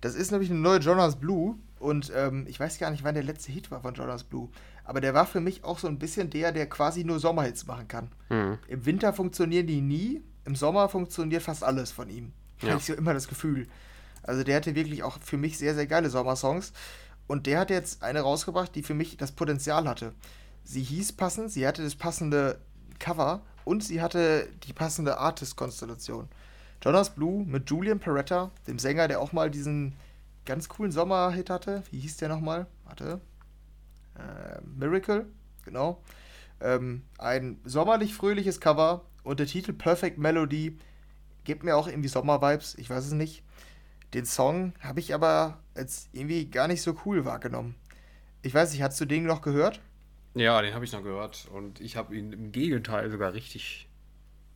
Das 0.00 0.14
ist 0.14 0.30
nämlich 0.30 0.50
eine 0.50 0.60
neue 0.60 0.78
Jonas 0.78 1.16
Blue. 1.16 1.56
Und 1.78 2.12
ähm, 2.14 2.46
ich 2.48 2.60
weiß 2.60 2.78
gar 2.78 2.90
nicht, 2.90 3.04
wann 3.04 3.14
der 3.14 3.24
letzte 3.24 3.52
Hit 3.52 3.70
war 3.70 3.80
von 3.80 3.94
Jonas 3.94 4.24
Blue. 4.24 4.48
Aber 4.84 5.00
der 5.00 5.14
war 5.14 5.26
für 5.26 5.40
mich 5.40 5.64
auch 5.64 5.78
so 5.78 5.88
ein 5.88 5.98
bisschen 5.98 6.30
der, 6.30 6.52
der 6.52 6.68
quasi 6.68 7.04
nur 7.04 7.20
Sommerhits 7.20 7.66
machen 7.66 7.88
kann. 7.88 8.08
Mhm. 8.28 8.58
Im 8.68 8.86
Winter 8.86 9.12
funktionieren 9.12 9.66
die 9.66 9.80
nie 9.80 10.22
im 10.44 10.56
Sommer 10.56 10.88
funktioniert 10.88 11.42
fast 11.42 11.62
alles 11.62 11.92
von 11.92 12.08
ihm. 12.08 12.32
Ja. 12.60 12.70
Habe 12.70 12.80
ich 12.80 12.86
so 12.86 12.94
immer 12.94 13.14
das 13.14 13.28
Gefühl. 13.28 13.68
Also 14.22 14.42
der 14.42 14.56
hatte 14.56 14.74
wirklich 14.74 15.02
auch 15.02 15.18
für 15.20 15.36
mich 15.36 15.58
sehr, 15.58 15.74
sehr 15.74 15.86
geile 15.86 16.10
Sommersongs. 16.10 16.72
Und 17.26 17.46
der 17.46 17.60
hat 17.60 17.70
jetzt 17.70 18.02
eine 18.02 18.20
rausgebracht, 18.20 18.74
die 18.74 18.82
für 18.82 18.94
mich 18.94 19.16
das 19.16 19.32
Potenzial 19.32 19.88
hatte. 19.88 20.12
Sie 20.64 20.82
hieß 20.82 21.12
passend, 21.12 21.52
sie 21.52 21.66
hatte 21.66 21.82
das 21.82 21.94
passende 21.94 22.60
Cover 22.98 23.42
und 23.64 23.84
sie 23.84 24.00
hatte 24.00 24.48
die 24.64 24.72
passende 24.72 25.18
Artist-Konstellation. 25.18 26.28
Jonas 26.82 27.10
Blue 27.10 27.44
mit 27.44 27.68
Julian 27.68 27.98
Peretta, 27.98 28.50
dem 28.66 28.78
Sänger, 28.78 29.08
der 29.08 29.20
auch 29.20 29.32
mal 29.32 29.50
diesen 29.50 29.94
ganz 30.46 30.68
coolen 30.68 30.92
Sommerhit 30.92 31.50
hatte. 31.50 31.82
Wie 31.90 32.00
hieß 32.00 32.16
der 32.16 32.28
nochmal? 32.28 32.66
Warte. 32.84 33.20
Äh, 34.16 34.60
Miracle, 34.64 35.26
genau. 35.64 36.02
Ähm, 36.60 37.02
ein 37.18 37.58
sommerlich 37.64 38.14
fröhliches 38.14 38.60
Cover 38.60 39.04
und 39.22 39.40
der 39.40 39.46
Titel 39.46 39.72
Perfect 39.72 40.18
Melody 40.18 40.78
gibt 41.44 41.64
mir 41.64 41.76
auch 41.76 41.88
irgendwie 41.88 42.08
Sommervibes, 42.08 42.76
ich 42.76 42.90
weiß 42.90 43.06
es 43.06 43.12
nicht. 43.12 43.42
Den 44.14 44.26
Song 44.26 44.72
habe 44.80 45.00
ich 45.00 45.14
aber 45.14 45.58
als 45.74 46.08
irgendwie 46.12 46.46
gar 46.46 46.68
nicht 46.68 46.82
so 46.82 46.96
cool 47.04 47.24
wahrgenommen. 47.24 47.76
Ich 48.42 48.54
weiß 48.54 48.72
nicht, 48.72 48.82
hast 48.82 49.00
du 49.00 49.04
den 49.04 49.24
noch 49.24 49.42
gehört? 49.42 49.80
Ja, 50.34 50.62
den 50.62 50.74
habe 50.74 50.84
ich 50.84 50.92
noch 50.92 51.02
gehört 51.02 51.48
und 51.52 51.80
ich 51.80 51.96
habe 51.96 52.16
ihn 52.16 52.32
im 52.32 52.52
Gegenteil 52.52 53.10
sogar 53.10 53.32
richtig 53.32 53.88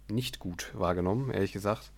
nicht 0.09 0.39
gut 0.39 0.71
wahrgenommen, 0.75 1.31
ehrlich 1.31 1.53
gesagt. 1.53 1.91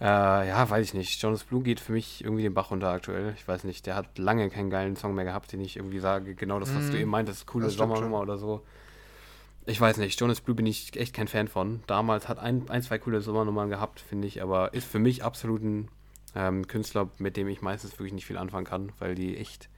Äh, 0.00 0.48
ja, 0.48 0.68
weiß 0.68 0.86
ich 0.86 0.94
nicht. 0.94 1.20
Jonas 1.20 1.44
Blue 1.44 1.62
geht 1.62 1.80
für 1.80 1.92
mich 1.92 2.22
irgendwie 2.22 2.44
den 2.44 2.54
Bach 2.54 2.70
runter 2.70 2.88
aktuell. 2.88 3.34
Ich 3.36 3.46
weiß 3.46 3.64
nicht, 3.64 3.86
der 3.86 3.96
hat 3.96 4.18
lange 4.18 4.48
keinen 4.48 4.70
geilen 4.70 4.96
Song 4.96 5.14
mehr 5.14 5.24
gehabt, 5.24 5.52
den 5.52 5.60
ich 5.60 5.76
irgendwie 5.76 5.98
sage, 5.98 6.34
genau 6.34 6.60
das, 6.60 6.74
was 6.74 6.84
mm, 6.84 6.90
du 6.92 7.00
eben 7.00 7.10
meintest, 7.10 7.46
coole 7.46 7.68
Sommernummer 7.70 8.20
oder 8.20 8.38
so. 8.38 8.64
Ich 9.66 9.80
weiß 9.80 9.98
nicht, 9.98 10.18
Jonas 10.18 10.40
Blue 10.40 10.54
bin 10.54 10.66
ich 10.66 10.96
echt 10.96 11.14
kein 11.14 11.28
Fan 11.28 11.48
von. 11.48 11.82
Damals 11.86 12.28
hat 12.28 12.38
ein, 12.38 12.70
ein 12.70 12.82
zwei 12.82 12.98
coole 12.98 13.20
Sommernummern 13.20 13.68
gehabt, 13.68 14.00
finde 14.00 14.26
ich, 14.26 14.40
aber 14.40 14.72
ist 14.72 14.86
für 14.86 14.98
mich 14.98 15.24
absolut 15.24 15.62
ein 15.62 15.90
ähm, 16.34 16.66
Künstler, 16.66 17.10
mit 17.18 17.36
dem 17.36 17.48
ich 17.48 17.60
meistens 17.60 17.92
wirklich 17.92 18.14
nicht 18.14 18.26
viel 18.26 18.38
anfangen 18.38 18.64
kann, 18.64 18.92
weil 18.98 19.14
die 19.14 19.36
echt 19.36 19.68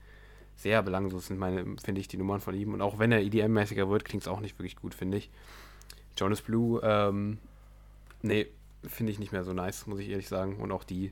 sehr 0.55 0.83
belanglos 0.83 1.27
sind, 1.27 1.39
meine, 1.39 1.63
finde 1.83 2.01
ich, 2.01 2.07
die 2.07 2.17
Nummern 2.17 2.41
von 2.41 2.55
ihm. 2.55 2.73
Und 2.73 2.81
auch 2.81 2.99
wenn 2.99 3.11
er 3.11 3.19
EDM-mäßiger 3.21 3.89
wird, 3.89 4.05
klingt 4.05 4.23
es 4.23 4.27
auch 4.27 4.39
nicht 4.39 4.57
wirklich 4.59 4.75
gut, 4.75 4.93
finde 4.93 5.17
ich. 5.17 5.29
Jonas 6.17 6.41
Blue, 6.41 6.81
ähm, 6.83 7.39
nee, 8.21 8.47
finde 8.83 9.11
ich 9.11 9.19
nicht 9.19 9.31
mehr 9.31 9.43
so 9.43 9.53
nice, 9.53 9.87
muss 9.87 9.99
ich 9.99 10.09
ehrlich 10.09 10.27
sagen. 10.27 10.57
Und 10.57 10.71
auch 10.71 10.83
die 10.83 11.11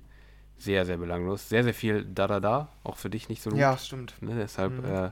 sehr, 0.57 0.85
sehr 0.85 0.97
belanglos. 0.97 1.49
Sehr, 1.49 1.63
sehr 1.63 1.73
viel 1.73 2.05
Da-Da-Da, 2.05 2.69
auch 2.83 2.97
für 2.97 3.09
dich 3.09 3.29
nicht 3.29 3.41
so 3.41 3.49
gut. 3.49 3.59
Ja, 3.59 3.77
stimmt. 3.77 4.21
Ne, 4.21 4.35
deshalb, 4.35 4.73
mhm. 4.73 4.85
äh, 4.85 5.11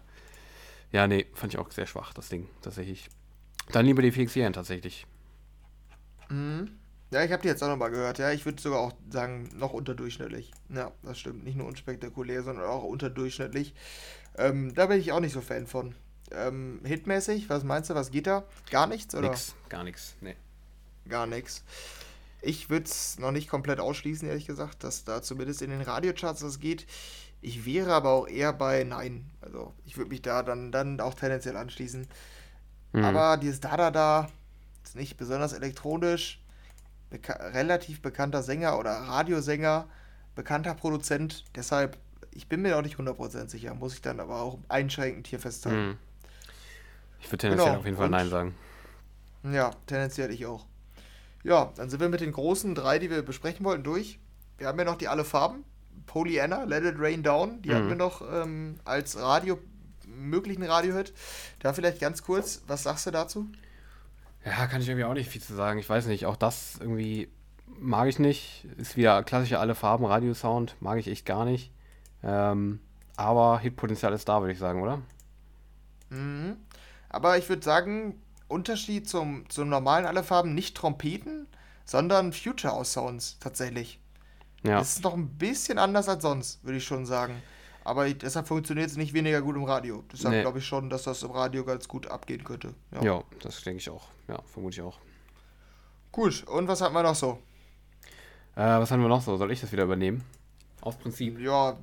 ja, 0.92 1.08
nee, 1.08 1.26
fand 1.34 1.54
ich 1.54 1.60
auch 1.60 1.72
sehr 1.72 1.88
schwach, 1.88 2.14
das 2.14 2.30
Ding, 2.30 2.48
tatsächlich. 2.62 3.10
Dann 3.72 3.86
lieber 3.86 4.02
die 4.02 4.12
fixieren 4.12 4.54
tatsächlich. 4.54 5.06
Mhm. 6.30 6.72
Ja, 7.10 7.24
ich 7.24 7.32
habe 7.32 7.42
die 7.42 7.48
jetzt 7.48 7.64
auch 7.64 7.70
nochmal 7.70 7.92
gehört. 7.92 8.18
Ja, 8.18 8.32
ich 8.32 8.46
würde 8.46 8.62
sogar 8.62 8.80
auch 8.80 8.94
sagen, 9.10 9.50
noch 9.56 9.74
unterdurchschnittlich. 9.74 10.52
Ja, 10.70 10.92
das 11.04 11.20
stimmt. 11.20 11.46
Nicht 11.46 11.56
nur 11.56 11.68
unspektakulär, 11.68 12.44
sondern 12.44 12.66
auch 12.66 12.84
unterdurchschnittlich. 12.84 13.74
Ähm, 14.38 14.74
da 14.76 14.88
bin 14.88 15.00
ich 15.00 15.12
auch 15.12 15.22
nicht 15.22 15.34
so 15.34 15.42
Fan 15.42 15.68
von. 15.68 15.96
Ähm, 16.32 16.82
hitmäßig, 16.84 17.50
was 17.50 17.64
meinst 17.64 17.90
du, 17.90 17.96
was 17.96 18.12
geht 18.12 18.28
da? 18.28 18.44
Gar 18.70 18.88
nichts, 18.88 19.16
oder? 19.16 19.30
Nix, 19.30 19.56
gar 19.70 19.84
nichts, 19.86 20.16
nee. 20.20 20.36
Gar 21.08 21.26
nichts. 21.26 21.64
Ich 22.42 22.70
würde 22.70 22.86
es 22.86 23.18
noch 23.18 23.32
nicht 23.32 23.50
komplett 23.50 23.80
ausschließen, 23.80 24.28
ehrlich 24.28 24.46
gesagt, 24.46 24.84
dass 24.84 25.06
da 25.06 25.22
zumindest 25.22 25.62
in 25.62 25.70
den 25.70 25.82
Radiocharts 25.82 26.42
das 26.42 26.60
geht. 26.60 26.86
Ich 27.42 27.66
wäre 27.66 27.94
aber 27.94 28.12
auch 28.12 28.28
eher 28.28 28.52
bei 28.52 28.84
Nein. 28.84 29.30
Also 29.42 29.74
ich 29.86 29.98
würde 29.98 30.10
mich 30.10 30.22
da 30.22 30.44
dann, 30.44 30.72
dann 30.72 31.00
auch 31.00 31.14
tendenziell 31.14 31.56
anschließen. 31.56 32.08
Mhm. 32.92 33.04
Aber 33.04 33.38
dieses 33.38 33.60
Da-Da-Da 33.62 34.30
ist 34.84 34.96
nicht 34.96 35.18
besonders 35.18 35.54
elektronisch. 35.54 36.42
Beka 37.10 37.34
relativ 37.34 38.02
bekannter 38.02 38.44
Sänger 38.44 38.78
oder 38.78 38.92
Radiosänger, 38.92 39.88
bekannter 40.36 40.74
Produzent. 40.74 41.46
Deshalb, 41.56 41.98
ich 42.32 42.48
bin 42.48 42.62
mir 42.62 42.78
auch 42.78 42.82
nicht 42.82 42.98
100% 42.98 43.50
sicher. 43.50 43.74
Muss 43.74 43.94
ich 43.94 44.02
dann 44.02 44.20
aber 44.20 44.42
auch 44.42 44.60
einschränkend 44.68 45.28
hier 45.28 45.40
festhalten. 45.40 45.88
Mhm. 45.88 45.98
Ich 47.20 47.28
würde 47.28 47.38
tendenziell 47.38 47.68
genau. 47.68 47.80
auf 47.80 47.86
jeden 47.86 47.98
Fall 47.98 48.06
Und, 48.06 48.12
Nein 48.12 48.30
sagen. 48.30 48.56
Ja, 49.44 49.72
tendenziell 49.86 50.32
ich 50.32 50.46
auch. 50.46 50.66
Ja, 51.44 51.72
dann 51.76 51.90
sind 51.90 52.00
wir 52.00 52.10
mit 52.10 52.22
den 52.22 52.32
großen 52.32 52.76
drei, 52.76 53.00
die 53.00 53.10
wir 53.10 53.22
besprechen 53.22 53.66
wollten, 53.66 53.84
durch. 53.84 54.20
Wir 54.58 54.68
haben 54.68 54.78
ja 54.78 54.86
noch 54.86 54.98
die 54.98 55.08
alle 55.08 55.24
Farben. 55.24 55.64
Pollyanna, 56.06 56.64
Let 56.64 56.84
It 56.84 56.96
Rain 56.98 57.24
Down, 57.24 57.62
die 57.62 57.70
mhm. 57.70 57.74
hatten 57.74 57.90
wir 57.90 57.96
noch 57.96 58.22
ähm, 58.22 58.80
als 58.86 59.18
Radio 59.18 59.60
möglichen 60.06 60.64
Radiohit. 60.64 61.14
Da 61.60 61.74
vielleicht 61.74 62.00
ganz 62.00 62.24
kurz, 62.24 62.62
was 62.68 62.84
sagst 62.84 63.06
du 63.08 63.12
dazu? 63.12 63.48
Ja, 64.46 64.68
kann 64.68 64.82
ich 64.82 64.88
irgendwie 64.88 65.06
auch 65.06 65.14
nicht 65.14 65.30
viel 65.30 65.42
zu 65.42 65.54
sagen. 65.54 65.80
Ich 65.80 65.90
weiß 65.90 66.08
nicht, 66.08 66.26
auch 66.26 66.36
das 66.38 66.78
irgendwie 66.80 67.30
mag 67.80 68.08
ich 68.08 68.20
nicht. 68.20 68.66
Ist 68.78 68.98
wieder 68.98 69.24
klassischer 69.24 69.60
alle 69.60 69.76
Farben 69.76 70.06
Radiosound, 70.06 70.76
mag 70.80 71.00
ich 71.00 71.08
echt 71.08 71.26
gar 71.26 71.46
nicht. 71.46 71.72
Ähm, 72.24 72.80
aber 73.16 73.60
Hitpotenzial 73.60 74.14
ist 74.14 74.30
da, 74.30 74.42
würde 74.42 74.54
ich 74.54 74.60
sagen, 74.60 74.82
oder? 74.82 75.02
Mhm. 76.10 76.58
Aber 77.10 77.38
ich 77.38 77.50
würde 77.50 77.64
sagen, 77.64 78.22
Unterschied 78.48 79.10
zum, 79.10 79.50
zum 79.50 79.70
normalen 79.70 80.06
Alle 80.06 80.24
Farben 80.24 80.54
nicht 80.54 80.76
Trompeten, 80.78 81.48
sondern 81.86 82.34
Future 82.34 82.74
House 82.74 82.94
Sounds 82.94 83.38
tatsächlich. 83.40 84.00
Ja. 84.64 84.80
Das 84.80 84.96
ist 84.96 85.04
noch 85.04 85.14
ein 85.14 85.30
bisschen 85.30 85.78
anders 85.78 86.10
als 86.10 86.24
sonst, 86.24 86.64
würde 86.64 86.78
ich 86.78 86.86
schon 86.86 87.06
sagen. 87.06 87.42
Aber 87.88 88.14
deshalb 88.14 88.50
funktioniert 88.50 88.90
es 88.90 88.98
nicht 88.98 89.14
weniger 89.14 89.42
gut 89.42 89.56
im 89.56 89.64
Radio. 89.64 90.04
Deshalb 90.12 90.36
nee. 90.36 90.42
glaube 90.42 90.60
ich 90.60 90.66
schon, 90.66 90.90
dass 90.90 91.04
das 91.04 91.24
im 91.24 91.32
Radio 91.32 91.64
ganz 91.64 91.88
gut 91.88 92.06
abgehen 92.08 92.44
könnte. 92.44 92.74
Ja, 92.92 93.02
ja 93.02 93.24
das 93.42 93.64
denke 93.64 93.80
ich 93.80 93.90
auch. 93.90 94.10
Ja, 94.28 94.42
vermute 94.46 94.76
ich 94.76 94.82
auch. 94.82 95.00
Gut, 96.12 96.44
und 96.48 96.68
was 96.68 96.82
hatten 96.82 96.94
wir 96.94 97.04
noch 97.04 97.16
so? 97.16 97.40
Äh, 98.58 98.60
was 98.60 98.92
haben 98.92 99.02
wir 99.02 99.08
noch 99.08 99.22
so? 99.22 99.38
Soll 99.38 99.54
ich 99.54 99.62
das 99.62 99.72
wieder 99.72 99.86
übernehmen? 99.86 100.22
Aus 100.82 100.98
Prinzip. 100.98 101.40
Ja, 101.40 101.78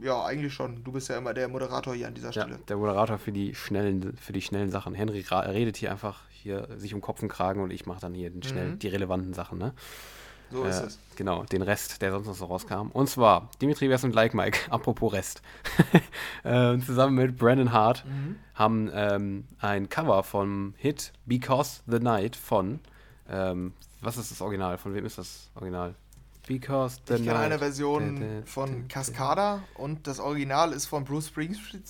ja, 0.00 0.24
eigentlich 0.24 0.52
schon. 0.52 0.82
Du 0.82 0.90
bist 0.90 1.08
ja 1.08 1.16
immer 1.16 1.32
der 1.34 1.46
Moderator 1.46 1.94
hier 1.94 2.08
an 2.08 2.14
dieser 2.14 2.32
Stelle. 2.32 2.54
Ja, 2.54 2.58
der 2.66 2.76
Moderator 2.76 3.16
für 3.18 3.30
die 3.30 3.54
schnellen, 3.54 4.16
für 4.16 4.32
die 4.32 4.42
schnellen 4.42 4.72
Sachen. 4.72 4.92
Henry 4.92 5.24
redet 5.30 5.76
hier 5.76 5.92
einfach 5.92 6.22
hier 6.30 6.66
sich 6.78 6.94
um 6.94 7.00
Kopf 7.00 7.22
und 7.22 7.28
Kragen 7.28 7.62
und 7.62 7.70
ich 7.70 7.86
mache 7.86 8.00
dann 8.00 8.12
hier 8.12 8.30
den 8.30 8.42
schnell, 8.42 8.70
mhm. 8.70 8.78
die 8.80 8.88
relevanten 8.88 9.34
Sachen, 9.34 9.58
ne? 9.58 9.72
So 10.50 10.64
äh, 10.64 10.70
ist 10.70 10.80
es. 10.80 10.98
Genau, 11.16 11.44
den 11.44 11.62
Rest, 11.62 12.00
der 12.00 12.12
sonst 12.12 12.26
noch 12.26 12.34
so 12.34 12.46
rauskam. 12.46 12.88
Und 12.92 13.08
zwar 13.08 13.50
Dimitri 13.60 13.88
Vers 13.88 14.04
und 14.04 14.14
Like 14.14 14.34
Mike, 14.34 14.58
apropos 14.70 15.12
Rest. 15.12 15.42
äh, 16.44 16.78
zusammen 16.78 17.14
mit 17.16 17.36
Brandon 17.36 17.72
Hart 17.72 18.04
mhm. 18.06 18.36
haben 18.54 18.90
ähm, 18.92 19.44
ein 19.60 19.88
Cover 19.88 20.22
vom 20.22 20.74
Hit 20.76 21.12
Because 21.26 21.80
the 21.86 21.98
Night 21.98 22.36
von, 22.36 22.80
ähm, 23.28 23.72
was 24.00 24.16
ist 24.16 24.30
das 24.30 24.40
Original? 24.40 24.78
Von 24.78 24.94
wem 24.94 25.04
ist 25.04 25.18
das 25.18 25.50
Original? 25.54 25.94
Because 26.46 26.98
the 27.06 27.14
ich 27.14 27.24
kenne 27.24 27.40
eine 27.40 27.58
Version 27.58 28.42
von 28.46 28.88
Cascada 28.88 29.62
und 29.74 30.06
das 30.06 30.18
Original 30.18 30.72
ist 30.72 30.86
von 30.86 31.04
Bruce 31.04 31.26
Springsteen. 31.26 31.82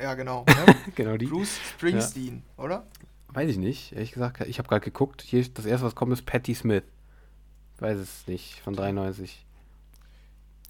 Ja, 0.00 0.14
genau. 0.14 0.44
Ne? 0.66 0.74
genau 0.94 1.16
die. 1.16 1.26
Bruce 1.26 1.58
Springsteen, 1.70 2.44
ja. 2.56 2.64
oder? 2.64 2.86
Weiß 3.32 3.50
ich 3.50 3.58
nicht, 3.58 3.92
ehrlich 3.92 4.12
gesagt. 4.12 4.40
Ich 4.42 4.58
habe 4.58 4.68
gerade 4.68 4.84
geguckt. 4.84 5.22
Hier 5.22 5.44
das 5.48 5.66
erste, 5.66 5.84
was 5.84 5.96
kommt, 5.96 6.12
ist 6.12 6.26
Patti 6.26 6.54
Smith. 6.54 6.84
Weiß 7.78 7.98
es 7.98 8.26
nicht, 8.26 8.60
von 8.60 8.74
93. 8.74 9.44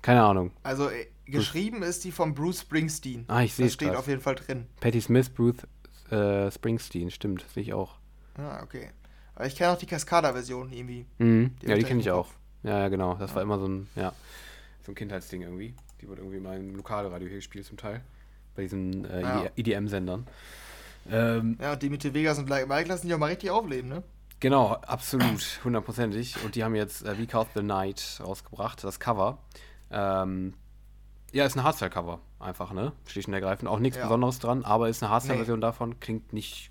Keine 0.03 0.23
Ahnung. 0.23 0.53
Also 0.63 0.89
äh, 0.89 1.07
geschrieben 1.27 1.83
ist 1.83 2.05
die 2.05 2.13
von 2.13 2.35
Bruce 2.35 2.61
Springsteen. 2.61 3.25
Ah, 3.29 3.43
ich 3.43 3.55
sehe 3.55 3.67
es. 3.67 3.75
steht 3.75 3.89
grad. 3.89 3.99
auf 3.99 4.09
jeden 4.09 4.21
Fall 4.21 4.37
drin. 4.37 4.67
Patti 4.81 5.01
Smith, 5.01 5.31
Bruce 5.31 5.67
äh, 6.11 6.51
Springsteen, 6.51 7.11
stimmt, 7.11 7.45
sehe 7.53 7.63
ich 7.63 7.73
auch. 7.73 7.97
Ah, 8.37 8.63
okay. 8.63 8.91
Aber 9.35 9.47
ich 9.47 9.57
kenne 9.57 9.73
auch 9.73 9.79
die 9.79 9.87
Cascada-Version 9.87 10.73
irgendwie. 10.73 11.07
Mhm. 11.19 11.55
Die 11.63 11.67
ja, 11.67 11.77
die 11.77 11.85
kenne 11.85 12.01
ich 12.01 12.11
auch. 12.11 12.29
Ja, 12.63 12.79
ja, 12.81 12.89
genau. 12.89 13.15
Das 13.15 13.31
ja. 13.31 13.37
war 13.37 13.43
immer 13.43 13.59
so 13.59 13.67
ein, 13.67 13.89
ja, 13.95 14.13
so 14.85 14.93
ein 14.93 14.95
Kindheitsding 14.95 15.43
irgendwie. 15.43 15.75
Die 16.01 16.09
wurde 16.09 16.21
irgendwie 16.21 16.41
mal 16.41 16.59
im 16.59 16.75
Lokalradio 16.75 17.29
hier 17.29 17.39
gespielt 17.39 17.67
zum 17.67 17.77
Teil. 17.77 18.03
Bei 18.55 18.63
diesen 18.63 19.05
äh, 19.05 19.23
ja. 19.23 19.51
EDM-Sendern. 19.57 20.27
Ähm, 21.11 21.57
ja, 21.61 21.73
und 21.73 21.83
die 21.83 21.91
mit 21.91 22.03
Vegas 22.13 22.39
und 22.39 22.49
Mike 22.49 22.89
lassen 22.89 23.07
die 23.07 23.15
auch 23.15 23.19
mal 23.19 23.31
richtig 23.31 23.51
aufleben, 23.51 23.89
ne? 23.89 24.03
Genau, 24.41 24.75
absolut, 24.75 25.61
hundertprozentig. 25.65 26.43
Und 26.45 26.55
die 26.55 26.65
haben 26.65 26.75
jetzt 26.75 27.05
äh, 27.05 27.19
We 27.19 27.27
Caught 27.27 27.49
the 27.55 27.63
Night 27.63 28.21
rausgebracht, 28.25 28.85
das 28.85 29.01
Cover. 29.01 29.39
Ähm, 29.91 30.55
ja, 31.33 31.45
ist 31.45 31.57
ein 31.57 31.65
Hardstyle-Cover, 31.65 32.21
einfach, 32.39 32.73
ne? 32.73 32.93
Schlicht 33.07 33.29
und 33.29 33.35
ergreifend. 33.35 33.69
Auch 33.69 33.81
nichts 33.81 33.99
ja. 33.99 34.05
Besonderes 34.05 34.39
dran, 34.39 34.65
aber 34.65 34.89
ist 34.89 35.03
eine 35.03 35.11
Hardstyle-Version 35.11 35.59
nee. 35.59 35.67
davon. 35.67 36.01
Klingt 36.01 36.33
nicht, 36.33 36.71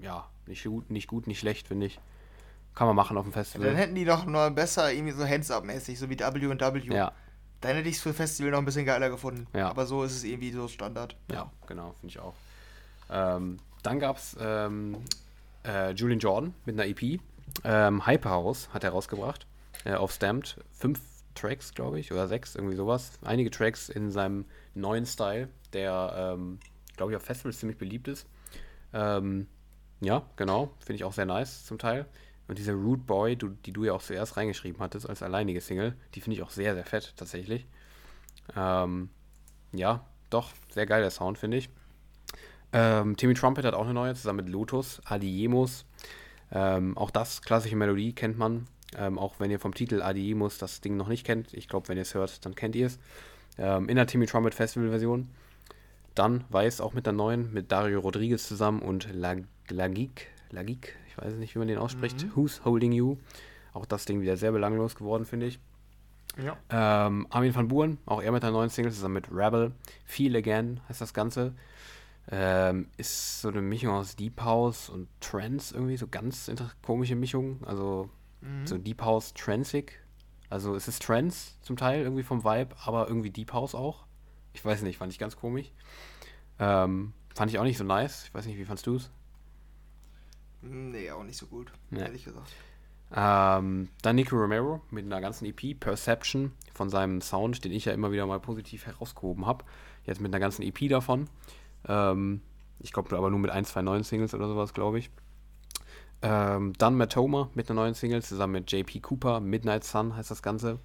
ja, 0.00 0.28
nicht 0.46 0.64
gut, 0.64 0.90
nicht 0.90 1.08
gut, 1.08 1.26
nicht 1.26 1.38
schlecht, 1.38 1.68
finde 1.68 1.86
ich. 1.86 2.00
Kann 2.74 2.88
man 2.88 2.96
machen 2.96 3.16
auf 3.16 3.24
dem 3.24 3.32
Festival. 3.32 3.68
Dann 3.68 3.76
hätten 3.76 3.94
die 3.94 4.04
doch 4.04 4.26
nur 4.26 4.50
besser 4.50 4.92
irgendwie 4.92 5.12
so 5.12 5.26
Hands-Up-mäßig, 5.26 5.98
so 5.98 6.10
wie 6.10 6.18
W&W. 6.18 6.94
Ja. 6.94 7.12
Dann 7.60 7.76
hätte 7.76 7.88
ich 7.88 7.96
es 7.96 8.02
für 8.02 8.12
Festival 8.12 8.50
noch 8.50 8.58
ein 8.58 8.64
bisschen 8.64 8.84
geiler 8.84 9.08
gefunden. 9.08 9.46
Ja. 9.54 9.70
Aber 9.70 9.86
so 9.86 10.02
ist 10.02 10.12
es 10.12 10.24
irgendwie 10.24 10.50
so 10.50 10.68
Standard. 10.68 11.16
Ja, 11.30 11.50
genau, 11.66 11.94
finde 12.00 12.08
ich 12.08 12.18
auch. 12.18 12.34
Ähm, 13.10 13.58
dann 13.82 14.00
gab 14.00 14.16
es 14.16 14.36
ähm, 14.40 14.96
äh, 15.64 15.92
Julian 15.92 16.18
Jordan 16.18 16.54
mit 16.64 16.78
einer 16.78 16.88
EP. 16.88 17.20
Ähm, 17.64 18.06
Hyperhouse 18.06 18.68
hat 18.72 18.84
er 18.84 18.90
rausgebracht. 18.90 19.46
Äh, 19.84 19.94
auf 19.94 20.12
Stamped. 20.12 20.56
Fünf 20.72 21.00
Tracks, 21.34 21.74
glaube 21.74 21.98
ich, 21.98 22.12
oder 22.12 22.28
sechs, 22.28 22.54
irgendwie 22.54 22.76
sowas. 22.76 23.12
Einige 23.22 23.50
Tracks 23.50 23.88
in 23.88 24.10
seinem 24.10 24.44
neuen 24.74 25.06
Style, 25.06 25.48
der, 25.72 26.34
ähm, 26.34 26.58
glaube 26.96 27.12
ich, 27.12 27.16
auf 27.16 27.22
Festivals 27.22 27.58
ziemlich 27.58 27.78
beliebt 27.78 28.08
ist. 28.08 28.26
Ähm, 28.92 29.48
ja, 30.00 30.28
genau. 30.36 30.72
Finde 30.78 30.94
ich 30.94 31.04
auch 31.04 31.12
sehr 31.12 31.26
nice 31.26 31.64
zum 31.64 31.78
Teil. 31.78 32.06
Und 32.46 32.58
diese 32.58 32.72
Root 32.72 33.06
Boy, 33.06 33.36
du, 33.36 33.48
die 33.48 33.72
du 33.72 33.84
ja 33.84 33.94
auch 33.94 34.02
zuerst 34.02 34.36
reingeschrieben 34.36 34.80
hattest 34.80 35.08
als 35.08 35.22
alleinige 35.22 35.60
Single, 35.60 35.96
die 36.14 36.20
finde 36.20 36.36
ich 36.36 36.42
auch 36.42 36.50
sehr, 36.50 36.74
sehr 36.74 36.84
fett, 36.84 37.14
tatsächlich. 37.16 37.66
Ähm, 38.54 39.08
ja, 39.72 40.04
doch, 40.30 40.52
sehr 40.70 40.86
geil 40.86 41.00
der 41.00 41.10
Sound, 41.10 41.38
finde 41.38 41.56
ich. 41.56 41.70
Ähm, 42.74 43.16
Timmy 43.16 43.34
Trumpet 43.34 43.64
hat 43.64 43.74
auch 43.74 43.84
eine 43.84 43.94
neue, 43.94 44.14
zusammen 44.14 44.44
mit 44.44 44.48
Lotus, 44.48 45.00
Adiemos. 45.04 45.86
Ähm, 46.50 46.98
auch 46.98 47.10
das, 47.10 47.40
klassische 47.40 47.76
Melodie, 47.76 48.12
kennt 48.12 48.36
man. 48.36 48.66
Ähm, 48.98 49.18
auch 49.18 49.38
wenn 49.38 49.50
ihr 49.50 49.60
vom 49.60 49.74
Titel 49.74 50.02
Adiemos 50.02 50.58
das 50.58 50.80
Ding 50.80 50.96
noch 50.96 51.08
nicht 51.08 51.24
kennt. 51.24 51.54
Ich 51.54 51.68
glaube, 51.68 51.88
wenn 51.88 51.96
ihr 51.96 52.02
es 52.02 52.14
hört, 52.14 52.44
dann 52.44 52.54
kennt 52.54 52.74
ihr 52.74 52.88
es. 52.88 52.98
Ähm, 53.58 53.88
in 53.88 53.96
der 53.96 54.06
Timmy 54.06 54.26
Trumpet 54.26 54.54
Festival-Version. 54.54 55.30
Dann 56.16 56.44
Weiß 56.48 56.80
auch 56.80 56.94
mit 56.94 57.06
der 57.06 57.12
neuen, 57.12 57.52
mit 57.52 57.72
Dario 57.72 58.00
Rodriguez 58.00 58.46
zusammen 58.46 58.82
und 58.82 59.08
Lagik, 59.12 60.28
Lagik, 60.50 60.96
ich 61.08 61.18
weiß 61.18 61.34
nicht, 61.34 61.54
wie 61.54 61.58
man 61.60 61.68
den 61.68 61.78
ausspricht. 61.78 62.24
Mhm. 62.24 62.30
Who's 62.34 62.64
Holding 62.64 62.92
You? 62.92 63.18
Auch 63.72 63.86
das 63.86 64.04
Ding 64.04 64.20
wieder 64.20 64.36
sehr 64.36 64.52
belanglos 64.52 64.94
geworden, 64.94 65.24
finde 65.24 65.46
ich. 65.46 65.58
Ja. 66.36 66.56
Ähm, 66.70 67.26
Armin 67.30 67.54
van 67.54 67.68
Buren, 67.68 67.98
auch 68.06 68.22
er 68.22 68.32
mit 68.32 68.42
der 68.42 68.50
neuen 68.50 68.70
Single, 68.70 68.92
zusammen 68.92 69.14
mit 69.14 69.30
Rebel. 69.30 69.72
Feel 70.04 70.34
Again 70.36 70.80
heißt 70.88 71.00
das 71.00 71.14
Ganze. 71.14 71.54
Ähm, 72.30 72.88
ist 72.96 73.42
so 73.42 73.48
eine 73.48 73.60
Mischung 73.60 73.90
aus 73.90 74.16
Deep 74.16 74.40
House 74.40 74.88
und 74.88 75.08
Trance 75.20 75.74
irgendwie, 75.74 75.96
so 75.96 76.06
ganz 76.08 76.50
komische 76.82 77.16
Mischung. 77.16 77.62
Also 77.64 78.08
mhm. 78.40 78.66
so 78.66 78.78
Deep 78.78 79.02
House 79.02 79.34
Transig. 79.34 80.00
Also 80.48 80.74
es 80.74 80.88
ist 80.88 81.02
Trance 81.02 81.54
zum 81.62 81.76
Teil 81.76 82.02
irgendwie 82.02 82.22
vom 82.22 82.44
Vibe, 82.44 82.74
aber 82.84 83.08
irgendwie 83.08 83.30
Deep 83.30 83.52
House 83.52 83.74
auch. 83.74 84.06
Ich 84.52 84.64
weiß 84.64 84.82
nicht, 84.82 84.98
fand 84.98 85.12
ich 85.12 85.18
ganz 85.18 85.36
komisch. 85.36 85.72
Ähm, 86.58 87.12
fand 87.34 87.50
ich 87.50 87.58
auch 87.58 87.64
nicht 87.64 87.78
so 87.78 87.84
nice. 87.84 88.24
Ich 88.26 88.34
weiß 88.34 88.46
nicht, 88.46 88.58
wie 88.58 88.64
fandst 88.64 88.86
du 88.86 88.96
es? 88.96 89.10
Nee, 90.62 91.10
auch 91.10 91.24
nicht 91.24 91.36
so 91.36 91.46
gut, 91.46 91.72
nee. 91.90 92.00
ehrlich 92.00 92.24
gesagt. 92.24 92.50
Ähm, 93.14 93.90
dann 94.02 94.16
Nico 94.16 94.36
Romero 94.36 94.80
mit 94.90 95.04
einer 95.04 95.20
ganzen 95.20 95.44
EP, 95.44 95.78
Perception, 95.78 96.52
von 96.72 96.88
seinem 96.88 97.20
Sound, 97.20 97.64
den 97.64 97.72
ich 97.72 97.84
ja 97.84 97.92
immer 97.92 98.12
wieder 98.12 98.26
mal 98.26 98.40
positiv 98.40 98.86
herausgehoben 98.86 99.46
habe. 99.46 99.64
Jetzt 100.04 100.20
mit 100.20 100.32
einer 100.32 100.40
ganzen 100.40 100.62
EP 100.62 100.88
davon. 100.88 101.28
Ähm, 101.88 102.40
ich 102.80 102.92
glaube 102.92 103.16
aber 103.16 103.30
nur 103.30 103.38
mit 103.38 103.50
ein, 103.50 103.64
zwei 103.64 103.82
neuen 103.82 104.04
Singles 104.04 104.34
oder 104.34 104.48
sowas, 104.48 104.74
glaube 104.74 104.98
ich. 104.98 105.10
Ähm, 106.22 106.72
dann 106.78 106.96
Matoma 106.96 107.50
mit 107.54 107.70
einer 107.70 107.82
neuen 107.82 107.94
Single 107.94 108.22
zusammen 108.22 108.54
mit 108.54 108.72
JP 108.72 109.00
Cooper. 109.00 109.40
Midnight 109.40 109.84
Sun 109.84 110.16
heißt 110.16 110.30
das 110.30 110.42
Ganze. 110.42 110.78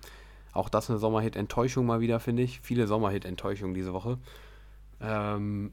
Auch 0.52 0.70
das 0.70 0.90
eine 0.90 1.00
Sommerhit-Enttäuschung 1.00 1.86
mal 1.86 2.02
wieder, 2.02 2.20
finde 2.20 2.44
ich. 2.44 2.60
Viele 2.62 2.88
Sommerhit-Enttäuschungen 2.88 3.74
diese 3.74 3.94
Woche. 3.94 4.18
Ähm, 5.00 5.72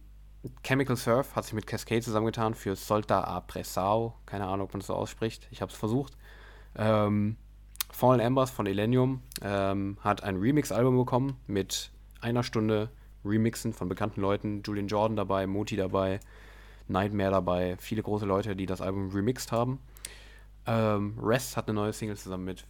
Chemical 0.63 0.97
Surf 0.97 1.35
hat 1.35 1.45
sich 1.45 1.55
mit 1.55 1.67
Cascade 1.67 2.03
zusammengetan 2.03 2.55
für 2.55 2.77
Solta 2.77 3.25
a 3.25 3.41
Pressao. 3.41 4.15
Keine 4.27 4.47
Ahnung, 4.47 4.67
ob 4.67 4.73
man 4.73 4.81
das 4.81 4.87
so 4.87 4.95
ausspricht. 4.95 5.49
Ich 5.51 5.63
habe 5.63 5.73
es 5.73 5.79
versucht. 5.79 6.17
Ähm, 6.77 7.37
Fallen 7.91 8.21
Embers 8.21 8.51
von 8.51 8.67
Elenium 8.67 9.23
ähm, 9.43 9.97
hat 10.01 10.23
ein 10.23 10.37
Remix-Album 10.37 10.97
bekommen 10.97 11.37
mit 11.47 11.91
einer 12.21 12.43
Stunde 12.43 12.91
Remixen 13.27 13.73
von 13.73 13.89
bekannten 13.89 14.21
Leuten. 14.21 14.63
Julian 14.65 14.89
Jordan 14.89 15.17
dabei, 15.17 15.47
Moti 15.47 15.77
dabei, 15.77 16.21
Nightmare 16.89 17.31
dabei. 17.31 17.77
Viele 17.79 18.03
große 18.03 18.27
Leute, 18.27 18.57
die 18.57 18.67
das 18.67 18.81
Album 18.81 19.11
remixed 19.11 19.53
haben. 19.53 19.81
Ähm, 20.67 21.19
Rest 21.21 21.57
hat 21.57 21.69
eine 21.69 21.75
neue 21.75 21.93
Single 21.93 22.17
zusammen 22.17 22.45
mit 22.45 22.65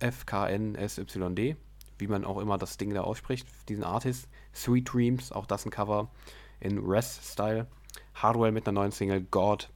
FKNSYD, 0.00 1.56
wie 1.98 2.08
man 2.08 2.24
auch 2.24 2.38
immer 2.38 2.58
das 2.58 2.76
Ding 2.76 2.92
da 2.92 3.02
ausspricht, 3.02 3.46
diesen 3.68 3.84
Artist. 3.84 4.28
Sweet 4.54 4.92
Dreams, 4.92 5.32
auch 5.32 5.46
das 5.46 5.64
ein 5.64 5.70
Cover 5.70 6.08
in 6.60 6.78
Rest-Style. 6.78 7.66
Hardwell 8.14 8.52
mit 8.52 8.66
einer 8.66 8.80
neuen 8.80 8.92
Single, 8.92 9.22
God. 9.30 9.70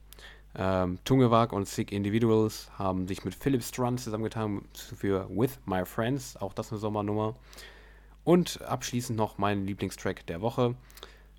Ähm, 0.55 0.97
Tungewag 1.05 1.53
und 1.53 1.67
Sick 1.67 1.91
Individuals 1.91 2.71
haben 2.77 3.07
sich 3.07 3.23
mit 3.23 3.35
Philip 3.35 3.63
Strun 3.63 3.97
zusammengetan 3.97 4.63
für 4.73 5.29
With 5.29 5.59
My 5.65 5.85
Friends, 5.85 6.37
auch 6.37 6.53
das 6.53 6.71
eine 6.71 6.79
Sommernummer. 6.79 7.35
Und 8.29 8.61
abschließend 8.61 9.17
noch 9.17 9.39
mein 9.39 9.65
Lieblingstrack 9.65 10.23
der 10.27 10.39
Woche. 10.39 10.75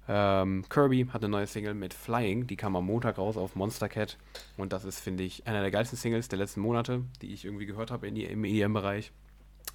Ähm, 0.09 0.65
Kirby 0.69 1.07
hat 1.13 1.23
eine 1.23 1.29
neue 1.29 1.47
Single 1.47 1.75
mit 1.75 1.95
Flying, 1.95 2.49
die 2.49 2.57
kam 2.57 2.75
am 2.75 2.87
Montag 2.87 3.17
raus 3.17 3.37
auf 3.37 3.55
Monster 3.55 3.89
Cat. 3.89 4.19
Und 4.57 4.73
das 4.73 4.85
ist, 4.85 4.99
finde 4.99 5.23
ich, 5.23 5.47
einer 5.47 5.61
der 5.61 5.71
geilsten 5.71 5.97
Singles 5.97 6.27
der 6.27 6.41
letzten 6.41 6.61
Monate, 6.63 7.05
die 7.23 7.33
ich 7.33 7.45
irgendwie 7.45 7.67
gehört 7.67 7.93
habe 7.93 8.09
im 8.09 8.45
EDM-Bereich. 8.45 9.13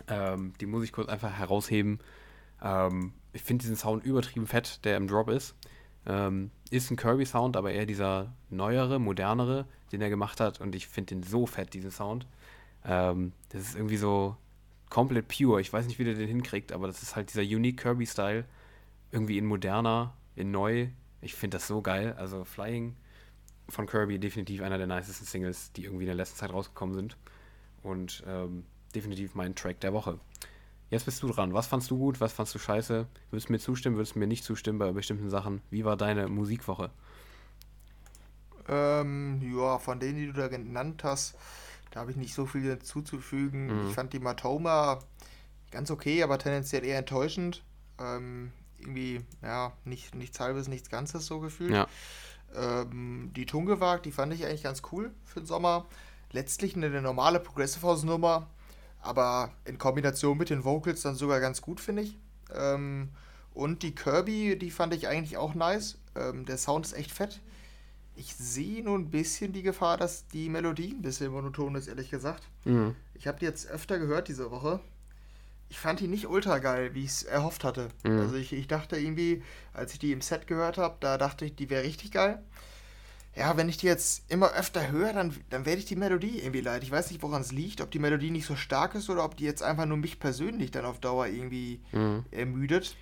Ähm, 0.10 0.52
die 0.60 0.66
muss 0.66 0.84
ich 0.84 0.92
kurz 0.92 1.08
einfach 1.08 1.32
herausheben. 1.32 2.00
Ähm, 2.62 3.14
ich 3.32 3.44
finde 3.44 3.62
diesen 3.62 3.78
Sound 3.78 4.04
übertrieben 4.04 4.46
fett, 4.46 4.84
der 4.84 4.98
im 4.98 5.08
Drop 5.08 5.30
ist. 5.30 5.56
Ähm, 6.06 6.52
ist 6.70 6.92
ein 6.92 6.98
Kirby-Sound, 6.98 7.56
aber 7.56 7.72
eher 7.72 7.86
dieser 7.86 8.34
neuere, 8.50 9.00
modernere, 9.00 9.68
den 9.94 10.02
er 10.02 10.10
gemacht 10.10 10.42
hat. 10.42 10.60
Und 10.60 10.76
ich 10.76 10.90
finde 10.90 11.16
den 11.16 11.24
so 11.24 11.46
fett, 11.46 11.74
diesen 11.74 11.92
Sound. 11.92 12.28
Ähm, 12.84 13.32
das 13.54 13.62
ist 13.62 13.76
irgendwie 13.76 13.96
so, 13.96 14.36
komplett 14.90 15.28
pure. 15.28 15.62
Ich 15.62 15.72
weiß 15.72 15.88
nicht, 15.88 16.00
wie 16.00 16.04
der 16.04 16.14
den 16.14 16.28
hinkriegt, 16.28 16.72
aber 16.72 16.88
das 16.88 17.04
ist 17.04 17.16
halt 17.16 17.34
dieser 17.34 17.42
unique 17.42 17.82
Kirby-Style. 17.82 18.46
Irgendwie 19.12 19.38
in 19.38 19.46
moderner, 19.46 20.14
in 20.36 20.52
neu. 20.52 20.90
Ich 21.22 21.36
finde 21.36 21.58
das 21.58 21.68
so 21.68 21.82
geil. 21.82 22.14
Also 22.18 22.44
Flying 22.44 22.96
von 23.70 23.88
Kirby 23.88 24.20
definitiv 24.20 24.62
einer 24.62 24.78
der 24.78 24.88
nicesten 24.88 25.26
Singles, 25.26 25.72
die 25.74 25.86
irgendwie 25.86 26.04
in 26.04 26.08
der 26.08 26.16
letzten 26.16 26.38
Zeit 26.38 26.52
rausgekommen 26.52 26.96
sind. 26.96 27.18
Und 27.84 28.24
ähm, 28.28 28.66
definitiv 28.94 29.36
mein 29.36 29.56
Track 29.56 29.80
der 29.80 29.94
Woche. 29.94 30.20
Jetzt 30.90 31.06
bist 31.06 31.22
du 31.24 31.28
dran. 31.28 31.54
Was 31.54 31.68
fandst 31.68 31.90
du 31.90 31.98
gut? 31.98 32.22
Was 32.22 32.34
fandst 32.34 32.54
du 32.54 32.60
scheiße? 32.60 33.08
Würdest 33.32 33.50
du 33.50 33.54
mir 33.54 33.60
zustimmen? 33.60 33.96
Würdest 33.96 34.16
du 34.16 34.20
mir 34.20 34.28
nicht 34.28 34.44
zustimmen 34.44 34.80
bei 34.80 34.92
bestimmten 34.92 35.30
Sachen? 35.30 35.62
Wie 35.72 35.84
war 35.84 35.98
deine 35.98 36.28
Musikwoche? 36.28 36.92
Ähm, 38.68 39.42
ja, 39.56 39.78
von 39.80 40.00
denen, 40.00 40.18
die 40.18 40.28
du 40.28 40.34
da 40.34 40.48
genannt 40.48 41.04
hast, 41.04 41.36
Da 41.96 42.02
habe 42.02 42.12
ich 42.12 42.18
nicht 42.18 42.34
so 42.34 42.46
viel 42.46 42.78
zuzufügen. 42.80 43.68
Mhm. 43.68 43.88
Ich 43.88 43.96
fand 43.96 44.12
die 44.12 44.20
Matoma 44.20 45.00
ganz 45.72 45.90
okay, 45.90 46.24
aber 46.24 46.38
tendenziell 46.38 46.84
eher 46.84 46.98
enttäuschend. 46.98 47.64
Ähm, 47.98 48.52
irgendwie, 48.78 49.22
ja, 49.42 49.72
nicht, 49.86 50.14
nichts 50.14 50.42
halbes, 50.42 50.68
nichts 50.68 50.90
Ganzes 50.90 51.26
so 51.26 51.40
gefühlt. 51.40 51.72
Ja. 51.72 51.88
Ähm, 52.54 53.32
die 53.34 53.46
Tungewag, 53.46 54.04
die 54.04 54.12
fand 54.12 54.34
ich 54.34 54.46
eigentlich 54.46 54.64
ganz 54.64 54.82
cool 54.92 55.12
für 55.24 55.40
den 55.40 55.46
Sommer. 55.46 55.86
Letztlich 56.34 56.76
eine, 56.76 56.88
eine 56.88 57.02
normale 57.02 57.40
Progressive 57.40 57.88
House 57.88 58.04
Nummer, 58.04 58.50
aber 59.00 59.54
in 59.64 59.78
Kombination 59.78 60.38
mit 60.38 60.50
den 60.50 60.66
Vocals 60.66 61.02
dann 61.02 61.16
sogar 61.16 61.40
ganz 61.40 61.62
gut, 61.62 61.80
finde 61.80 62.02
ich. 62.02 62.18
Ähm, 62.54 63.08
und 63.54 63.84
die 63.84 63.96
Kirby, 63.96 64.60
die 64.60 64.70
fand 64.70 64.94
ich 64.94 65.08
eigentlich 65.08 65.38
auch 65.38 65.56
nice. 65.56 65.98
Ähm, 66.14 66.44
der 66.44 66.58
Sound 66.58 66.88
ist 66.88 66.92
echt 66.92 67.14
fett. 67.14 67.40
Ich 68.16 68.36
sehe 68.36 68.84
nur 68.84 68.98
ein 68.98 69.10
bisschen 69.10 69.52
die 69.52 69.64
Gefahr, 69.64 69.98
dass 69.98 70.28
die 70.28 70.50
Melodie 70.50 70.94
ein 70.94 71.02
bisschen 71.02 71.32
monoton 71.32 71.76
ist, 71.76 71.88
ehrlich 71.88 72.10
gesagt. 72.10 72.44
Mhm. 72.64 72.96
Ich 73.14 73.28
habe 73.28 73.40
die 73.40 73.46
jetzt 73.46 73.68
öfter 73.68 74.00
gehört 74.00 74.28
diese 74.28 74.52
Woche. 74.52 74.80
Ich 75.70 75.80
fand 75.80 76.00
die 76.00 76.08
nicht 76.08 76.28
ultra 76.28 76.60
geil, 76.60 76.94
wie 76.94 77.04
ich 77.04 77.12
es 77.12 77.24
erhofft 77.24 77.64
hatte. 77.64 77.90
Mhm. 78.04 78.20
Also 78.20 78.36
ich, 78.36 78.54
ich 78.54 78.68
dachte 78.68 78.98
irgendwie, 78.98 79.44
als 79.74 79.94
ich 79.94 80.00
die 80.00 80.12
im 80.12 80.22
Set 80.22 80.48
gehört 80.48 80.78
habe, 80.78 80.96
da 81.00 81.18
dachte 81.18 81.46
ich, 81.46 81.56
die 81.56 81.70
wäre 81.70 81.84
richtig 81.84 82.12
geil. 82.12 82.42
Ja, 83.36 83.58
wenn 83.58 83.68
ich 83.68 83.78
die 83.78 83.88
jetzt 83.88 84.24
immer 84.32 84.54
öfter 84.54 84.92
höre, 84.92 85.12
dann, 85.12 85.36
dann 85.50 85.66
werde 85.66 85.80
ich 85.80 85.86
die 85.86 85.98
Melodie 85.98 86.40
irgendwie 86.40 86.62
leid. 86.62 86.84
Ich 86.84 86.92
weiß 86.92 87.12
nicht, 87.12 87.22
woran 87.22 87.42
es 87.42 87.52
liegt, 87.52 87.82
ob 87.82 87.92
die 87.92 88.00
Melodie 88.00 88.32
nicht 88.32 88.46
so 88.46 88.56
stark 88.56 88.96
ist 88.96 89.10
oder 89.10 89.26
ob 89.26 89.36
die 89.36 89.44
jetzt 89.44 89.62
einfach 89.62 89.86
nur 89.86 89.98
mich 89.98 90.20
persönlich 90.20 90.72
dann 90.72 90.86
auf 90.86 91.00
Dauer 91.00 91.28
irgendwie 91.28 91.82
mhm. 91.92 92.24
ermüdet. 92.32 92.96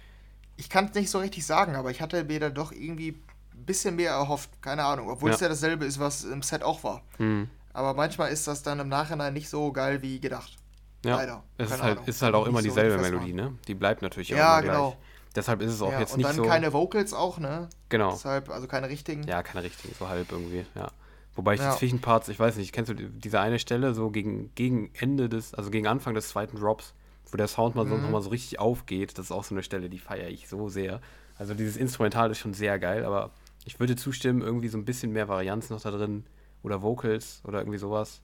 Ich 0.58 0.70
kann 0.70 0.86
es 0.86 0.96
nicht 0.96 1.12
so 1.12 1.20
richtig 1.20 1.46
sagen, 1.46 1.76
aber 1.76 1.92
ich 1.92 2.02
hatte 2.02 2.24
mir 2.24 2.40
da 2.40 2.50
doch 2.50 2.72
irgendwie 2.72 3.16
bisschen 3.56 3.96
mehr 3.96 4.12
erhofft, 4.12 4.62
keine 4.62 4.84
Ahnung, 4.84 5.10
obwohl 5.10 5.30
ja. 5.30 5.36
es 5.36 5.42
ja 5.42 5.50
dasselbe 5.50 5.86
ist, 5.86 6.00
was 6.00 6.24
im 6.24 6.42
Set 6.42 6.64
auch 6.64 6.84
war. 6.84 7.04
Mhm. 7.18 7.50
Aber 7.74 7.94
manchmal 7.94 8.32
ist 8.32 8.48
das 8.48 8.62
dann 8.64 8.80
im 8.80 8.90
Nachhinein 8.90 9.34
nicht 9.34 9.50
so 9.50 9.72
geil 9.72 10.02
wie 10.02 10.20
gedacht. 10.20 10.58
Ja, 11.06 11.18
Leider. 11.18 11.44
Es 11.58 11.72
ist 11.72 11.84
halt, 11.84 12.08
ist 12.08 12.22
halt, 12.22 12.36
auch 12.36 12.48
immer 12.48 12.62
dieselbe 12.62 12.96
so 12.96 13.02
Melodie, 13.02 13.34
ne? 13.34 13.58
Die 13.68 13.74
bleibt 13.74 14.02
natürlich 14.02 14.30
ja, 14.30 14.60
immer 14.60 14.68
genau. 14.68 14.90
gleich. 14.92 15.00
Deshalb 15.36 15.62
ist 15.62 15.74
es 15.74 15.82
auch 15.82 15.92
ja, 15.92 16.00
jetzt 16.00 16.16
nicht 16.16 16.26
so. 16.28 16.44
Und 16.44 16.48
dann 16.48 16.48
keine 16.48 16.72
Vocals 16.72 17.14
auch, 17.14 17.40
ne? 17.40 17.68
Genau. 17.90 18.12
Deshalb, 18.12 18.50
also 18.50 18.68
keine 18.68 18.88
richtigen. 18.90 19.24
Ja, 19.24 19.44
keine 19.44 19.64
richtigen, 19.64 19.94
so 19.98 20.08
halb 20.08 20.32
irgendwie, 20.32 20.66
ja. 20.76 20.92
Wobei 21.36 21.56
ich 21.56 21.62
ja. 21.62 21.72
die 21.72 21.80
Zwischenparts, 21.80 22.30
ich 22.30 22.40
weiß 22.40 22.58
nicht, 22.58 22.72
kennst 22.72 22.92
du 22.92 22.94
diese 22.94 23.40
eine 23.40 23.58
Stelle 23.58 23.96
so 23.96 24.12
gegen, 24.12 24.54
gegen 24.54 24.92
Ende 24.94 25.30
des, 25.30 25.56
also 25.56 25.72
gegen 25.72 25.88
Anfang 25.88 26.14
des 26.14 26.30
zweiten 26.30 26.60
Drops, 26.60 26.94
wo 27.32 27.38
der 27.38 27.48
Sound 27.48 27.76
mal 27.76 27.88
so 27.88 27.96
mhm. 27.96 28.04
nochmal 28.04 28.22
so 28.22 28.30
richtig 28.30 28.60
aufgeht, 28.60 29.18
das 29.18 29.26
ist 29.26 29.32
auch 29.32 29.44
so 29.44 29.56
eine 29.56 29.64
Stelle, 29.64 29.90
die 29.90 29.98
feiere 29.98 30.30
ich 30.30 30.48
so 30.48 30.70
sehr. 30.70 31.02
Also 31.38 31.56
dieses 31.56 31.76
Instrumental 31.76 32.30
ist 32.30 32.38
schon 32.38 32.54
sehr 32.54 32.78
geil, 32.78 33.04
aber 33.04 33.32
ich 33.66 33.80
würde 33.80 33.96
zustimmen, 33.96 34.42
irgendwie 34.42 34.68
so 34.68 34.78
ein 34.78 34.86
bisschen 34.86 35.12
mehr 35.12 35.28
Varianz 35.28 35.70
noch 35.70 35.82
da 35.82 35.92
drin 35.92 36.26
oder 36.64 36.82
Vocals 36.82 37.42
oder 37.46 37.60
irgendwie 37.60 37.78
sowas. 37.78 38.22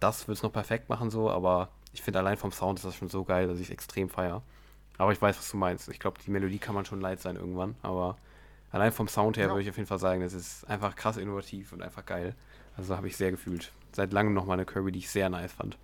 Das 0.00 0.26
würde 0.26 0.36
es 0.36 0.42
noch 0.42 0.52
perfekt 0.52 0.88
machen 0.88 1.10
so, 1.10 1.30
aber 1.30 1.70
ich 1.92 2.02
finde 2.02 2.18
allein 2.18 2.36
vom 2.36 2.52
Sound 2.52 2.78
ist 2.78 2.84
das 2.84 2.96
schon 2.96 3.08
so 3.08 3.24
geil, 3.24 3.46
dass 3.46 3.58
ich 3.58 3.66
es 3.66 3.70
extrem 3.70 4.08
feiere. 4.08 4.42
Aber 4.98 5.12
ich 5.12 5.20
weiß, 5.20 5.36
was 5.38 5.50
du 5.50 5.56
meinst. 5.56 5.88
Ich 5.88 5.98
glaube, 5.98 6.18
die 6.24 6.30
Melodie 6.30 6.58
kann 6.58 6.74
man 6.74 6.84
schon 6.84 7.00
leid 7.00 7.20
sein 7.20 7.36
irgendwann, 7.36 7.74
aber 7.82 8.16
allein 8.70 8.92
vom 8.92 9.08
Sound 9.08 9.36
her 9.36 9.46
ja. 9.46 9.50
würde 9.50 9.62
ich 9.62 9.70
auf 9.70 9.76
jeden 9.76 9.88
Fall 9.88 9.98
sagen, 9.98 10.20
das 10.20 10.32
ist 10.32 10.68
einfach 10.68 10.96
krass 10.96 11.16
innovativ 11.16 11.72
und 11.72 11.82
einfach 11.82 12.04
geil. 12.04 12.34
Also 12.76 12.96
habe 12.96 13.06
ich 13.06 13.16
sehr 13.16 13.30
gefühlt. 13.30 13.72
Seit 13.92 14.12
langem 14.12 14.34
noch 14.34 14.46
mal 14.46 14.54
eine 14.54 14.66
Kirby, 14.66 14.92
die 14.92 14.98
ich 15.00 15.10
sehr 15.10 15.28
nice 15.28 15.52
fand. 15.52 15.78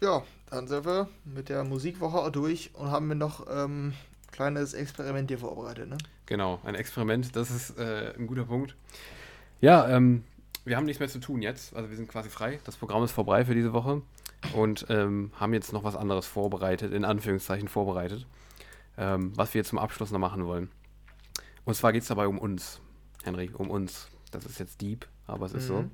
Ja, 0.00 0.22
dann 0.50 0.66
sind 0.66 0.84
wir 0.84 1.08
mit 1.24 1.48
der 1.48 1.64
Musikwoche 1.64 2.18
auch 2.18 2.30
durch 2.30 2.74
und 2.74 2.90
haben 2.90 3.08
wir 3.08 3.14
noch 3.14 3.46
ähm, 3.48 3.94
kleines 4.34 4.74
Experiment 4.74 5.30
hier 5.30 5.38
vorbereitet, 5.38 5.88
ne? 5.88 5.96
Genau, 6.26 6.60
ein 6.64 6.74
Experiment, 6.74 7.36
das 7.36 7.52
ist 7.52 7.78
äh, 7.78 8.12
ein 8.18 8.26
guter 8.26 8.44
Punkt. 8.44 8.74
Ja, 9.60 9.88
ähm, 9.88 10.24
wir 10.64 10.76
haben 10.76 10.86
nichts 10.86 10.98
mehr 10.98 11.08
zu 11.08 11.20
tun 11.20 11.40
jetzt, 11.40 11.74
also 11.76 11.88
wir 11.88 11.96
sind 11.96 12.08
quasi 12.08 12.28
frei. 12.28 12.58
Das 12.64 12.76
Programm 12.76 13.04
ist 13.04 13.12
vorbei 13.12 13.44
für 13.44 13.54
diese 13.54 13.72
Woche 13.72 14.02
und 14.52 14.86
ähm, 14.88 15.30
haben 15.38 15.54
jetzt 15.54 15.72
noch 15.72 15.84
was 15.84 15.94
anderes 15.94 16.26
vorbereitet, 16.26 16.92
in 16.92 17.04
Anführungszeichen 17.04 17.68
vorbereitet, 17.68 18.26
ähm, 18.98 19.32
was 19.36 19.54
wir 19.54 19.60
jetzt 19.60 19.68
zum 19.68 19.78
Abschluss 19.78 20.10
noch 20.10 20.18
machen 20.18 20.44
wollen. 20.46 20.68
Und 21.64 21.74
zwar 21.74 21.92
geht 21.92 22.02
es 22.02 22.08
dabei 22.08 22.26
um 22.26 22.38
uns, 22.38 22.80
Henry, 23.22 23.50
um 23.54 23.70
uns. 23.70 24.08
Das 24.32 24.46
ist 24.46 24.58
jetzt 24.58 24.80
deep, 24.80 25.06
aber 25.28 25.46
es 25.46 25.54
ist 25.54 25.68
mhm. 25.70 25.74
so. 25.74 25.84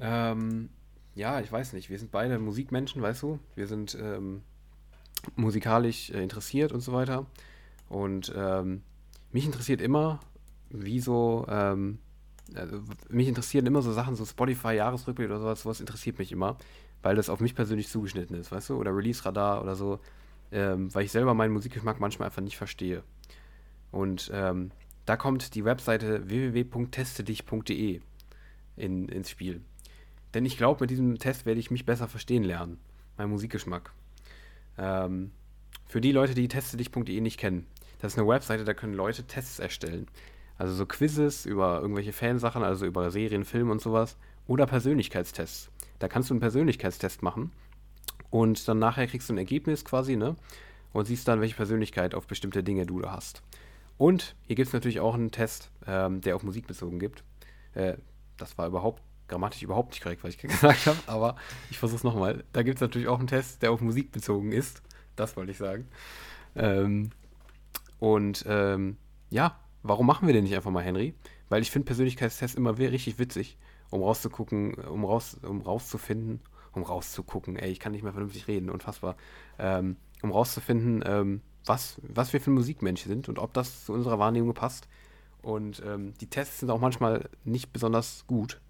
Ähm, 0.00 0.70
ja, 1.14 1.40
ich 1.40 1.52
weiß 1.52 1.72
nicht, 1.74 1.88
wir 1.88 2.00
sind 2.00 2.10
beide 2.10 2.40
Musikmenschen, 2.40 3.00
weißt 3.00 3.22
du? 3.22 3.38
Wir 3.54 3.68
sind 3.68 3.96
ähm, 4.00 4.42
musikalisch 5.36 6.10
äh, 6.10 6.22
interessiert 6.22 6.72
und 6.72 6.80
so 6.80 6.92
weiter. 6.92 7.26
Und 7.88 8.32
ähm, 8.34 8.82
mich 9.32 9.44
interessiert 9.44 9.80
immer, 9.80 10.20
wie 10.70 11.00
so, 11.00 11.46
ähm, 11.48 11.98
also 12.54 12.80
mich 13.08 13.28
interessieren 13.28 13.66
immer 13.66 13.82
so 13.82 13.92
Sachen, 13.92 14.14
so 14.14 14.24
Spotify, 14.24 14.74
Jahresrückblick 14.74 15.28
oder 15.28 15.40
sowas, 15.40 15.62
sowas 15.62 15.80
interessiert 15.80 16.18
mich 16.18 16.32
immer, 16.32 16.56
weil 17.02 17.16
das 17.16 17.28
auf 17.28 17.40
mich 17.40 17.54
persönlich 17.54 17.88
zugeschnitten 17.88 18.36
ist, 18.36 18.52
weißt 18.52 18.70
du? 18.70 18.76
Oder 18.76 18.96
Release-Radar 18.96 19.62
oder 19.62 19.74
so, 19.74 20.00
ähm, 20.50 20.94
weil 20.94 21.04
ich 21.04 21.12
selber 21.12 21.34
meinen 21.34 21.52
Musikgeschmack 21.52 22.00
manchmal 22.00 22.26
einfach 22.26 22.42
nicht 22.42 22.56
verstehe. 22.56 23.02
Und 23.90 24.30
ähm, 24.32 24.70
da 25.04 25.16
kommt 25.16 25.54
die 25.54 25.64
Webseite 25.64 26.28
www.testedich.de 26.28 28.00
in, 28.76 29.08
ins 29.08 29.30
Spiel. 29.30 29.60
Denn 30.34 30.46
ich 30.46 30.56
glaube, 30.56 30.82
mit 30.82 30.90
diesem 30.90 31.18
Test 31.18 31.44
werde 31.44 31.60
ich 31.60 31.70
mich 31.70 31.84
besser 31.84 32.08
verstehen 32.08 32.44
lernen, 32.44 32.78
meinen 33.18 33.30
Musikgeschmack. 33.30 33.92
Ähm, 34.78 35.32
für 35.86 36.00
die 36.00 36.12
Leute, 36.12 36.34
die 36.34 36.48
testedich.de 36.48 37.20
nicht 37.20 37.38
kennen, 37.38 37.66
das 38.00 38.14
ist 38.14 38.18
eine 38.18 38.28
Webseite, 38.28 38.64
da 38.64 38.74
können 38.74 38.94
Leute 38.94 39.24
Tests 39.24 39.58
erstellen. 39.58 40.06
Also 40.58 40.74
so 40.74 40.86
Quizzes 40.86 41.46
über 41.46 41.80
irgendwelche 41.80 42.12
Fansachen, 42.12 42.62
also 42.62 42.86
über 42.86 43.10
Serien, 43.10 43.44
Filme 43.44 43.72
und 43.72 43.80
sowas. 43.80 44.16
Oder 44.46 44.66
Persönlichkeitstests. 44.66 45.70
Da 45.98 46.08
kannst 46.08 46.30
du 46.30 46.34
einen 46.34 46.40
Persönlichkeitstest 46.40 47.22
machen 47.22 47.52
und 48.30 48.66
dann 48.66 48.78
nachher 48.78 49.06
kriegst 49.06 49.28
du 49.28 49.34
ein 49.34 49.38
Ergebnis 49.38 49.84
quasi, 49.84 50.16
ne? 50.16 50.36
Und 50.92 51.06
siehst 51.06 51.28
dann, 51.28 51.40
welche 51.40 51.54
Persönlichkeit 51.54 52.14
auf 52.14 52.26
bestimmte 52.26 52.64
Dinge 52.64 52.86
du 52.86 53.00
da 53.00 53.12
hast. 53.12 53.42
Und 53.98 54.34
hier 54.46 54.56
gibt 54.56 54.68
es 54.68 54.72
natürlich 54.72 55.00
auch 55.00 55.14
einen 55.14 55.30
Test, 55.30 55.70
ähm, 55.86 56.20
der 56.22 56.34
auf 56.34 56.42
Musik 56.42 56.66
bezogen 56.66 56.98
gibt. 56.98 57.22
Äh, 57.74 57.94
das 58.36 58.58
war 58.58 58.66
überhaupt 58.66 59.02
grammatisch 59.28 59.62
überhaupt 59.62 59.90
nicht 59.90 60.02
korrekt, 60.02 60.24
was 60.24 60.34
ich 60.34 60.38
gesagt 60.42 60.86
habe, 60.86 60.98
aber 61.06 61.36
ich 61.70 61.78
versuche 61.78 61.98
es 61.98 62.04
nochmal. 62.04 62.44
Da 62.52 62.62
gibt 62.62 62.76
es 62.76 62.80
natürlich 62.80 63.08
auch 63.08 63.18
einen 63.18 63.28
Test, 63.28 63.62
der 63.62 63.72
auf 63.72 63.80
Musik 63.80 64.12
bezogen 64.12 64.52
ist. 64.52 64.82
Das 65.16 65.36
wollte 65.36 65.52
ich 65.52 65.58
sagen. 65.58 65.88
Ähm, 66.54 67.10
und 67.98 68.44
ähm, 68.48 68.96
ja, 69.30 69.58
warum 69.82 70.06
machen 70.06 70.26
wir 70.26 70.34
den 70.34 70.44
nicht 70.44 70.56
einfach 70.56 70.70
mal, 70.70 70.82
Henry? 70.82 71.14
Weil 71.48 71.62
ich 71.62 71.70
finde 71.70 71.86
Persönlichkeitstests 71.86 72.56
immer 72.56 72.78
richtig 72.78 73.18
witzig, 73.18 73.58
um 73.90 74.02
rauszugucken, 74.02 74.74
um, 74.74 75.04
raus, 75.04 75.36
um 75.42 75.60
rauszufinden, 75.60 76.40
um 76.72 76.82
rauszugucken, 76.82 77.56
ey, 77.56 77.70
ich 77.70 77.80
kann 77.80 77.92
nicht 77.92 78.02
mehr 78.02 78.12
vernünftig 78.12 78.48
reden, 78.48 78.70
unfassbar. 78.70 79.16
Ähm, 79.58 79.96
um 80.22 80.32
rauszufinden, 80.32 81.04
ähm, 81.06 81.42
was, 81.64 82.00
was 82.02 82.32
wir 82.32 82.40
für 82.40 82.50
Musikmenschen 82.50 83.08
sind 83.10 83.28
und 83.28 83.38
ob 83.38 83.52
das 83.52 83.84
zu 83.84 83.92
unserer 83.92 84.18
Wahrnehmung 84.18 84.54
passt. 84.54 84.88
Und 85.42 85.82
ähm, 85.84 86.14
die 86.20 86.28
Tests 86.28 86.60
sind 86.60 86.70
auch 86.70 86.80
manchmal 86.80 87.28
nicht 87.44 87.72
besonders 87.72 88.24
gut. 88.26 88.60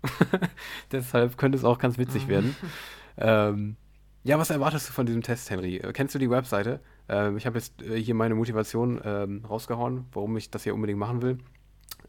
Deshalb 0.93 1.37
könnte 1.37 1.59
es 1.59 1.65
auch 1.65 1.79
ganz 1.79 1.99
witzig 1.99 2.29
werden. 2.29 2.57
ähm, 3.19 3.77
ja, 4.25 4.39
was 4.39 4.51
erwartest 4.51 4.89
du 4.89 4.93
von 4.93 5.05
diesem 5.05 5.23
Test, 5.23 5.51
Henry? 5.51 5.77
Äh, 5.77 5.93
kennst 5.93 6.15
du 6.15 6.19
die 6.19 6.31
Webseite? 6.31 6.81
Ähm, 7.09 7.37
ich 7.37 7.45
habe 7.45 7.59
jetzt 7.59 7.83
äh, 7.83 8.01
hier 8.01 8.15
meine 8.15 8.35
Motivation 8.35 9.01
ähm, 9.05 9.45
rausgehauen, 9.45 10.07
warum 10.13 10.37
ich 10.37 10.51
das 10.51 10.63
hier 10.63 10.75
unbedingt 10.75 10.99
machen 10.99 11.21
will. 11.21 11.39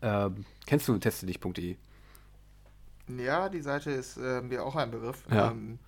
Ähm, 0.01 0.45
kennst 0.65 0.87
du 0.87 0.97
testedich.de? 0.97 1.75
Ja, 3.17 3.49
die 3.49 3.61
Seite 3.61 3.91
ist 3.91 4.17
äh, 4.17 4.41
mir 4.41 4.63
auch 4.63 4.75
ein 4.75 4.91
Begriff. 4.91 5.23
Ja. 5.29 5.51
Ähm, 5.51 5.79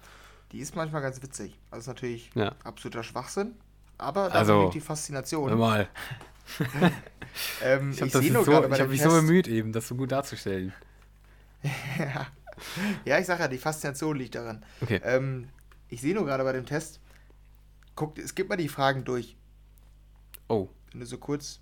die 0.51 0.59
ist 0.59 0.75
manchmal 0.75 1.01
ganz 1.01 1.21
witzig. 1.21 1.57
Also 1.71 1.91
natürlich 1.91 2.29
ja. 2.35 2.53
absoluter 2.63 3.03
Schwachsinn, 3.03 3.55
aber 3.97 4.29
da 4.29 4.39
also, 4.39 4.63
liegt 4.63 4.75
die 4.75 4.81
Faszination. 4.81 5.57
Mal. 5.57 5.87
ähm, 7.63 7.91
ich 7.91 8.01
habe 8.01 8.11
so, 8.11 8.53
hab 8.53 8.89
mich 8.89 9.01
so 9.01 9.09
bemüht, 9.09 9.47
eben 9.47 9.71
das 9.73 9.87
so 9.87 9.95
gut 9.95 10.11
darzustellen. 10.11 10.73
ja. 11.99 12.27
ja, 13.05 13.19
ich 13.19 13.25
sage 13.25 13.43
ja, 13.43 13.47
die 13.47 13.57
Faszination 13.57 14.17
liegt 14.17 14.35
daran. 14.35 14.63
Okay. 14.81 15.01
Ähm, 15.03 15.49
ich 15.89 16.01
sehe 16.01 16.13
nur 16.13 16.25
gerade 16.25 16.43
bei 16.43 16.53
dem 16.53 16.65
Test, 16.65 16.99
guck, 17.95 18.17
es 18.17 18.35
gibt 18.35 18.49
mal 18.49 18.57
die 18.57 18.69
Fragen 18.69 19.03
durch. 19.03 19.35
Oh. 20.47 20.69
Wenn 20.91 20.99
du 21.01 21.05
so 21.05 21.17
kurz. 21.17 21.59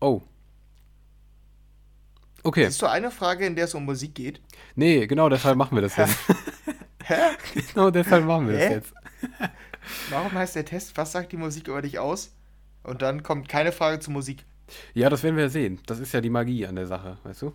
Oh. 0.00 0.22
Okay. 2.42 2.66
Siehst 2.66 2.82
du 2.82 2.86
eine 2.86 3.10
Frage, 3.10 3.46
in 3.46 3.56
der 3.56 3.64
es 3.64 3.74
um 3.74 3.84
Musik 3.84 4.14
geht? 4.14 4.40
Nee, 4.76 5.06
genau 5.06 5.28
deshalb 5.28 5.56
machen 5.56 5.76
wir 5.76 5.82
das 5.82 5.96
jetzt. 5.96 6.16
Hä? 7.02 7.14
genau 7.72 7.90
deshalb 7.90 8.24
machen 8.24 8.48
wir 8.48 8.58
Hä? 8.58 8.62
das 8.62 8.74
jetzt. 8.74 8.92
Warum 10.10 10.32
heißt 10.32 10.54
der 10.54 10.64
Test, 10.64 10.96
was 10.96 11.12
sagt 11.12 11.32
die 11.32 11.36
Musik 11.36 11.68
über 11.68 11.82
dich 11.82 11.98
aus? 11.98 12.30
Und 12.82 13.02
dann 13.02 13.22
kommt 13.22 13.48
keine 13.48 13.72
Frage 13.72 14.00
zur 14.00 14.12
Musik. 14.12 14.44
Ja, 14.94 15.08
das 15.08 15.22
werden 15.22 15.36
wir 15.36 15.50
sehen. 15.50 15.80
Das 15.86 15.98
ist 15.98 16.12
ja 16.12 16.20
die 16.20 16.30
Magie 16.30 16.66
an 16.66 16.76
der 16.76 16.86
Sache, 16.86 17.18
weißt 17.22 17.42
du? 17.42 17.54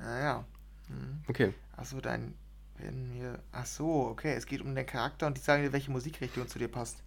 Ja, 0.00 0.18
ja. 0.18 0.44
Hm. 0.88 1.22
Okay. 1.28 1.54
Achso, 1.76 2.00
dein. 2.00 2.34
Wenn 2.78 3.14
wir. 3.14 3.38
Ach 3.52 3.66
so, 3.66 4.08
okay. 4.08 4.34
Es 4.34 4.46
geht 4.46 4.60
um 4.60 4.74
den 4.74 4.86
Charakter 4.86 5.26
und 5.26 5.36
die 5.36 5.42
sagen 5.42 5.62
dir, 5.62 5.72
welche 5.72 5.90
Musikrichtung 5.90 6.48
zu 6.48 6.58
dir 6.58 6.68
passt. 6.68 7.02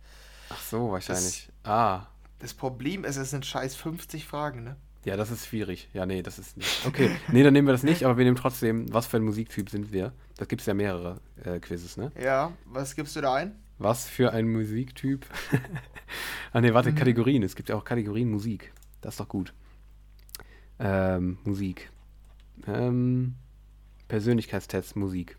Ach 0.49 0.61
so, 0.61 0.91
wahrscheinlich. 0.91 1.49
Das, 1.63 1.71
ah. 1.71 2.07
Das 2.39 2.53
Problem 2.53 3.03
ist, 3.03 3.17
es 3.17 3.29
sind 3.29 3.45
scheiß 3.45 3.75
50 3.75 4.25
Fragen, 4.25 4.63
ne? 4.63 4.75
Ja, 5.05 5.15
das 5.15 5.31
ist 5.31 5.47
schwierig. 5.47 5.89
Ja, 5.93 6.05
nee, 6.05 6.21
das 6.21 6.39
ist 6.39 6.57
nicht. 6.57 6.85
Okay, 6.85 7.09
nee, 7.31 7.43
dann 7.43 7.53
nehmen 7.53 7.67
wir 7.67 7.71
das 7.71 7.83
nicht, 7.83 8.03
aber 8.03 8.17
wir 8.17 8.25
nehmen 8.25 8.35
trotzdem, 8.35 8.91
was 8.93 9.07
für 9.07 9.17
ein 9.17 9.23
Musiktyp 9.23 9.69
sind 9.69 9.91
wir? 9.93 10.13
Da 10.37 10.45
gibt 10.45 10.61
es 10.61 10.67
ja 10.67 10.73
mehrere 10.73 11.21
äh, 11.43 11.59
Quizzes, 11.59 11.97
ne? 11.97 12.11
Ja, 12.21 12.51
was 12.65 12.95
gibst 12.95 13.15
du 13.15 13.21
da 13.21 13.33
ein? 13.35 13.55
Was 13.79 14.07
für 14.07 14.33
ein 14.33 14.51
Musiktyp? 14.51 15.25
ah, 16.53 16.59
nee, 16.59 16.73
warte, 16.73 16.91
mhm. 16.91 16.95
Kategorien. 16.95 17.43
Es 17.43 17.55
gibt 17.55 17.69
ja 17.69 17.75
auch 17.75 17.85
Kategorien 17.85 18.29
Musik. 18.29 18.73
Das 18.99 19.13
ist 19.13 19.21
doch 19.21 19.29
gut. 19.29 19.53
Ähm, 20.79 21.39
Musik. 21.45 21.89
Ähm, 22.67 23.35
Persönlichkeitstest 24.09 24.97
Musik. 24.97 25.37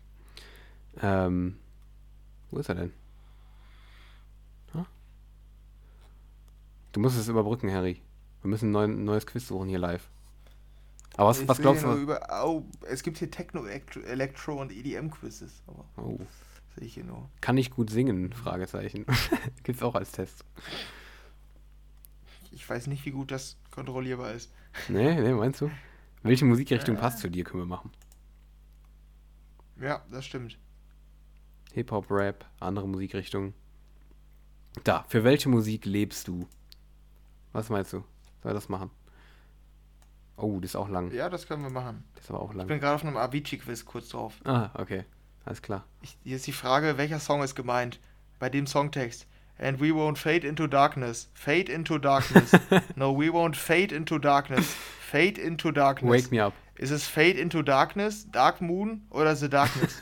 Ähm, 1.01 1.57
wo 2.49 2.57
ist 2.57 2.69
er 2.69 2.75
denn? 2.75 2.93
Huh? 4.73 4.85
Du 6.93 6.99
musst 6.99 7.19
es 7.19 7.27
überbrücken, 7.27 7.71
Harry. 7.71 8.01
Wir 8.41 8.49
müssen 8.49 8.69
ein, 8.69 8.71
neu, 8.71 8.87
neues 8.87 9.27
Quiz 9.27 9.47
suchen 9.47 9.69
hier 9.69 9.79
live. 9.79 10.09
Aber 11.15 11.29
was, 11.29 11.47
was 11.47 11.59
glaubst 11.59 11.83
du? 11.83 11.93
Über, 11.93 12.27
oh, 12.43 12.63
es 12.89 13.03
gibt 13.03 13.19
hier 13.19 13.29
Techno, 13.29 13.65
Electro 13.65 14.59
und 14.59 14.71
EDM-Quizzes. 14.71 15.61
Oh. 15.97 16.19
Sehe 16.75 16.87
ich 16.87 16.93
hier 16.93 17.03
nur. 17.03 17.29
Kann 17.41 17.57
ich 17.57 17.71
gut 17.71 17.89
singen? 17.89 18.33
Fragezeichen. 18.33 19.05
gibt 19.63 19.77
es 19.77 19.83
auch 19.83 19.95
als 19.95 20.11
Test. 20.11 20.45
Ich 22.51 22.69
weiß 22.69 22.87
nicht, 22.87 23.05
wie 23.05 23.11
gut 23.11 23.31
das 23.31 23.57
kontrollierbar 23.71 24.33
ist. 24.33 24.51
Nee, 24.87 25.19
nee, 25.19 25.33
meinst 25.33 25.61
du? 25.61 25.71
Welche 26.23 26.45
Musikrichtung 26.45 26.95
äh. 26.95 26.99
passt 26.99 27.19
zu 27.19 27.29
dir, 27.29 27.43
können 27.43 27.63
wir 27.63 27.67
machen. 27.67 27.91
Ja, 29.79 30.03
das 30.11 30.25
stimmt. 30.25 30.57
Hip-Hop, 31.73 32.11
Rap, 32.11 32.45
andere 32.59 32.87
Musikrichtungen. 32.87 33.53
Da, 34.83 35.03
für 35.07 35.23
welche 35.23 35.49
Musik 35.49 35.85
lebst 35.85 36.27
du? 36.27 36.47
Was 37.51 37.69
meinst 37.69 37.93
du? 37.93 38.03
Soll 38.43 38.53
das 38.53 38.69
machen? 38.69 38.91
Oh, 40.37 40.59
das 40.59 40.71
ist 40.71 40.75
auch 40.75 40.89
lang. 40.89 41.11
Ja, 41.11 41.29
das 41.29 41.47
können 41.47 41.63
wir 41.63 41.69
machen. 41.69 42.03
Das 42.15 42.25
ist 42.25 42.29
aber 42.31 42.41
auch 42.41 42.53
lang. 42.53 42.65
Ich 42.65 42.67
bin 42.67 42.79
gerade 42.79 42.95
auf 42.95 43.05
einem 43.05 43.17
Avicii-Quiz 43.17 43.85
kurz 43.85 44.09
drauf. 44.09 44.39
Ah, 44.45 44.71
okay. 44.73 45.05
Alles 45.45 45.61
klar. 45.61 45.85
Ich, 46.01 46.17
hier 46.23 46.35
ist 46.35 46.47
die 46.47 46.51
Frage, 46.51 46.97
welcher 46.97 47.19
Song 47.19 47.43
ist 47.43 47.55
gemeint? 47.55 47.99
Bei 48.39 48.49
dem 48.49 48.67
Songtext. 48.67 49.27
And 49.57 49.79
we 49.79 49.93
won't 49.93 50.17
fade 50.17 50.45
into 50.45 50.65
darkness. 50.67 51.29
Fade 51.33 51.71
into 51.71 51.99
darkness. 51.99 52.51
no, 52.95 53.15
we 53.15 53.29
won't 53.31 53.55
fade 53.55 53.93
into 53.93 54.17
darkness. 54.17 54.75
Fade 55.11 55.39
into 55.39 55.71
darkness. 55.71 56.11
Wake 56.11 56.31
me 56.31 56.43
up. 56.43 56.53
Ist 56.81 56.89
es 56.89 57.07
Fade 57.07 57.39
into 57.39 57.61
Darkness, 57.61 58.25
Dark 58.31 58.59
Moon 58.59 59.05
oder 59.11 59.35
The 59.35 59.47
Darkness? 59.47 60.01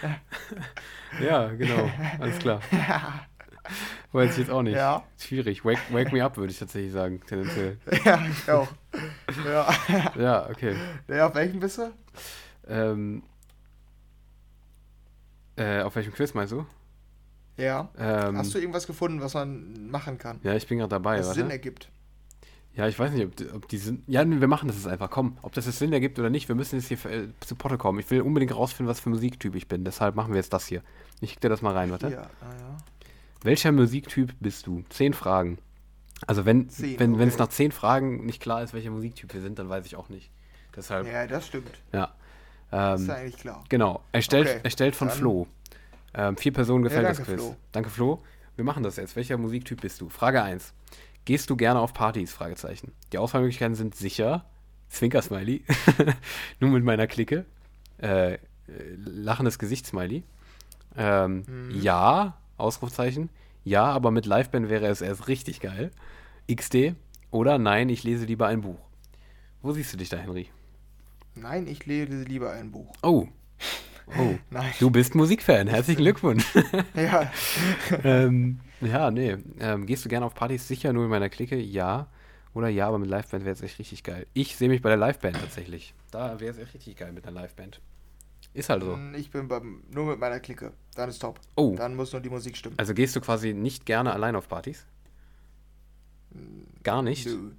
ja, 1.20 1.48
genau. 1.48 1.90
Alles 2.20 2.38
klar. 2.38 2.60
Weiß 4.12 4.30
ich 4.30 4.38
jetzt 4.38 4.50
auch 4.50 4.62
nicht. 4.62 4.76
Ja. 4.76 5.02
Schwierig. 5.18 5.64
Wake, 5.64 5.80
wake 5.90 6.12
me 6.12 6.22
up, 6.24 6.36
würde 6.36 6.52
ich 6.52 6.58
tatsächlich 6.60 6.92
sagen, 6.92 7.20
tendenziell. 7.26 7.78
Ja, 8.04 8.24
ich 8.30 8.48
auch. 8.48 8.68
Ja. 9.44 9.74
ja, 10.16 10.48
okay. 10.48 10.76
Ja, 11.08 11.26
auf 11.26 11.34
welchem 11.34 11.58
bist 11.58 11.78
du? 11.78 11.92
Ähm, 12.68 13.24
äh, 15.56 15.82
auf 15.82 15.96
welchem 15.96 16.12
Quiz 16.12 16.34
meinst 16.34 16.52
du? 16.52 16.66
Ja. 17.56 17.88
Ähm, 17.96 18.36
Hast 18.36 18.54
du 18.54 18.58
irgendwas 18.58 18.86
gefunden, 18.86 19.20
was 19.20 19.34
man 19.34 19.90
machen 19.90 20.18
kann? 20.18 20.40
Ja, 20.42 20.54
ich 20.54 20.66
bin 20.66 20.78
gerade 20.78 20.90
dabei. 20.90 21.18
Was 21.18 21.28
warte. 21.28 21.40
Sinn 21.40 21.50
ergibt. 21.50 21.88
Ja, 22.76 22.88
ich 22.88 22.98
weiß 22.98 23.12
nicht, 23.12 23.24
ob, 23.24 23.54
ob 23.54 23.68
die 23.68 23.78
sind. 23.78 24.02
Ja, 24.08 24.28
wir 24.28 24.48
machen 24.48 24.66
das 24.66 24.76
jetzt 24.76 24.88
einfach. 24.88 25.08
Komm, 25.08 25.38
ob 25.42 25.52
das 25.52 25.66
jetzt 25.66 25.78
Sinn 25.78 25.92
ergibt 25.92 26.18
oder 26.18 26.30
nicht, 26.30 26.48
wir 26.48 26.56
müssen 26.56 26.80
jetzt 26.80 26.88
hier 26.88 27.04
äh, 27.10 27.28
zu 27.40 27.54
Potte 27.54 27.78
kommen. 27.78 28.00
Ich 28.00 28.10
will 28.10 28.20
unbedingt 28.22 28.54
rausfinden, 28.54 28.90
was 28.90 28.98
für 28.98 29.10
Musiktyp 29.10 29.54
ich 29.54 29.68
bin. 29.68 29.84
Deshalb 29.84 30.16
machen 30.16 30.32
wir 30.32 30.40
jetzt 30.40 30.52
das 30.52 30.66
hier. 30.66 30.82
Ich 31.20 31.30
kick 31.30 31.40
dir 31.40 31.48
das 31.48 31.62
mal 31.62 31.72
rein, 31.72 31.92
warte. 31.92 32.10
Ja, 32.10 32.22
ah, 32.22 32.54
ja. 32.60 32.76
Welcher 33.44 33.70
Musiktyp 33.70 34.34
bist 34.40 34.66
du? 34.66 34.82
Zehn 34.88 35.14
Fragen. 35.14 35.58
Also 36.26 36.44
wenn 36.44 36.68
zehn, 36.68 36.98
wenn 36.98 37.14
okay. 37.14 37.24
es 37.24 37.38
nach 37.38 37.48
zehn 37.48 37.70
Fragen 37.70 38.24
nicht 38.24 38.40
klar 38.40 38.62
ist, 38.62 38.74
welcher 38.74 38.90
Musiktyp 38.90 39.32
wir 39.34 39.40
sind, 39.40 39.58
dann 39.58 39.68
weiß 39.68 39.86
ich 39.86 39.94
auch 39.94 40.08
nicht. 40.08 40.30
Deshalb. 40.74 41.06
Ja, 41.06 41.26
das 41.26 41.46
stimmt. 41.46 41.70
Ja. 41.92 42.14
Ähm, 42.74 42.94
ist 42.96 43.10
eigentlich 43.10 43.36
klar. 43.36 43.64
Genau. 43.68 44.02
Erstellt, 44.10 44.48
okay. 44.48 44.60
erstellt 44.64 44.96
von 44.96 45.08
dann, 45.08 45.16
Flo. 45.16 45.46
Ähm, 46.12 46.36
vier 46.36 46.52
Personen 46.52 46.82
gefällt 46.82 47.02
ja, 47.02 47.08
danke, 47.08 47.22
das 47.22 47.28
Quiz. 47.28 47.40
Flo. 47.40 47.56
Danke, 47.72 47.90
Flo. 47.90 48.22
Wir 48.56 48.64
machen 48.64 48.82
das 48.82 48.96
jetzt. 48.96 49.14
Welcher 49.16 49.36
Musiktyp 49.36 49.80
bist 49.80 50.00
du? 50.00 50.08
Frage 50.08 50.42
1. 50.42 50.74
Gehst 51.24 51.50
du 51.50 51.56
gerne 51.56 51.80
auf 51.80 51.94
Partys? 51.94 52.32
Fragezeichen. 52.32 52.92
Die 53.12 53.18
Auswahlmöglichkeiten 53.18 53.74
sind 53.76 53.94
sicher. 53.94 54.44
Zwinker-Smiley. 54.88 55.64
Nur 56.60 56.70
mit 56.70 56.84
meiner 56.84 57.06
Clique. 57.06 57.46
Äh, 57.98 58.38
lachendes 58.96 59.58
Gesicht-Smiley. 59.58 60.24
Ähm, 60.96 61.44
mhm. 61.46 61.80
Ja, 61.80 62.38
Ausrufzeichen. 62.56 63.30
Ja, 63.64 63.84
aber 63.84 64.10
mit 64.10 64.26
Liveband 64.26 64.68
wäre 64.68 64.86
es 64.86 65.00
erst 65.00 65.28
richtig 65.28 65.60
geil. 65.60 65.90
XD. 66.52 66.94
Oder 67.30 67.58
nein, 67.58 67.88
ich 67.88 68.04
lese 68.04 68.26
lieber 68.26 68.46
ein 68.46 68.60
Buch. 68.60 68.78
Wo 69.62 69.72
siehst 69.72 69.92
du 69.92 69.96
dich 69.96 70.08
da, 70.08 70.18
Henry? 70.18 70.48
Nein, 71.34 71.66
ich 71.66 71.84
lese 71.86 72.22
lieber 72.22 72.52
ein 72.52 72.70
Buch. 72.70 72.94
Oh. 73.02 73.26
Oh. 74.18 74.34
nein. 74.50 74.72
Du 74.78 74.90
bist 74.90 75.14
Musikfan. 75.14 75.66
Herzlichen 75.66 76.02
Glückwunsch. 76.02 76.44
ja. 76.94 77.32
ähm, 78.04 78.60
ja, 78.80 79.10
nee. 79.10 79.36
Ähm, 79.58 79.86
gehst 79.86 80.04
du 80.04 80.08
gerne 80.08 80.26
auf 80.26 80.34
Partys? 80.34 80.68
Sicher 80.68 80.92
nur 80.92 81.04
in 81.04 81.10
meiner 81.10 81.28
Clique? 81.28 81.56
Ja. 81.56 82.08
Oder 82.54 82.68
ja, 82.68 82.86
aber 82.86 82.98
mit 82.98 83.10
Liveband 83.10 83.44
wäre 83.44 83.54
es 83.54 83.62
echt 83.62 83.78
richtig 83.80 84.04
geil. 84.04 84.26
Ich 84.32 84.56
sehe 84.56 84.68
mich 84.68 84.80
bei 84.80 84.88
der 84.88 84.98
Liveband 84.98 85.36
tatsächlich. 85.36 85.92
Da 86.12 86.38
wäre 86.38 86.52
es 86.52 86.58
echt 86.58 86.74
richtig 86.74 86.96
geil 86.96 87.12
mit 87.12 87.26
einer 87.26 87.40
Liveband. 87.40 87.80
Ist 88.52 88.68
halt 88.68 88.84
so. 88.84 88.96
Ich 89.16 89.30
bin 89.30 89.48
beim, 89.48 89.82
nur 89.90 90.06
mit 90.06 90.20
meiner 90.20 90.38
Clique. 90.38 90.72
Dann 90.94 91.08
ist 91.08 91.18
top. 91.18 91.40
Oh. 91.56 91.74
Dann 91.76 91.96
muss 91.96 92.12
nur 92.12 92.20
die 92.20 92.30
Musik 92.30 92.56
stimmen. 92.56 92.78
Also 92.78 92.94
gehst 92.94 93.16
du 93.16 93.20
quasi 93.20 93.52
nicht 93.52 93.84
gerne 93.84 94.12
allein 94.12 94.36
auf 94.36 94.48
Partys? 94.48 94.86
Gar 96.84 97.02
nicht? 97.02 97.26
Nö. 97.26 97.50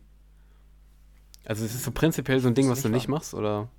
Also 1.46 1.64
es 1.66 1.76
ist 1.76 1.84
so 1.84 1.92
prinzipiell 1.92 2.40
so 2.40 2.48
ein 2.48 2.56
Ding, 2.56 2.70
was 2.70 2.82
du 2.82 2.90
nicht 2.90 3.08
machst, 3.08 3.34
oder? 3.34 3.70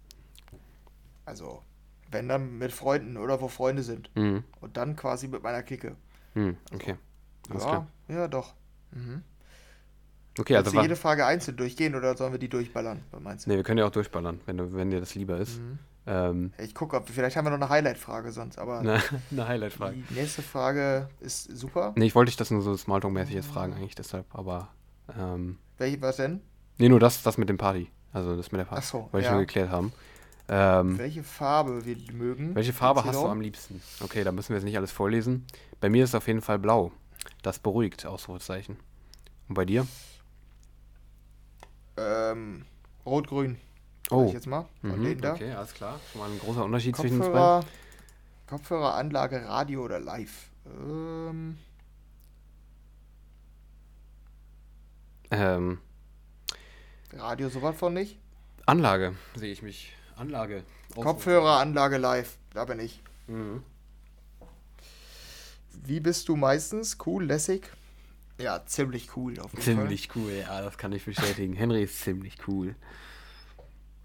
Also, 1.24 1.62
wenn 2.10 2.28
dann 2.28 2.58
mit 2.58 2.72
Freunden 2.72 3.16
oder 3.16 3.40
wo 3.40 3.48
Freunde 3.48 3.82
sind. 3.82 4.10
Mhm. 4.14 4.44
Und 4.60 4.76
dann 4.76 4.94
quasi 4.96 5.28
mit 5.28 5.42
meiner 5.42 5.62
Clique. 5.62 5.96
Mhm, 6.34 6.56
okay. 6.72 6.96
Also, 7.50 7.66
ja, 7.66 7.86
ja, 8.08 8.28
doch. 8.28 8.54
Mhm. 8.92 9.22
Okay, 10.38 10.56
also. 10.56 10.66
Willst 10.66 10.76
du 10.76 10.82
jede 10.82 10.96
Frage 10.96 11.26
einzeln 11.26 11.56
durchgehen 11.56 11.94
oder 11.94 12.16
sollen 12.16 12.32
wir 12.32 12.38
die 12.38 12.48
durchballern? 12.48 13.02
Was 13.10 13.20
meinst 13.20 13.46
du? 13.46 13.50
Nee, 13.50 13.56
wir 13.56 13.64
können 13.64 13.78
ja 13.78 13.86
auch 13.86 13.90
durchballern, 13.90 14.40
wenn, 14.46 14.58
du, 14.58 14.72
wenn 14.74 14.90
dir 14.90 15.00
das 15.00 15.14
lieber 15.14 15.38
ist. 15.38 15.58
Mhm. 15.58 15.78
Ähm, 16.08 16.52
ich 16.58 16.74
gucke, 16.74 17.02
vielleicht 17.04 17.36
haben 17.36 17.46
wir 17.46 17.50
noch 17.50 17.56
eine 17.56 17.68
Highlight-Frage 17.68 18.30
sonst, 18.30 18.58
aber. 18.58 18.80
eine, 18.80 19.02
eine 19.32 19.48
Highlight-Frage. 19.48 19.96
Die 20.10 20.14
nächste 20.14 20.42
Frage 20.42 21.08
ist 21.20 21.44
super. 21.56 21.94
Nee, 21.96 22.06
ich 22.06 22.14
wollte 22.14 22.28
dich 22.28 22.36
das 22.36 22.50
nur 22.50 22.62
so 22.62 22.74
Smalltalk-mäßig 22.74 23.34
jetzt 23.34 23.48
fragen, 23.48 23.74
eigentlich 23.74 23.96
deshalb, 23.96 24.26
aber. 24.32 24.68
Ähm, 25.18 25.58
Welche, 25.78 26.00
was 26.02 26.16
denn? 26.16 26.40
Nee, 26.78 26.88
nur 26.88 27.00
das, 27.00 27.22
das 27.22 27.38
mit 27.38 27.48
dem 27.48 27.58
Party. 27.58 27.90
Also 28.12 28.36
das 28.36 28.52
mit 28.52 28.60
der 28.60 28.66
Party. 28.66 28.82
Ach 28.84 28.88
so, 28.88 29.08
Wollte 29.12 29.24
ja. 29.24 29.30
ich 29.30 29.30
nur 29.30 29.40
geklärt 29.40 29.70
haben. 29.70 29.92
Ähm, 30.48 30.98
welche 30.98 31.24
Farbe 31.24 31.84
wir 31.84 31.96
mögen? 32.12 32.54
Welche 32.54 32.72
Farbe 32.72 33.04
hast 33.04 33.16
du 33.16 33.26
am 33.26 33.40
liebsten? 33.40 33.82
Okay, 34.00 34.22
da 34.22 34.30
müssen 34.30 34.50
wir 34.50 34.56
jetzt 34.56 34.64
nicht 34.64 34.76
alles 34.76 34.92
vorlesen. 34.92 35.44
Bei 35.80 35.88
mir 35.88 36.04
ist 36.04 36.10
es 36.10 36.14
auf 36.14 36.28
jeden 36.28 36.40
Fall 36.40 36.58
blau. 36.58 36.92
Das 37.42 37.58
beruhigt, 37.58 38.06
Ausrufezeichen. 38.06 38.76
Und 39.48 39.54
bei 39.54 39.64
dir? 39.64 39.86
Ähm, 41.96 42.64
Rot-Grün. 43.04 43.58
Oh. 44.10 44.26
Ich 44.28 44.34
jetzt 44.34 44.46
mal. 44.46 44.66
Mhm, 44.82 45.18
okay, 45.24 45.52
alles 45.52 45.74
klar. 45.74 45.98
Schon 46.12 46.20
mal 46.20 46.30
ein 46.30 46.38
großer 46.38 46.64
Unterschied 46.64 46.94
Kopfhörer, 46.94 47.18
zwischen 47.18 47.22
uns 47.22 47.32
beiden. 47.32 47.70
Kopfhöreranlage, 48.46 49.44
Radio 49.46 49.84
oder 49.84 49.98
Live? 49.98 50.50
Ähm. 50.66 51.58
Ähm. 55.32 55.78
Radio 57.18 57.48
sowas 57.48 57.76
von 57.76 57.94
nicht? 57.94 58.18
Anlage 58.66 59.14
sehe 59.36 59.52
ich 59.52 59.62
mich. 59.62 59.92
Anlage. 60.16 60.64
Kopfhöreranlage 60.94 61.98
live. 61.98 62.38
Da 62.54 62.64
bin 62.64 62.80
ich. 62.80 63.02
Mhm. 63.26 63.62
Wie 65.84 66.00
bist 66.00 66.28
du 66.28 66.36
meistens? 66.36 66.96
Cool, 67.04 67.24
lässig? 67.24 67.70
Ja, 68.40 68.64
ziemlich 68.66 69.16
cool 69.16 69.38
auf 69.38 69.52
jeden 69.52 69.62
Ziemlich 69.62 70.08
Fall. 70.08 70.22
cool, 70.22 70.32
ja, 70.32 70.60
das 70.60 70.76
kann 70.78 70.92
ich 70.92 71.04
bestätigen. 71.04 71.52
Henry 71.56 71.84
ist 71.84 72.00
ziemlich 72.00 72.36
cool. 72.48 72.74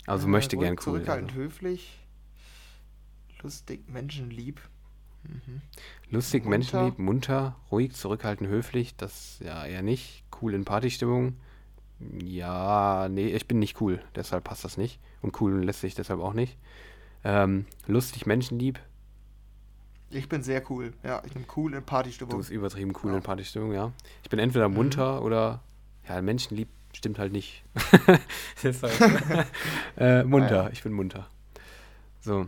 Also 0.05 0.27
äh, 0.27 0.29
möchte 0.29 0.57
gern 0.57 0.73
cool. 0.73 0.83
Zurückhaltend, 0.83 1.31
also. 1.31 1.41
höflich. 1.41 1.99
Lustig, 3.41 3.89
menschenlieb. 3.89 4.61
Mhm. 5.23 5.61
Lustig, 6.09 6.43
munter. 6.43 6.49
menschenlieb, 6.57 6.99
munter, 6.99 7.55
ruhig, 7.71 7.93
zurückhaltend, 7.93 8.49
höflich. 8.49 8.95
Das 8.95 9.39
ja 9.39 9.65
eher 9.65 9.81
nicht. 9.81 10.23
Cool 10.41 10.53
in 10.53 10.65
Partystimmung. 10.65 11.35
Ja, 12.23 13.07
nee, 13.09 13.27
ich 13.27 13.47
bin 13.47 13.59
nicht 13.59 13.81
cool, 13.81 14.01
deshalb 14.15 14.43
passt 14.43 14.63
das 14.63 14.77
nicht. 14.77 14.99
Und 15.21 15.39
cool 15.41 15.63
lässt 15.63 15.81
sich 15.81 15.95
deshalb 15.95 16.19
auch 16.19 16.33
nicht. 16.33 16.57
Ähm, 17.23 17.65
lustig, 17.87 18.25
menschenlieb. 18.25 18.79
Ich 20.09 20.27
bin 20.27 20.43
sehr 20.43 20.63
cool, 20.69 20.93
ja. 21.03 21.21
Ich 21.25 21.33
bin 21.33 21.45
cool 21.55 21.73
in 21.73 21.83
Partystimmung. 21.83 22.31
Du 22.31 22.37
bist 22.37 22.49
übertrieben 22.49 22.93
cool 23.03 23.11
ja. 23.11 23.17
in 23.17 23.23
Partystimmung, 23.23 23.73
ja. 23.73 23.91
Ich 24.23 24.29
bin 24.29 24.39
entweder 24.39 24.67
mhm. 24.67 24.75
munter 24.75 25.19
mhm. 25.19 25.25
oder, 25.25 25.61
ja, 26.07 26.21
menschenlieb 26.21 26.67
stimmt 26.93 27.19
halt 27.19 27.31
nicht. 27.31 27.63
halt, 28.63 28.75
äh, 29.97 30.23
munter, 30.23 30.63
ja. 30.63 30.69
ich 30.71 30.83
bin 30.83 30.93
munter. 30.93 31.27
So, 32.19 32.47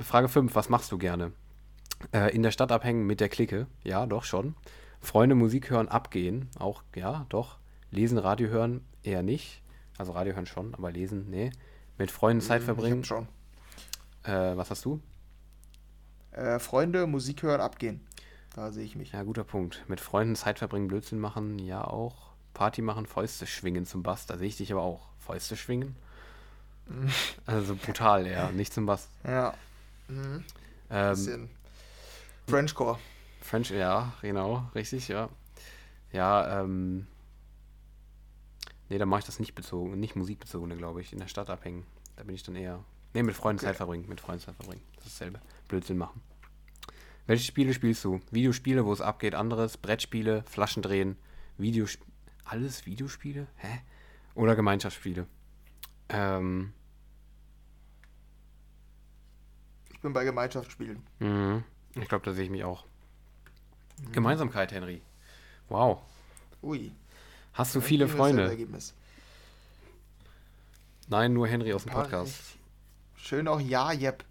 Frage 0.00 0.28
5, 0.28 0.54
was 0.54 0.68
machst 0.68 0.92
du 0.92 0.98
gerne? 0.98 1.32
Äh, 2.12 2.34
in 2.34 2.42
der 2.42 2.50
Stadt 2.50 2.72
abhängen 2.72 3.06
mit 3.06 3.20
der 3.20 3.28
Clique, 3.28 3.66
ja, 3.84 4.06
doch 4.06 4.24
schon. 4.24 4.54
Freunde 5.00 5.34
Musik 5.34 5.70
hören, 5.70 5.88
abgehen, 5.88 6.48
auch, 6.58 6.82
ja, 6.94 7.26
doch. 7.28 7.57
Lesen, 7.90 8.18
Radio 8.18 8.48
hören, 8.48 8.84
eher 9.02 9.22
nicht. 9.22 9.62
Also 9.96 10.12
Radio 10.12 10.34
hören 10.34 10.46
schon, 10.46 10.74
aber 10.74 10.92
lesen, 10.92 11.30
nee. 11.30 11.50
Mit 11.96 12.10
Freunden 12.10 12.40
Zeit 12.40 12.60
hm, 12.60 12.66
verbringen. 12.66 13.00
Ich 13.00 13.06
schon. 13.06 13.26
Äh, 14.22 14.56
was 14.56 14.70
hast 14.70 14.84
du? 14.84 15.00
Äh, 16.32 16.58
Freunde, 16.58 17.06
Musik 17.06 17.42
hören, 17.42 17.60
abgehen. 17.60 18.00
Da 18.54 18.70
sehe 18.70 18.84
ich 18.84 18.94
mich. 18.96 19.12
Ja, 19.12 19.22
guter 19.22 19.44
Punkt. 19.44 19.84
Mit 19.88 20.00
Freunden 20.00 20.36
Zeit 20.36 20.58
verbringen, 20.58 20.88
Blödsinn 20.88 21.18
machen, 21.18 21.58
ja 21.58 21.84
auch. 21.84 22.28
Party 22.54 22.82
machen, 22.82 23.06
Fäuste 23.06 23.46
schwingen 23.46 23.86
zum 23.86 24.02
Bass. 24.02 24.26
Da 24.26 24.36
sehe 24.36 24.48
ich 24.48 24.56
dich 24.56 24.72
aber 24.72 24.82
auch. 24.82 25.08
Fäuste 25.18 25.56
schwingen? 25.56 25.96
also 27.46 27.74
brutal, 27.74 28.26
ja. 28.26 28.50
Nicht 28.50 28.72
zum 28.72 28.86
Bass. 28.86 29.08
Ja. 29.24 29.54
Mhm. 30.08 30.44
Ähm, 30.90 31.48
Frenchcore. 32.46 32.98
French, 33.40 33.70
ja, 33.70 34.12
genau. 34.22 34.68
Richtig, 34.74 35.08
ja. 35.08 35.28
Ja, 36.12 36.60
ähm. 36.60 37.06
Nee, 38.88 38.98
da 38.98 39.06
mache 39.06 39.20
ich 39.20 39.26
das 39.26 39.38
nicht 39.38 39.54
bezogen, 39.54 39.98
nicht 40.00 40.16
musikbezogene, 40.16 40.76
glaube 40.76 41.00
ich. 41.00 41.12
In 41.12 41.18
der 41.18 41.28
Stadt 41.28 41.50
abhängen. 41.50 41.84
Da 42.16 42.24
bin 42.24 42.34
ich 42.34 42.42
dann 42.42 42.56
eher. 42.56 42.84
Nee, 43.14 43.22
mit 43.22 43.36
Freunden 43.36 43.60
okay. 43.60 43.66
Zeit 43.66 43.76
verbringen. 43.76 44.08
Mit 44.08 44.20
Freunden 44.20 44.42
Zeit 44.42 44.56
verbringen. 44.56 44.82
Das 44.96 45.06
ist 45.06 45.20
dasselbe. 45.20 45.40
Blödsinn 45.68 45.98
machen. 45.98 46.20
Welche 47.26 47.44
Spiele 47.44 47.74
spielst 47.74 48.02
du? 48.04 48.20
Videospiele, 48.30 48.86
wo 48.86 48.92
es 48.92 49.02
abgeht, 49.02 49.34
anderes, 49.34 49.76
Brettspiele, 49.76 50.42
Flaschen 50.44 50.82
drehen, 50.82 51.16
Videospiele. 51.58 52.10
Alles 52.44 52.86
Videospiele? 52.86 53.46
Hä? 53.56 53.80
Oder 54.34 54.56
Gemeinschaftsspiele? 54.56 55.26
Ähm. 56.08 56.72
Ich 59.92 60.00
bin 60.00 60.14
bei 60.14 60.24
Gemeinschaftsspielen. 60.24 61.02
Mhm. 61.18 61.64
Ich 61.96 62.08
glaube, 62.08 62.24
da 62.24 62.32
sehe 62.32 62.44
ich 62.44 62.50
mich 62.50 62.64
auch. 62.64 62.86
Mhm. 64.00 64.12
Gemeinsamkeit, 64.12 64.72
Henry. 64.72 65.02
Wow. 65.68 66.00
Ui. 66.62 66.92
Hast 67.58 67.74
du 67.74 67.80
viele 67.80 68.06
Freunde? 68.06 68.56
Nein, 71.08 71.32
nur 71.32 71.48
Henry 71.48 71.72
aus 71.72 71.82
dem 71.82 71.92
Podcast. 71.92 72.56
Schön 73.16 73.48
auch 73.48 73.58
Ja, 73.58 73.90
Jep. 73.90 74.24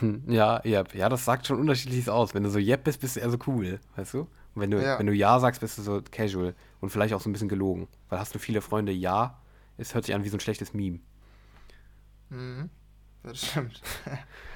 Hm, 0.00 0.24
ja, 0.26 0.60
Jep. 0.64 0.92
Ja, 0.92 1.08
das 1.08 1.24
sagt 1.24 1.46
schon 1.46 1.60
unterschiedliches 1.60 2.08
aus. 2.08 2.34
Wenn 2.34 2.42
du 2.42 2.50
so 2.50 2.58
Jep 2.58 2.82
bist, 2.82 3.00
bist 3.00 3.14
du 3.14 3.20
eher 3.20 3.30
so 3.30 3.38
cool, 3.46 3.78
weißt 3.94 4.14
du? 4.14 4.20
Und 4.22 4.62
wenn 4.62 4.72
du 4.72 4.82
ja. 4.82 4.98
wenn 4.98 5.06
du 5.06 5.12
ja 5.12 5.38
sagst, 5.38 5.60
bist 5.60 5.78
du 5.78 5.82
so 5.82 6.02
casual 6.10 6.56
und 6.80 6.90
vielleicht 6.90 7.14
auch 7.14 7.20
so 7.20 7.30
ein 7.30 7.32
bisschen 7.32 7.48
gelogen. 7.48 7.86
Weil 8.08 8.18
hast 8.18 8.34
du 8.34 8.40
viele 8.40 8.60
Freunde, 8.60 8.90
ja, 8.90 9.40
es 9.78 9.94
hört 9.94 10.04
sich 10.04 10.14
an 10.16 10.24
wie 10.24 10.28
so 10.28 10.36
ein 10.36 10.40
schlechtes 10.40 10.74
Meme. 10.74 10.98
Mhm. 12.30 12.68
Das 13.22 13.46
stimmt. 13.46 13.80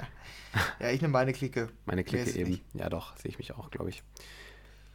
ja, 0.80 0.90
ich 0.90 1.00
nehme 1.00 1.12
meine 1.12 1.32
Clique. 1.32 1.68
Meine 1.84 2.02
Clique 2.02 2.28
eben. 2.32 2.50
Nicht. 2.50 2.64
Ja, 2.74 2.88
doch, 2.88 3.16
sehe 3.18 3.28
ich 3.28 3.38
mich 3.38 3.52
auch, 3.54 3.70
glaube 3.70 3.90
ich. 3.90 4.02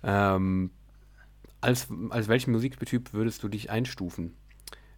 Ähm, 0.04 0.72
als, 1.62 1.88
als 2.10 2.28
welchen 2.28 2.52
Musiktyp 2.52 3.14
würdest 3.14 3.44
du 3.44 3.48
dich 3.48 3.70
einstufen? 3.70 4.36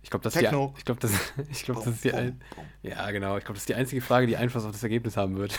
Ich 0.02 0.10
glaube, 0.10 0.24
das, 0.24 0.34
Techno. 0.34 0.74
Die, 0.74 0.80
ich 0.80 0.86
glaub, 0.86 1.00
das, 1.00 1.14
ich 1.50 1.64
glaub, 1.64 1.78
das 1.78 1.88
ist 1.88 2.04
die 2.04 2.14
ein, 2.14 2.42
Ja, 2.82 3.10
genau. 3.12 3.38
Ich 3.38 3.46
glaube, 3.46 3.56
das 3.56 3.64
ist 3.64 3.70
die 3.70 3.76
einzige 3.76 4.02
Frage, 4.02 4.28
die 4.28 4.36
Einfluss 4.36 4.66
auf 4.66 4.72
das 4.72 4.84
Ergebnis 4.84 5.16
haben 5.16 5.38
wird. 5.38 5.58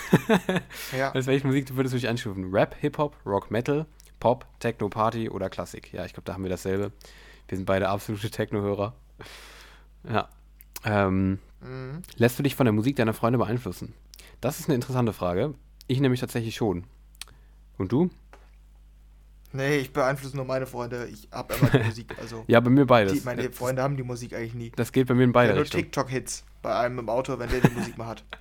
ja. 0.96 1.12
Als 1.12 1.26
welche 1.26 1.46
Musik 1.46 1.74
würdest 1.74 1.94
du 1.94 1.98
dich 1.98 2.08
einstufen? 2.08 2.52
Rap, 2.52 2.76
Hip-Hop, 2.78 3.16
Rock, 3.24 3.50
Metal, 3.50 3.86
Pop, 4.20 4.46
Techno, 4.60 4.88
Party 4.90 5.30
oder 5.30 5.48
Klassik? 5.48 5.92
Ja, 5.92 6.04
ich 6.04 6.12
glaube, 6.12 6.26
da 6.26 6.34
haben 6.34 6.42
wir 6.42 6.50
dasselbe. 6.50 6.92
Wir 7.48 7.56
sind 7.56 7.64
beide 7.64 7.88
absolute 7.88 8.30
Techno-Hörer. 8.30 8.94
Ja. 10.08 10.28
Ähm, 10.84 11.38
mhm. 11.62 12.02
Lässt 12.16 12.38
du 12.38 12.42
dich 12.42 12.54
von 12.54 12.66
der 12.66 12.72
Musik 12.72 12.96
deiner 12.96 13.14
Freunde 13.14 13.38
beeinflussen? 13.38 13.94
Das 14.42 14.60
ist 14.60 14.66
eine 14.66 14.74
interessante 14.74 15.14
Frage. 15.14 15.54
Ich 15.86 16.00
nämlich 16.00 16.20
tatsächlich 16.20 16.54
schon. 16.54 16.84
Und 17.78 17.92
du? 17.92 18.10
Nee, 19.54 19.76
ich 19.76 19.92
beeinflusse 19.92 20.34
nur 20.34 20.44
meine 20.44 20.66
Freunde. 20.66 21.06
Ich 21.06 21.28
habe 21.30 21.54
immer 21.54 21.70
die 21.70 21.78
Musik. 21.84 22.14
Also 22.20 22.44
ja, 22.48 22.58
bei 22.58 22.70
mir 22.70 22.86
beides. 22.86 23.12
Die, 23.12 23.20
meine 23.24 23.52
Freunde 23.52 23.82
haben 23.82 23.96
die 23.96 24.02
Musik 24.02 24.34
eigentlich 24.34 24.54
nie. 24.54 24.72
Das 24.74 24.90
geht 24.90 25.06
bei 25.06 25.14
mir 25.14 25.22
in 25.22 25.32
beide 25.32 25.50
ja, 25.52 25.56
Nur 25.56 25.64
TikTok-Hits 25.64 26.44
bei 26.60 26.76
einem 26.76 26.98
im 26.98 27.08
Auto, 27.08 27.38
wenn 27.38 27.48
der 27.48 27.60
die 27.60 27.70
Musik 27.70 27.96
mal 27.96 28.08
hat. 28.08 28.24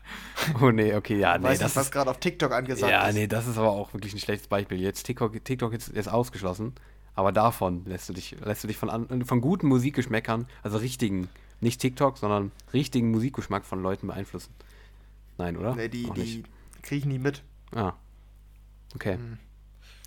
Oh 0.59 0.71
nee, 0.71 0.93
okay, 0.93 1.17
ja, 1.17 1.37
nee. 1.37 1.45
Weißt 1.45 1.61
das 1.61 1.73
nicht, 1.73 1.85
was 1.85 1.91
gerade 1.91 2.09
auf 2.09 2.19
TikTok 2.19 2.51
angesagt 2.51 2.91
ja, 2.91 3.07
ist. 3.07 3.15
Ja, 3.15 3.21
nee, 3.21 3.27
das 3.27 3.47
ist 3.47 3.57
aber 3.57 3.69
auch 3.69 3.93
wirklich 3.93 4.13
ein 4.13 4.19
schlechtes 4.19 4.47
Beispiel. 4.47 4.81
Jetzt 4.81 5.03
TikTok, 5.03 5.41
TikTok 5.45 5.71
ist, 5.71 5.87
ist 5.87 6.09
ausgeschlossen, 6.09 6.73
aber 7.15 7.31
davon 7.31 7.85
lässt 7.85 8.09
du 8.09 8.13
dich, 8.13 8.35
lässt 8.43 8.63
du 8.63 8.67
dich 8.67 8.75
von, 8.75 9.25
von 9.25 9.39
guten 9.39 9.67
Musikgeschmäckern, 9.67 10.47
also 10.61 10.79
richtigen, 10.79 11.29
nicht 11.61 11.79
TikTok, 11.79 12.17
sondern 12.17 12.51
richtigen 12.73 13.11
Musikgeschmack 13.11 13.63
von 13.63 13.81
Leuten 13.81 14.07
beeinflussen. 14.07 14.53
Nein, 15.37 15.55
oder? 15.55 15.75
Nee, 15.75 15.87
die, 15.87 16.09
die 16.11 16.43
kriege 16.81 16.99
ich 16.99 17.05
nie 17.05 17.19
mit. 17.19 17.43
Ah. 17.73 17.93
Okay. 18.95 19.15
Hm. 19.15 19.37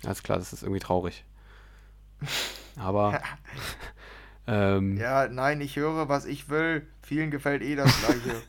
Alles 0.05 0.23
klar, 0.23 0.37
das 0.37 0.53
ist 0.53 0.63
irgendwie 0.63 0.79
traurig. 0.79 1.25
Aber. 2.77 3.21
ähm, 4.47 4.97
ja, 4.97 5.27
nein, 5.27 5.61
ich 5.61 5.75
höre, 5.75 6.09
was 6.09 6.25
ich 6.25 6.49
will. 6.49 6.87
Vielen 7.01 7.31
gefällt 7.31 7.61
eh 7.61 7.75
das 7.75 7.91
Gleiche. 7.99 8.41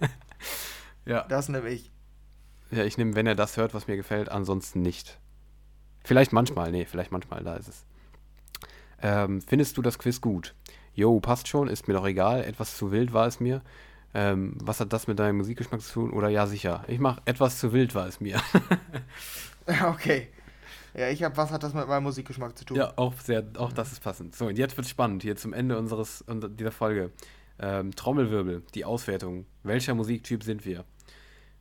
ja. 1.06 1.22
Das 1.28 1.48
nehme 1.48 1.68
ich. 1.68 1.90
Ja, 2.70 2.84
ich 2.84 2.98
nehme, 2.98 3.14
wenn 3.14 3.26
er 3.26 3.34
das 3.34 3.56
hört, 3.56 3.72
was 3.72 3.86
mir 3.86 3.96
gefällt, 3.96 4.28
ansonsten 4.28 4.82
nicht. 4.82 5.18
Vielleicht 6.04 6.32
manchmal, 6.32 6.70
nee, 6.70 6.84
vielleicht 6.84 7.12
manchmal, 7.12 7.42
da 7.42 7.56
ist 7.56 7.68
es. 7.68 7.84
Ähm, 9.00 9.40
findest 9.40 9.76
du 9.76 9.82
das 9.82 9.98
Quiz 9.98 10.20
gut? 10.20 10.54
Jo, 10.94 11.20
passt 11.20 11.48
schon, 11.48 11.68
ist 11.68 11.88
mir 11.88 11.94
doch 11.94 12.06
egal. 12.06 12.44
Etwas 12.44 12.76
zu 12.76 12.90
wild 12.90 13.12
war 13.12 13.26
es 13.26 13.40
mir. 13.40 13.62
Ähm, 14.14 14.54
was 14.60 14.80
hat 14.80 14.92
das 14.92 15.06
mit 15.06 15.18
deinem 15.18 15.36
Musikgeschmack 15.36 15.80
zu 15.80 15.92
tun? 15.92 16.10
Oder 16.10 16.28
ja, 16.28 16.46
sicher. 16.46 16.84
Ich 16.88 16.98
mache 16.98 17.22
etwas 17.24 17.58
zu 17.58 17.72
wild 17.72 17.94
war 17.94 18.06
es 18.06 18.20
mir. 18.20 18.40
okay. 19.86 20.28
Ja, 20.98 21.08
ich 21.10 21.22
habe, 21.22 21.36
was 21.36 21.52
hat 21.52 21.62
das 21.62 21.74
mit 21.74 21.86
meinem 21.86 22.02
Musikgeschmack 22.02 22.58
zu 22.58 22.64
tun? 22.64 22.76
Ja, 22.76 22.92
auch 22.96 23.14
sehr, 23.20 23.44
auch 23.56 23.72
das 23.72 23.92
ist 23.92 24.00
passend. 24.00 24.34
So, 24.34 24.46
und 24.46 24.58
jetzt 24.58 24.76
wird 24.76 24.88
spannend, 24.88 25.22
hier 25.22 25.36
zum 25.36 25.52
Ende 25.52 25.78
unseres, 25.78 26.24
dieser 26.28 26.72
Folge. 26.72 27.12
Ähm, 27.60 27.94
Trommelwirbel, 27.94 28.64
die 28.74 28.84
Auswertung. 28.84 29.46
Welcher 29.62 29.94
Musiktyp 29.94 30.42
sind 30.42 30.64
wir? 30.64 30.84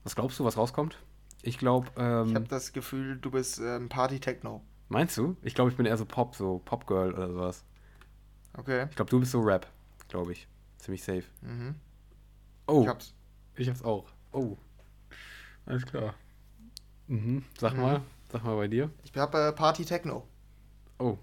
Was 0.04 0.16
glaubst 0.16 0.40
du, 0.40 0.44
was 0.44 0.58
rauskommt? 0.58 0.98
Ich 1.44 1.60
glaube. 1.60 1.88
Ähm, 1.98 2.30
ich 2.30 2.36
habe 2.36 2.48
das 2.48 2.74
Gefühl, 2.74 3.18
du 3.18 3.30
bist 3.30 3.60
ähm, 3.60 3.90
Party-Techno. 3.90 4.64
Meinst 4.90 5.18
du? 5.18 5.38
Ich 5.44 5.54
glaube, 5.54 5.70
ich 5.70 5.78
bin 5.78 5.86
eher 5.86 5.98
so 5.98 6.06
Pop, 6.06 6.36
so 6.36 6.60
Pop-Girl 6.66 7.14
oder 7.14 7.32
sowas. 7.32 7.64
Okay. 8.54 8.88
Ich 8.90 8.96
glaube, 8.96 9.12
du 9.12 9.20
bist 9.20 9.34
so 9.34 9.42
Rap, 9.42 9.68
glaube 10.08 10.32
ich. 10.32 10.48
Ziemlich 10.78 11.04
safe. 11.04 11.26
Mhm. 11.42 11.76
Oh. 12.66 12.82
Ich 12.82 12.88
hab's. 12.88 13.14
Ich 13.56 13.70
hab's 13.70 13.84
auch. 13.84 14.08
Oh. 14.32 14.58
Alles 15.68 15.86
klar. 15.86 16.16
Mhm. 17.08 17.44
Sag 17.60 17.74
mhm. 17.74 17.82
mal, 17.82 18.02
sag 18.32 18.44
mal 18.44 18.56
bei 18.56 18.68
dir. 18.68 18.90
Ich 19.04 19.16
habe 19.18 19.38
äh, 19.38 19.52
Party 19.52 19.86
Techno. 19.86 20.28
Oh. 21.00 21.18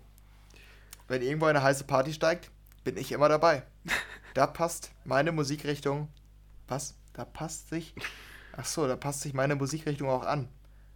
Wenn 1.08 1.22
irgendwo 1.22 1.46
eine 1.46 1.62
heiße 1.62 1.84
Party 1.84 2.12
steigt, 2.12 2.50
bin 2.84 2.96
ich 2.96 3.12
immer 3.12 3.28
dabei. 3.28 3.62
da 4.34 4.46
passt 4.46 4.92
meine 5.04 5.32
Musikrichtung. 5.32 6.08
Was? 6.68 6.94
Da 7.12 7.24
passt 7.24 7.68
sich. 7.68 7.94
Ach 8.56 8.64
so, 8.64 8.86
da 8.86 8.96
passt 8.96 9.20
sich 9.20 9.34
meine 9.34 9.56
Musikrichtung 9.56 10.08
auch 10.08 10.24
an. 10.24 10.48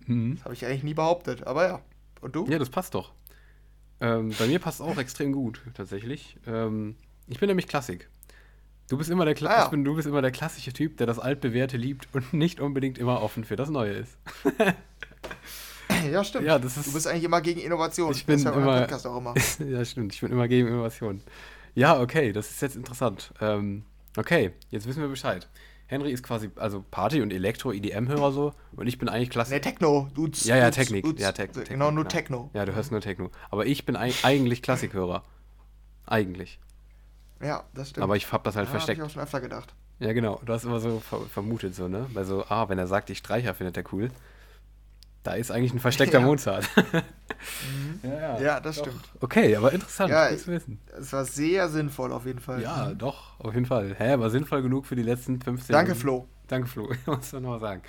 Mhm. 0.07 0.37
Das 0.37 0.45
habe 0.45 0.55
ich 0.55 0.65
eigentlich 0.65 0.85
nie 0.85 0.95
behauptet, 0.95 1.47
aber 1.47 1.69
ja. 1.69 1.81
Und 2.21 2.35
du? 2.35 2.47
Ja, 2.47 2.59
das 2.59 2.71
passt 2.71 2.95
doch. 2.95 3.13
Ähm, 4.01 4.33
bei 4.39 4.47
mir 4.47 4.59
passt 4.59 4.81
es 4.81 4.87
auch 4.87 4.97
extrem 4.97 5.33
gut, 5.33 5.63
tatsächlich. 5.75 6.39
Ähm, 6.47 6.97
ich 7.27 7.41
bin 7.41 7.49
nämlich 7.49 7.67
Klassik. 7.67 8.09
Du 8.89 8.97
bist 8.97 9.11
immer 9.11 9.27
der 9.27 9.35
Kla 9.35 9.51
ah, 9.51 9.59
ja. 9.65 9.69
bin, 9.69 9.85
du 9.85 9.95
bist 9.95 10.09
immer 10.09 10.23
der 10.23 10.31
klassische 10.31 10.73
Typ, 10.73 10.97
der 10.97 11.07
das 11.07 11.19
altbewährte 11.19 11.77
liebt 11.77 12.09
und 12.15 12.33
nicht 12.33 12.59
unbedingt 12.59 12.97
immer 12.97 13.23
offen 13.23 13.45
für 13.45 13.57
das 13.57 13.69
Neue 13.69 13.93
ist. 13.93 14.17
ja, 16.13 16.25
stimmt. 16.25 16.47
Ja, 16.47 16.59
das 16.59 16.77
ist, 16.77 16.89
du 16.89 16.93
bist 16.93 17.07
eigentlich 17.07 17.25
immer 17.25 17.41
gegen 17.41 17.61
Innovation. 17.61 18.13
Ich 18.13 18.27
bin 18.27 18.39
ja 18.39 18.51
immer, 18.51 18.81
Podcast 18.81 19.07
auch 19.07 19.19
immer. 19.19 19.35
ja, 19.69 19.85
stimmt. 19.85 20.15
Ich 20.15 20.21
bin 20.21 20.31
immer 20.31 20.49
gegen 20.49 20.69
Innovation. 20.69 21.23
Ja, 21.75 22.01
okay, 22.01 22.33
das 22.33 22.51
ist 22.51 22.63
jetzt 22.63 22.77
interessant. 22.77 23.33
Ähm, 23.41 23.85
okay, 24.17 24.53
jetzt 24.71 24.87
wissen 24.87 25.01
wir 25.01 25.09
Bescheid. 25.09 25.49
Henry 25.87 26.13
ist 26.13 26.23
quasi 26.23 26.51
also 26.57 26.85
Party- 26.91 27.23
und 27.23 27.33
Elektro-EDM-Hörer 27.33 28.33
so 28.33 28.53
und 28.77 28.87
ich 28.87 28.99
bin 28.99 29.09
eigentlich 29.09 29.31
Klassik. 29.31 29.55
Nee, 29.55 29.61
Techno. 29.61 30.09
Du, 30.15 30.29
ja, 30.45 30.57
ja, 30.57 30.71
Technik. 30.71 31.05
Du, 31.05 31.13
ja, 31.13 31.33
Te 31.33 31.49
genau, 31.49 31.91
nur 31.91 32.07
Techno. 32.07 32.51
Ja, 32.53 32.67
du 32.67 32.75
hörst 32.75 32.93
nur 32.93 33.01
Techno. 33.01 33.31
Aber 33.51 33.65
ich 33.65 33.87
bin 33.87 33.97
eigentlich 33.97 34.63
Klassikhörer. 34.63 35.25
Eigentlich. 36.05 36.61
Ja, 37.43 37.65
das 37.73 37.91
stimmt. 37.91 38.05
Aber 38.05 38.17
ich 38.17 38.31
hab 38.31 38.45
das 38.45 38.57
halt 38.57 38.67
ja, 38.67 38.71
versteckt. 38.73 39.01
Hab 39.01 39.07
ich 39.07 39.11
auch 39.11 39.15
schon 39.15 39.23
öfter 39.23 39.41
gedacht. 39.41 39.75
Ja, 39.99 40.13
genau. 40.13 40.41
Du 40.45 40.53
hast 40.53 40.65
immer 40.65 40.81
so 40.81 41.01
ver 41.01 41.21
vermutet, 41.23 41.75
so, 41.75 41.89
ne? 41.89 42.07
Weil 42.13 42.25
so, 42.25 42.45
ah, 42.49 42.69
wenn 42.69 42.79
er 42.79 42.87
sagt, 42.87 43.11
ich 43.11 43.19
Streicher, 43.19 43.55
findet 43.55 43.77
er 43.77 43.85
cool. 43.93 44.11
Da 45.29 45.35
ist 45.35 45.51
eigentlich 45.51 45.75
ein 45.75 45.79
versteckter 45.79 46.21
ja. 46.21 46.25
Mozart. 46.25 46.67
mhm. 46.75 48.01
ja, 48.03 48.19
ja, 48.19 48.41
ja, 48.41 48.61
das 48.61 48.77
doch. 48.77 48.87
stimmt. 48.87 49.05
Okay, 49.21 49.55
aber 49.57 49.75
interessant, 49.75 50.11
ja, 50.11 50.35
zu 50.35 50.47
wissen. 50.47 50.81
Es 50.99 51.13
war 51.13 51.27
sehr 51.27 51.69
sinnvoll 51.69 52.15
auf 52.15 52.25
jeden 52.25 52.39
Fall. 52.39 52.63
Ja, 52.63 52.87
mhm. 52.87 52.97
doch, 52.97 53.39
auf 53.39 53.53
jeden 53.53 53.67
Fall. 53.67 53.95
Hä, 53.99 54.19
war 54.19 54.31
sinnvoll 54.31 54.63
genug 54.63 54.87
für 54.87 54.97
die 54.97 55.03
letzten 55.03 55.39
15 55.39 55.75
Danke, 55.75 55.95
Flo. 55.95 56.27
Danke, 56.47 56.67
Flo. 56.67 56.91
muss 57.07 57.31
man 57.35 57.43
nochmal 57.43 57.61
sagen. 57.61 57.83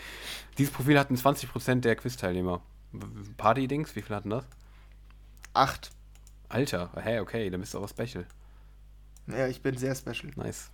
Dieses 0.57 0.73
Profil 0.73 0.99
hatten 0.99 1.15
20% 1.15 1.79
der 1.79 1.95
Quiz-Teilnehmer. 1.95 2.59
Party-Dings, 3.37 3.95
wie 3.95 4.01
viel 4.01 4.17
hatten 4.17 4.31
das? 4.31 4.45
Acht. 5.53 5.91
Alter, 6.49 6.91
hä, 7.01 7.21
okay, 7.21 7.49
dann 7.49 7.61
bist 7.61 7.73
du 7.73 7.77
aber 7.77 7.87
special. 7.87 8.25
Ja, 9.27 9.47
ich 9.47 9.61
bin 9.61 9.77
sehr 9.77 9.95
special. 9.95 10.33
Nice. 10.35 10.71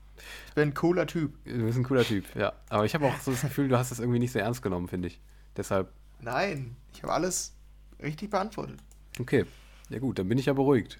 Ich 0.47 0.55
bin 0.55 0.69
ein 0.69 0.73
cooler 0.73 1.05
Typ. 1.05 1.31
Du 1.43 1.63
bist 1.63 1.77
ein 1.77 1.83
cooler 1.83 2.05
Typ, 2.05 2.25
ja. 2.35 2.53
Aber 2.69 2.85
ich 2.85 2.95
habe 2.95 3.05
auch 3.05 3.19
so 3.19 3.29
das 3.29 3.41
Gefühl, 3.41 3.67
du 3.67 3.77
hast 3.77 3.91
das 3.91 3.99
irgendwie 3.99 4.17
nicht 4.17 4.31
so 4.31 4.39
ernst 4.39 4.63
genommen, 4.63 4.87
finde 4.87 5.09
ich. 5.09 5.21
Deshalb. 5.55 5.91
Nein, 6.21 6.75
ich 6.93 7.03
habe 7.03 7.13
alles 7.13 7.53
richtig 8.01 8.29
beantwortet. 8.29 8.79
Okay. 9.19 9.45
Ja 9.89 9.99
gut, 9.99 10.19
dann 10.19 10.27
bin 10.27 10.37
ich 10.37 10.47
ja 10.47 10.53
beruhigt. 10.53 10.99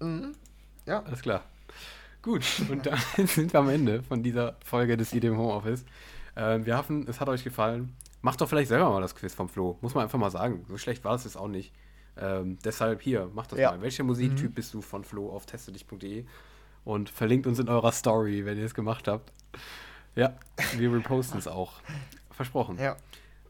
Mhm. 0.00 0.34
Ja. 0.86 1.02
Alles 1.02 1.22
klar. 1.22 1.44
Gut, 2.22 2.44
und 2.68 2.86
dann 2.86 2.98
sind 3.26 3.52
wir 3.52 3.60
am 3.60 3.68
Ende 3.68 4.02
von 4.02 4.22
dieser 4.22 4.56
Folge 4.64 4.96
des 4.96 5.12
IDM 5.12 5.36
Homeoffice. 5.36 5.84
Äh, 6.34 6.64
wir 6.64 6.76
hoffen, 6.76 7.06
es 7.08 7.20
hat 7.20 7.28
euch 7.28 7.44
gefallen. 7.44 7.94
Macht 8.20 8.40
doch 8.40 8.48
vielleicht 8.48 8.68
selber 8.68 8.90
mal 8.90 9.00
das 9.00 9.14
Quiz 9.14 9.34
vom 9.34 9.48
Flo. 9.48 9.78
Muss 9.80 9.94
man 9.94 10.04
einfach 10.04 10.18
mal 10.18 10.30
sagen. 10.30 10.64
So 10.68 10.76
schlecht 10.76 11.04
war 11.04 11.14
es 11.14 11.24
jetzt 11.24 11.36
auch 11.36 11.48
nicht. 11.48 11.72
Ähm, 12.16 12.58
deshalb 12.64 13.00
hier, 13.00 13.30
macht 13.32 13.52
das 13.52 13.60
ja. 13.60 13.70
mal. 13.70 13.80
Welcher 13.80 14.02
Musiktyp 14.02 14.50
mhm. 14.50 14.54
bist 14.54 14.74
du 14.74 14.80
von 14.80 15.04
Flo 15.04 15.30
auf 15.30 15.46
testedich.de? 15.46 16.24
Und 16.84 17.10
verlinkt 17.10 17.46
uns 17.46 17.58
in 17.58 17.68
eurer 17.68 17.92
Story, 17.92 18.44
wenn 18.44 18.58
ihr 18.58 18.64
es 18.64 18.74
gemacht 18.74 19.08
habt. 19.08 19.32
Ja, 20.16 20.34
wir 20.76 20.92
reposten 20.92 21.38
es 21.38 21.46
auch. 21.46 21.74
Versprochen. 22.30 22.78
Ja. 22.78 22.96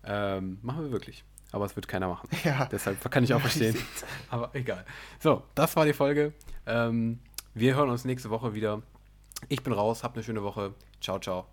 Ähm, 0.09 0.59
machen 0.63 0.85
wir 0.85 0.91
wirklich. 0.91 1.25
Aber 1.53 1.67
es 1.67 1.77
wird 1.77 1.87
keiner 1.87 2.09
machen. 2.09 2.29
Ja. 2.45 2.67
Deshalb 2.67 3.11
kann 3.11 3.25
ich 3.25 3.35
auch 3.35 3.41
verstehen. 3.49 3.77
Aber 4.31 4.51
egal. 4.55 4.85
So, 5.21 5.43
das 5.55 5.77
war 5.77 5.85
die 5.85 5.93
Folge. 5.93 6.33
Ähm, 6.67 7.21
wir 7.55 7.77
hören 7.77 7.91
uns 7.91 8.05
nächste 8.05 8.31
Woche 8.31 8.55
wieder. 8.55 8.83
Ich 9.49 9.63
bin 9.63 9.73
raus. 9.73 10.03
Habt 10.03 10.17
eine 10.17 10.25
schöne 10.25 10.43
Woche. 10.43 10.75
Ciao, 11.01 11.19
ciao. 11.19 11.47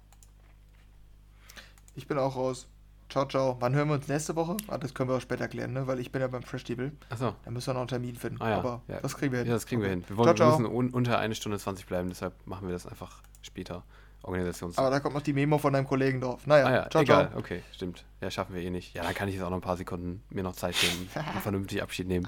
Ich 1.96 2.08
bin 2.08 2.18
auch 2.18 2.36
raus. 2.36 2.68
Ciao, 3.10 3.26
ciao. 3.26 3.58
Wann 3.60 3.76
hören 3.76 3.90
wir 3.90 3.96
uns 3.96 4.08
nächste 4.08 4.36
Woche? 4.36 4.58
Ah, 4.68 4.78
das 4.78 4.94
können 4.94 5.10
wir 5.10 5.18
auch 5.18 5.22
später 5.22 5.48
klären, 5.48 5.74
ne? 5.74 5.86
weil 5.86 6.00
ich 6.00 6.12
bin 6.12 6.22
ja 6.22 6.28
beim 6.28 6.44
Fresh 6.44 6.64
Table. 6.64 6.92
Achso. 7.10 7.36
Da 7.44 7.52
müssen 7.52 7.68
wir 7.68 7.74
noch 7.74 7.82
einen 7.82 7.88
Termin 7.88 8.16
finden. 8.16 8.42
Ah, 8.42 8.50
ja. 8.50 8.58
Aber 8.58 8.82
ja. 8.88 9.00
das 9.00 9.16
kriegen 9.16 9.32
wir 9.32 9.40
hin. 9.40 9.48
Ja, 9.48 9.54
das 9.54 9.66
kriegen 9.66 9.82
okay. 9.82 9.90
wir 9.90 9.96
hin. 9.96 10.06
Wir, 10.08 10.18
wollen, 10.18 10.36
ciao, 10.36 10.58
wir 10.58 10.60
müssen 10.60 10.76
un 10.76 10.90
unter 10.90 11.20
eine 11.20 11.36
Stunde 11.36 11.60
20 11.60 11.86
bleiben, 11.86 12.10
deshalb 12.10 12.34
machen 12.48 12.68
wir 12.68 12.74
das 12.74 12.88
einfach 12.88 13.22
später. 13.42 13.84
Organisations. 14.26 14.78
Aber 14.78 14.90
da 14.90 15.00
kommt 15.00 15.16
noch 15.16 15.22
die 15.22 15.34
Memo 15.34 15.58
von 15.58 15.74
deinem 15.74 15.88
Kollegen 15.88 16.22
drauf. 16.22 16.46
Naja, 16.48 16.66
ah, 16.66 16.74
ja. 16.74 16.90
ciao, 16.90 17.04
egal. 17.04 17.28
Ciao. 17.30 17.40
Okay, 17.40 17.62
stimmt. 17.72 18.06
Ja, 18.22 18.32
schaffen 18.32 18.56
wir 18.56 18.62
eh 18.62 18.70
nicht. 18.70 18.94
Ja, 18.96 19.04
dann 19.04 19.14
kann 19.14 19.28
ich 19.28 19.36
jetzt 19.36 19.44
auch 19.44 19.50
noch 19.50 19.58
ein 19.58 19.62
paar 19.62 19.78
Sekunden 19.78 20.24
mir 20.30 20.44
noch 20.44 20.56
Zeit 20.56 20.76
nehmen 20.84 21.10
und 21.36 21.42
vernünftig 21.42 21.82
Abschied 21.82 22.08
nehmen. 22.08 22.28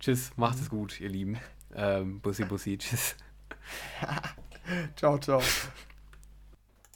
Tschüss, 0.00 0.32
macht 0.36 0.58
es 0.58 0.68
gut, 0.68 1.00
ihr 1.00 1.08
Lieben. 1.08 1.38
Ähm, 1.74 2.20
bussi, 2.20 2.44
bussi, 2.44 2.78
tschüss. 2.78 3.16
ciao, 4.96 5.18
ciao. 5.18 5.40